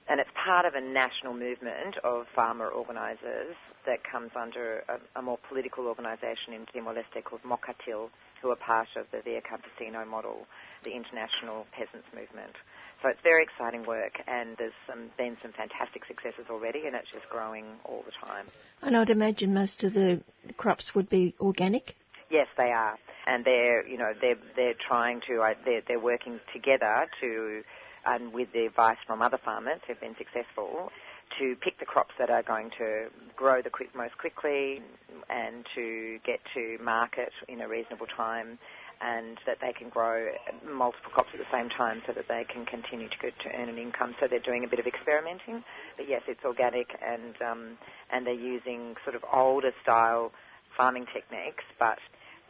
And 0.09 0.19
it's 0.19 0.31
part 0.35 0.67
of 0.67 0.75
a 0.75 0.81
national 0.81 1.35
movement 1.35 1.97
of 2.03 2.27
farmer 2.35 2.69
organisers 2.69 3.55
that 3.87 4.03
comes 4.03 4.33
under 4.35 4.83
a, 4.89 5.21
a 5.21 5.23
more 5.23 5.39
political 5.49 5.87
organisation 5.87 6.53
in 6.53 6.67
Timor-Leste 6.67 7.23
called 7.23 7.43
Mokatil, 7.45 8.11
who 8.43 8.51
are 8.51 8.57
part 8.57 8.89
of 8.97 9.07
the 9.13 9.21
Via 9.23 9.41
Campesino 9.41 10.05
model, 10.07 10.47
the 10.83 10.91
international 10.91 11.67
peasants 11.71 12.09
movement. 12.13 12.57
So 13.03 13.09
it's 13.09 13.21
very 13.23 13.45
exciting 13.45 13.85
work, 13.85 14.21
and 14.27 14.57
there's 14.59 14.73
some, 14.87 15.11
been 15.17 15.37
some 15.41 15.53
fantastic 15.53 16.05
successes 16.07 16.47
already, 16.51 16.87
and 16.87 16.97
it's 16.97 17.11
just 17.13 17.29
growing 17.31 17.67
all 17.85 18.03
the 18.05 18.13
time. 18.13 18.47
And 18.83 18.97
I'd 18.97 19.11
imagine 19.11 19.55
most 19.55 19.85
of 19.85 19.95
the 19.95 20.21
crops 20.57 20.95
would 20.95 21.09
be 21.09 21.35
organic. 21.41 21.95
Yes, 22.31 22.49
they 22.57 22.73
are 22.73 22.99
and 23.31 23.45
they're 23.45 23.87
you 23.87 23.97
know 23.97 24.13
they're 24.21 24.39
they're 24.57 24.75
trying 24.75 25.21
to 25.29 25.41
uh, 25.41 25.55
they're 25.65 25.83
they're 25.87 26.01
working 26.01 26.41
together 26.53 27.07
to 27.21 27.63
and 28.05 28.33
with 28.33 28.53
the 28.53 28.67
advice 28.67 28.97
from 29.07 29.23
other 29.23 29.39
farmers 29.39 29.81
who've 29.87 30.01
been 30.01 30.17
successful 30.17 30.91
to 31.39 31.55
pick 31.61 31.79
the 31.79 31.85
crops 31.85 32.13
that 32.19 32.29
are 32.29 32.43
going 32.43 32.71
to 32.77 33.07
grow 33.37 33.63
the 33.63 33.71
quick, 33.71 33.95
most 33.95 34.19
quickly 34.19 34.81
and 35.29 35.65
to 35.77 36.19
get 36.27 36.41
to 36.53 36.77
market 36.83 37.33
in 37.47 37.61
a 37.61 37.69
reasonable 37.69 38.07
time 38.07 38.59
and 39.01 39.39
that 39.47 39.59
they 39.61 39.73
can 39.73 39.89
grow 39.89 40.29
multiple 40.67 41.11
crops 41.13 41.31
at 41.33 41.39
the 41.39 41.47
same 41.53 41.69
time 41.71 42.03
so 42.07 42.13
that 42.13 42.27
they 42.27 42.45
can 42.53 42.67
continue 42.67 43.09
to, 43.09 43.31
to 43.31 43.57
earn 43.57 43.69
an 43.69 43.79
income. 43.79 44.15
So 44.19 44.27
they're 44.29 44.41
doing 44.41 44.65
a 44.65 44.69
bit 44.69 44.81
of 44.81 44.87
experimenting. 44.87 45.63
But 45.97 46.09
yes, 46.09 46.23
it's 46.27 46.45
organic 46.45 46.89
and, 47.01 47.35
um, 47.41 47.79
and 48.11 48.27
they're 48.27 48.35
using 48.35 48.97
sort 49.05 49.15
of 49.15 49.25
older 49.33 49.73
style 49.83 50.33
farming 50.77 51.07
techniques, 51.15 51.65
but 51.79 51.99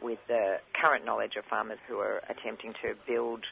with 0.01 0.19
the 0.27 0.57
current 0.73 1.05
knowledge 1.05 1.35
of 1.35 1.45
farmers 1.45 1.79
who 1.87 1.97
are 1.99 2.21
attempting 2.29 2.73
to 2.81 2.95
build 3.07 3.45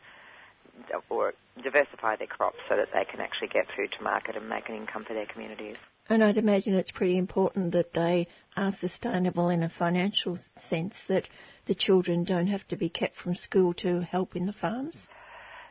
or 1.10 1.34
diversify 1.62 2.16
their 2.16 2.28
crops 2.28 2.58
so 2.68 2.76
that 2.76 2.90
they 2.94 3.06
can 3.06 3.20
actually 3.20 3.48
get 3.48 3.66
food 3.76 3.92
to 3.98 4.04
market 4.04 4.36
and 4.36 4.48
make 4.48 4.70
an 4.70 4.76
income 4.76 5.04
for 5.04 5.14
their 5.14 5.26
communities. 5.26 5.76
And 6.10 6.24
I'd 6.24 6.38
imagine 6.38 6.74
it's 6.74 6.92
pretty 6.92 7.18
important 7.18 7.74
that 7.74 7.94
they 7.94 8.28
are 8.58 8.72
sustainable 8.72 9.50
in 9.50 9.62
a 9.62 9.70
financial 9.70 10.38
sense, 10.70 10.96
that 11.08 11.30
the 11.66 11.76
children 11.76 12.24
don't 12.24 12.48
have 12.48 12.68
to 12.70 12.76
be 12.76 12.90
kept 12.90 13.16
from 13.16 13.36
school 13.36 13.74
to 13.76 14.02
help 14.02 14.36
in 14.36 14.46
the 14.46 14.54
farms. 14.54 15.08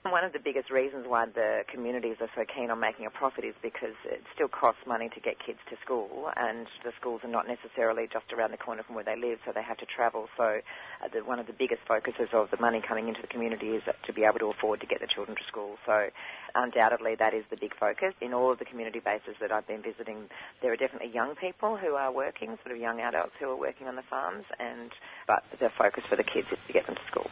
One 0.04 0.24
of 0.24 0.32
the 0.32 0.38
biggest 0.38 0.70
reasons 0.70 1.06
why 1.08 1.26
the 1.26 1.64
communities 1.68 2.16
are 2.20 2.30
so 2.34 2.44
keen 2.44 2.70
on 2.70 2.78
making 2.78 3.06
a 3.06 3.10
profit 3.10 3.44
is 3.44 3.54
because 3.60 3.98
it 4.04 4.22
still 4.32 4.46
costs 4.46 4.80
money 4.86 5.08
to 5.08 5.20
get 5.20 5.38
kids 5.44 5.58
to 5.70 5.76
school, 5.84 6.30
and 6.36 6.66
the 6.84 6.92
schools 7.00 7.22
are 7.24 7.28
not 7.28 7.48
necessarily 7.48 8.08
just 8.10 8.32
around 8.32 8.52
the 8.52 8.56
corner 8.56 8.84
from 8.84 8.94
where 8.94 9.04
they 9.04 9.16
live, 9.16 9.40
so 9.44 9.50
they 9.52 9.62
have 9.62 9.76
to 9.78 9.86
travel. 9.86 10.28
So, 10.36 10.60
uh, 11.04 11.08
the, 11.12 11.24
one 11.24 11.40
of 11.40 11.48
the 11.48 11.52
biggest 11.52 11.82
focuses 11.86 12.28
of 12.32 12.50
the 12.50 12.58
money 12.58 12.80
coming 12.80 13.08
into 13.08 13.20
the 13.20 13.26
community 13.26 13.70
is 13.70 13.82
to 14.04 14.12
be 14.12 14.22
able 14.22 14.38
to 14.38 14.46
afford 14.46 14.80
to 14.80 14.86
get 14.86 15.00
the 15.00 15.08
children 15.08 15.36
to 15.36 15.44
school. 15.44 15.76
So, 15.84 16.10
undoubtedly, 16.54 17.16
that 17.16 17.34
is 17.34 17.44
the 17.50 17.56
big 17.56 17.74
focus. 17.74 18.14
In 18.20 18.32
all 18.32 18.52
of 18.52 18.60
the 18.60 18.64
community 18.64 19.00
bases 19.00 19.34
that 19.40 19.50
I've 19.50 19.66
been 19.66 19.82
visiting, 19.82 20.30
there 20.62 20.72
are 20.72 20.76
definitely 20.76 21.10
young 21.10 21.34
people 21.34 21.76
who 21.76 21.94
are 21.94 22.12
working, 22.12 22.56
sort 22.62 22.70
of 22.70 22.78
young 22.80 23.00
adults 23.00 23.32
who 23.40 23.50
are 23.50 23.56
working 23.56 23.88
on 23.88 23.96
the 23.96 24.02
farms, 24.02 24.44
and 24.60 24.92
but 25.26 25.44
the 25.58 25.68
focus 25.68 26.04
for 26.06 26.14
the 26.14 26.24
kids 26.24 26.46
is 26.52 26.58
to 26.68 26.72
get 26.72 26.86
them 26.86 26.94
to 26.94 27.04
school. 27.06 27.28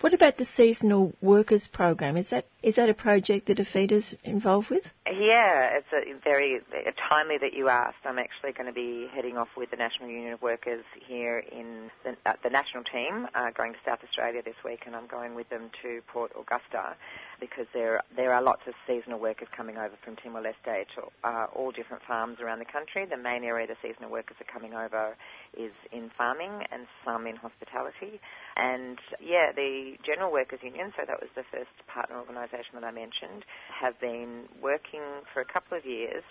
What 0.00 0.12
about 0.12 0.36
the 0.36 0.44
seasonal 0.44 1.14
workers 1.22 1.68
program? 1.68 2.16
Is 2.18 2.30
that 2.30 2.46
is 2.62 2.76
that 2.76 2.90
a 2.90 2.94
project 2.94 3.46
that 3.46 3.58
APHEDA's 3.58 4.14
involved 4.24 4.68
with? 4.68 4.84
Yeah, 5.06 5.78
it's 5.78 5.86
a 5.92 6.18
very 6.22 6.60
timely 7.08 7.38
that 7.38 7.54
you 7.54 7.68
asked. 7.68 8.04
I'm 8.04 8.18
actually 8.18 8.52
going 8.52 8.66
to 8.66 8.72
be 8.72 9.08
heading 9.14 9.38
off 9.38 9.48
with 9.56 9.70
the 9.70 9.76
National 9.76 10.10
Union 10.10 10.32
of 10.34 10.42
Workers 10.42 10.84
here 11.06 11.38
in 11.38 11.90
the, 12.04 12.16
uh, 12.26 12.34
the 12.42 12.50
national 12.50 12.84
team, 12.84 13.26
uh, 13.34 13.50
going 13.56 13.72
to 13.72 13.78
South 13.86 14.00
Australia 14.04 14.42
this 14.44 14.56
week, 14.64 14.82
and 14.86 14.94
I'm 14.94 15.06
going 15.06 15.34
with 15.34 15.48
them 15.48 15.70
to 15.82 16.02
Port 16.12 16.32
Augusta 16.38 16.96
because 17.40 17.66
there 17.72 18.02
there 18.14 18.32
are 18.32 18.42
lots 18.42 18.62
of 18.66 18.74
seasonal 18.86 19.18
workers 19.18 19.48
coming 19.56 19.76
over 19.76 19.94
from 20.04 20.16
Timor 20.16 20.42
Leste 20.42 20.86
to 20.94 21.02
uh, 21.24 21.46
all 21.54 21.70
different 21.70 22.02
farms 22.02 22.40
around 22.40 22.58
the 22.58 22.64
country. 22.64 23.04
The 23.04 23.16
main 23.16 23.44
area 23.44 23.66
the 23.66 23.76
seasonal 23.82 24.10
workers 24.10 24.36
are 24.40 24.52
coming 24.52 24.74
over 24.74 25.16
is 25.56 25.72
in 25.92 26.10
farming 26.16 26.64
and 26.70 26.86
some 27.04 27.26
in 27.26 27.36
hospitality. 27.36 28.20
And 28.56 28.98
yeah, 29.20 29.52
the 29.52 29.96
General 30.04 30.32
Workers 30.32 30.60
Union, 30.62 30.92
so 30.96 31.04
that 31.06 31.20
was 31.20 31.30
the 31.34 31.44
first 31.50 31.70
partner 31.86 32.16
organisation 32.16 32.74
that 32.74 32.84
I 32.84 32.90
mentioned, 32.90 33.44
have 33.80 33.98
been 34.00 34.44
working 34.60 35.02
for 35.32 35.40
a 35.40 35.44
couple 35.44 35.76
of 35.76 35.84
years 35.84 36.24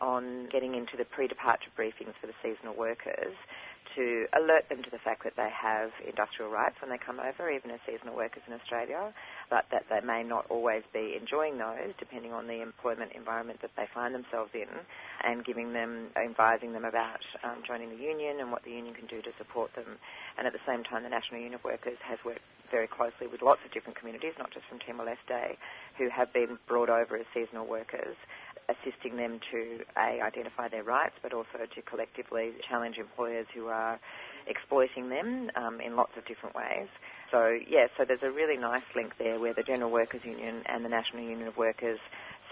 on 0.00 0.48
getting 0.50 0.74
into 0.74 0.96
the 0.96 1.04
pre-departure 1.04 1.70
briefings 1.78 2.14
for 2.20 2.26
the 2.26 2.34
seasonal 2.42 2.74
workers 2.74 3.34
to 3.94 4.26
alert 4.32 4.68
them 4.68 4.82
to 4.82 4.90
the 4.90 4.98
fact 4.98 5.24
that 5.24 5.36
they 5.36 5.50
have 5.50 5.90
industrial 6.06 6.50
rights 6.50 6.76
when 6.80 6.90
they 6.90 6.98
come 6.98 7.20
over, 7.20 7.50
even 7.50 7.70
as 7.70 7.80
seasonal 7.86 8.16
workers 8.16 8.42
in 8.46 8.52
Australia, 8.54 9.12
but 9.52 9.66
that 9.70 9.84
they 9.90 10.00
may 10.00 10.22
not 10.22 10.46
always 10.48 10.82
be 10.94 11.14
enjoying 11.20 11.58
those 11.58 11.92
depending 11.98 12.32
on 12.32 12.46
the 12.46 12.62
employment 12.62 13.12
environment 13.12 13.60
that 13.60 13.70
they 13.76 13.84
find 13.92 14.14
themselves 14.14 14.48
in, 14.54 14.66
and 15.22 15.44
giving 15.44 15.74
them, 15.74 16.08
advising 16.16 16.72
them 16.72 16.86
about 16.86 17.20
um, 17.44 17.62
joining 17.66 17.90
the 17.90 18.02
union 18.02 18.40
and 18.40 18.50
what 18.50 18.64
the 18.64 18.70
union 18.70 18.94
can 18.94 19.04
do 19.06 19.20
to 19.20 19.28
support 19.36 19.70
them. 19.74 19.98
And 20.38 20.46
at 20.46 20.54
the 20.54 20.64
same 20.66 20.82
time, 20.84 21.02
the 21.02 21.10
National 21.10 21.36
Union 21.36 21.52
of 21.52 21.64
Workers 21.64 21.98
has 22.00 22.18
worked 22.24 22.40
very 22.70 22.86
closely 22.86 23.26
with 23.26 23.42
lots 23.42 23.60
of 23.66 23.70
different 23.72 23.98
communities, 23.98 24.32
not 24.38 24.50
just 24.52 24.64
from 24.72 24.78
Timor-Leste, 24.78 25.58
who 25.98 26.08
have 26.08 26.32
been 26.32 26.58
brought 26.66 26.88
over 26.88 27.18
as 27.18 27.26
seasonal 27.34 27.66
workers 27.66 28.16
assisting 28.68 29.16
them 29.16 29.40
to 29.50 29.80
a 29.96 30.20
identify 30.22 30.68
their 30.68 30.84
rights, 30.84 31.14
but 31.22 31.32
also 31.32 31.66
to 31.74 31.82
collectively 31.82 32.52
challenge 32.68 32.96
employers 32.98 33.46
who 33.54 33.66
are 33.66 33.98
exploiting 34.46 35.08
them 35.08 35.50
um, 35.56 35.80
in 35.80 35.96
lots 35.96 36.12
of 36.16 36.26
different 36.26 36.54
ways. 36.54 36.88
So 37.30 37.58
yeah, 37.66 37.86
so 37.96 38.04
there's 38.06 38.22
a 38.22 38.30
really 38.30 38.56
nice 38.56 38.84
link 38.94 39.14
there 39.18 39.38
where 39.38 39.54
the 39.54 39.62
General 39.62 39.90
Workers 39.90 40.20
Union 40.24 40.62
and 40.66 40.84
the 40.84 40.88
National 40.88 41.22
Union 41.22 41.48
of 41.48 41.56
Workers. 41.56 41.98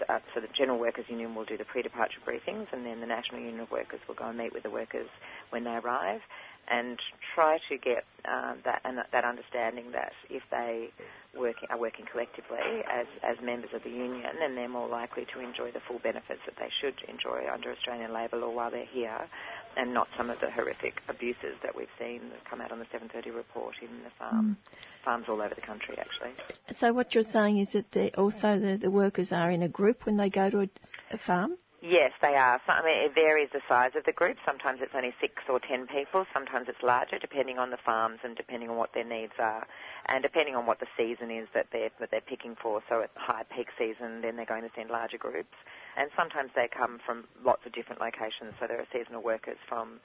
Uh, 0.09 0.19
so 0.33 0.39
the 0.39 0.47
General 0.47 0.79
Workers 0.79 1.05
Union 1.09 1.35
will 1.35 1.45
do 1.45 1.57
the 1.57 1.65
pre-departure 1.65 2.19
briefings, 2.25 2.67
and 2.71 2.85
then 2.85 2.99
the 2.99 3.07
National 3.07 3.39
Union 3.39 3.59
of 3.61 3.71
Workers 3.71 3.99
will 4.07 4.15
go 4.15 4.25
and 4.25 4.37
meet 4.37 4.53
with 4.53 4.63
the 4.63 4.69
workers 4.69 5.07
when 5.49 5.63
they 5.63 5.71
arrive 5.71 6.21
and 6.67 6.99
try 7.35 7.57
to 7.69 7.77
get 7.77 8.05
uh, 8.25 8.53
that 8.63 8.81
and 8.85 8.99
that 9.11 9.25
understanding 9.25 9.91
that 9.91 10.13
if 10.29 10.43
they 10.51 10.89
work, 11.35 11.55
are 11.69 11.77
working 11.77 12.05
collectively 12.05 12.59
as, 12.89 13.07
as 13.23 13.41
members 13.43 13.71
of 13.73 13.83
the 13.83 13.89
union, 13.89 14.29
then 14.39 14.55
they're 14.55 14.69
more 14.69 14.87
likely 14.87 15.25
to 15.33 15.39
enjoy 15.39 15.71
the 15.71 15.79
full 15.79 15.99
benefits 15.99 16.41
that 16.45 16.55
they 16.57 16.69
should 16.79 16.95
enjoy 17.09 17.45
under 17.51 17.71
Australian 17.71 18.13
labour 18.13 18.37
law 18.37 18.51
while 18.51 18.71
they're 18.71 18.85
here, 18.85 19.27
and 19.77 19.93
not 19.93 20.07
some 20.17 20.29
of 20.29 20.39
the 20.39 20.49
horrific 20.49 21.01
abuses 21.07 21.55
that 21.63 21.75
we've 21.75 21.87
seen 21.99 22.21
that 22.29 22.43
come 22.45 22.61
out 22.61 22.71
on 22.71 22.79
the 22.79 22.85
7:30 22.85 23.33
report 23.35 23.75
in 23.81 24.03
the 24.03 24.09
farm 24.17 24.57
mm. 24.57 25.03
farms 25.03 25.25
all 25.29 25.41
over 25.41 25.55
the 25.55 25.61
country, 25.61 25.97
actually. 25.97 26.31
So 26.75 26.93
what 26.93 27.13
you're 27.13 27.23
saying 27.23 27.59
is 27.59 27.71
that 27.73 28.15
also 28.17 28.59
the, 28.59 28.77
the 28.77 28.91
workers 28.91 29.31
are 29.31 29.51
in 29.51 29.63
a 29.63 29.69
group 29.69 30.05
when 30.05 30.17
they 30.17 30.29
go 30.29 30.49
to 30.49 30.61
a, 30.61 30.69
a 31.11 31.17
farm. 31.17 31.57
Yes, 31.81 32.11
they 32.21 32.35
are. 32.35 32.61
So, 32.67 32.73
I 32.73 32.85
mean, 32.85 32.97
it 33.09 33.15
varies 33.15 33.49
the 33.51 33.61
size 33.67 33.93
of 33.97 34.05
the 34.05 34.11
group. 34.11 34.37
Sometimes 34.45 34.81
it's 34.83 34.93
only 34.93 35.15
six 35.19 35.41
or 35.49 35.59
ten 35.59 35.87
people. 35.87 36.27
Sometimes 36.31 36.69
it's 36.69 36.83
larger, 36.83 37.17
depending 37.17 37.57
on 37.57 37.71
the 37.71 37.77
farms 37.83 38.19
and 38.23 38.37
depending 38.37 38.69
on 38.69 38.77
what 38.77 38.93
their 38.93 39.03
needs 39.03 39.33
are, 39.39 39.65
and 40.05 40.21
depending 40.21 40.55
on 40.55 40.67
what 40.67 40.79
the 40.79 40.85
season 40.95 41.31
is 41.31 41.47
that 41.55 41.67
they're 41.73 41.89
that 41.99 42.11
they're 42.11 42.21
picking 42.21 42.55
for. 42.55 42.83
So 42.87 43.01
at 43.01 43.09
high 43.15 43.45
peak 43.49 43.69
season, 43.79 44.21
then 44.21 44.35
they're 44.35 44.45
going 44.45 44.61
to 44.61 44.69
send 44.75 44.91
larger 44.91 45.17
groups, 45.17 45.57
and 45.97 46.11
sometimes 46.15 46.51
they 46.55 46.69
come 46.69 46.99
from 47.03 47.25
lots 47.43 47.65
of 47.65 47.73
different 47.73 47.99
locations. 47.99 48.53
So 48.59 48.67
there 48.67 48.79
are 48.79 48.87
seasonal 48.93 49.23
workers 49.23 49.57
from 49.67 50.01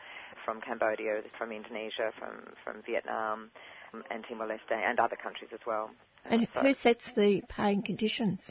from 0.46 0.62
Cambodia, 0.62 1.20
from 1.36 1.52
Indonesia, 1.52 2.08
from 2.18 2.54
from 2.64 2.82
Vietnam, 2.86 3.50
um, 3.92 4.02
and 4.10 4.24
Timor 4.26 4.46
Leste, 4.46 4.72
and 4.72 4.98
other 4.98 5.16
countries 5.16 5.50
as 5.52 5.60
well. 5.66 5.90
And 6.24 6.48
so, 6.54 6.60
who 6.60 6.72
sets 6.72 7.12
the 7.12 7.42
paying 7.50 7.82
conditions? 7.82 8.50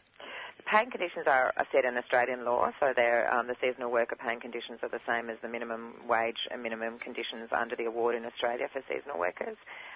Paying 0.66 0.90
conditions 0.90 1.26
are, 1.28 1.54
are 1.58 1.68
set 1.72 1.86
in 1.86 1.98
Australian 1.98 2.44
law, 2.44 2.72
so 2.80 2.88
um, 2.88 3.48
the 3.48 3.56
seasonal 3.62 3.92
worker 3.92 4.16
paying 4.16 4.40
conditions 4.40 4.80
are 4.82 4.90
the 4.90 5.00
same 5.08 5.30
as 5.30 5.38
the 5.42 5.48
minimum 5.48 5.94
wage 6.08 6.48
and 6.52 6.62
minimum 6.64 6.98
conditions 6.98 7.50
under 7.52 7.76
the 7.76 7.86
award 7.86 8.16
in 8.16 8.26
Australia 8.26 8.68
for 8.72 8.82
seasonal 8.90 9.20
workers. 9.20 9.56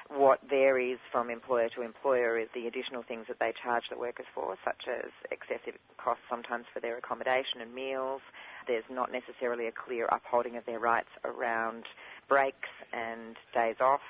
What 0.09 0.39
varies 0.47 0.97
from 1.11 1.29
employer 1.29 1.69
to 1.75 1.81
employer 1.81 2.37
is 2.37 2.49
the 2.53 2.67
additional 2.67 3.03
things 3.03 3.25
that 3.27 3.39
they 3.39 3.53
charge 3.63 3.83
the 3.89 3.97
workers 3.97 4.25
for, 4.33 4.55
such 4.63 4.87
as 4.87 5.11
excessive 5.31 5.75
costs 5.97 6.23
sometimes 6.29 6.65
for 6.73 6.79
their 6.79 6.97
accommodation 6.97 7.61
and 7.61 7.73
meals. 7.73 8.21
There's 8.67 8.89
not 8.89 9.11
necessarily 9.11 9.67
a 9.67 9.71
clear 9.71 10.05
upholding 10.05 10.55
of 10.55 10.65
their 10.65 10.79
rights 10.79 11.09
around 11.25 11.85
breaks 12.27 12.69
and 12.93 13.35
days 13.53 13.77
off. 13.81 14.01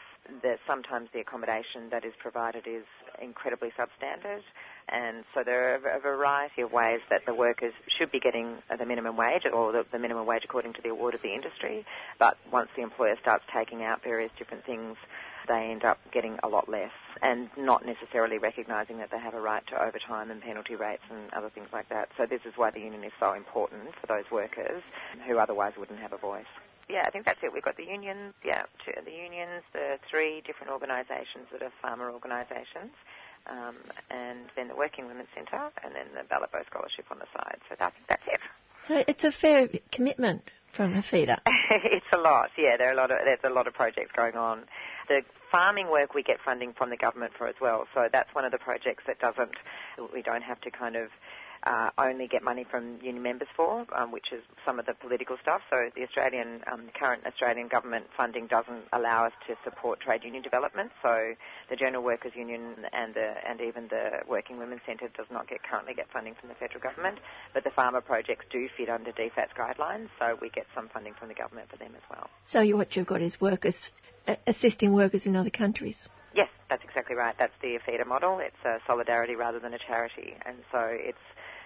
That 0.43 0.59
sometimes 0.67 1.09
the 1.11 1.21
accommodation 1.21 1.89
that 1.91 2.05
is 2.05 2.13
provided 2.19 2.67
is 2.67 2.83
incredibly 3.21 3.71
substandard 3.71 4.43
and 4.91 5.23
so 5.33 5.43
there 5.43 5.75
are 5.75 5.97
a 5.97 5.99
variety 5.99 6.61
of 6.61 6.71
ways 6.71 7.01
that 7.09 7.25
the 7.25 7.33
workers 7.33 7.73
should 7.87 8.11
be 8.11 8.19
getting 8.19 8.57
the 8.75 8.85
minimum 8.85 9.15
wage 9.15 9.45
or 9.51 9.71
the, 9.71 9.85
the, 9.91 9.99
minimum 9.99 10.25
wage 10.25 10.43
according 10.43 10.73
to 10.73 10.81
the 10.81 10.89
award 10.89 11.13
of 11.13 11.21
the 11.21 11.33
industry. 11.33 11.85
But 12.17 12.37
once 12.51 12.69
the 12.75 12.81
employer 12.81 13.15
starts 13.21 13.43
taking 13.53 13.83
out 13.83 14.03
various 14.03 14.31
different 14.37 14.65
things, 14.65 14.97
they 15.47 15.71
end 15.71 15.83
up 15.83 15.99
getting 16.11 16.39
a 16.43 16.47
lot 16.47 16.69
less 16.69 16.91
and 17.21 17.49
not 17.57 17.85
necessarily 17.85 18.37
recognising 18.37 18.97
that 18.99 19.11
they 19.11 19.19
have 19.19 19.33
a 19.33 19.41
right 19.41 19.65
to 19.67 19.81
overtime 19.81 20.31
and 20.31 20.41
penalty 20.41 20.75
rates 20.75 21.03
and 21.09 21.33
other 21.33 21.49
things 21.49 21.69
like 21.73 21.89
that. 21.89 22.09
So 22.17 22.25
this 22.25 22.41
is 22.45 22.53
why 22.55 22.71
the 22.71 22.79
union 22.79 23.03
is 23.03 23.13
so 23.19 23.33
important 23.33 23.95
for 23.95 24.07
those 24.07 24.29
workers 24.31 24.83
who 25.27 25.37
otherwise 25.37 25.73
wouldn't 25.77 25.99
have 25.99 26.13
a 26.13 26.17
voice 26.17 26.45
yeah, 26.89 27.03
I 27.05 27.11
think 27.11 27.25
that's 27.25 27.41
it. 27.43 27.53
We've 27.53 27.63
got 27.63 27.77
the 27.77 27.85
unions, 27.85 28.33
yeah, 28.43 28.63
the 28.83 29.11
unions, 29.11 29.61
the 29.73 29.99
three 30.09 30.41
different 30.41 30.73
organisations 30.73 31.45
that 31.51 31.61
are 31.61 31.71
farmer 31.81 32.09
organisations, 32.09 32.97
um, 33.49 33.75
and 34.09 34.39
then 34.55 34.67
the 34.67 34.75
Working 34.75 35.07
Women's 35.07 35.29
Centre, 35.35 35.69
and 35.83 35.93
then 35.95 36.05
the 36.15 36.23
Ballot 36.29 36.49
Scholarship 36.69 37.05
on 37.11 37.19
the 37.19 37.27
side. 37.33 37.57
So 37.69 37.75
that, 37.79 37.93
that's 38.07 38.27
it. 38.27 38.39
So 38.83 39.03
it's 39.07 39.23
a 39.23 39.31
fair 39.31 39.67
commitment 39.91 40.43
from 40.71 40.93
APHEDA. 40.93 41.39
it's 41.71 42.05
a 42.13 42.17
lot, 42.17 42.51
yeah. 42.57 42.77
There 42.77 42.89
are 42.89 42.93
a 42.93 42.95
lot 42.95 43.11
of 43.11 43.17
there's 43.25 43.39
a 43.43 43.49
lot 43.49 43.67
of 43.67 43.73
projects 43.73 44.11
going 44.15 44.35
on. 44.35 44.63
The 45.07 45.21
farming 45.51 45.89
work 45.89 46.13
we 46.13 46.23
get 46.23 46.39
funding 46.39 46.73
from 46.73 46.89
the 46.89 46.97
government 46.97 47.33
for 47.37 47.47
as 47.47 47.55
well. 47.59 47.87
So 47.93 48.07
that's 48.11 48.33
one 48.33 48.45
of 48.45 48.51
the 48.51 48.57
projects 48.57 49.03
that 49.07 49.19
doesn't 49.19 49.55
we 50.13 50.21
don't 50.21 50.43
have 50.43 50.61
to 50.61 50.71
kind 50.71 50.95
of 50.95 51.09
uh, 51.63 51.89
only 51.97 52.27
get 52.27 52.43
money 52.43 52.65
from 52.69 52.99
union 53.01 53.21
members 53.21 53.47
for, 53.55 53.85
um, 53.95 54.11
which 54.11 54.31
is 54.31 54.41
some 54.65 54.79
of 54.79 54.85
the 54.85 54.93
political 54.93 55.37
stuff. 55.41 55.61
So 55.69 55.89
the 55.95 56.03
Australian 56.03 56.61
um, 56.71 56.89
current 56.97 57.25
Australian 57.25 57.67
government 57.67 58.05
funding 58.15 58.47
doesn't 58.47 58.83
allow 58.93 59.25
us 59.25 59.33
to 59.47 59.55
support 59.63 59.99
trade 59.99 60.23
union 60.23 60.43
development. 60.43 60.91
So 61.01 61.33
the 61.69 61.75
General 61.75 62.03
Workers 62.03 62.33
Union 62.35 62.85
and 62.93 63.13
the, 63.13 63.33
and 63.47 63.61
even 63.61 63.87
the 63.89 64.23
Working 64.27 64.57
Women's 64.57 64.81
Centre 64.85 65.09
does 65.15 65.27
not 65.31 65.47
get 65.47 65.63
currently 65.63 65.93
get 65.93 66.09
funding 66.11 66.35
from 66.39 66.49
the 66.49 66.55
federal 66.55 66.81
government, 66.81 67.19
but 67.53 67.63
the 67.63 67.71
farmer 67.71 68.01
projects 68.01 68.45
do 68.51 68.67
fit 68.77 68.89
under 68.89 69.11
DFAT's 69.11 69.53
guidelines. 69.57 70.09
So 70.19 70.37
we 70.41 70.49
get 70.49 70.65
some 70.73 70.89
funding 70.89 71.13
from 71.13 71.27
the 71.27 71.35
government 71.35 71.69
for 71.69 71.77
them 71.77 71.91
as 71.95 72.03
well. 72.09 72.29
So 72.45 72.65
what 72.75 72.95
you've 72.95 73.07
got 73.07 73.21
is 73.21 73.39
workers 73.41 73.91
assisting 74.47 74.93
workers 74.93 75.25
in 75.25 75.35
other 75.35 75.49
countries. 75.49 76.09
Yes, 76.33 76.49
that's 76.69 76.83
exactly 76.83 77.15
right. 77.15 77.35
That's 77.39 77.53
the 77.61 77.79
APHEDA 77.79 78.05
model. 78.05 78.39
It's 78.39 78.63
a 78.63 78.77
solidarity 78.85 79.35
rather 79.35 79.59
than 79.59 79.73
a 79.73 79.79
charity, 79.79 80.35
and 80.45 80.57
so 80.71 80.79
it's 80.89 81.17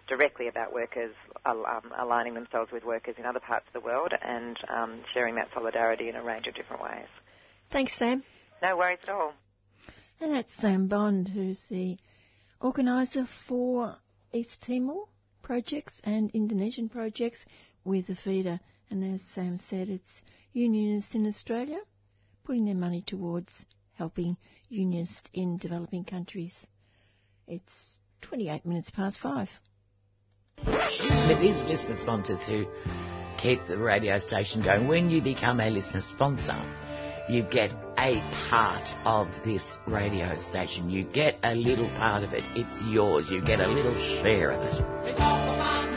directly 0.08 0.48
about 0.48 0.74
workers 0.74 1.14
um, 1.46 1.64
aligning 1.98 2.34
themselves 2.34 2.72
with 2.72 2.84
workers 2.84 3.16
in 3.18 3.26
other 3.26 3.40
parts 3.40 3.66
of 3.68 3.74
the 3.74 3.86
world 3.86 4.12
and 4.22 4.58
um, 4.70 5.02
sharing 5.14 5.36
that 5.36 5.50
solidarity 5.54 6.10
in 6.10 6.16
a 6.16 6.24
range 6.24 6.48
of 6.48 6.56
different 6.56 6.82
ways. 6.82 7.08
Thanks, 7.72 7.98
Sam. 7.98 8.24
No 8.62 8.78
worries 8.78 9.00
at 9.04 9.10
all. 9.10 9.34
And 10.22 10.34
that's 10.34 10.54
Sam 10.56 10.88
Bond, 10.88 11.28
who's 11.28 11.62
the 11.70 11.98
organiser 12.62 13.26
for 13.48 13.98
East 14.32 14.62
Timor 14.62 15.08
projects 15.42 16.00
and 16.04 16.32
Indonesian 16.32 16.88
projects 16.88 17.46
with 17.84 18.08
the 18.08 18.14
APHEDA. 18.14 18.60
And 18.90 19.16
as 19.16 19.22
Sam 19.34 19.58
said, 19.58 19.90
it's 19.90 20.24
unionists 20.54 21.16
in 21.16 21.28
Australia 21.28 21.80
putting 22.44 22.66
their 22.66 22.76
money 22.76 23.04
towards 23.06 23.66
helping 23.94 24.38
unionists 24.70 25.30
in 25.34 25.58
developing 25.58 26.04
countries. 26.04 26.68
It's 27.48 27.98
28 28.22 28.66
minutes 28.66 28.90
past 28.92 29.20
five. 29.20 29.50
It 31.26 31.42
is 31.44 31.64
listener 31.64 31.96
sponsors 31.96 32.44
who 32.44 32.66
keep 33.38 33.66
the 33.68 33.78
radio 33.78 34.20
station 34.20 34.62
going. 34.62 34.88
When 34.88 35.10
you 35.10 35.22
become 35.22 35.60
a 35.60 35.70
listener 35.70 36.02
sponsor, 36.02 36.62
you 37.30 37.44
get 37.44 37.74
a 37.98 38.20
part 38.50 38.90
of 39.06 39.28
this 39.44 39.78
radio 39.88 40.38
station. 40.38 40.90
You 40.90 41.04
get 41.06 41.38
a 41.44 41.56
little 41.56 41.90
part 41.92 42.24
of 42.24 42.34
it. 42.34 42.44
It's 42.56 42.82
yours. 42.84 43.30
You 43.30 43.42
get 43.42 43.60
a 43.60 43.68
little 43.68 43.96
share 44.22 44.52
of 44.52 44.62
it. 44.62 45.93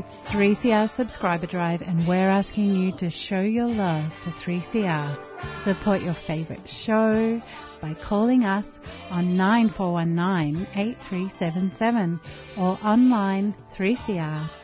It's 0.00 0.32
3CR 0.32 0.96
Subscriber 0.96 1.46
Drive, 1.46 1.82
and 1.82 2.08
we're 2.08 2.30
asking 2.30 2.74
you 2.74 2.96
to 3.00 3.10
show 3.10 3.42
your 3.42 3.66
love 3.66 4.10
for 4.24 4.30
3CR. 4.30 5.62
Support 5.62 6.00
your 6.00 6.16
favourite 6.26 6.66
show, 6.66 7.42
by 7.82 7.92
calling 7.92 8.44
us 8.44 8.64
on 9.10 9.36
9419 9.36 10.66
8377 10.74 12.18
or 12.56 12.78
online 12.82 13.54
3cr.org.au 13.76 14.60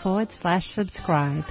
forward 0.00 0.28
slash 0.40 0.70
subscribe. 0.70 1.44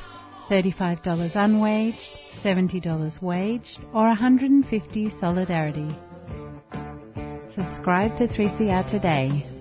$35 0.49 1.35
unwaged, 1.35 2.11
$70 2.41 3.21
waged, 3.21 3.81
or 3.93 4.07
150 4.07 5.09
solidarity. 5.19 5.93
Subscribe 7.53 8.15
to 8.15 8.25
3CR 8.25 8.89
today 8.89 9.58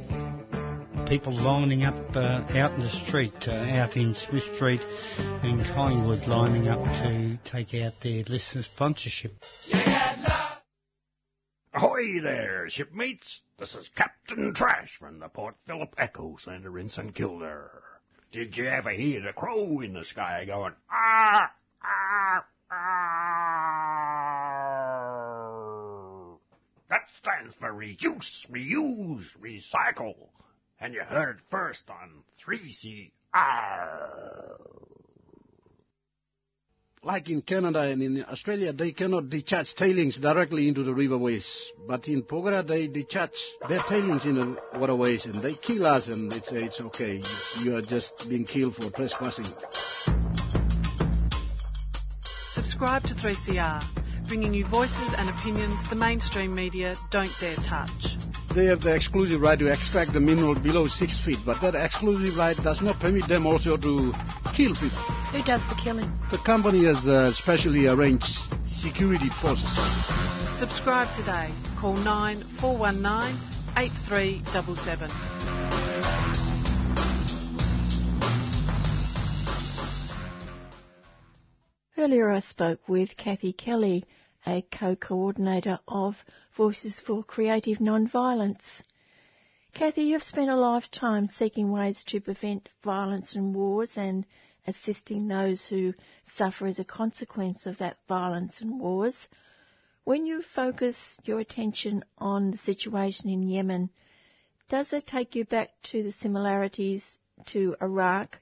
people 1.09 1.32
lining 1.32 1.85
up 1.85 1.94
uh, 2.14 2.44
out 2.51 2.72
in 2.72 2.80
the 2.80 2.90
street, 3.06 3.32
uh, 3.47 3.52
out 3.52 3.97
in 3.97 4.14
Smith 4.14 4.44
Street 4.56 4.82
and 5.16 5.64
Collingwood, 5.64 6.28
lining 6.28 6.68
up 6.68 6.85
to 6.85 7.39
take 7.51 7.72
out 7.82 7.94
their 8.02 8.24
listener 8.24 8.62
sponsorship. 8.62 9.32
Ahoy 11.72 12.20
there, 12.20 12.68
shipmates. 12.68 13.40
This 13.59 13.74
is 13.74 13.89
Captain 13.97 14.52
Trash 14.52 14.98
from 14.98 15.18
the 15.18 15.28
Port 15.28 15.55
Phillip 15.66 15.97
EcoCentre 15.97 16.78
in 16.78 16.90
St 16.90 17.14
Kilda. 17.14 17.70
Did 18.30 18.55
you 18.59 18.66
ever 18.66 18.90
hear 18.90 19.22
the 19.22 19.32
crow 19.32 19.80
in 19.80 19.94
the 19.94 20.05
sky 20.05 20.44
going, 20.44 20.74
ah, 20.93 21.51
ah, 21.82 22.44
ah? 22.70 23.09
That 26.90 27.09
stands 27.22 27.56
for 27.56 27.72
reduce, 27.72 28.47
reuse, 28.51 29.24
recycle. 29.40 30.28
And 30.80 30.94
you 30.94 31.00
heard 31.00 31.36
it 31.36 31.42
first 31.50 31.82
on 31.90 32.22
3CR. 32.46 33.10
Like 37.02 37.30
in 37.30 37.42
Canada 37.42 37.80
and 37.80 38.02
in 38.02 38.24
Australia, 38.24 38.72
they 38.72 38.92
cannot 38.92 39.30
discharge 39.30 39.74
tailings 39.74 40.18
directly 40.18 40.68
into 40.68 40.82
the 40.82 40.92
riverways. 40.92 41.44
But 41.86 42.06
in 42.06 42.22
Porgera, 42.22 42.66
they 42.66 42.86
discharge 42.86 43.30
their 43.68 43.82
tailings 43.88 44.24
in 44.24 44.34
the 44.34 44.56
waterways 44.78 45.24
and 45.24 45.42
they 45.42 45.55
kill 45.55 45.86
us 45.86 46.09
and 46.09 46.30
they 46.30 46.40
say 46.40 46.64
it's 46.64 46.80
okay. 46.80 47.22
You 47.62 47.76
are 47.76 47.82
just 47.82 48.12
being 48.28 48.44
killed 48.44 48.76
for 48.76 48.90
trespassing. 48.90 49.46
Subscribe 52.52 53.02
to 53.05 53.14
3CR, 53.14 54.28
bringing 54.28 54.55
you 54.55 54.66
voices 54.66 55.14
and 55.16 55.28
opinions 55.30 55.74
the 55.90 55.96
mainstream 55.96 56.55
media 56.55 56.94
don't 57.10 57.32
dare 57.40 57.56
touch. 57.56 58.16
They 58.55 58.65
have 58.66 58.81
the 58.81 58.95
exclusive 58.95 59.41
right 59.41 59.59
to 59.59 59.66
extract 59.66 60.12
the 60.15 60.20
mineral 60.20 60.55
below 60.55 60.89
six 60.89 61.23
feet, 61.25 61.39
but 61.45 61.61
that 61.61 61.75
exclusive 61.75 62.37
right 62.37 62.57
does 62.57 62.81
not 62.81 62.99
permit 62.99 63.29
them 63.29 63.47
also 63.47 63.77
to 63.77 64.12
kill 64.55 64.75
people. 64.75 65.05
Who 65.33 65.43
does 65.43 65.61
the 65.69 65.79
killing? 65.83 66.11
The 66.31 66.39
company 66.39 66.87
has 66.87 67.07
uh, 67.07 67.33
specially 67.33 67.87
arranged 67.87 68.25
security 68.81 69.29
forces. 69.43 69.69
Subscribe 70.59 71.15
today. 71.15 71.53
Call 71.79 71.97
9419 71.97 73.39
8377. 73.77 75.11
Earlier 81.99 82.31
I 82.31 82.41
spoke 82.41 82.89
with 82.89 83.16
Kathy 83.16 83.53
Kelly, 83.53 84.05
a 84.49 84.62
co-coordinator 84.73 85.79
of 85.87 86.25
Voices 86.57 87.03
for 87.07 87.23
Creative 87.23 87.77
Nonviolence. 87.79 88.83
Kathy, 89.75 90.05
you've 90.05 90.23
spent 90.23 90.49
a 90.49 90.57
lifetime 90.57 91.27
seeking 91.27 91.70
ways 91.70 92.03
to 92.05 92.23
prevent 92.23 92.70
violence 92.83 93.37
and 93.37 93.55
wars 93.55 93.99
and 93.99 94.25
assisting 94.66 95.29
those 95.29 95.66
who 95.66 95.93
suffer 96.25 96.66
as 96.66 96.79
a 96.79 96.85
consequence 96.85 97.66
of 97.66 97.77
that 97.77 97.99
violence 98.09 98.62
and 98.62 98.81
wars. 98.81 99.29
When 100.05 100.25
you 100.25 100.41
focus 100.41 101.19
your 101.25 101.41
attention 101.41 102.03
on 102.16 102.51
the 102.51 102.57
situation 102.57 103.29
in 103.29 103.43
Yemen, 103.43 103.91
does 104.70 104.95
it 104.95 105.07
take 105.07 105.35
you 105.35 105.45
back 105.45 105.73
to 105.91 106.03
the 106.03 106.12
similarities 106.12 107.19
to 107.49 107.77
Iraq, 107.83 108.41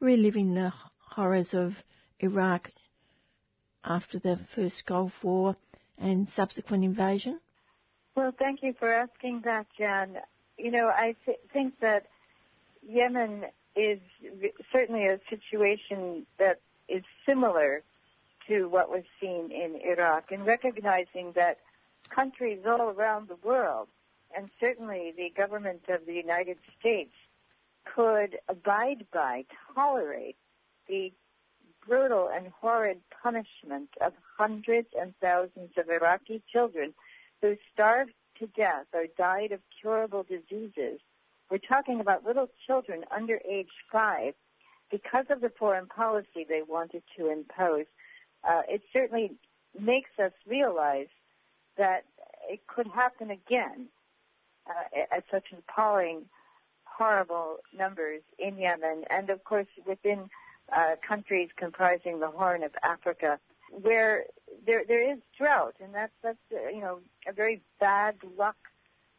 reliving 0.00 0.54
the 0.54 0.72
horrors 1.10 1.52
of 1.52 1.74
Iraq 2.20 2.70
after 3.86 4.18
the 4.18 4.36
first 4.54 4.84
Gulf 4.86 5.22
War 5.22 5.56
and 5.98 6.28
subsequent 6.28 6.84
invasion? 6.84 7.40
Well, 8.14 8.32
thank 8.38 8.62
you 8.62 8.74
for 8.78 8.92
asking 8.92 9.42
that, 9.44 9.66
Jan. 9.78 10.18
You 10.58 10.70
know, 10.70 10.88
I 10.88 11.14
th- 11.24 11.38
think 11.52 11.80
that 11.80 12.06
Yemen 12.86 13.44
is 13.74 14.00
certainly 14.72 15.06
a 15.06 15.20
situation 15.28 16.26
that 16.38 16.60
is 16.88 17.02
similar 17.26 17.82
to 18.48 18.66
what 18.66 18.90
was 18.90 19.02
seen 19.20 19.50
in 19.50 19.80
Iraq, 19.84 20.30
and 20.30 20.46
recognizing 20.46 21.32
that 21.34 21.58
countries 22.08 22.60
all 22.64 22.88
around 22.90 23.28
the 23.28 23.36
world, 23.46 23.88
and 24.36 24.48
certainly 24.60 25.12
the 25.16 25.30
government 25.36 25.82
of 25.88 26.06
the 26.06 26.14
United 26.14 26.56
States, 26.78 27.12
could 27.84 28.38
abide 28.48 29.06
by, 29.12 29.44
tolerate 29.74 30.36
the 30.88 31.12
brutal 31.86 32.28
and 32.34 32.48
horrid 32.60 33.00
punishment 33.22 33.88
of 34.00 34.12
hundreds 34.36 34.88
and 34.98 35.14
thousands 35.20 35.70
of 35.76 35.88
Iraqi 35.88 36.42
children 36.52 36.94
who 37.42 37.56
starved 37.72 38.12
to 38.38 38.46
death 38.48 38.86
or 38.92 39.06
died 39.16 39.52
of 39.52 39.60
curable 39.80 40.24
diseases. 40.24 41.00
We're 41.50 41.58
talking 41.58 42.00
about 42.00 42.24
little 42.24 42.48
children 42.66 43.04
under 43.14 43.40
age 43.48 43.70
five 43.90 44.34
because 44.90 45.26
of 45.30 45.40
the 45.40 45.50
foreign 45.50 45.86
policy 45.86 46.46
they 46.48 46.62
wanted 46.66 47.02
to 47.16 47.30
impose. 47.30 47.86
Uh, 48.44 48.62
it 48.68 48.82
certainly 48.92 49.32
makes 49.78 50.10
us 50.18 50.32
realize 50.46 51.08
that 51.76 52.04
it 52.48 52.66
could 52.66 52.86
happen 52.88 53.30
again 53.30 53.86
uh, 54.68 55.04
at 55.16 55.24
such 55.30 55.44
appalling, 55.56 56.26
horrible 56.84 57.58
numbers 57.76 58.22
in 58.38 58.56
Yemen, 58.58 59.04
and 59.10 59.30
of 59.30 59.44
course 59.44 59.66
within 59.86 60.30
uh, 60.74 60.96
countries 61.06 61.48
comprising 61.56 62.20
the 62.20 62.28
Horn 62.28 62.62
of 62.62 62.72
Africa, 62.82 63.38
where 63.70 64.24
there 64.66 64.84
there 64.86 65.12
is 65.12 65.18
drought, 65.38 65.74
and 65.82 65.94
that's 65.94 66.12
that's 66.22 66.38
uh, 66.52 66.68
you 66.68 66.80
know 66.80 67.00
a 67.26 67.32
very 67.32 67.62
bad 67.80 68.16
luck, 68.36 68.56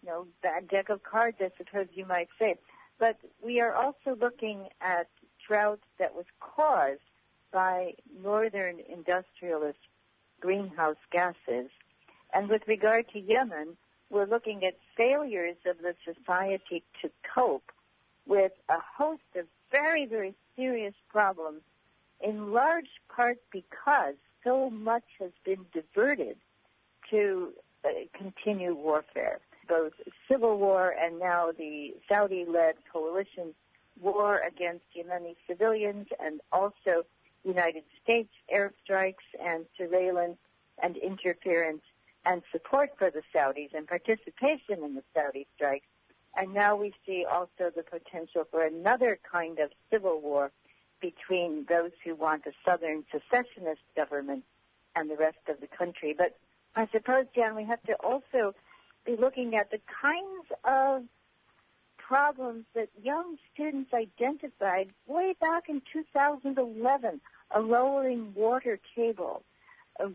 you 0.01 0.09
know, 0.09 0.27
bad 0.41 0.67
deck 0.67 0.89
of 0.89 1.03
cards, 1.03 1.37
I 1.39 1.51
suppose 1.57 1.87
you 1.93 2.05
might 2.05 2.29
say. 2.39 2.55
But 2.99 3.17
we 3.43 3.59
are 3.59 3.73
also 3.73 4.17
looking 4.19 4.69
at 4.81 5.07
drought 5.47 5.79
that 5.99 6.15
was 6.15 6.25
caused 6.39 7.01
by 7.51 7.93
northern 8.21 8.79
industrialist 8.91 9.79
greenhouse 10.39 10.97
gases. 11.11 11.69
And 12.33 12.49
with 12.49 12.63
regard 12.67 13.07
to 13.13 13.19
Yemen, 13.19 13.77
we're 14.09 14.25
looking 14.25 14.65
at 14.65 14.75
failures 14.95 15.57
of 15.65 15.77
the 15.77 15.95
society 16.03 16.83
to 17.01 17.09
cope 17.33 17.71
with 18.25 18.51
a 18.69 18.79
host 18.97 19.21
of 19.35 19.45
very, 19.71 20.05
very 20.05 20.35
serious 20.57 20.93
problems, 21.09 21.61
in 22.19 22.51
large 22.51 22.89
part 23.07 23.37
because 23.51 24.15
so 24.43 24.69
much 24.69 25.03
has 25.19 25.31
been 25.45 25.65
diverted 25.73 26.37
to 27.09 27.53
uh, 27.85 27.89
continue 28.13 28.73
warfare, 28.73 29.39
both 29.67 29.93
civil 30.29 30.57
war 30.57 30.93
and 30.99 31.19
now 31.19 31.51
the 31.57 31.93
Saudi-led 32.09 32.75
coalition 32.91 33.53
war 34.01 34.41
against 34.47 34.83
Yemeni 34.95 35.35
civilians 35.47 36.07
and 36.19 36.41
also 36.51 37.03
United 37.43 37.83
States 38.03 38.29
airstrikes 38.53 39.27
and 39.43 39.65
surveillance 39.77 40.37
and 40.81 40.97
interference 40.97 41.81
and 42.25 42.41
support 42.51 42.91
for 42.97 43.09
the 43.09 43.21
Saudis 43.33 43.73
and 43.73 43.87
participation 43.87 44.83
in 44.83 44.95
the 44.95 45.03
Saudi 45.15 45.47
strikes 45.55 45.87
and 46.35 46.53
now 46.53 46.75
we 46.75 46.93
see 47.05 47.25
also 47.29 47.71
the 47.75 47.83
potential 47.83 48.43
for 48.49 48.63
another 48.63 49.19
kind 49.29 49.59
of 49.59 49.71
civil 49.91 50.19
war 50.21 50.51
between 51.01 51.65
those 51.69 51.91
who 52.03 52.15
want 52.15 52.45
a 52.45 52.51
southern 52.65 53.03
secessionist 53.11 53.81
government 53.95 54.43
and 54.95 55.09
the 55.09 55.15
rest 55.15 55.37
of 55.47 55.59
the 55.61 55.67
country. 55.67 56.15
But 56.17 56.37
I 56.75 56.87
suppose, 56.91 57.25
Jan, 57.35 57.55
we 57.55 57.63
have 57.65 57.81
to 57.83 57.93
also 57.93 58.53
be 59.05 59.15
looking 59.15 59.55
at 59.55 59.71
the 59.71 59.79
kinds 60.01 60.47
of 60.63 61.03
problems 61.97 62.65
that 62.73 62.89
young 63.01 63.37
students 63.53 63.93
identified 63.93 64.89
way 65.07 65.35
back 65.39 65.69
in 65.69 65.81
2011, 65.91 67.21
a 67.51 67.59
lowering 67.59 68.33
water 68.33 68.79
table, 68.95 69.43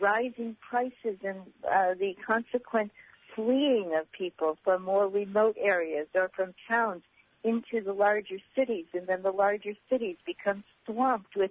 rising 0.00 0.56
prices 0.60 1.18
and 1.24 1.40
uh, 1.70 1.94
the 1.98 2.16
consequent 2.26 2.92
fleeing 3.34 3.94
of 3.94 4.10
people 4.12 4.58
from 4.64 4.82
more 4.82 5.08
remote 5.08 5.56
areas 5.58 6.06
or 6.14 6.30
from 6.34 6.54
towns 6.68 7.02
into 7.44 7.80
the 7.80 7.92
larger 7.92 8.38
cities, 8.54 8.86
and 8.92 9.06
then 9.06 9.22
the 9.22 9.30
larger 9.30 9.74
cities 9.90 10.16
become 10.24 10.62
swamped 10.86 11.34
with 11.36 11.50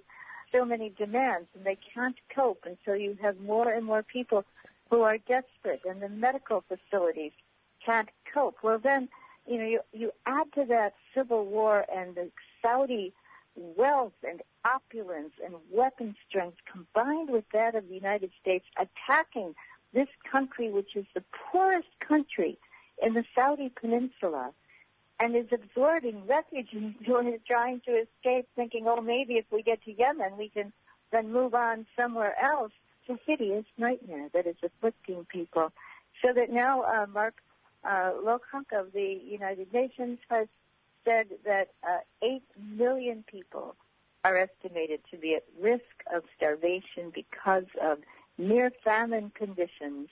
so 0.51 0.65
many 0.65 0.89
demands, 0.97 1.47
and 1.55 1.65
they 1.65 1.77
can't 1.93 2.15
cope, 2.33 2.63
and 2.65 2.77
so 2.85 2.93
you 2.93 3.17
have 3.21 3.39
more 3.39 3.71
and 3.71 3.85
more 3.85 4.03
people 4.03 4.43
who 4.89 5.01
are 5.01 5.17
desperate, 5.17 5.81
and 5.87 6.01
the 6.01 6.09
medical 6.09 6.63
facilities 6.67 7.31
can't 7.85 8.09
cope. 8.33 8.57
Well, 8.61 8.79
then, 8.79 9.09
you 9.47 9.57
know, 9.57 9.65
you, 9.65 9.79
you 9.93 10.11
add 10.25 10.51
to 10.53 10.65
that 10.65 10.93
civil 11.13 11.45
war 11.45 11.85
and 11.93 12.15
the 12.15 12.29
Saudi 12.61 13.13
wealth 13.55 14.13
and 14.27 14.41
opulence 14.63 15.33
and 15.43 15.55
weapon 15.71 16.15
strength 16.27 16.57
combined 16.71 17.29
with 17.29 17.45
that 17.53 17.75
of 17.75 17.87
the 17.89 17.95
United 17.95 18.31
States 18.41 18.65
attacking 18.77 19.55
this 19.93 20.07
country, 20.29 20.69
which 20.69 20.95
is 20.95 21.05
the 21.13 21.23
poorest 21.51 21.89
country 21.99 22.57
in 23.01 23.13
the 23.13 23.23
Saudi 23.35 23.69
peninsula, 23.69 24.51
and 25.19 25.35
is 25.35 25.47
absorbing 25.51 26.25
refugees 26.27 26.93
who 27.05 27.15
are 27.15 27.23
trying 27.47 27.81
to 27.81 27.91
escape, 27.91 28.47
thinking, 28.55 28.87
oh, 28.87 29.01
maybe 29.01 29.35
if 29.35 29.45
we 29.51 29.61
get 29.61 29.83
to 29.85 29.91
Yemen, 29.91 30.37
we 30.37 30.49
can 30.49 30.71
then 31.11 31.31
move 31.31 31.53
on 31.53 31.85
somewhere 31.95 32.35
else. 32.41 32.71
It's 33.05 33.19
a 33.19 33.31
hideous 33.31 33.65
nightmare 33.77 34.29
that 34.33 34.47
is 34.47 34.55
afflicting 34.63 35.25
people. 35.25 35.71
So 36.21 36.33
that 36.33 36.49
now 36.49 36.83
uh, 36.83 37.05
Mark 37.07 37.35
uh, 37.83 38.11
Lowcock 38.23 38.71
of 38.73 38.93
the 38.93 39.19
United 39.23 39.73
Nations 39.73 40.19
has 40.29 40.47
said 41.03 41.27
that 41.45 41.69
uh, 41.87 41.97
8 42.21 42.43
million 42.77 43.23
people 43.27 43.75
are 44.23 44.37
estimated 44.37 45.01
to 45.09 45.17
be 45.17 45.35
at 45.35 45.43
risk 45.59 45.83
of 46.13 46.23
starvation 46.35 47.11
because 47.13 47.65
of 47.81 47.97
near 48.41 48.71
famine 48.83 49.31
conditions 49.35 50.09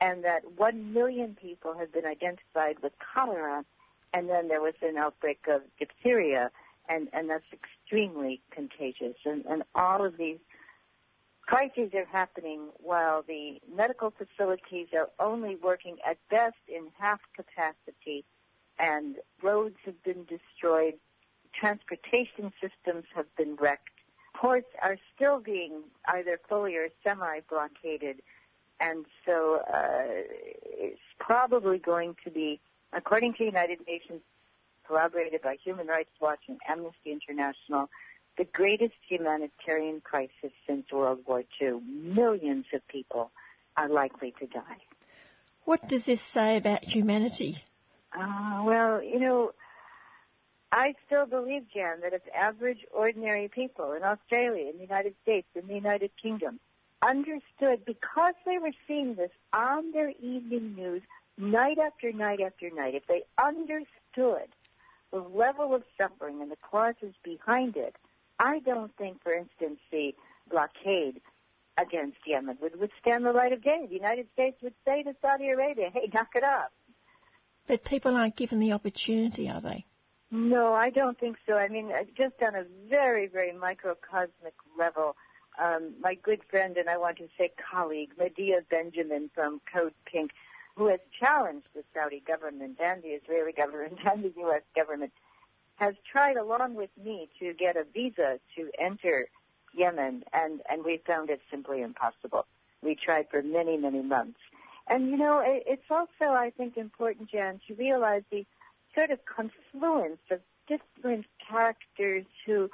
and 0.00 0.24
that 0.24 0.42
one 0.56 0.92
million 0.92 1.36
people 1.40 1.74
have 1.78 1.92
been 1.92 2.04
identified 2.04 2.76
with 2.82 2.92
cholera, 2.98 3.64
and 4.12 4.28
then 4.28 4.48
there 4.48 4.60
was 4.60 4.74
an 4.82 4.96
outbreak 4.96 5.40
of 5.48 5.62
diphtheria, 5.78 6.50
and, 6.88 7.08
and 7.12 7.30
that's 7.30 7.44
extremely 7.52 8.40
contagious. 8.50 9.16
And, 9.24 9.44
and 9.46 9.62
all 9.74 10.04
of 10.04 10.16
these 10.18 10.38
crises 11.46 11.92
are 11.94 12.04
happening 12.04 12.68
while 12.78 13.22
the 13.26 13.60
medical 13.74 14.12
facilities 14.12 14.88
are 14.94 15.08
only 15.18 15.56
working 15.56 15.96
at 16.08 16.18
best 16.28 16.56
in 16.68 16.88
half 16.98 17.20
capacity, 17.34 18.24
and 18.78 19.16
roads 19.42 19.76
have 19.86 20.02
been 20.02 20.26
destroyed, 20.26 20.94
transportation 21.54 22.52
systems 22.60 23.04
have 23.14 23.34
been 23.36 23.56
wrecked, 23.56 23.95
ports 24.36 24.68
are 24.82 24.96
still 25.14 25.40
being 25.40 25.82
either 26.08 26.38
fully 26.48 26.76
or 26.76 26.88
semi-blockaded, 27.02 28.20
and 28.80 29.06
so 29.24 29.60
uh, 29.72 30.04
it's 30.64 31.00
probably 31.18 31.78
going 31.78 32.16
to 32.24 32.30
be, 32.30 32.60
according 32.92 33.34
to 33.34 33.44
United 33.44 33.78
Nations, 33.86 34.20
corroborated 34.86 35.42
by 35.42 35.56
Human 35.64 35.86
Rights 35.86 36.10
Watch 36.20 36.40
and 36.48 36.58
Amnesty 36.68 37.12
International, 37.12 37.88
the 38.38 38.44
greatest 38.44 38.94
humanitarian 39.08 40.00
crisis 40.02 40.52
since 40.66 40.92
World 40.92 41.20
War 41.26 41.42
II. 41.60 41.80
Millions 41.80 42.66
of 42.72 42.86
people 42.88 43.30
are 43.76 43.88
likely 43.88 44.34
to 44.38 44.46
die. 44.46 44.78
What 45.64 45.88
does 45.88 46.04
this 46.04 46.20
say 46.32 46.58
about 46.58 46.84
humanity? 46.84 47.56
Uh, 48.16 48.62
well, 48.64 49.02
you 49.02 49.18
know, 49.18 49.52
I 50.72 50.94
still 51.06 51.26
believe, 51.26 51.66
Jan, 51.72 52.00
that 52.02 52.12
if 52.12 52.22
average, 52.34 52.84
ordinary 52.92 53.48
people 53.48 53.92
in 53.92 54.02
Australia, 54.02 54.68
in 54.68 54.76
the 54.76 54.82
United 54.82 55.14
States, 55.22 55.46
in 55.54 55.66
the 55.66 55.74
United 55.74 56.10
Kingdom 56.20 56.58
understood, 57.02 57.84
because 57.84 58.34
they 58.44 58.58
were 58.58 58.72
seeing 58.86 59.14
this 59.14 59.30
on 59.52 59.92
their 59.92 60.10
evening 60.10 60.74
news 60.74 61.02
night 61.38 61.78
after 61.78 62.12
night 62.12 62.40
after 62.40 62.70
night, 62.70 62.94
if 62.94 63.06
they 63.06 63.22
understood 63.42 64.48
the 65.12 65.18
level 65.18 65.74
of 65.74 65.82
suffering 65.96 66.42
and 66.42 66.50
the 66.50 66.56
causes 66.56 67.14
behind 67.22 67.76
it, 67.76 67.94
I 68.38 68.58
don't 68.60 68.94
think, 68.96 69.22
for 69.22 69.32
instance, 69.32 69.78
the 69.90 70.14
blockade 70.50 71.20
against 71.78 72.18
Yemen 72.26 72.58
would 72.60 72.78
withstand 72.78 73.24
the 73.24 73.32
light 73.32 73.52
of 73.52 73.62
day. 73.62 73.86
The 73.88 73.94
United 73.94 74.26
States 74.32 74.56
would 74.62 74.74
say 74.84 75.02
to 75.02 75.14
Saudi 75.22 75.48
Arabia, 75.48 75.90
hey, 75.92 76.10
knock 76.12 76.28
it 76.34 76.44
off. 76.44 76.70
But 77.66 77.84
people 77.84 78.16
aren't 78.16 78.36
given 78.36 78.58
the 78.58 78.72
opportunity, 78.72 79.48
are 79.48 79.60
they? 79.60 79.84
No, 80.30 80.74
I 80.74 80.90
don't 80.90 81.18
think 81.18 81.36
so. 81.46 81.54
I 81.54 81.68
mean, 81.68 81.92
uh, 81.92 82.04
just 82.16 82.34
on 82.42 82.54
a 82.54 82.64
very, 82.88 83.26
very 83.26 83.52
microcosmic 83.52 84.54
level, 84.78 85.16
um, 85.62 85.94
my 86.00 86.14
good 86.14 86.40
friend 86.50 86.76
and 86.76 86.88
I 86.88 86.96
want 86.96 87.18
to 87.18 87.28
say 87.38 87.52
colleague, 87.70 88.10
Medea 88.18 88.60
Benjamin 88.68 89.30
from 89.34 89.60
Code 89.72 89.94
Pink, 90.04 90.32
who 90.76 90.86
has 90.88 91.00
challenged 91.18 91.68
the 91.74 91.84
Saudi 91.94 92.22
government 92.26 92.78
and 92.80 93.02
the 93.02 93.10
Israeli 93.10 93.52
government 93.52 93.98
and 94.04 94.24
the 94.24 94.32
U.S. 94.38 94.62
government, 94.74 95.12
has 95.76 95.94
tried 96.10 96.36
along 96.36 96.74
with 96.74 96.90
me 97.02 97.28
to 97.38 97.52
get 97.54 97.76
a 97.76 97.84
visa 97.84 98.38
to 98.56 98.70
enter 98.78 99.28
Yemen, 99.74 100.24
and, 100.32 100.62
and 100.70 100.84
we 100.84 101.02
found 101.06 101.30
it 101.30 101.40
simply 101.50 101.82
impossible. 101.82 102.46
We 102.82 102.94
tried 102.94 103.26
for 103.30 103.42
many, 103.42 103.76
many 103.76 104.02
months. 104.02 104.38
And 104.88 105.10
you 105.10 105.16
know, 105.16 105.42
it's 105.44 105.90
also, 105.90 106.32
I 106.32 106.50
think, 106.56 106.76
important, 106.76 107.30
Jan, 107.30 107.60
to 107.68 107.74
realize 107.74 108.22
the 108.30 108.46
sort 108.96 109.10
of 109.10 109.20
confluence 109.24 110.18
of 110.30 110.40
different 110.66 111.26
characters 111.48 112.24
who, 112.44 112.70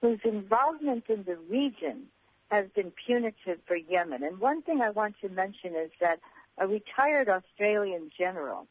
whose 0.00 0.18
involvement 0.24 1.04
in 1.08 1.22
the 1.24 1.36
region 1.48 2.04
has 2.50 2.66
been 2.74 2.92
punitive 3.06 3.58
for 3.66 3.76
Yemen. 3.76 4.22
And 4.22 4.38
one 4.40 4.62
thing 4.62 4.80
I 4.80 4.90
want 4.90 5.16
to 5.20 5.28
mention 5.28 5.74
is 5.74 5.90
that 6.00 6.18
a 6.58 6.66
retired 6.66 7.28
Australian 7.28 8.10
general, 8.16 8.66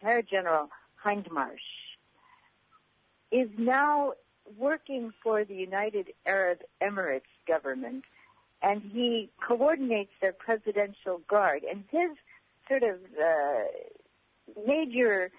retired 0.00 0.26
General 0.30 0.70
Hindmarsh, 1.04 1.58
is 3.30 3.48
now 3.58 4.12
working 4.56 5.12
for 5.22 5.44
the 5.44 5.54
United 5.54 6.12
Arab 6.24 6.60
Emirates 6.80 7.22
government, 7.46 8.04
and 8.62 8.80
he 8.92 9.28
coordinates 9.46 10.12
their 10.20 10.32
presidential 10.32 11.20
guard. 11.28 11.64
And 11.68 11.84
his 11.90 12.10
sort 12.68 12.84
of 12.84 12.96
uh, 13.22 13.64
major 14.66 15.30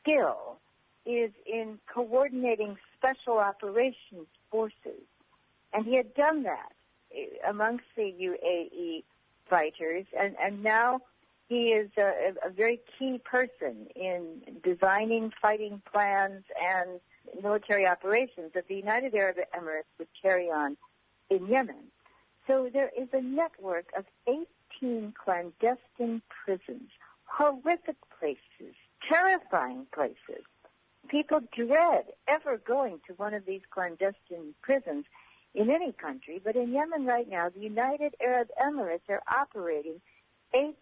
skill 0.00 0.58
is 1.04 1.30
in 1.46 1.78
coordinating 1.92 2.76
special 2.96 3.38
operations 3.38 4.26
forces. 4.50 5.02
And 5.72 5.84
he 5.84 5.96
had 5.96 6.14
done 6.14 6.44
that 6.44 6.72
amongst 7.48 7.84
the 7.96 8.12
UAE 8.20 9.04
fighters, 9.48 10.06
and, 10.18 10.34
and 10.42 10.62
now 10.62 11.00
he 11.48 11.68
is 11.68 11.90
a, 11.98 12.32
a 12.46 12.50
very 12.50 12.80
key 12.98 13.20
person 13.24 13.86
in 13.94 14.40
designing 14.62 15.32
fighting 15.40 15.82
plans 15.90 16.44
and 16.58 17.00
military 17.42 17.86
operations 17.86 18.52
that 18.54 18.68
the 18.68 18.74
United 18.74 19.14
Arab 19.14 19.36
Emirates 19.54 19.92
would 19.98 20.08
carry 20.20 20.50
on 20.50 20.76
in 21.30 21.46
Yemen. 21.46 21.90
So 22.46 22.68
there 22.72 22.90
is 22.98 23.08
a 23.12 23.20
network 23.20 23.86
of 23.96 24.04
18 24.26 25.14
clandestine 25.22 26.22
prisons, 26.28 26.90
horrific 27.24 27.96
places, 28.18 28.74
terrifying 29.08 29.86
places. 29.94 30.44
People 31.12 31.40
dread 31.54 32.06
ever 32.26 32.56
going 32.56 32.98
to 33.06 33.12
one 33.12 33.34
of 33.34 33.44
these 33.44 33.60
clandestine 33.70 34.54
prisons 34.62 35.04
in 35.54 35.68
any 35.68 35.92
country, 35.92 36.40
but 36.42 36.56
in 36.56 36.72
Yemen 36.72 37.04
right 37.04 37.28
now, 37.28 37.50
the 37.50 37.60
United 37.60 38.14
Arab 38.18 38.48
Emirates 38.58 39.06
are 39.10 39.22
operating 39.30 40.00
18 40.54 40.72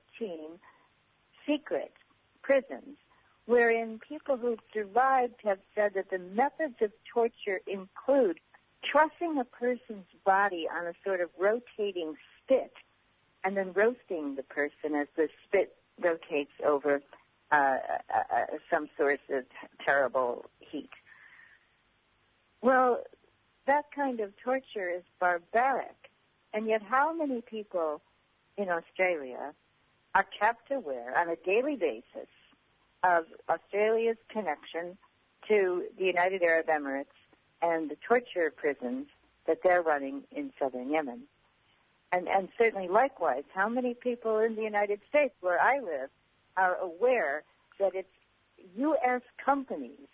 secret 1.44 1.92
prisons 2.42 2.96
wherein 3.46 3.98
people 4.08 4.36
who've 4.36 4.60
survived 4.72 5.34
have 5.42 5.58
said 5.74 5.94
that 5.94 6.10
the 6.10 6.18
methods 6.20 6.76
of 6.80 6.92
torture 7.12 7.60
include 7.66 8.38
trussing 8.84 9.36
a 9.40 9.44
person's 9.44 10.06
body 10.24 10.68
on 10.72 10.86
a 10.86 10.92
sort 11.04 11.20
of 11.20 11.28
rotating 11.40 12.14
spit 12.38 12.72
and 13.42 13.56
then 13.56 13.72
roasting 13.72 14.36
the 14.36 14.44
person 14.44 14.94
as 14.94 15.08
the 15.16 15.28
spit 15.44 15.74
rotates 16.00 16.52
over 16.64 17.02
uh, 17.52 17.54
uh, 17.54 17.78
uh, 18.34 18.44
some 18.70 18.88
source 18.96 19.18
of 19.30 19.44
terrible 19.84 20.46
heat. 20.60 20.90
Well, 22.62 23.02
that 23.66 23.86
kind 23.94 24.20
of 24.20 24.32
torture 24.42 24.88
is 24.88 25.02
barbaric, 25.18 26.10
and 26.52 26.66
yet 26.66 26.82
how 26.82 27.12
many 27.12 27.40
people 27.40 28.00
in 28.56 28.68
Australia 28.68 29.52
are 30.14 30.26
kept 30.38 30.70
aware 30.70 31.16
on 31.16 31.28
a 31.28 31.36
daily 31.36 31.76
basis 31.76 32.28
of 33.02 33.24
Australia's 33.48 34.18
connection 34.28 34.98
to 35.48 35.84
the 35.98 36.04
United 36.04 36.42
Arab 36.42 36.66
Emirates 36.66 37.06
and 37.62 37.90
the 37.90 37.96
torture 38.06 38.52
prisons 38.54 39.06
that 39.46 39.58
they're 39.62 39.82
running 39.82 40.22
in 40.30 40.52
southern 40.58 40.90
Yemen. 40.90 41.22
And, 42.12 42.28
and 42.28 42.48
certainly 42.58 42.88
likewise, 42.88 43.44
how 43.54 43.68
many 43.68 43.94
people 43.94 44.38
in 44.38 44.56
the 44.56 44.62
United 44.62 45.00
States 45.08 45.34
where 45.40 45.60
I 45.60 45.78
live 45.78 46.10
are 46.60 46.76
aware 46.76 47.42
that 47.78 47.94
it's 47.94 48.08
U.S. 48.76 49.22
companies 49.42 50.08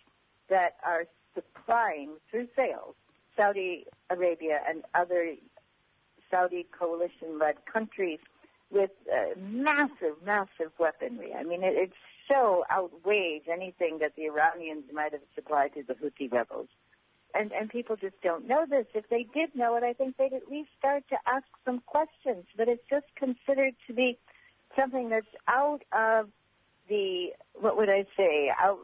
that 0.49 0.77
are 0.85 1.05
supplying 1.35 2.11
through 2.31 2.47
sales 2.55 2.95
Saudi 3.35 3.85
Arabia 4.09 4.61
and 4.67 4.83
other 4.95 5.35
Saudi 6.31 6.65
coalition-led 6.77 7.55
countries 7.71 8.19
with 8.71 8.91
uh, 9.13 9.39
massive, 9.39 10.15
massive 10.25 10.71
weaponry. 10.79 11.33
I 11.33 11.43
mean, 11.43 11.63
it, 11.63 11.75
it 11.75 11.91
so 12.27 12.65
outweighs 12.69 13.43
anything 13.51 13.99
that 13.99 14.15
the 14.15 14.25
Iranians 14.25 14.85
might 14.91 15.13
have 15.13 15.21
supplied 15.35 15.73
to 15.75 15.83
the 15.83 15.93
Houthi 15.93 16.31
rebels. 16.31 16.67
And, 17.33 17.53
and 17.53 17.69
people 17.69 17.95
just 17.95 18.19
don't 18.21 18.47
know 18.47 18.65
this. 18.67 18.87
If 18.93 19.09
they 19.09 19.23
did 19.23 19.55
know 19.55 19.75
it, 19.75 19.83
I 19.83 19.93
think 19.93 20.17
they'd 20.17 20.33
at 20.33 20.49
least 20.49 20.69
start 20.79 21.03
to 21.09 21.17
ask 21.27 21.45
some 21.65 21.81
questions. 21.85 22.45
But 22.57 22.67
it's 22.67 22.83
just 22.89 23.05
considered 23.15 23.75
to 23.87 23.93
be 23.93 24.17
something 24.75 25.09
that's 25.09 25.27
out 25.47 25.83
of 25.91 26.29
the, 26.87 27.33
what 27.53 27.77
would 27.77 27.89
I 27.89 28.05
say, 28.15 28.51
out, 28.59 28.79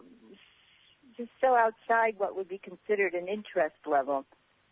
just 1.15 1.29
so 1.39 1.55
outside 1.55 2.15
what 2.17 2.35
would 2.35 2.47
be 2.47 2.57
considered 2.57 3.13
an 3.13 3.27
interest 3.27 3.75
level 3.85 4.25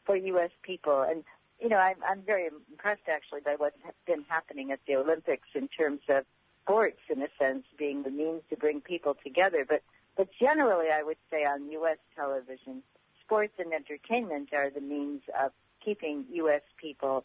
for 0.06 0.16
U.S. 0.16 0.52
people. 0.64 1.02
And 1.02 1.24
you 1.60 1.70
know, 1.70 1.78
I'm, 1.78 1.98
I'm 2.08 2.22
very 2.24 2.48
impressed 2.48 3.08
actually 3.08 3.42
by 3.42 3.56
what's 3.56 3.78
been 4.08 4.26
happening 4.28 4.72
at 4.72 4.80
the 4.88 4.96
Olympics 4.96 5.48
in 5.54 5.68
terms 5.68 6.02
of 6.10 6.26
sports, 6.64 7.00
in 7.10 7.22
a 7.22 7.28
sense, 7.38 7.64
being 7.78 8.04
the 8.04 8.10
means 8.10 8.42
to 8.50 8.58
bring 8.58 8.82
people 8.82 9.16
together. 9.24 9.66
But 9.68 9.84
but 10.18 10.30
generally, 10.40 10.88
I 10.92 11.04
would 11.04 11.18
say 11.30 11.46
on 11.46 11.72
U.S. 11.72 11.98
television, 12.16 12.84
sports 13.24 13.54
and 13.60 13.74
entertainment 13.74 14.50
are 14.54 14.70
the 14.70 14.82
means 14.82 15.22
of 15.40 15.52
keeping 15.84 16.26
U.S. 16.34 16.62
people 16.78 17.24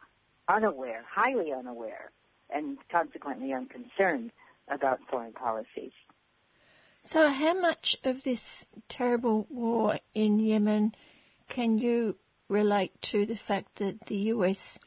unaware, 0.49 1.05
highly 1.09 1.53
unaware, 1.53 2.11
and 2.51 2.78
consequently 2.91 3.53
unconcerned 3.53 4.31
about 4.69 5.01
foreign 5.11 5.33
policies. 5.33 5.93
So, 7.03 7.29
how 7.29 7.55
much 7.55 7.97
of 8.05 8.23
this 8.25 8.67
terrible 8.89 9.47
war 9.49 9.99
in 10.15 10.41
Yemen 10.41 10.95
can 11.49 11.79
you 11.79 12.17
relate 12.49 12.93
to 13.11 13.27
the 13.27 13.37
fact 13.37 13.77
that 13.77 14.07
the 14.07 14.17
US 14.35 14.79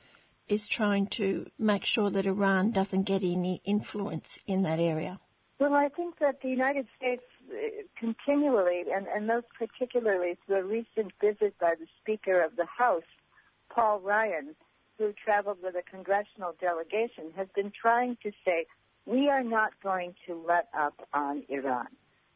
is 0.48 0.68
trying 0.68 1.08
to 1.08 1.50
make 1.58 1.86
sure 1.86 2.10
that 2.10 2.26
Iran 2.26 2.72
doesn't 2.72 3.04
get 3.04 3.24
any 3.24 3.62
influence 3.64 4.40
in 4.48 4.64
that 4.64 4.80
area? 4.80 5.20
Well, 5.60 5.74
I 5.74 5.90
think 5.90 6.20
that 6.20 6.42
the 6.42 6.50
United 6.50 6.88
States 6.98 7.24
uh, 7.52 7.56
continually, 7.98 8.84
and, 8.94 9.08
and 9.08 9.28
most 9.28 9.48
particularly 9.58 10.38
through 10.46 10.56
a 10.56 10.64
recent 10.64 11.12
visit 11.22 11.58
by 11.60 11.76
the 11.80 11.86
Speaker 12.02 12.42
of 12.42 12.56
the 12.56 12.66
House, 12.66 13.04
Paul 13.70 14.00
Ryan, 14.00 14.56
who 14.98 15.14
traveled 15.24 15.58
with 15.62 15.76
a 15.76 15.84
congressional 15.90 16.54
delegation, 16.60 17.32
has 17.36 17.48
been 17.56 17.72
trying 17.72 18.18
to 18.24 18.32
say, 18.46 18.66
we 19.06 19.30
are 19.30 19.44
not 19.44 19.72
going 19.82 20.16
to 20.28 20.44
let 20.48 20.68
up 20.78 21.08
on 21.14 21.44
Iran. 21.50 21.88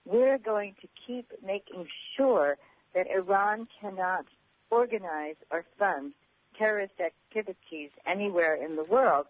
We're 0.05 0.37
going 0.37 0.75
to 0.81 0.87
keep 1.07 1.31
making 1.45 1.87
sure 2.15 2.57
that 2.93 3.07
Iran 3.09 3.67
cannot 3.79 4.25
organize 4.69 5.35
or 5.51 5.65
fund 5.77 6.13
terrorist 6.57 6.93
activities 6.99 7.89
anywhere 8.05 8.55
in 8.55 8.75
the 8.75 8.83
world. 8.83 9.27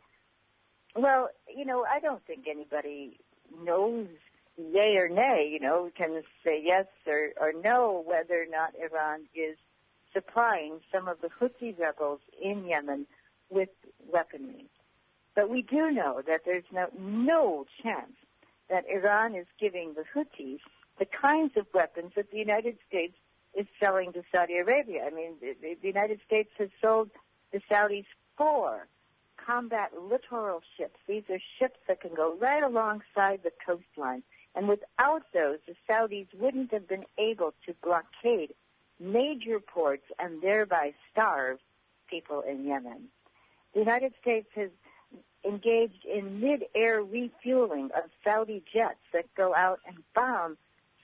Well, 0.95 1.29
you 1.53 1.65
know, 1.65 1.85
I 1.89 1.99
don't 1.99 2.25
think 2.25 2.47
anybody 2.49 3.19
knows 3.63 4.07
yay 4.57 4.97
or 4.97 5.09
nay, 5.09 5.49
you 5.51 5.59
know, 5.59 5.89
can 5.95 6.21
say 6.43 6.61
yes 6.63 6.85
or, 7.07 7.29
or 7.39 7.53
no 7.53 8.03
whether 8.05 8.41
or 8.41 8.45
not 8.49 8.73
Iran 8.79 9.21
is 9.33 9.57
supplying 10.13 10.79
some 10.91 11.07
of 11.07 11.21
the 11.21 11.29
Houthi 11.29 11.77
rebels 11.77 12.19
in 12.41 12.65
Yemen 12.65 13.07
with 13.49 13.69
weaponry. 14.11 14.65
But 15.35 15.49
we 15.49 15.61
do 15.61 15.91
know 15.91 16.21
that 16.27 16.41
there's 16.45 16.63
no, 16.71 16.87
no 16.97 17.65
chance 17.81 18.13
that 18.69 18.85
Iran 18.89 19.35
is 19.35 19.47
giving 19.59 19.93
the 19.93 20.03
Houthis 20.13 20.59
the 20.99 21.05
kinds 21.05 21.57
of 21.57 21.65
weapons 21.73 22.13
that 22.15 22.31
the 22.31 22.37
United 22.37 22.77
States 22.87 23.15
is 23.55 23.65
selling 23.79 24.13
to 24.13 24.23
Saudi 24.31 24.57
Arabia. 24.57 25.05
I 25.05 25.09
mean, 25.09 25.33
the, 25.41 25.55
the 25.81 25.87
United 25.87 26.19
States 26.25 26.49
has 26.57 26.69
sold 26.81 27.09
the 27.51 27.61
Saudis 27.69 28.05
four 28.37 28.87
combat 29.37 29.91
littoral 29.99 30.61
ships. 30.77 30.97
These 31.07 31.23
are 31.29 31.39
ships 31.59 31.79
that 31.87 32.01
can 32.01 32.13
go 32.13 32.35
right 32.39 32.63
alongside 32.63 33.41
the 33.43 33.51
coastline. 33.65 34.23
And 34.55 34.67
without 34.67 35.23
those, 35.33 35.59
the 35.67 35.75
Saudis 35.89 36.27
wouldn't 36.37 36.71
have 36.71 36.87
been 36.87 37.05
able 37.17 37.53
to 37.65 37.73
blockade 37.83 38.53
major 38.99 39.59
ports 39.59 40.05
and 40.19 40.41
thereby 40.41 40.93
starve 41.11 41.59
people 42.07 42.41
in 42.41 42.65
Yemen. 42.65 43.09
The 43.73 43.79
United 43.79 44.13
States 44.21 44.47
has 44.55 44.69
engaged 45.45 46.05
in 46.05 46.39
mid-air 46.39 47.01
refueling 47.01 47.89
of 47.95 48.09
Saudi 48.23 48.63
jets 48.73 48.99
that 49.11 49.25
go 49.35 49.53
out 49.53 49.79
and 49.87 49.97
bomb 50.15 50.57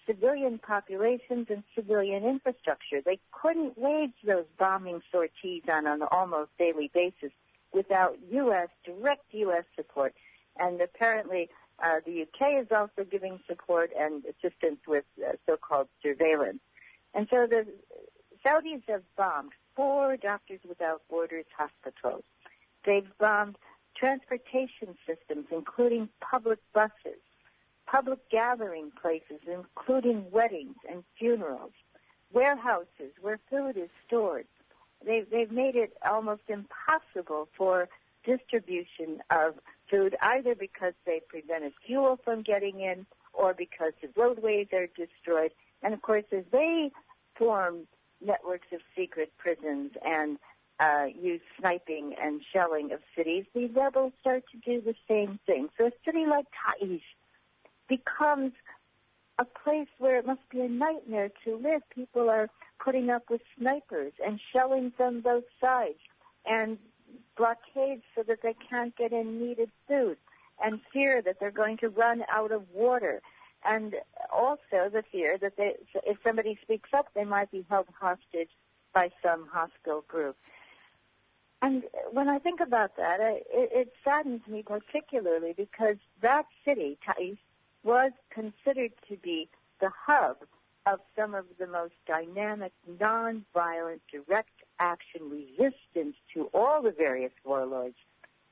civilian 0.06 0.58
populations 0.58 1.48
and 1.50 1.64
civilian 1.76 2.24
infrastructure. 2.24 3.02
They 3.02 3.20
couldn't 3.32 3.78
wage 3.78 4.14
those 4.26 4.46
bombing 4.58 5.02
sorties 5.12 5.64
on 5.72 5.86
an 5.86 6.02
almost 6.12 6.50
daily 6.58 6.90
basis 6.94 7.32
without 7.74 8.18
U.S., 8.32 8.70
direct 8.84 9.26
U.S. 9.32 9.66
support. 9.76 10.16
And 10.58 10.82
apparently 10.82 11.50
uh, 11.84 12.00
the 12.06 12.24
UK 12.24 12.62
is 12.64 12.68
also 12.72 13.08
giving 13.10 13.40
support 13.48 13.92
and 13.98 14.24
assistance 14.26 14.80
with 14.88 15.06
uh, 15.26 15.34
so-called 15.46 15.88
surveillance. 16.02 16.60
And 17.14 17.28
so 17.30 17.48
the 17.48 17.68
Saudis 18.44 18.82
have 18.88 19.04
bombed 19.16 19.52
four 19.76 20.18
Doctors 20.18 20.60
Without 20.68 21.02
Borders 21.10 21.46
hospitals. 21.56 22.24
They've 22.86 23.08
bombed 23.20 23.58
transportation 24.00 24.96
systems, 25.06 25.48
including 25.52 26.10
public 26.22 26.60
buses, 26.74 27.20
public 27.86 28.20
gathering 28.30 28.92
places, 29.02 29.42
including 29.48 30.26
weddings 30.32 30.76
and 30.90 31.04
funerals, 31.18 31.72
warehouses 32.32 33.12
where 33.22 33.40
food 33.50 33.76
is 33.76 33.90
stored. 34.06 34.46
They've, 35.06 35.30
they've 35.30 35.52
made 35.52 35.76
it 35.76 35.94
almost 36.08 36.44
impossible 36.48 37.50
for 37.58 37.90
distribution 38.26 39.22
of 39.32 39.56
food, 39.90 40.16
either 40.22 40.56
because 40.56 40.94
they 41.06 41.22
prevented 41.28 41.74
fuel 41.86 42.20
from 42.24 42.44
getting 42.44 42.82
in 42.82 43.06
or 43.34 43.54
because 43.54 43.94
the 44.02 44.10
roadways 44.16 44.68
are 44.74 44.88
destroyed. 44.88 45.52
And 45.82 45.94
of 45.94 46.02
course, 46.02 46.26
as 46.36 46.44
they 46.52 46.92
form 47.36 47.88
networks 48.22 48.68
of 48.74 48.82
secret 48.96 49.32
prisons 49.38 49.92
and 50.06 50.38
uh, 50.80 51.06
use 51.22 51.42
sniping 51.60 52.16
and 52.22 52.42
shelling 52.54 52.92
of 52.92 53.00
cities, 53.16 53.46
the 53.54 53.68
rebels 53.68 54.14
start 54.22 54.44
to 54.52 54.58
do 54.58 54.82
the 54.82 54.96
same 55.08 55.40
thing. 55.46 55.70
So 55.78 55.88
a 55.88 55.92
city 56.06 56.26
like 56.26 56.46
Taiz 56.56 57.02
becomes 57.88 58.54
a 59.38 59.46
place 59.46 59.88
where 59.98 60.18
it 60.18 60.26
must 60.26 60.48
be 60.50 60.62
a 60.62 60.70
nightmare 60.70 61.30
to 61.46 61.56
live. 61.56 61.82
People 61.94 62.30
are 62.30 62.50
putting 62.84 63.10
up 63.10 63.24
with 63.30 63.42
snipers 63.58 64.14
and 64.26 64.40
shelling 64.54 64.92
from 64.96 65.22
both 65.22 65.44
sides 65.60 66.00
and 66.46 66.78
blockades 67.38 68.04
so 68.16 68.24
that 68.24 68.42
they 68.42 68.56
can't 68.70 68.96
get 68.96 69.12
in 69.12 69.40
needed 69.40 69.70
food 69.88 70.18
and 70.64 70.80
fear 70.94 71.22
that 71.22 71.40
they're 71.40 71.52
going 71.52 71.78
to 71.78 71.90
run 71.90 72.24
out 72.32 72.52
of 72.52 72.64
water 72.74 73.22
and 73.66 73.96
also 74.32 74.90
the 74.92 75.04
fear 75.12 75.38
that 75.38 75.58
they, 75.58 75.74
if 76.06 76.18
somebody 76.24 76.58
speaks 76.62 76.90
up, 76.94 77.08
they 77.14 77.26
might 77.26 77.52
be 77.52 77.66
held 77.70 77.88
hostage 78.00 78.50
by 78.94 79.10
some 79.24 79.48
hostile 79.52 80.04
group. 80.08 80.36
And 81.62 81.84
when 82.12 82.30
I 82.30 82.40
think 82.40 82.62
about 82.62 82.96
that, 82.98 83.20
it, 83.20 83.46
it 83.52 83.94
saddens 84.04 84.42
me 84.48 84.64
particularly 84.64 85.54
because 85.56 85.98
that 86.22 86.46
city, 86.64 86.98
Taiz, 87.06 87.38
was 87.84 88.12
considered 88.30 88.92
to 89.10 89.18
be 89.18 89.50
the 89.82 89.90
hub 90.06 90.38
of 90.86 91.00
some 91.18 91.36
of 91.36 91.46
the 91.60 91.68
most 91.68 91.94
dynamic, 92.08 92.72
non-violent, 93.00 94.02
direct 94.12 94.50
action 94.80 95.30
resistance 95.30 96.16
to 96.34 96.50
all 96.54 96.82
the 96.82 96.92
various 96.92 97.32
warlords 97.44 97.96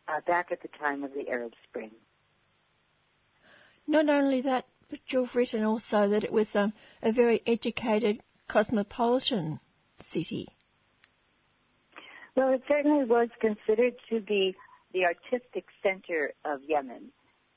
uh, 0.07 0.19
back 0.27 0.51
at 0.51 0.61
the 0.61 0.69
time 0.79 1.03
of 1.03 1.13
the 1.13 1.29
Arab 1.29 1.53
Spring. 1.69 1.91
Not 3.87 4.09
only 4.09 4.41
that, 4.41 4.65
but 4.89 4.99
you've 5.07 5.35
written 5.35 5.63
also 5.63 6.09
that 6.09 6.23
it 6.23 6.31
was 6.31 6.53
um, 6.55 6.73
a 7.01 7.11
very 7.11 7.41
educated, 7.45 8.21
cosmopolitan 8.47 9.59
city. 9.99 10.47
Well, 12.37 12.53
it 12.53 12.61
certainly 12.67 13.03
was 13.03 13.29
considered 13.41 13.95
to 14.11 14.21
be 14.21 14.55
the 14.93 15.05
artistic 15.05 15.65
center 15.81 16.33
of 16.45 16.61
Yemen. 16.63 17.09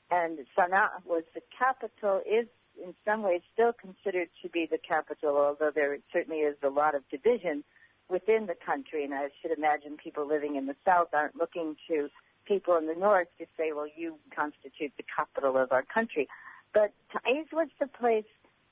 And 0.09 0.39
Sana'a 0.57 1.05
was 1.05 1.21
the 1.35 1.41
capital, 1.55 2.19
is 2.25 2.47
in 2.83 2.95
some 3.05 3.21
ways 3.21 3.41
still 3.53 3.73
considered 3.73 4.29
to 4.41 4.49
be 4.49 4.65
the 4.65 4.79
capital, 4.79 5.37
although 5.37 5.69
there 5.69 5.95
certainly 6.11 6.39
is 6.39 6.55
a 6.63 6.69
lot 6.69 6.95
of 6.95 7.07
division 7.09 7.63
within 8.09 8.47
the 8.47 8.55
country. 8.55 9.03
And 9.03 9.13
I 9.13 9.29
should 9.39 9.55
imagine 9.55 9.97
people 9.97 10.27
living 10.27 10.55
in 10.55 10.65
the 10.65 10.75
south 10.83 11.09
aren't 11.13 11.35
looking 11.35 11.75
to 11.87 12.09
people 12.45 12.75
in 12.77 12.87
the 12.87 12.95
north 12.95 13.27
to 13.37 13.45
say, 13.55 13.73
well, 13.73 13.87
you 13.95 14.15
constitute 14.35 14.93
the 14.97 15.05
capital 15.15 15.57
of 15.57 15.71
our 15.71 15.83
country. 15.83 16.27
But 16.73 16.91
Taiz 17.13 17.45
was 17.53 17.67
the 17.79 17.85
place 17.85 18.25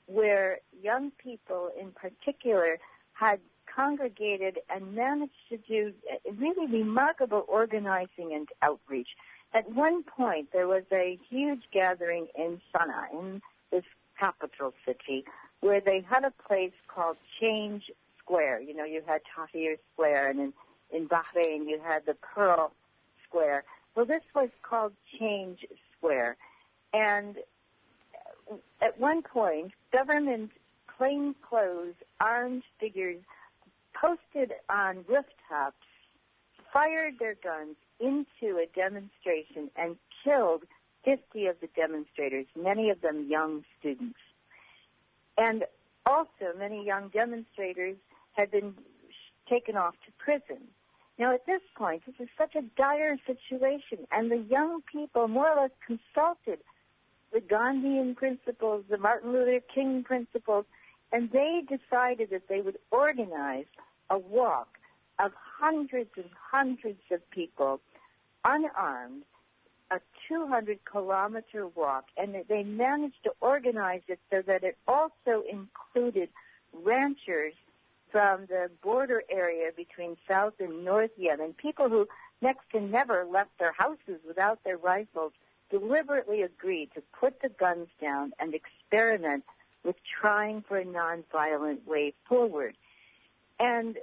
where 0.06 0.58
young 0.82 1.12
people 1.22 1.70
in 1.80 1.92
particular 1.92 2.80
had 3.12 3.38
congregated 3.80 4.58
and 4.68 4.94
managed 4.94 5.32
to 5.48 5.56
do 5.56 5.92
uh, 6.10 6.16
really 6.38 6.66
remarkable 6.66 7.44
organizing 7.48 8.32
and 8.32 8.48
outreach. 8.62 9.08
At 9.54 9.70
one 9.72 10.02
point, 10.02 10.48
there 10.52 10.68
was 10.68 10.84
a 10.92 11.18
huge 11.28 11.62
gathering 11.72 12.26
in 12.36 12.60
Sana'a, 12.72 13.12
in 13.12 13.42
this 13.70 13.84
capital 14.18 14.74
city, 14.86 15.24
where 15.60 15.80
they 15.80 16.04
had 16.08 16.24
a 16.24 16.32
place 16.46 16.72
called 16.88 17.16
Change 17.40 17.90
Square. 18.18 18.60
You 18.60 18.74
know, 18.74 18.84
you 18.84 19.02
had 19.06 19.22
Tahrir 19.30 19.76
Square, 19.92 20.30
and 20.30 20.40
in, 20.40 20.52
in 20.92 21.08
Bahrain, 21.08 21.68
you 21.68 21.80
had 21.82 22.04
the 22.06 22.14
Pearl 22.14 22.72
Square. 23.26 23.64
Well, 23.94 24.06
this 24.06 24.22
was 24.34 24.50
called 24.62 24.92
Change 25.18 25.66
Square. 25.96 26.36
And 26.92 27.38
uh, 28.50 28.56
at 28.82 29.00
one 29.00 29.22
point, 29.22 29.72
government 29.90 30.50
plainclothes 30.96 31.94
armed 32.20 32.62
figures 32.78 33.22
posted 34.00 34.52
on 34.68 35.04
rooftops 35.08 35.76
fired 36.72 37.18
their 37.18 37.34
guns 37.34 37.76
into 37.98 38.56
a 38.56 38.66
demonstration 38.74 39.70
and 39.76 39.96
killed 40.24 40.62
50 41.04 41.46
of 41.46 41.56
the 41.60 41.68
demonstrators, 41.76 42.46
many 42.56 42.90
of 42.90 43.00
them 43.00 43.26
young 43.28 43.64
students. 43.78 44.18
And 45.36 45.64
also, 46.06 46.56
many 46.58 46.84
young 46.84 47.08
demonstrators 47.08 47.96
had 48.32 48.50
been 48.50 48.74
taken 49.48 49.76
off 49.76 49.94
to 50.06 50.12
prison. 50.18 50.68
Now, 51.18 51.34
at 51.34 51.44
this 51.46 51.60
point, 51.76 52.02
this 52.06 52.14
is 52.18 52.28
such 52.38 52.54
a 52.54 52.62
dire 52.76 53.18
situation, 53.26 54.06
and 54.10 54.30
the 54.30 54.38
young 54.38 54.82
people 54.90 55.28
more 55.28 55.50
or 55.50 55.62
less 55.62 55.70
consulted 55.86 56.60
the 57.32 57.40
Gandhian 57.40 58.16
principles, 58.16 58.84
the 58.88 58.98
Martin 58.98 59.32
Luther 59.32 59.60
King 59.72 60.02
principles, 60.02 60.64
and 61.12 61.30
they 61.30 61.62
decided 61.68 62.30
that 62.30 62.48
they 62.48 62.60
would 62.60 62.78
organize 62.90 63.66
a 64.10 64.18
walk 64.18 64.78
of 65.18 65.32
hundreds 65.34 66.10
and 66.16 66.28
hundreds 66.50 67.00
of 67.10 67.28
people, 67.30 67.80
unarmed, 68.44 69.22
a 69.90 70.00
200 70.28 70.78
kilometer 70.84 71.66
walk, 71.68 72.04
and 72.16 72.34
they 72.48 72.62
managed 72.62 73.22
to 73.24 73.32
organize 73.40 74.02
it 74.08 74.20
so 74.30 74.42
that 74.46 74.62
it 74.62 74.76
also 74.86 75.42
included 75.50 76.28
ranchers 76.84 77.54
from 78.10 78.46
the 78.46 78.70
border 78.82 79.22
area 79.30 79.70
between 79.76 80.16
South 80.28 80.54
and 80.60 80.84
North 80.84 81.10
Yemen, 81.16 81.54
people 81.54 81.88
who 81.88 82.08
next 82.42 82.70
to 82.72 82.80
never 82.80 83.24
left 83.24 83.50
their 83.58 83.72
houses 83.72 84.20
without 84.26 84.62
their 84.64 84.76
rifles, 84.76 85.32
deliberately 85.70 86.42
agreed 86.42 86.90
to 86.94 87.02
put 87.18 87.40
the 87.42 87.48
guns 87.48 87.88
down 88.00 88.32
and 88.40 88.54
experiment 88.54 89.44
with 89.84 89.96
trying 90.20 90.62
for 90.66 90.78
a 90.78 90.84
nonviolent 90.84 91.86
way 91.86 92.12
forward. 92.28 92.76
And, 93.60 93.98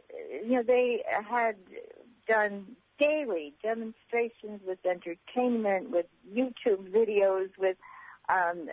you 0.46 0.58
know, 0.58 0.64
they 0.64 1.04
had 1.28 1.56
done 2.28 2.76
daily 3.00 3.54
demonstrations 3.64 4.62
with 4.66 4.78
entertainment, 4.86 5.90
with 5.90 6.06
YouTube 6.32 6.90
videos, 6.92 7.50
with 7.58 7.78
um, 8.30 8.70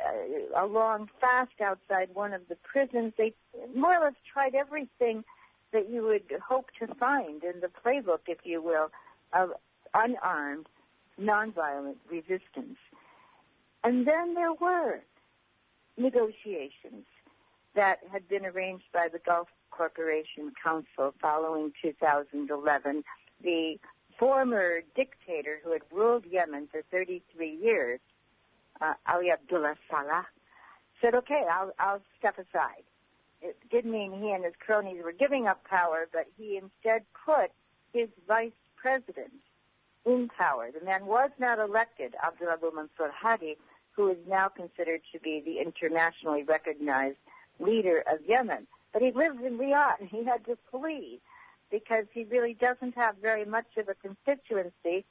a 0.57 0.67
long 0.67 1.09
fast 1.21 1.61
outside 1.63 2.11
one 2.13 2.35
of 2.35 2.43
the 2.49 2.57
prisons. 2.57 3.15
They 3.17 3.33
more 3.75 3.97
or 3.97 4.05
less 4.05 4.15
tried 4.31 4.55
everything 4.55 5.25
that 5.73 5.89
you 5.89 6.03
would 6.03 6.41
hope 6.47 6.69
to 6.81 6.95
find 6.95 7.43
in 7.43 7.61
the 7.61 7.69
playbook, 7.69 8.21
if 8.27 8.39
you 8.45 8.61
will, 8.63 8.91
of 9.33 9.51
unarmed, 9.95 10.67
nonviolent 11.21 11.97
resistance. 12.11 12.77
And 13.83 14.07
then 14.07 14.35
there 14.35 14.53
were 14.53 15.01
negotiations 15.97 17.07
that 17.75 17.99
had 18.11 18.29
been 18.29 18.45
arranged 18.45 18.85
by 18.93 19.09
the 19.13 19.19
Gulf 19.19 19.49
Cooperation 19.77 20.53
Council 20.63 21.15
following 21.21 21.73
2011. 21.83 23.05
The 23.43 23.79
former 24.19 24.81
dictator 24.95 25.61
who 25.65 25.73
had 25.73 25.83
ruled 25.93 26.25
Yemen 26.27 26.69
for 26.71 26.83
33 26.91 27.51
years, 27.51 28.01
uh, 28.81 28.95
Ali 29.09 29.31
Abdullah 29.31 29.75
Saleh, 29.91 30.25
said, 31.01 31.15
okay, 31.15 31.45
I'll, 31.51 31.73
I'll 31.79 32.01
step 32.19 32.39
aside. 32.39 32.85
It 33.43 33.57
didn't 33.71 33.93
mean 33.93 34.13
he 34.13 34.31
and 34.31 34.45
his 34.45 34.55
cronies 34.59 35.03
were 35.05 35.13
giving 35.13 35.47
up 35.47 35.65
power, 35.65 36.09
but 36.13 36.27
he 36.39 36.57
instead 36.57 37.03
put 37.27 37.51
his 37.93 38.09
vice 38.27 38.53
president 38.77 39.33
in 40.07 40.29
power. 40.29 40.71
The 40.71 40.85
man 40.85 41.07
was 41.07 41.31
not 41.39 41.59
elected, 41.59 42.15
Abdullah 42.25 42.59
Mansur 42.75 43.11
Hadi, 43.13 43.57
who 43.93 44.11
is 44.11 44.19
now 44.29 44.49
considered 44.49 45.03
to 45.13 45.19
be 45.21 45.43
the 45.45 45.59
internationally 45.61 46.43
recognized 46.43 47.19
leader 47.59 48.03
of 48.11 48.21
Yemen. 48.27 48.67
But 48.95 49.03
he 49.03 49.11
lives 49.11 49.39
in 49.45 49.59
Riyadh. 49.59 50.09
He 50.09 50.25
had 50.25 50.47
to 50.47 50.57
flee 50.71 51.21
because 51.71 52.05
he 52.13 52.25
really 52.25 52.55
doesn't 52.55 52.95
have 52.95 53.17
very 53.21 53.45
much 53.45 53.67
of 53.77 53.89
a 53.89 53.95
constituency. 53.95 55.05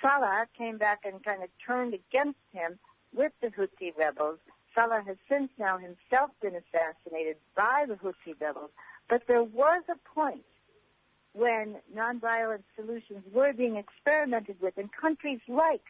Saleh 0.00 0.46
came 0.56 0.76
back 0.76 1.00
and 1.04 1.24
kind 1.24 1.42
of 1.42 1.48
turned 1.66 1.94
against 1.94 2.38
him 2.52 2.78
with 3.14 3.32
the 3.40 3.48
Houthi 3.48 3.96
rebels. 3.96 4.38
Saleh 4.74 5.06
has 5.06 5.16
since 5.28 5.50
now 5.58 5.78
himself 5.78 6.30
been 6.42 6.54
assassinated 6.54 7.36
by 7.56 7.86
the 7.88 7.94
Houthi 7.94 8.38
rebels. 8.38 8.70
But 9.08 9.22
there 9.26 9.42
was 9.42 9.82
a 9.88 9.96
point 10.14 10.44
when 11.32 11.76
nonviolent 11.96 12.64
solutions 12.76 13.24
were 13.32 13.54
being 13.54 13.76
experimented 13.76 14.56
with 14.60 14.76
in 14.76 14.88
countries 14.88 15.40
like 15.48 15.82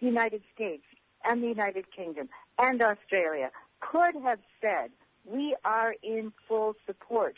the 0.00 0.06
United 0.06 0.42
States 0.54 0.84
and 1.24 1.42
the 1.42 1.48
United 1.48 1.90
Kingdom 1.96 2.28
and 2.58 2.82
Australia 2.82 3.50
could 3.80 4.14
have 4.22 4.40
said, 4.60 4.90
we 5.24 5.56
are 5.64 5.94
in 6.02 6.32
full 6.48 6.74
support 6.86 7.36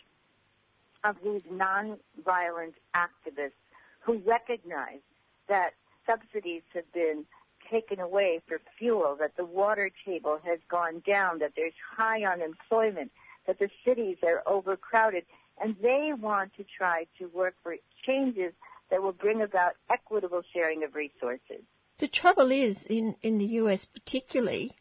of 1.05 1.17
these 1.25 1.43
nonviolent 1.53 2.75
activists 2.95 3.53
who 4.01 4.19
recognize 4.19 5.01
that 5.49 5.71
subsidies 6.07 6.63
have 6.75 6.91
been 6.93 7.25
taken 7.71 8.01
away 8.01 8.41
for 8.47 8.61
fuel, 8.79 9.17
that 9.19 9.37
the 9.37 9.45
water 9.45 9.91
table 10.05 10.39
has 10.45 10.59
gone 10.69 11.03
down, 11.07 11.39
that 11.39 11.53
there's 11.57 11.73
high 11.97 12.23
unemployment, 12.25 13.11
that 13.47 13.59
the 13.59 13.71
cities 13.85 14.17
are 14.23 14.43
overcrowded, 14.47 15.25
and 15.63 15.77
they 15.83 16.13
want 16.19 16.55
to 16.57 16.65
try 16.65 17.07
to 17.19 17.27
work 17.27 17.55
for 17.63 17.77
changes 18.05 18.53
that 18.91 19.03
will 19.03 19.13
bring 19.13 19.43
about 19.43 19.73
equitable 19.91 20.43
sharing 20.53 20.85
of 20.85 20.95
resources. 20.95 21.63
The 21.99 22.09
trouble 22.09 22.51
is, 22.51 22.85
in, 22.87 23.15
in 23.23 23.39
the 23.39 23.47
US 23.61 23.85
particularly, 23.87 24.73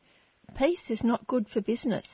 peace 0.57 0.89
is 0.89 1.03
not 1.03 1.27
good 1.27 1.47
for 1.47 1.61
business. 1.61 2.07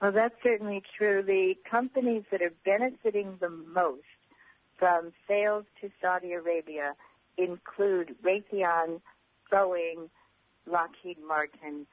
Well, 0.00 0.12
that's 0.12 0.34
certainly 0.42 0.82
true. 0.98 1.22
The 1.22 1.54
companies 1.68 2.24
that 2.30 2.42
are 2.42 2.52
benefiting 2.64 3.36
the 3.40 3.48
most 3.48 4.02
from 4.78 5.12
sales 5.26 5.64
to 5.80 5.90
Saudi 6.00 6.32
Arabia 6.32 6.94
include 7.38 8.14
Raytheon, 8.22 9.00
Boeing, 9.50 10.08
Lockheed 10.66 11.18
Martin. 11.26 11.86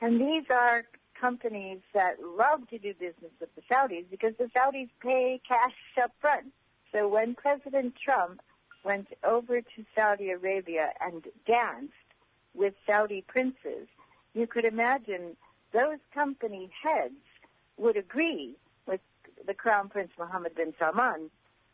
And 0.00 0.20
these 0.20 0.44
are 0.50 0.84
companies 1.18 1.80
that 1.94 2.16
love 2.20 2.68
to 2.68 2.78
do 2.78 2.92
business 2.94 3.32
with 3.40 3.54
the 3.54 3.62
Saudis 3.62 4.04
because 4.10 4.34
the 4.38 4.50
Saudis 4.54 4.88
pay 5.00 5.40
cash 5.46 5.74
up 6.02 6.12
front. 6.20 6.52
So 6.92 7.08
when 7.08 7.34
President 7.34 7.94
Trump 7.96 8.40
went 8.84 9.08
over 9.24 9.60
to 9.60 9.84
Saudi 9.94 10.30
Arabia 10.30 10.90
and 11.00 11.24
danced 11.46 11.92
with 12.54 12.74
Saudi 12.86 13.24
princes, 13.26 13.88
you 14.34 14.46
could 14.46 14.64
imagine 14.64 15.36
those 15.74 15.98
company 16.14 16.70
heads 16.82 17.14
would 17.76 17.96
agree 17.96 18.54
with 18.86 19.00
the 19.46 19.52
Crown 19.52 19.88
Prince 19.90 20.12
Mohammed 20.18 20.54
bin 20.54 20.72
Salman, 20.78 21.30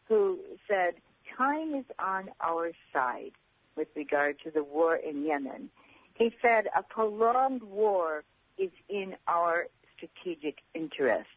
who 0.08 0.40
said, 0.66 0.94
time 1.36 1.74
is 1.74 1.84
on 1.98 2.30
our 2.40 2.72
side 2.92 3.32
with 3.76 3.88
regard 3.94 4.40
to 4.42 4.50
the 4.50 4.64
war 4.64 4.96
in 4.96 5.24
Yemen. 5.24 5.70
He 6.14 6.34
said, 6.42 6.64
a 6.76 6.82
prolonged 6.82 7.62
war 7.62 8.24
is 8.58 8.70
in 8.88 9.14
our 9.28 9.68
strategic 9.96 10.58
interests. 10.74 11.28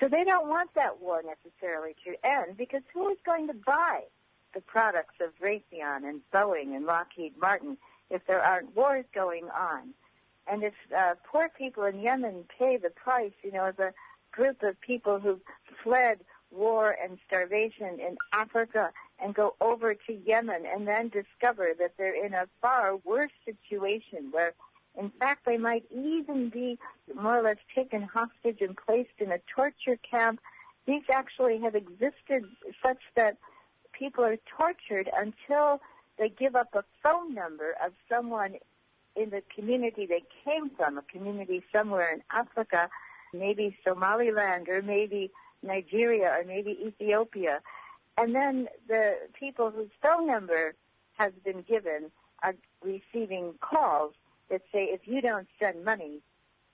So 0.00 0.08
they 0.08 0.24
don't 0.24 0.48
want 0.48 0.74
that 0.74 1.00
war 1.00 1.22
necessarily 1.22 1.94
to 2.04 2.14
end 2.26 2.56
because 2.56 2.82
who 2.92 3.08
is 3.10 3.18
going 3.24 3.46
to 3.46 3.54
buy 3.54 4.00
the 4.54 4.60
products 4.60 5.14
of 5.20 5.30
Raytheon 5.40 6.04
and 6.08 6.20
Boeing 6.34 6.74
and 6.74 6.86
Lockheed 6.86 7.34
Martin 7.38 7.76
if 8.10 8.26
there 8.26 8.42
aren't 8.42 8.74
wars 8.74 9.04
going 9.14 9.44
on? 9.44 9.94
And 10.46 10.62
if 10.62 10.74
uh, 10.96 11.14
poor 11.24 11.48
people 11.56 11.84
in 11.84 12.00
Yemen 12.00 12.44
pay 12.58 12.76
the 12.76 12.90
price, 12.90 13.32
you 13.42 13.52
know, 13.52 13.64
as 13.64 13.78
a 13.78 13.92
group 14.32 14.62
of 14.62 14.80
people 14.80 15.20
who've 15.20 15.40
fled 15.82 16.20
war 16.50 16.96
and 17.02 17.18
starvation 17.26 17.98
in 18.00 18.16
Africa 18.32 18.90
and 19.22 19.34
go 19.34 19.54
over 19.60 19.94
to 19.94 20.12
Yemen 20.12 20.64
and 20.66 20.86
then 20.86 21.08
discover 21.08 21.68
that 21.78 21.94
they're 21.96 22.24
in 22.24 22.34
a 22.34 22.46
far 22.60 22.96
worse 22.96 23.30
situation 23.44 24.28
where 24.30 24.52
in 24.98 25.10
fact 25.18 25.46
they 25.46 25.56
might 25.56 25.84
even 25.90 26.50
be 26.50 26.78
more 27.14 27.38
or 27.38 27.42
less 27.42 27.56
taken 27.74 28.02
hostage 28.02 28.60
and 28.60 28.76
placed 28.76 29.18
in 29.18 29.32
a 29.32 29.38
torture 29.54 29.98
camp. 30.08 30.40
These 30.86 31.04
actually 31.12 31.60
have 31.60 31.74
existed 31.74 32.44
such 32.82 33.00
that 33.16 33.38
people 33.92 34.24
are 34.24 34.38
tortured 34.58 35.08
until 35.16 35.80
they 36.18 36.28
give 36.28 36.54
up 36.54 36.74
a 36.74 36.84
phone 37.02 37.34
number 37.34 37.74
of 37.84 37.92
someone 38.08 38.56
in 39.16 39.30
the 39.30 39.42
community 39.54 40.06
they 40.06 40.22
came 40.44 40.70
from, 40.76 40.98
a 40.98 41.02
community 41.02 41.62
somewhere 41.72 42.12
in 42.12 42.22
Africa, 42.30 42.88
maybe 43.32 43.76
Somaliland 43.84 44.68
or 44.68 44.82
maybe 44.82 45.30
Nigeria 45.62 46.28
or 46.38 46.44
maybe 46.46 46.78
Ethiopia. 46.86 47.60
And 48.18 48.34
then 48.34 48.68
the 48.88 49.14
people 49.38 49.70
whose 49.70 49.90
phone 50.02 50.26
number 50.26 50.74
has 51.16 51.32
been 51.44 51.62
given 51.62 52.10
are 52.42 52.54
receiving 52.82 53.54
calls 53.60 54.14
that 54.50 54.62
say, 54.72 54.84
if 54.84 55.02
you 55.04 55.20
don't 55.20 55.46
send 55.58 55.84
money, 55.84 56.20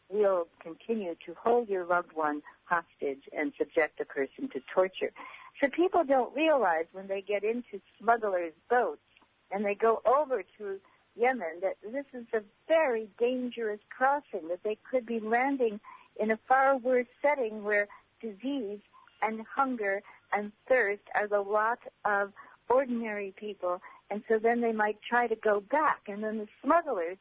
we'll 0.08 0.48
continue 0.60 1.14
to 1.26 1.34
hold 1.40 1.68
your 1.68 1.84
loved 1.84 2.12
one 2.14 2.42
hostage 2.64 3.22
and 3.36 3.52
subject 3.58 3.98
the 3.98 4.04
person 4.04 4.48
to 4.52 4.60
torture. 4.72 5.12
So 5.60 5.68
people 5.68 6.04
don't 6.04 6.34
realize 6.34 6.86
when 6.92 7.08
they 7.08 7.20
get 7.20 7.44
into 7.44 7.80
smugglers' 8.00 8.52
boats 8.70 9.02
and 9.50 9.64
they 9.64 9.74
go 9.74 10.02
over 10.06 10.42
to 10.58 10.80
Yemen 11.18 11.60
that 11.62 11.76
this 11.82 12.04
is 12.12 12.26
a 12.32 12.40
very 12.66 13.08
dangerous 13.18 13.80
crossing, 13.90 14.48
that 14.48 14.62
they 14.64 14.78
could 14.88 15.04
be 15.04 15.20
landing 15.20 15.80
in 16.18 16.30
a 16.30 16.38
far 16.48 16.76
worse 16.76 17.06
setting 17.22 17.64
where 17.64 17.88
disease 18.20 18.80
and 19.22 19.40
hunger 19.54 20.02
and 20.32 20.52
thirst 20.68 21.02
are 21.14 21.26
the 21.26 21.40
lot 21.40 21.78
of 22.04 22.32
ordinary 22.68 23.34
people. 23.36 23.80
And 24.10 24.22
so 24.28 24.38
then 24.38 24.60
they 24.60 24.72
might 24.72 24.98
try 25.02 25.26
to 25.26 25.36
go 25.36 25.60
back. 25.60 26.00
And 26.06 26.22
then 26.22 26.38
the 26.38 26.48
smugglers 26.62 27.18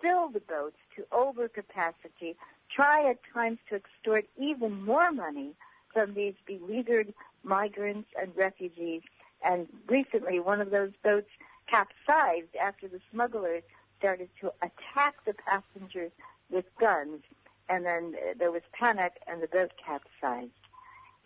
fill 0.00 0.28
the 0.28 0.40
boats 0.40 0.76
to 0.96 1.02
overcapacity, 1.12 2.36
try 2.74 3.08
at 3.10 3.18
times 3.32 3.58
to 3.68 3.76
extort 3.76 4.26
even 4.36 4.84
more 4.84 5.12
money 5.12 5.52
from 5.92 6.14
these 6.14 6.34
beleaguered 6.46 7.12
migrants 7.42 8.08
and 8.20 8.34
refugees. 8.36 9.02
And 9.44 9.68
recently, 9.88 10.40
one 10.40 10.60
of 10.60 10.70
those 10.70 10.92
boats 11.02 11.28
capsized 11.68 12.54
after 12.60 12.88
the 12.88 13.00
smugglers 13.10 13.62
started 13.98 14.28
to 14.40 14.52
attack 14.62 15.14
the 15.24 15.34
passengers 15.34 16.12
with 16.50 16.64
guns, 16.78 17.22
and 17.68 17.84
then 17.84 18.14
there 18.38 18.50
was 18.50 18.62
panic 18.72 19.14
and 19.26 19.42
the 19.42 19.46
boat 19.48 19.72
capsized. 19.84 20.50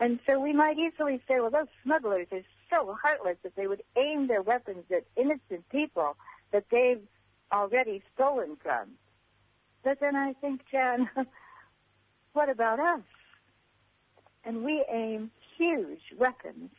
And 0.01 0.21
so 0.27 0.39
we 0.39 0.53
might 0.53 0.79
easily 0.79 1.21
say, 1.27 1.41
well, 1.41 1.51
those 1.51 1.67
smugglers 1.83 2.29
are 2.31 2.45
so 2.71 2.97
heartless 3.03 3.37
that 3.43 3.57
they 3.57 3.67
would 3.67 3.83
aim 3.97 4.29
their 4.29 4.43
weapons 4.43 4.85
at 4.95 5.05
innocent 5.17 5.69
people 5.71 6.17
that 6.53 6.65
they've 6.71 7.03
already 7.53 8.03
stolen 8.15 8.57
from. 8.63 8.91
But 9.83 9.99
then 9.99 10.15
I 10.15 10.35
think, 10.35 10.61
Jan, 10.71 11.11
what 12.33 12.49
about 12.49 12.79
us? 12.79 13.03
and 14.49 14.65
we 14.65 14.83
aim 14.91 15.31
huge 15.59 16.01
weapons 16.19 16.71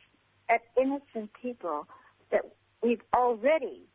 at 0.48 0.62
innocent 0.76 1.30
people 1.40 1.86
that 2.32 2.44
we've 2.82 3.02
already 3.14 3.86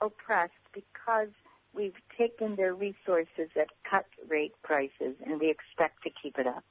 oppressed 0.00 0.52
because 0.72 1.28
we've 1.74 1.96
taken 2.16 2.56
their 2.56 2.74
resources 2.74 3.50
at 3.60 3.68
cut 3.88 4.06
rate 4.28 4.54
prices 4.62 5.16
and 5.24 5.40
we 5.40 5.50
expect 5.50 6.02
to 6.02 6.10
keep 6.22 6.38
it 6.38 6.46
up. 6.46 6.64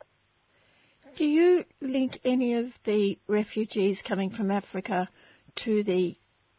Do 1.15 1.25
you 1.25 1.65
link 1.81 2.19
any 2.23 2.55
of 2.55 2.71
the 2.85 3.19
refugees 3.27 4.01
coming 4.01 4.29
from 4.29 4.49
Africa 4.49 5.09
to 5.57 5.83
the 5.83 6.17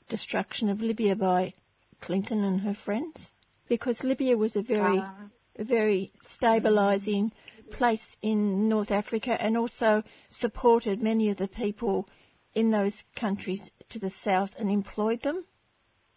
destruction 0.08 0.68
of 0.68 0.80
Libya 0.80 1.16
by 1.16 1.54
Clinton 2.00 2.44
and 2.44 2.60
her 2.60 2.74
friends? 2.74 3.30
Because 3.68 4.04
Libya 4.04 4.36
was 4.36 4.54
a 4.54 4.62
very, 4.62 4.98
uh, 4.98 5.10
a 5.56 5.64
very 5.64 6.12
stabilising 6.22 7.32
place 7.70 8.06
in 8.20 8.68
North 8.68 8.90
Africa 8.90 9.36
and 9.40 9.56
also 9.56 10.04
supported 10.28 11.02
many 11.02 11.30
of 11.30 11.38
the 11.38 11.48
people 11.48 12.08
in 12.54 12.70
those 12.70 13.04
countries 13.16 13.70
to 13.90 13.98
the 13.98 14.10
south 14.10 14.50
and 14.58 14.70
employed 14.70 15.22
them. 15.22 15.44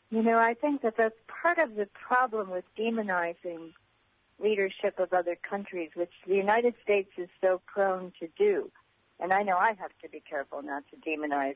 You 0.09 0.23
know, 0.23 0.37
I 0.37 0.53
think 0.53 0.81
that 0.83 0.95
that's 0.97 1.15
part 1.27 1.57
of 1.57 1.75
the 1.75 1.87
problem 1.93 2.49
with 2.49 2.63
demonizing 2.77 3.73
leadership 4.39 4.99
of 4.99 5.11
other 5.13 5.35
countries, 5.35 5.89
which 5.95 6.11
the 6.27 6.35
United 6.35 6.75
States 6.83 7.09
is 7.17 7.27
so 7.41 7.61
prone 7.65 8.13
to 8.19 8.27
do. 8.37 8.71
And 9.19 9.33
I 9.33 9.43
know 9.43 9.57
I 9.57 9.73
have 9.79 9.91
to 10.03 10.09
be 10.09 10.21
careful 10.29 10.61
not 10.61 10.83
to 10.91 11.09
demonize 11.09 11.55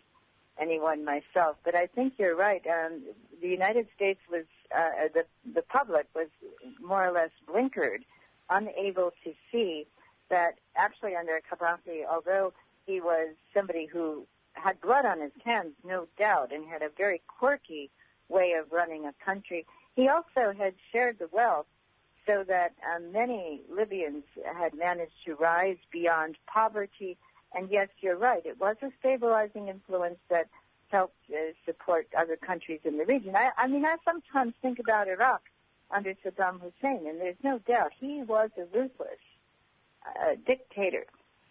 anyone 0.59 1.05
myself, 1.05 1.57
but 1.63 1.75
I 1.75 1.87
think 1.87 2.13
you're 2.17 2.35
right. 2.35 2.61
Um, 2.67 3.03
the 3.41 3.47
United 3.47 3.87
States 3.95 4.19
was, 4.29 4.45
uh, 4.75 5.07
the, 5.13 5.23
the 5.53 5.61
public 5.61 6.07
was 6.13 6.27
more 6.81 7.07
or 7.07 7.11
less 7.11 7.29
blinkered, 7.47 7.99
unable 8.49 9.11
to 9.23 9.33
see 9.51 9.87
that 10.29 10.55
actually 10.75 11.15
under 11.15 11.39
Gaddafi, 11.49 12.01
although 12.09 12.53
he 12.85 12.99
was 12.99 13.35
somebody 13.53 13.85
who 13.85 14.25
had 14.53 14.79
blood 14.81 15.05
on 15.05 15.21
his 15.21 15.31
hands, 15.43 15.73
no 15.83 16.07
doubt, 16.17 16.51
and 16.51 16.65
had 16.65 16.81
a 16.81 16.89
very 16.97 17.21
quirky 17.27 17.89
way 18.29 18.53
of 18.53 18.71
running 18.71 19.05
a 19.05 19.13
country. 19.23 19.65
He 19.95 20.07
also 20.07 20.53
had 20.57 20.73
shared 20.91 21.19
the 21.19 21.29
wealth 21.31 21.67
so 22.25 22.43
that 22.47 22.73
um, 22.95 23.11
many 23.11 23.61
Libyans 23.69 24.23
had 24.57 24.73
managed 24.73 25.25
to 25.25 25.35
rise 25.35 25.77
beyond 25.91 26.37
poverty. 26.47 27.17
And 27.53 27.69
yes, 27.69 27.89
you're 27.99 28.17
right, 28.17 28.45
it 28.45 28.59
was 28.59 28.77
a 28.81 28.91
stabilizing 28.99 29.67
influence 29.67 30.19
that 30.29 30.47
helped 30.89 31.15
uh, 31.29 31.53
support 31.65 32.07
other 32.17 32.35
countries 32.35 32.81
in 32.83 32.97
the 32.97 33.05
region. 33.05 33.35
I, 33.35 33.49
I 33.57 33.67
mean, 33.67 33.85
I 33.85 33.95
sometimes 34.05 34.53
think 34.61 34.79
about 34.79 35.07
Iraq 35.07 35.41
under 35.89 36.13
Saddam 36.23 36.59
Hussein, 36.61 37.07
and 37.07 37.19
there's 37.19 37.43
no 37.43 37.59
doubt 37.59 37.91
he 37.99 38.21
was 38.21 38.49
a 38.57 38.65
ruthless 38.77 39.19
uh, 40.05 40.35
dictator. 40.45 41.05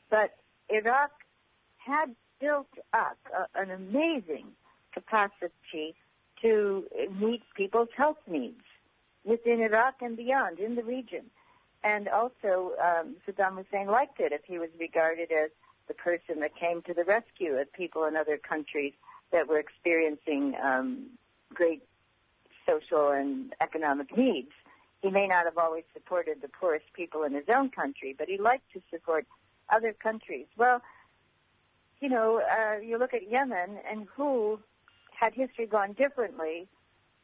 But 0.08 0.36
Iraq 0.68 1.10
had 1.78 2.14
built 2.40 2.68
up 2.92 3.18
a, 3.36 3.60
an 3.60 3.70
amazing 3.70 4.46
capacity 4.92 5.94
to 6.42 6.84
meet 7.20 7.42
people's 7.54 7.88
health 7.96 8.18
needs 8.26 8.62
within 9.24 9.60
Iraq 9.60 9.96
and 10.00 10.16
beyond 10.16 10.58
in 10.58 10.74
the 10.74 10.82
region. 10.82 11.24
And 11.82 12.08
also, 12.08 12.72
um, 12.82 13.16
Saddam 13.26 13.56
Hussein 13.56 13.86
liked 13.86 14.20
it 14.20 14.32
if 14.32 14.42
he 14.44 14.58
was 14.58 14.70
regarded 14.78 15.30
as 15.32 15.50
the 15.88 15.94
person 15.94 16.40
that 16.40 16.54
came 16.56 16.82
to 16.82 16.94
the 16.94 17.04
rescue 17.04 17.54
of 17.54 17.72
people 17.72 18.04
in 18.04 18.16
other 18.16 18.36
countries 18.36 18.92
that 19.32 19.48
were 19.48 19.58
experiencing 19.58 20.54
um, 20.62 21.06
great 21.54 21.82
social 22.66 23.10
and 23.10 23.54
economic 23.60 24.16
needs. 24.16 24.50
He 25.02 25.10
may 25.10 25.26
not 25.26 25.46
have 25.46 25.56
always 25.56 25.84
supported 25.94 26.42
the 26.42 26.48
poorest 26.48 26.86
people 26.92 27.22
in 27.22 27.32
his 27.32 27.48
own 27.48 27.70
country, 27.70 28.14
but 28.16 28.28
he 28.28 28.36
liked 28.36 28.70
to 28.74 28.82
support 28.90 29.26
other 29.70 29.92
countries. 29.92 30.46
Well, 30.56 30.82
you 32.00 32.08
know, 32.08 32.40
uh, 32.40 32.78
you 32.78 32.98
look 32.98 33.14
at 33.14 33.30
Yemen 33.30 33.78
and 33.90 34.06
who, 34.14 34.58
had 35.18 35.34
history 35.34 35.66
gone 35.66 35.92
differently, 35.92 36.66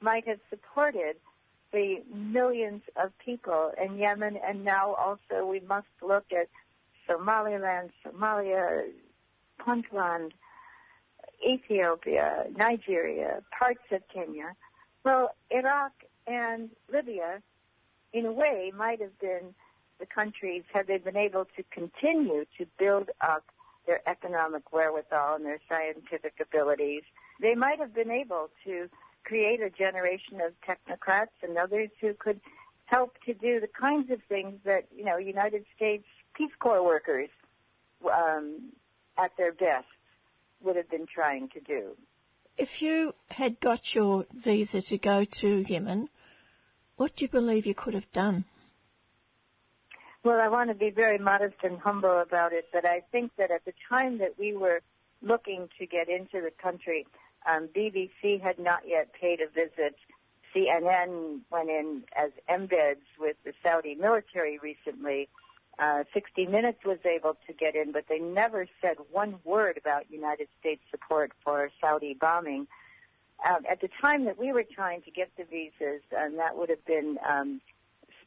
might 0.01 0.29
have 0.29 0.39
supported 0.51 1.17
the 1.73 2.03
millions 2.15 2.83
of 3.03 3.11
people 3.19 3.73
in 3.83 3.97
Yemen, 3.97 4.39
and 4.47 4.65
now 4.65 4.95
also 4.95 5.47
we 5.47 5.61
must 5.61 5.87
look 6.07 6.27
at 6.31 6.49
Somaliland, 7.07 7.91
Somalia, 8.05 8.85
Puntland, 9.59 10.33
Ethiopia, 11.47 12.45
Nigeria, 12.55 13.43
parts 13.59 13.81
of 13.91 14.03
Kenya. 14.13 14.55
Well, 15.05 15.35
Iraq 15.51 15.93
and 16.27 16.71
Libya, 16.93 17.41
in 18.13 18.27
a 18.27 18.33
way, 18.33 18.73
might 18.77 19.01
have 19.01 19.19
been 19.21 19.55
the 19.99 20.07
countries 20.07 20.65
had 20.73 20.87
they 20.87 20.99
been 20.99 21.17
able 21.17 21.47
to 21.57 21.63
continue 21.71 22.45
to 22.59 22.67
build 22.79 23.11
up 23.21 23.45
their 23.87 24.07
economic 24.09 24.73
wherewithal 24.73 25.37
and 25.37 25.45
their 25.45 25.61
scientific 25.69 26.35
abilities, 26.41 27.03
they 27.41 27.55
might 27.55 27.79
have 27.79 27.95
been 27.95 28.11
able 28.11 28.51
to 28.65 28.89
create 29.25 29.61
a 29.61 29.71
generation 29.71 30.41
of 30.41 30.53
technocrats 30.63 31.35
and 31.43 31.59
others 31.59 31.91
who 32.01 32.15
could 32.15 32.41
help 32.87 33.15
to 33.27 33.35
do 33.35 33.61
the 33.61 33.69
kinds 33.69 34.11
of 34.11 34.21
things 34.29 34.55
that, 34.65 34.87
you 34.95 35.05
know, 35.05 35.17
United 35.17 35.65
States 35.75 36.05
Peace 36.35 36.53
Corps 36.59 36.85
workers 36.85 37.29
um, 38.05 38.73
at 39.19 39.33
their 39.37 39.53
best 39.53 39.87
would 40.63 40.77
have 40.77 40.89
been 40.89 41.07
trying 41.13 41.49
to 41.51 41.61
do. 41.61 41.91
If 42.57 42.81
you 42.81 43.13
had 43.29 43.61
got 43.61 43.95
your 43.95 44.25
visa 44.33 44.81
to 44.83 44.99
go 44.99 45.25
to 45.41 45.65
Yemen, 45.69 46.09
what 46.97 47.17
do 47.17 47.25
you 47.25 47.29
believe 47.29 47.67
you 47.67 47.75
could 47.75 47.95
have 47.95 48.11
done? 48.13 48.45
Well, 50.27 50.41
I 50.41 50.49
want 50.49 50.71
to 50.71 50.75
be 50.75 50.91
very 50.91 51.19
modest 51.19 51.55
and 51.63 51.79
humble 51.79 52.19
about 52.19 52.53
it, 52.53 52.67
but 52.73 52.85
I 52.85 53.01
think 53.13 53.31
that 53.39 53.53
at 53.53 53.65
the 53.65 53.73
time 53.89 54.19
that 54.19 54.37
we 54.37 54.57
were 54.57 54.81
looking 55.23 55.69
to 55.79 55.87
get 55.87 56.09
into 56.09 56.41
the 56.41 56.51
country, 56.51 57.07
um, 57.49 57.69
BBC 57.69 58.43
had 58.43 58.59
not 58.59 58.81
yet 58.89 59.13
paid 59.13 59.39
a 59.41 59.47
visit. 59.47 59.95
CNN 60.53 61.43
went 61.53 61.71
in 61.71 62.03
as 62.17 62.33
embeds 62.51 63.07
with 63.21 63.37
the 63.45 63.53
Saudi 63.63 63.95
military 63.95 64.59
recently. 64.59 65.29
Uh, 65.79 66.03
60 66.13 66.47
Minutes 66.47 66.85
was 66.85 66.99
able 67.05 67.37
to 67.47 67.53
get 67.53 67.77
in, 67.77 67.93
but 67.93 68.07
they 68.09 68.19
never 68.19 68.67
said 68.83 68.97
one 69.13 69.37
word 69.45 69.79
about 69.79 70.11
United 70.11 70.49
States 70.59 70.83
support 70.91 71.31
for 71.45 71.71
Saudi 71.81 72.15
bombing. 72.21 72.67
Um, 73.49 73.65
at 73.71 73.81
the 73.81 73.91
time 74.01 74.25
that 74.25 74.41
we 74.41 74.53
were 74.53 74.65
trying 74.65 75.03
to 75.03 75.13
get 75.13 75.31
the 75.39 75.45
visas, 75.45 76.03
and 76.11 76.37
that 76.41 76.57
would 76.57 76.71
have 76.71 76.85
been 76.85 77.17
um, 77.25 77.61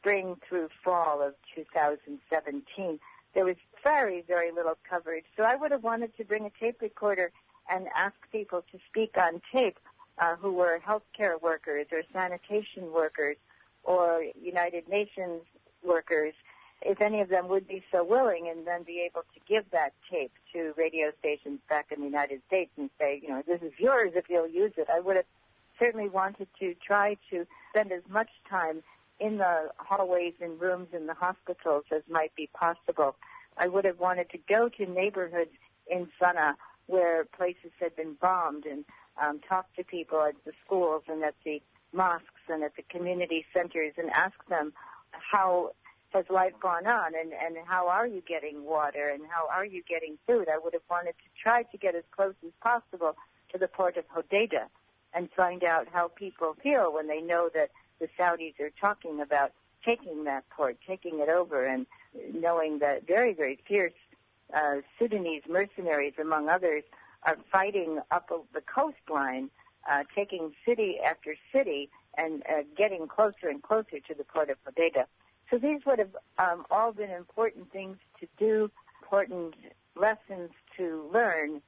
spring 0.00 0.36
through 0.48 0.68
fall 0.82 1.22
of 1.22 1.34
2017, 1.54 2.98
there 3.34 3.44
was 3.44 3.56
very, 3.82 4.22
very 4.26 4.50
little 4.50 4.76
coverage. 4.88 5.24
So 5.36 5.44
I 5.44 5.56
would 5.56 5.70
have 5.70 5.82
wanted 5.82 6.16
to 6.16 6.24
bring 6.24 6.46
a 6.46 6.50
tape 6.58 6.80
recorder 6.80 7.30
and 7.70 7.86
ask 7.94 8.14
people 8.32 8.62
to 8.72 8.78
speak 8.88 9.16
on 9.16 9.40
tape 9.52 9.78
uh, 10.18 10.36
who 10.36 10.52
were 10.52 10.80
healthcare 10.86 11.40
workers 11.40 11.86
or 11.92 12.02
sanitation 12.12 12.92
workers 12.92 13.36
or 13.84 14.24
United 14.40 14.88
Nations 14.88 15.42
workers, 15.84 16.34
if 16.82 17.00
any 17.00 17.20
of 17.20 17.28
them 17.28 17.48
would 17.48 17.68
be 17.68 17.82
so 17.92 18.04
willing, 18.04 18.48
and 18.48 18.66
then 18.66 18.82
be 18.82 19.00
able 19.00 19.22
to 19.34 19.40
give 19.48 19.64
that 19.70 19.92
tape 20.10 20.32
to 20.52 20.74
radio 20.76 21.12
stations 21.18 21.60
back 21.68 21.86
in 21.92 22.00
the 22.00 22.06
United 22.06 22.40
States 22.46 22.70
and 22.76 22.90
say, 22.98 23.20
you 23.22 23.28
know, 23.28 23.42
this 23.46 23.62
is 23.62 23.72
yours 23.78 24.12
if 24.14 24.28
you'll 24.28 24.48
use 24.48 24.72
it. 24.76 24.88
I 24.92 25.00
would 25.00 25.16
have 25.16 25.24
certainly 25.78 26.08
wanted 26.08 26.48
to 26.58 26.74
try 26.74 27.16
to 27.30 27.46
spend 27.70 27.92
as 27.92 28.02
much 28.10 28.28
time 28.48 28.82
in 29.20 29.38
the 29.38 29.70
hallways 29.76 30.34
and 30.40 30.60
rooms 30.60 30.88
in 30.92 31.06
the 31.06 31.14
hospitals 31.14 31.84
as 31.94 32.02
might 32.08 32.34
be 32.34 32.48
possible. 32.54 33.16
I 33.56 33.68
would 33.68 33.84
have 33.84 34.00
wanted 34.00 34.30
to 34.30 34.38
go 34.48 34.68
to 34.70 34.86
neighborhoods 34.86 35.50
in 35.86 36.08
Sana'a 36.20 36.54
where 36.86 37.24
places 37.24 37.70
had 37.78 37.94
been 37.94 38.14
bombed 38.20 38.64
and 38.64 38.84
um, 39.22 39.40
talk 39.48 39.72
to 39.76 39.84
people 39.84 40.22
at 40.22 40.34
the 40.44 40.52
schools 40.64 41.02
and 41.08 41.22
at 41.22 41.34
the 41.44 41.62
mosques 41.92 42.24
and 42.48 42.62
at 42.64 42.74
the 42.76 42.82
community 42.82 43.44
centers 43.52 43.92
and 43.96 44.10
ask 44.10 44.34
them 44.48 44.72
how 45.12 45.72
has 46.10 46.24
life 46.28 46.54
gone 46.60 46.86
on 46.86 47.12
and, 47.14 47.32
and 47.32 47.56
how 47.66 47.88
are 47.88 48.06
you 48.06 48.22
getting 48.26 48.64
water 48.64 49.08
and 49.08 49.22
how 49.30 49.48
are 49.48 49.64
you 49.64 49.82
getting 49.88 50.18
food? 50.26 50.48
I 50.52 50.58
would 50.58 50.72
have 50.72 50.82
wanted 50.90 51.12
to 51.12 51.40
try 51.40 51.62
to 51.62 51.78
get 51.78 51.94
as 51.94 52.04
close 52.10 52.34
as 52.44 52.52
possible 52.60 53.14
to 53.52 53.58
the 53.58 53.68
port 53.68 53.96
of 53.96 54.04
Hodeidah 54.08 54.66
and 55.14 55.28
find 55.36 55.62
out 55.62 55.88
how 55.92 56.08
people 56.08 56.56
feel 56.62 56.92
when 56.92 57.06
they 57.08 57.20
know 57.20 57.50
that 57.54 57.70
the 58.00 58.08
Saudis 58.18 58.58
are 58.60 58.72
talking 58.80 59.20
about 59.20 59.52
taking 59.84 60.24
that 60.24 60.48
port, 60.50 60.78
taking 60.86 61.20
it 61.20 61.28
over, 61.28 61.64
and 61.64 61.86
knowing 62.34 62.78
that 62.80 63.06
very, 63.06 63.32
very 63.32 63.58
fierce 63.66 63.92
uh, 64.54 64.76
Sudanese 64.98 65.42
mercenaries, 65.48 66.14
among 66.20 66.48
others, 66.48 66.82
are 67.22 67.36
fighting 67.52 68.00
up 68.10 68.30
the 68.52 68.62
coastline, 68.62 69.50
uh, 69.90 70.02
taking 70.14 70.52
city 70.66 70.98
after 71.04 71.36
city, 71.52 71.90
and 72.16 72.42
uh, 72.48 72.62
getting 72.76 73.06
closer 73.06 73.48
and 73.48 73.62
closer 73.62 74.00
to 74.00 74.14
the 74.14 74.24
port 74.24 74.50
of 74.50 74.56
Hodeidah. 74.64 75.04
So 75.50 75.58
these 75.58 75.80
would 75.86 75.98
have 75.98 76.16
um, 76.38 76.64
all 76.70 76.92
been 76.92 77.10
important 77.10 77.72
things 77.72 77.96
to 78.20 78.26
do, 78.38 78.70
important 79.02 79.54
lessons 79.96 80.50
to 80.76 81.08
learn, 81.12 81.60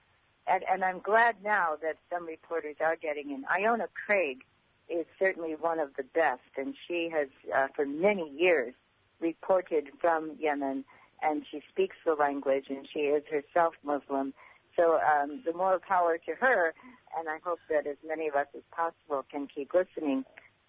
and, 0.46 0.64
and 0.70 0.84
I'm 0.84 1.00
glad 1.00 1.36
now 1.42 1.76
that 1.82 1.96
some 2.10 2.26
reporters 2.26 2.76
are 2.80 2.96
getting 2.96 3.30
in. 3.30 3.44
Iona 3.50 3.88
Craig 4.06 4.44
is 4.88 5.06
certainly 5.18 5.54
one 5.58 5.78
of 5.78 5.90
the 5.96 6.02
best, 6.02 6.42
and 6.56 6.74
she 6.86 7.08
has, 7.12 7.28
uh, 7.54 7.68
for 7.74 7.86
many 7.86 8.30
years, 8.30 8.74
reported 9.20 9.88
from 10.00 10.36
Yemen 10.38 10.84
and 11.22 11.44
she 11.50 11.62
speaks 11.70 11.96
the 12.04 12.14
language, 12.14 12.66
and 12.68 12.86
she 12.92 13.00
is 13.00 13.22
herself 13.30 13.74
Muslim. 13.84 14.34
So 14.76 14.98
um, 14.98 15.42
the 15.46 15.52
more 15.52 15.78
power 15.78 16.18
to 16.18 16.34
her, 16.40 16.74
and 17.18 17.28
I 17.28 17.38
hope 17.44 17.60
that 17.70 17.86
as 17.86 17.96
many 18.06 18.28
of 18.28 18.34
us 18.34 18.46
as 18.54 18.62
possible 18.70 19.24
can 19.30 19.46
keep 19.46 19.72
listening 19.74 20.24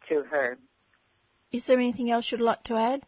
to 0.09 0.23
her. 0.23 0.57
Is 1.51 1.65
there 1.65 1.79
anything 1.79 2.11
else 2.11 2.31
you'd 2.31 2.41
like 2.41 2.63
to 2.63 2.75
add? 2.75 3.03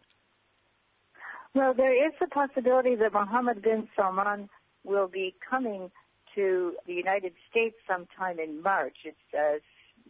Well, 1.53 1.73
there 1.73 1.93
is 1.93 2.13
the 2.19 2.27
possibility 2.27 2.95
that 2.95 3.13
Mohammed 3.13 3.61
bin 3.61 3.87
Salman 3.95 4.49
will 4.83 5.07
be 5.07 5.35
coming 5.49 5.91
to 6.35 6.73
the 6.85 6.93
United 6.93 7.33
States 7.49 7.75
sometime 7.87 8.39
in 8.39 8.61
March. 8.61 8.97
It's 9.05 9.17
uh, 9.33 9.59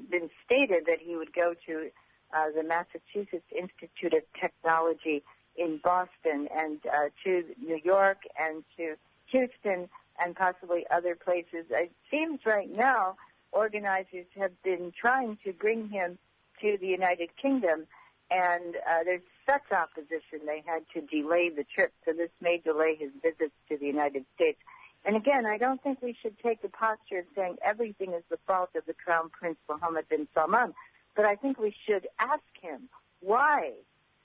been 0.09 0.29
stated 0.45 0.85
that 0.87 0.99
he 0.99 1.15
would 1.15 1.33
go 1.33 1.53
to 1.67 1.89
uh, 2.33 2.51
the 2.55 2.63
Massachusetts 2.63 3.45
Institute 3.51 4.13
of 4.13 4.23
Technology 4.39 5.23
in 5.55 5.79
Boston 5.83 6.47
and 6.55 6.79
uh, 6.85 7.09
to 7.23 7.43
New 7.61 7.79
York 7.83 8.17
and 8.39 8.63
to 8.77 8.95
Houston 9.27 9.89
and 10.23 10.35
possibly 10.35 10.85
other 10.91 11.15
places. 11.15 11.65
It 11.69 11.91
seems 12.09 12.41
right 12.45 12.69
now 12.73 13.15
organizers 13.51 14.25
have 14.37 14.51
been 14.63 14.91
trying 14.99 15.37
to 15.45 15.53
bring 15.53 15.89
him 15.89 16.17
to 16.61 16.77
the 16.79 16.87
United 16.87 17.29
Kingdom, 17.41 17.85
and 18.31 18.75
uh, 18.75 19.03
there's 19.03 19.21
such 19.45 19.71
opposition 19.71 20.45
they 20.45 20.63
had 20.65 20.83
to 20.93 21.01
delay 21.01 21.49
the 21.49 21.63
trip, 21.63 21.93
so 22.05 22.13
this 22.13 22.29
may 22.41 22.57
delay 22.57 22.95
his 22.95 23.11
visits 23.21 23.53
to 23.69 23.77
the 23.77 23.85
United 23.85 24.25
States. 24.35 24.59
And 25.05 25.15
again, 25.15 25.45
I 25.45 25.57
don't 25.57 25.81
think 25.83 26.01
we 26.01 26.17
should 26.19 26.37
take 26.39 26.61
the 26.61 26.69
posture 26.69 27.19
of 27.19 27.25
saying 27.35 27.57
everything 27.63 28.13
is 28.13 28.23
the 28.29 28.39
fault 28.47 28.71
of 28.75 28.85
the 28.85 28.93
Crown 28.93 29.29
Prince 29.29 29.57
Mohammed 29.69 30.09
bin 30.09 30.27
Salman, 30.33 30.73
but 31.15 31.25
I 31.25 31.35
think 31.35 31.59
we 31.59 31.75
should 31.85 32.07
ask 32.19 32.41
him 32.59 32.89
why 33.21 33.73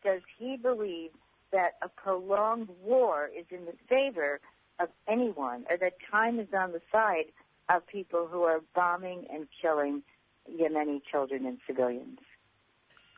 does 0.02 0.22
he 0.38 0.56
believe 0.56 1.10
that 1.52 1.74
a 1.82 1.88
prolonged 1.88 2.68
war 2.82 3.28
is 3.36 3.44
in 3.50 3.66
the 3.66 3.74
favor 3.88 4.40
of 4.78 4.88
anyone, 5.06 5.66
or 5.68 5.76
that 5.76 5.94
time 6.10 6.40
is 6.40 6.48
on 6.56 6.72
the 6.72 6.80
side 6.90 7.26
of 7.68 7.86
people 7.86 8.26
who 8.26 8.42
are 8.42 8.60
bombing 8.74 9.26
and 9.32 9.46
killing 9.60 10.02
Yemeni 10.50 11.02
children 11.10 11.46
and 11.46 11.58
civilians. 11.66 12.18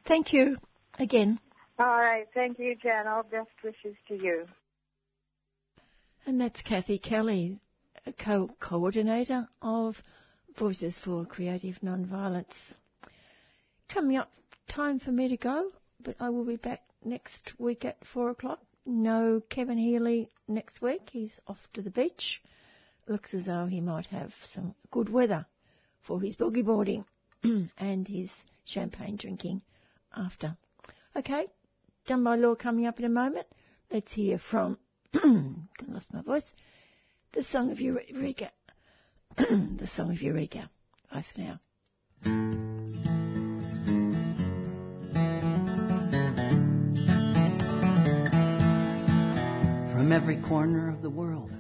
Thank 0.04 0.32
you 0.32 0.58
again. 0.98 1.38
All 1.78 1.86
right. 1.86 2.26
Thank 2.34 2.58
you, 2.58 2.74
Jen. 2.74 3.06
All 3.06 3.22
best 3.22 3.48
wishes 3.62 3.96
to 4.08 4.16
you. 4.16 4.46
And 6.24 6.40
that's 6.40 6.62
Kathy 6.62 6.98
Kelly, 6.98 7.58
co 8.16 8.48
coordinator 8.60 9.48
of 9.60 10.00
Voices 10.56 10.96
for 10.96 11.24
Creative 11.24 11.80
Nonviolence. 11.80 12.76
Coming 13.88 14.16
up, 14.16 14.32
time 14.68 15.00
for 15.00 15.10
me 15.10 15.26
to 15.28 15.36
go, 15.36 15.72
but 15.98 16.14
I 16.20 16.28
will 16.30 16.44
be 16.44 16.56
back 16.56 16.82
next 17.04 17.58
week 17.58 17.84
at 17.84 18.04
four 18.06 18.30
o'clock. 18.30 18.60
No 18.86 19.42
Kevin 19.48 19.78
Healy 19.78 20.30
next 20.46 20.80
week. 20.80 21.10
He's 21.10 21.40
off 21.48 21.66
to 21.72 21.82
the 21.82 21.90
beach. 21.90 22.40
Looks 23.08 23.34
as 23.34 23.46
though 23.46 23.66
he 23.66 23.80
might 23.80 24.06
have 24.06 24.32
some 24.52 24.76
good 24.92 25.08
weather 25.08 25.44
for 26.02 26.20
his 26.20 26.36
boogie 26.36 26.64
boarding 26.64 27.04
and 27.78 28.06
his 28.06 28.32
champagne 28.64 29.16
drinking 29.16 29.62
after. 30.14 30.56
Okay, 31.16 31.48
done 32.06 32.22
by 32.22 32.36
law 32.36 32.54
coming 32.54 32.86
up 32.86 33.00
in 33.00 33.04
a 33.04 33.08
moment. 33.08 33.48
Let's 33.90 34.12
hear 34.12 34.38
from, 34.38 34.78
lost 35.88 36.12
my 36.12 36.22
voice, 36.22 36.52
the 37.32 37.42
song 37.42 37.70
of 37.70 37.80
Eureka. 37.80 38.50
the 39.36 39.86
song 39.86 40.10
of 40.12 40.20
Eureka. 40.22 40.70
Bye 41.12 41.24
for 41.34 41.40
now. 41.40 41.60
from 50.02 50.10
every 50.10 50.36
corner 50.48 50.88
of 50.90 51.00
the 51.00 51.08
world. 51.08 51.50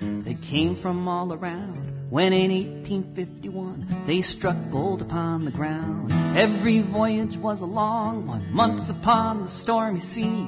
They 0.00 0.34
came 0.34 0.74
from 0.74 1.06
all 1.06 1.32
around. 1.32 1.91
When 2.12 2.34
in 2.34 2.50
1851 2.50 4.04
they 4.06 4.20
struck 4.20 4.70
gold 4.70 5.00
upon 5.00 5.46
the 5.46 5.50
ground. 5.50 6.12
Every 6.36 6.82
voyage 6.82 7.38
was 7.38 7.62
a 7.62 7.64
long 7.64 8.26
one, 8.26 8.52
months 8.52 8.90
upon 8.90 9.44
the 9.44 9.48
stormy 9.48 10.00
sea. 10.00 10.46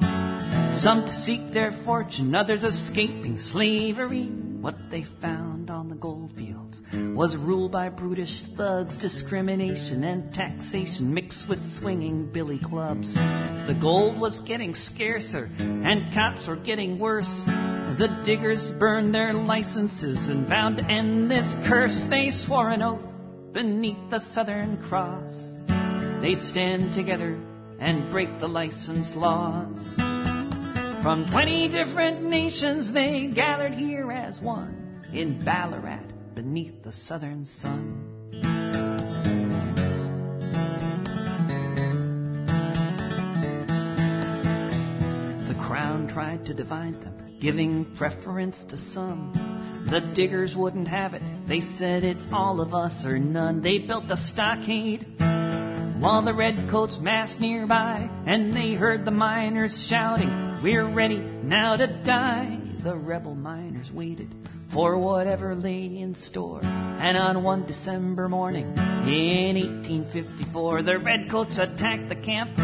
Some 0.79 1.05
to 1.07 1.11
seek 1.11 1.53
their 1.53 1.71
fortune, 1.83 2.35
others 2.35 2.63
escaping 2.63 3.39
slavery. 3.39 4.25
What 4.25 4.75
they 4.91 5.05
found 5.19 5.71
on 5.71 5.89
the 5.89 5.95
gold 5.95 6.33
fields 6.37 6.83
was 6.93 7.35
ruled 7.35 7.71
by 7.71 7.89
brutish 7.89 8.43
thugs, 8.55 8.95
discrimination 8.95 10.03
and 10.03 10.35
taxation 10.35 11.15
mixed 11.15 11.49
with 11.49 11.57
swinging 11.57 12.31
billy 12.31 12.59
clubs. 12.59 13.15
The 13.15 13.77
gold 13.81 14.19
was 14.19 14.39
getting 14.41 14.75
scarcer 14.75 15.49
and 15.57 16.13
cops 16.13 16.47
were 16.47 16.57
getting 16.57 16.99
worse. 16.99 17.47
The 17.97 18.09
diggers 18.25 18.69
burned 18.71 19.15
their 19.15 19.31
licenses 19.31 20.27
and 20.27 20.45
vowed 20.49 20.75
to 20.75 20.83
end 20.83 21.31
this 21.31 21.49
curse. 21.65 21.97
They 22.09 22.29
swore 22.29 22.69
an 22.69 22.81
oath 22.81 23.07
beneath 23.53 24.09
the 24.09 24.19
Southern 24.33 24.83
Cross. 24.83 25.31
They'd 26.21 26.41
stand 26.41 26.93
together 26.93 27.39
and 27.79 28.11
break 28.11 28.39
the 28.39 28.49
license 28.49 29.15
laws. 29.15 29.95
From 29.95 31.25
20 31.31 31.69
different 31.69 32.23
nations 32.23 32.91
they 32.91 33.27
gathered 33.27 33.75
here 33.75 34.11
as 34.11 34.41
one 34.41 35.05
in 35.13 35.45
Ballarat 35.45 36.03
beneath 36.33 36.83
the 36.83 36.91
southern 36.91 37.45
sun. 37.45 38.11
The 45.47 45.55
crown 45.61 46.09
tried 46.09 46.45
to 46.47 46.53
divide 46.53 46.99
them, 47.01 47.24
giving 47.39 47.95
preference 47.95 48.63
to 48.65 48.77
some. 48.77 49.87
The 49.89 49.99
diggers 49.99 50.55
wouldn't 50.55 50.87
have 50.87 51.13
it. 51.13 51.21
They 51.47 51.61
said 51.61 52.03
it's 52.03 52.25
all 52.31 52.59
of 52.61 52.73
us 52.73 53.05
or 53.05 53.19
none. 53.19 53.61
They 53.61 53.79
built 53.79 54.05
a 54.09 54.17
stockade 54.17 55.05
while 55.99 56.23
the 56.23 56.33
redcoats 56.33 56.99
massed 56.99 57.39
nearby, 57.39 58.09
and 58.25 58.53
they 58.53 58.73
heard 58.73 59.05
the 59.05 59.11
miners 59.11 59.85
shouting, 59.87 60.61
We're 60.61 60.87
ready 60.87 61.19
now 61.19 61.77
to 61.77 61.87
die. 61.87 62.59
The 62.83 62.95
rebel 62.95 63.35
miners 63.35 63.91
waited 63.91 64.33
for 64.73 64.97
whatever 64.97 65.55
lay 65.55 65.85
in 65.85 66.15
store. 66.15 66.59
And 66.63 67.17
on 67.17 67.43
one 67.43 67.65
December 67.65 68.27
morning 68.27 68.65
in 69.07 69.55
1854, 69.55 70.83
the 70.83 70.99
redcoats 70.99 71.57
attacked 71.57 72.09
the 72.09 72.15
camp. 72.15 72.55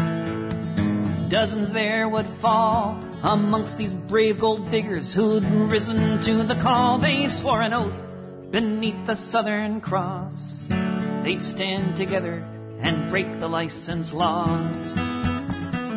Dozens 1.30 1.72
there 1.72 2.08
would 2.08 2.26
fall 2.40 3.02
amongst 3.22 3.78
these 3.78 3.94
brave 3.94 4.40
gold 4.40 4.70
diggers 4.70 5.14
who'd 5.14 5.44
risen 5.70 6.22
to 6.24 6.44
the 6.46 6.58
call. 6.60 7.00
They 7.00 7.28
swore 7.28 7.62
an 7.62 7.72
oath 7.72 8.50
beneath 8.50 9.06
the 9.06 9.14
Southern 9.14 9.80
Cross. 9.80 10.66
They'd 10.68 11.40
stand 11.40 11.96
together 11.96 12.44
and 12.80 13.10
break 13.10 13.26
the 13.38 13.48
license 13.48 14.12
laws. 14.12 14.94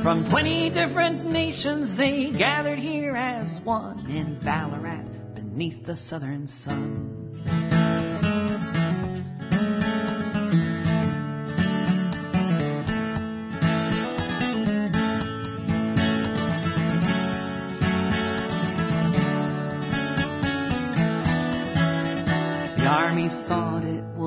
From 0.03 0.29
20 0.29 0.69
different 0.69 1.25
nations 1.31 1.97
they 1.97 2.31
gathered 2.31 2.77
here 2.77 3.15
as 3.15 3.59
one 3.65 4.05
in 4.07 4.39
Ballarat 4.43 5.05
beneath 5.33 5.83
the 5.85 5.97
southern 5.97 6.45
sun. 6.45 7.84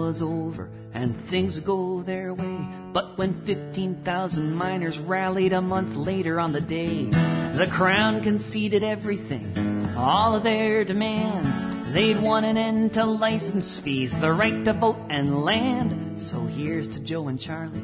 Was 0.08 0.22
over 0.22 0.70
and 0.94 1.28
things 1.28 1.60
go 1.60 2.02
their 2.02 2.32
way. 2.32 2.66
But 2.94 3.18
when 3.18 3.44
15,000 3.44 4.54
miners 4.54 4.98
rallied 4.98 5.52
a 5.52 5.60
month 5.60 5.96
later 5.96 6.40
on 6.40 6.52
the 6.52 6.62
day, 6.62 7.04
the 7.04 7.66
crown 7.70 8.22
conceded 8.22 8.82
everything, 8.82 9.86
all 9.98 10.34
of 10.34 10.44
their 10.44 10.82
demands. 10.86 11.92
They'd 11.92 12.22
won 12.22 12.44
an 12.44 12.56
end 12.56 12.94
to 12.94 13.04
license 13.04 13.78
fees, 13.84 14.14
the 14.18 14.32
right 14.32 14.64
to 14.64 14.72
vote 14.72 14.96
and 15.10 15.44
land. 15.44 16.22
So 16.22 16.46
here's 16.46 16.88
to 16.94 17.00
Joe 17.00 17.28
and 17.28 17.38
Charlie, 17.38 17.82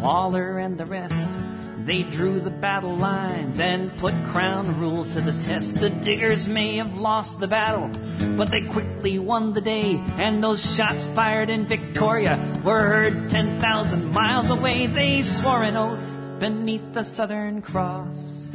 Lalor 0.00 0.58
and 0.58 0.76
the 0.76 0.86
rest. 0.86 1.49
They 1.90 2.04
drew 2.04 2.38
the 2.38 2.50
battle 2.50 2.96
lines 2.96 3.58
and 3.58 3.90
put 3.98 4.14
crown 4.30 4.78
rule 4.78 5.12
to 5.12 5.20
the 5.20 5.32
test. 5.44 5.74
The 5.74 5.90
diggers 5.90 6.46
may 6.46 6.76
have 6.76 6.94
lost 6.94 7.40
the 7.40 7.48
battle, 7.48 7.90
but 8.36 8.48
they 8.52 8.64
quickly 8.72 9.18
won 9.18 9.54
the 9.54 9.60
day. 9.60 9.96
And 9.96 10.40
those 10.40 10.62
shots 10.76 11.08
fired 11.16 11.50
in 11.50 11.66
Victoria 11.66 12.62
were 12.64 12.86
heard 12.86 13.30
10,000 13.30 14.04
miles 14.04 14.50
away. 14.50 14.86
They 14.86 15.22
swore 15.22 15.64
an 15.64 15.76
oath 15.76 16.38
beneath 16.38 16.94
the 16.94 17.02
Southern 17.02 17.60
Cross. 17.60 18.50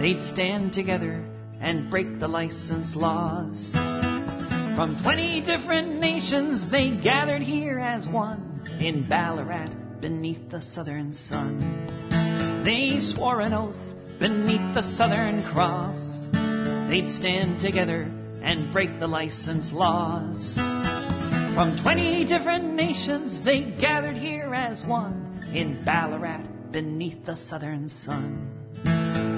They'd 0.00 0.20
stand 0.20 0.72
together 0.72 1.22
and 1.60 1.90
break 1.90 2.18
the 2.18 2.28
license 2.28 2.96
laws. 2.96 3.72
From 3.74 4.98
20 5.02 5.42
different 5.42 6.00
nations 6.00 6.70
they 6.70 6.96
gathered 6.96 7.42
here 7.42 7.78
as 7.78 8.08
one 8.08 8.66
in 8.80 9.06
Ballarat 9.06 9.68
beneath 10.00 10.48
the 10.48 10.62
southern 10.62 11.12
sun. 11.12 12.29
They 12.64 13.00
swore 13.00 13.40
an 13.40 13.54
oath 13.54 13.78
beneath 14.18 14.74
the 14.74 14.82
Southern 14.82 15.42
Cross. 15.42 16.28
they'd 16.90 17.08
stand 17.08 17.60
together 17.60 18.02
and 18.42 18.70
break 18.70 19.00
the 19.00 19.06
license 19.06 19.72
laws. 19.72 20.54
From 20.56 21.78
20 21.82 22.26
different 22.26 22.74
nations, 22.74 23.40
they 23.40 23.62
gathered 23.62 24.18
here 24.18 24.54
as 24.54 24.84
one 24.84 25.50
in 25.54 25.82
Ballarat 25.86 26.42
beneath 26.70 27.24
the 27.24 27.36
southern 27.36 27.88
sun. 27.88 29.29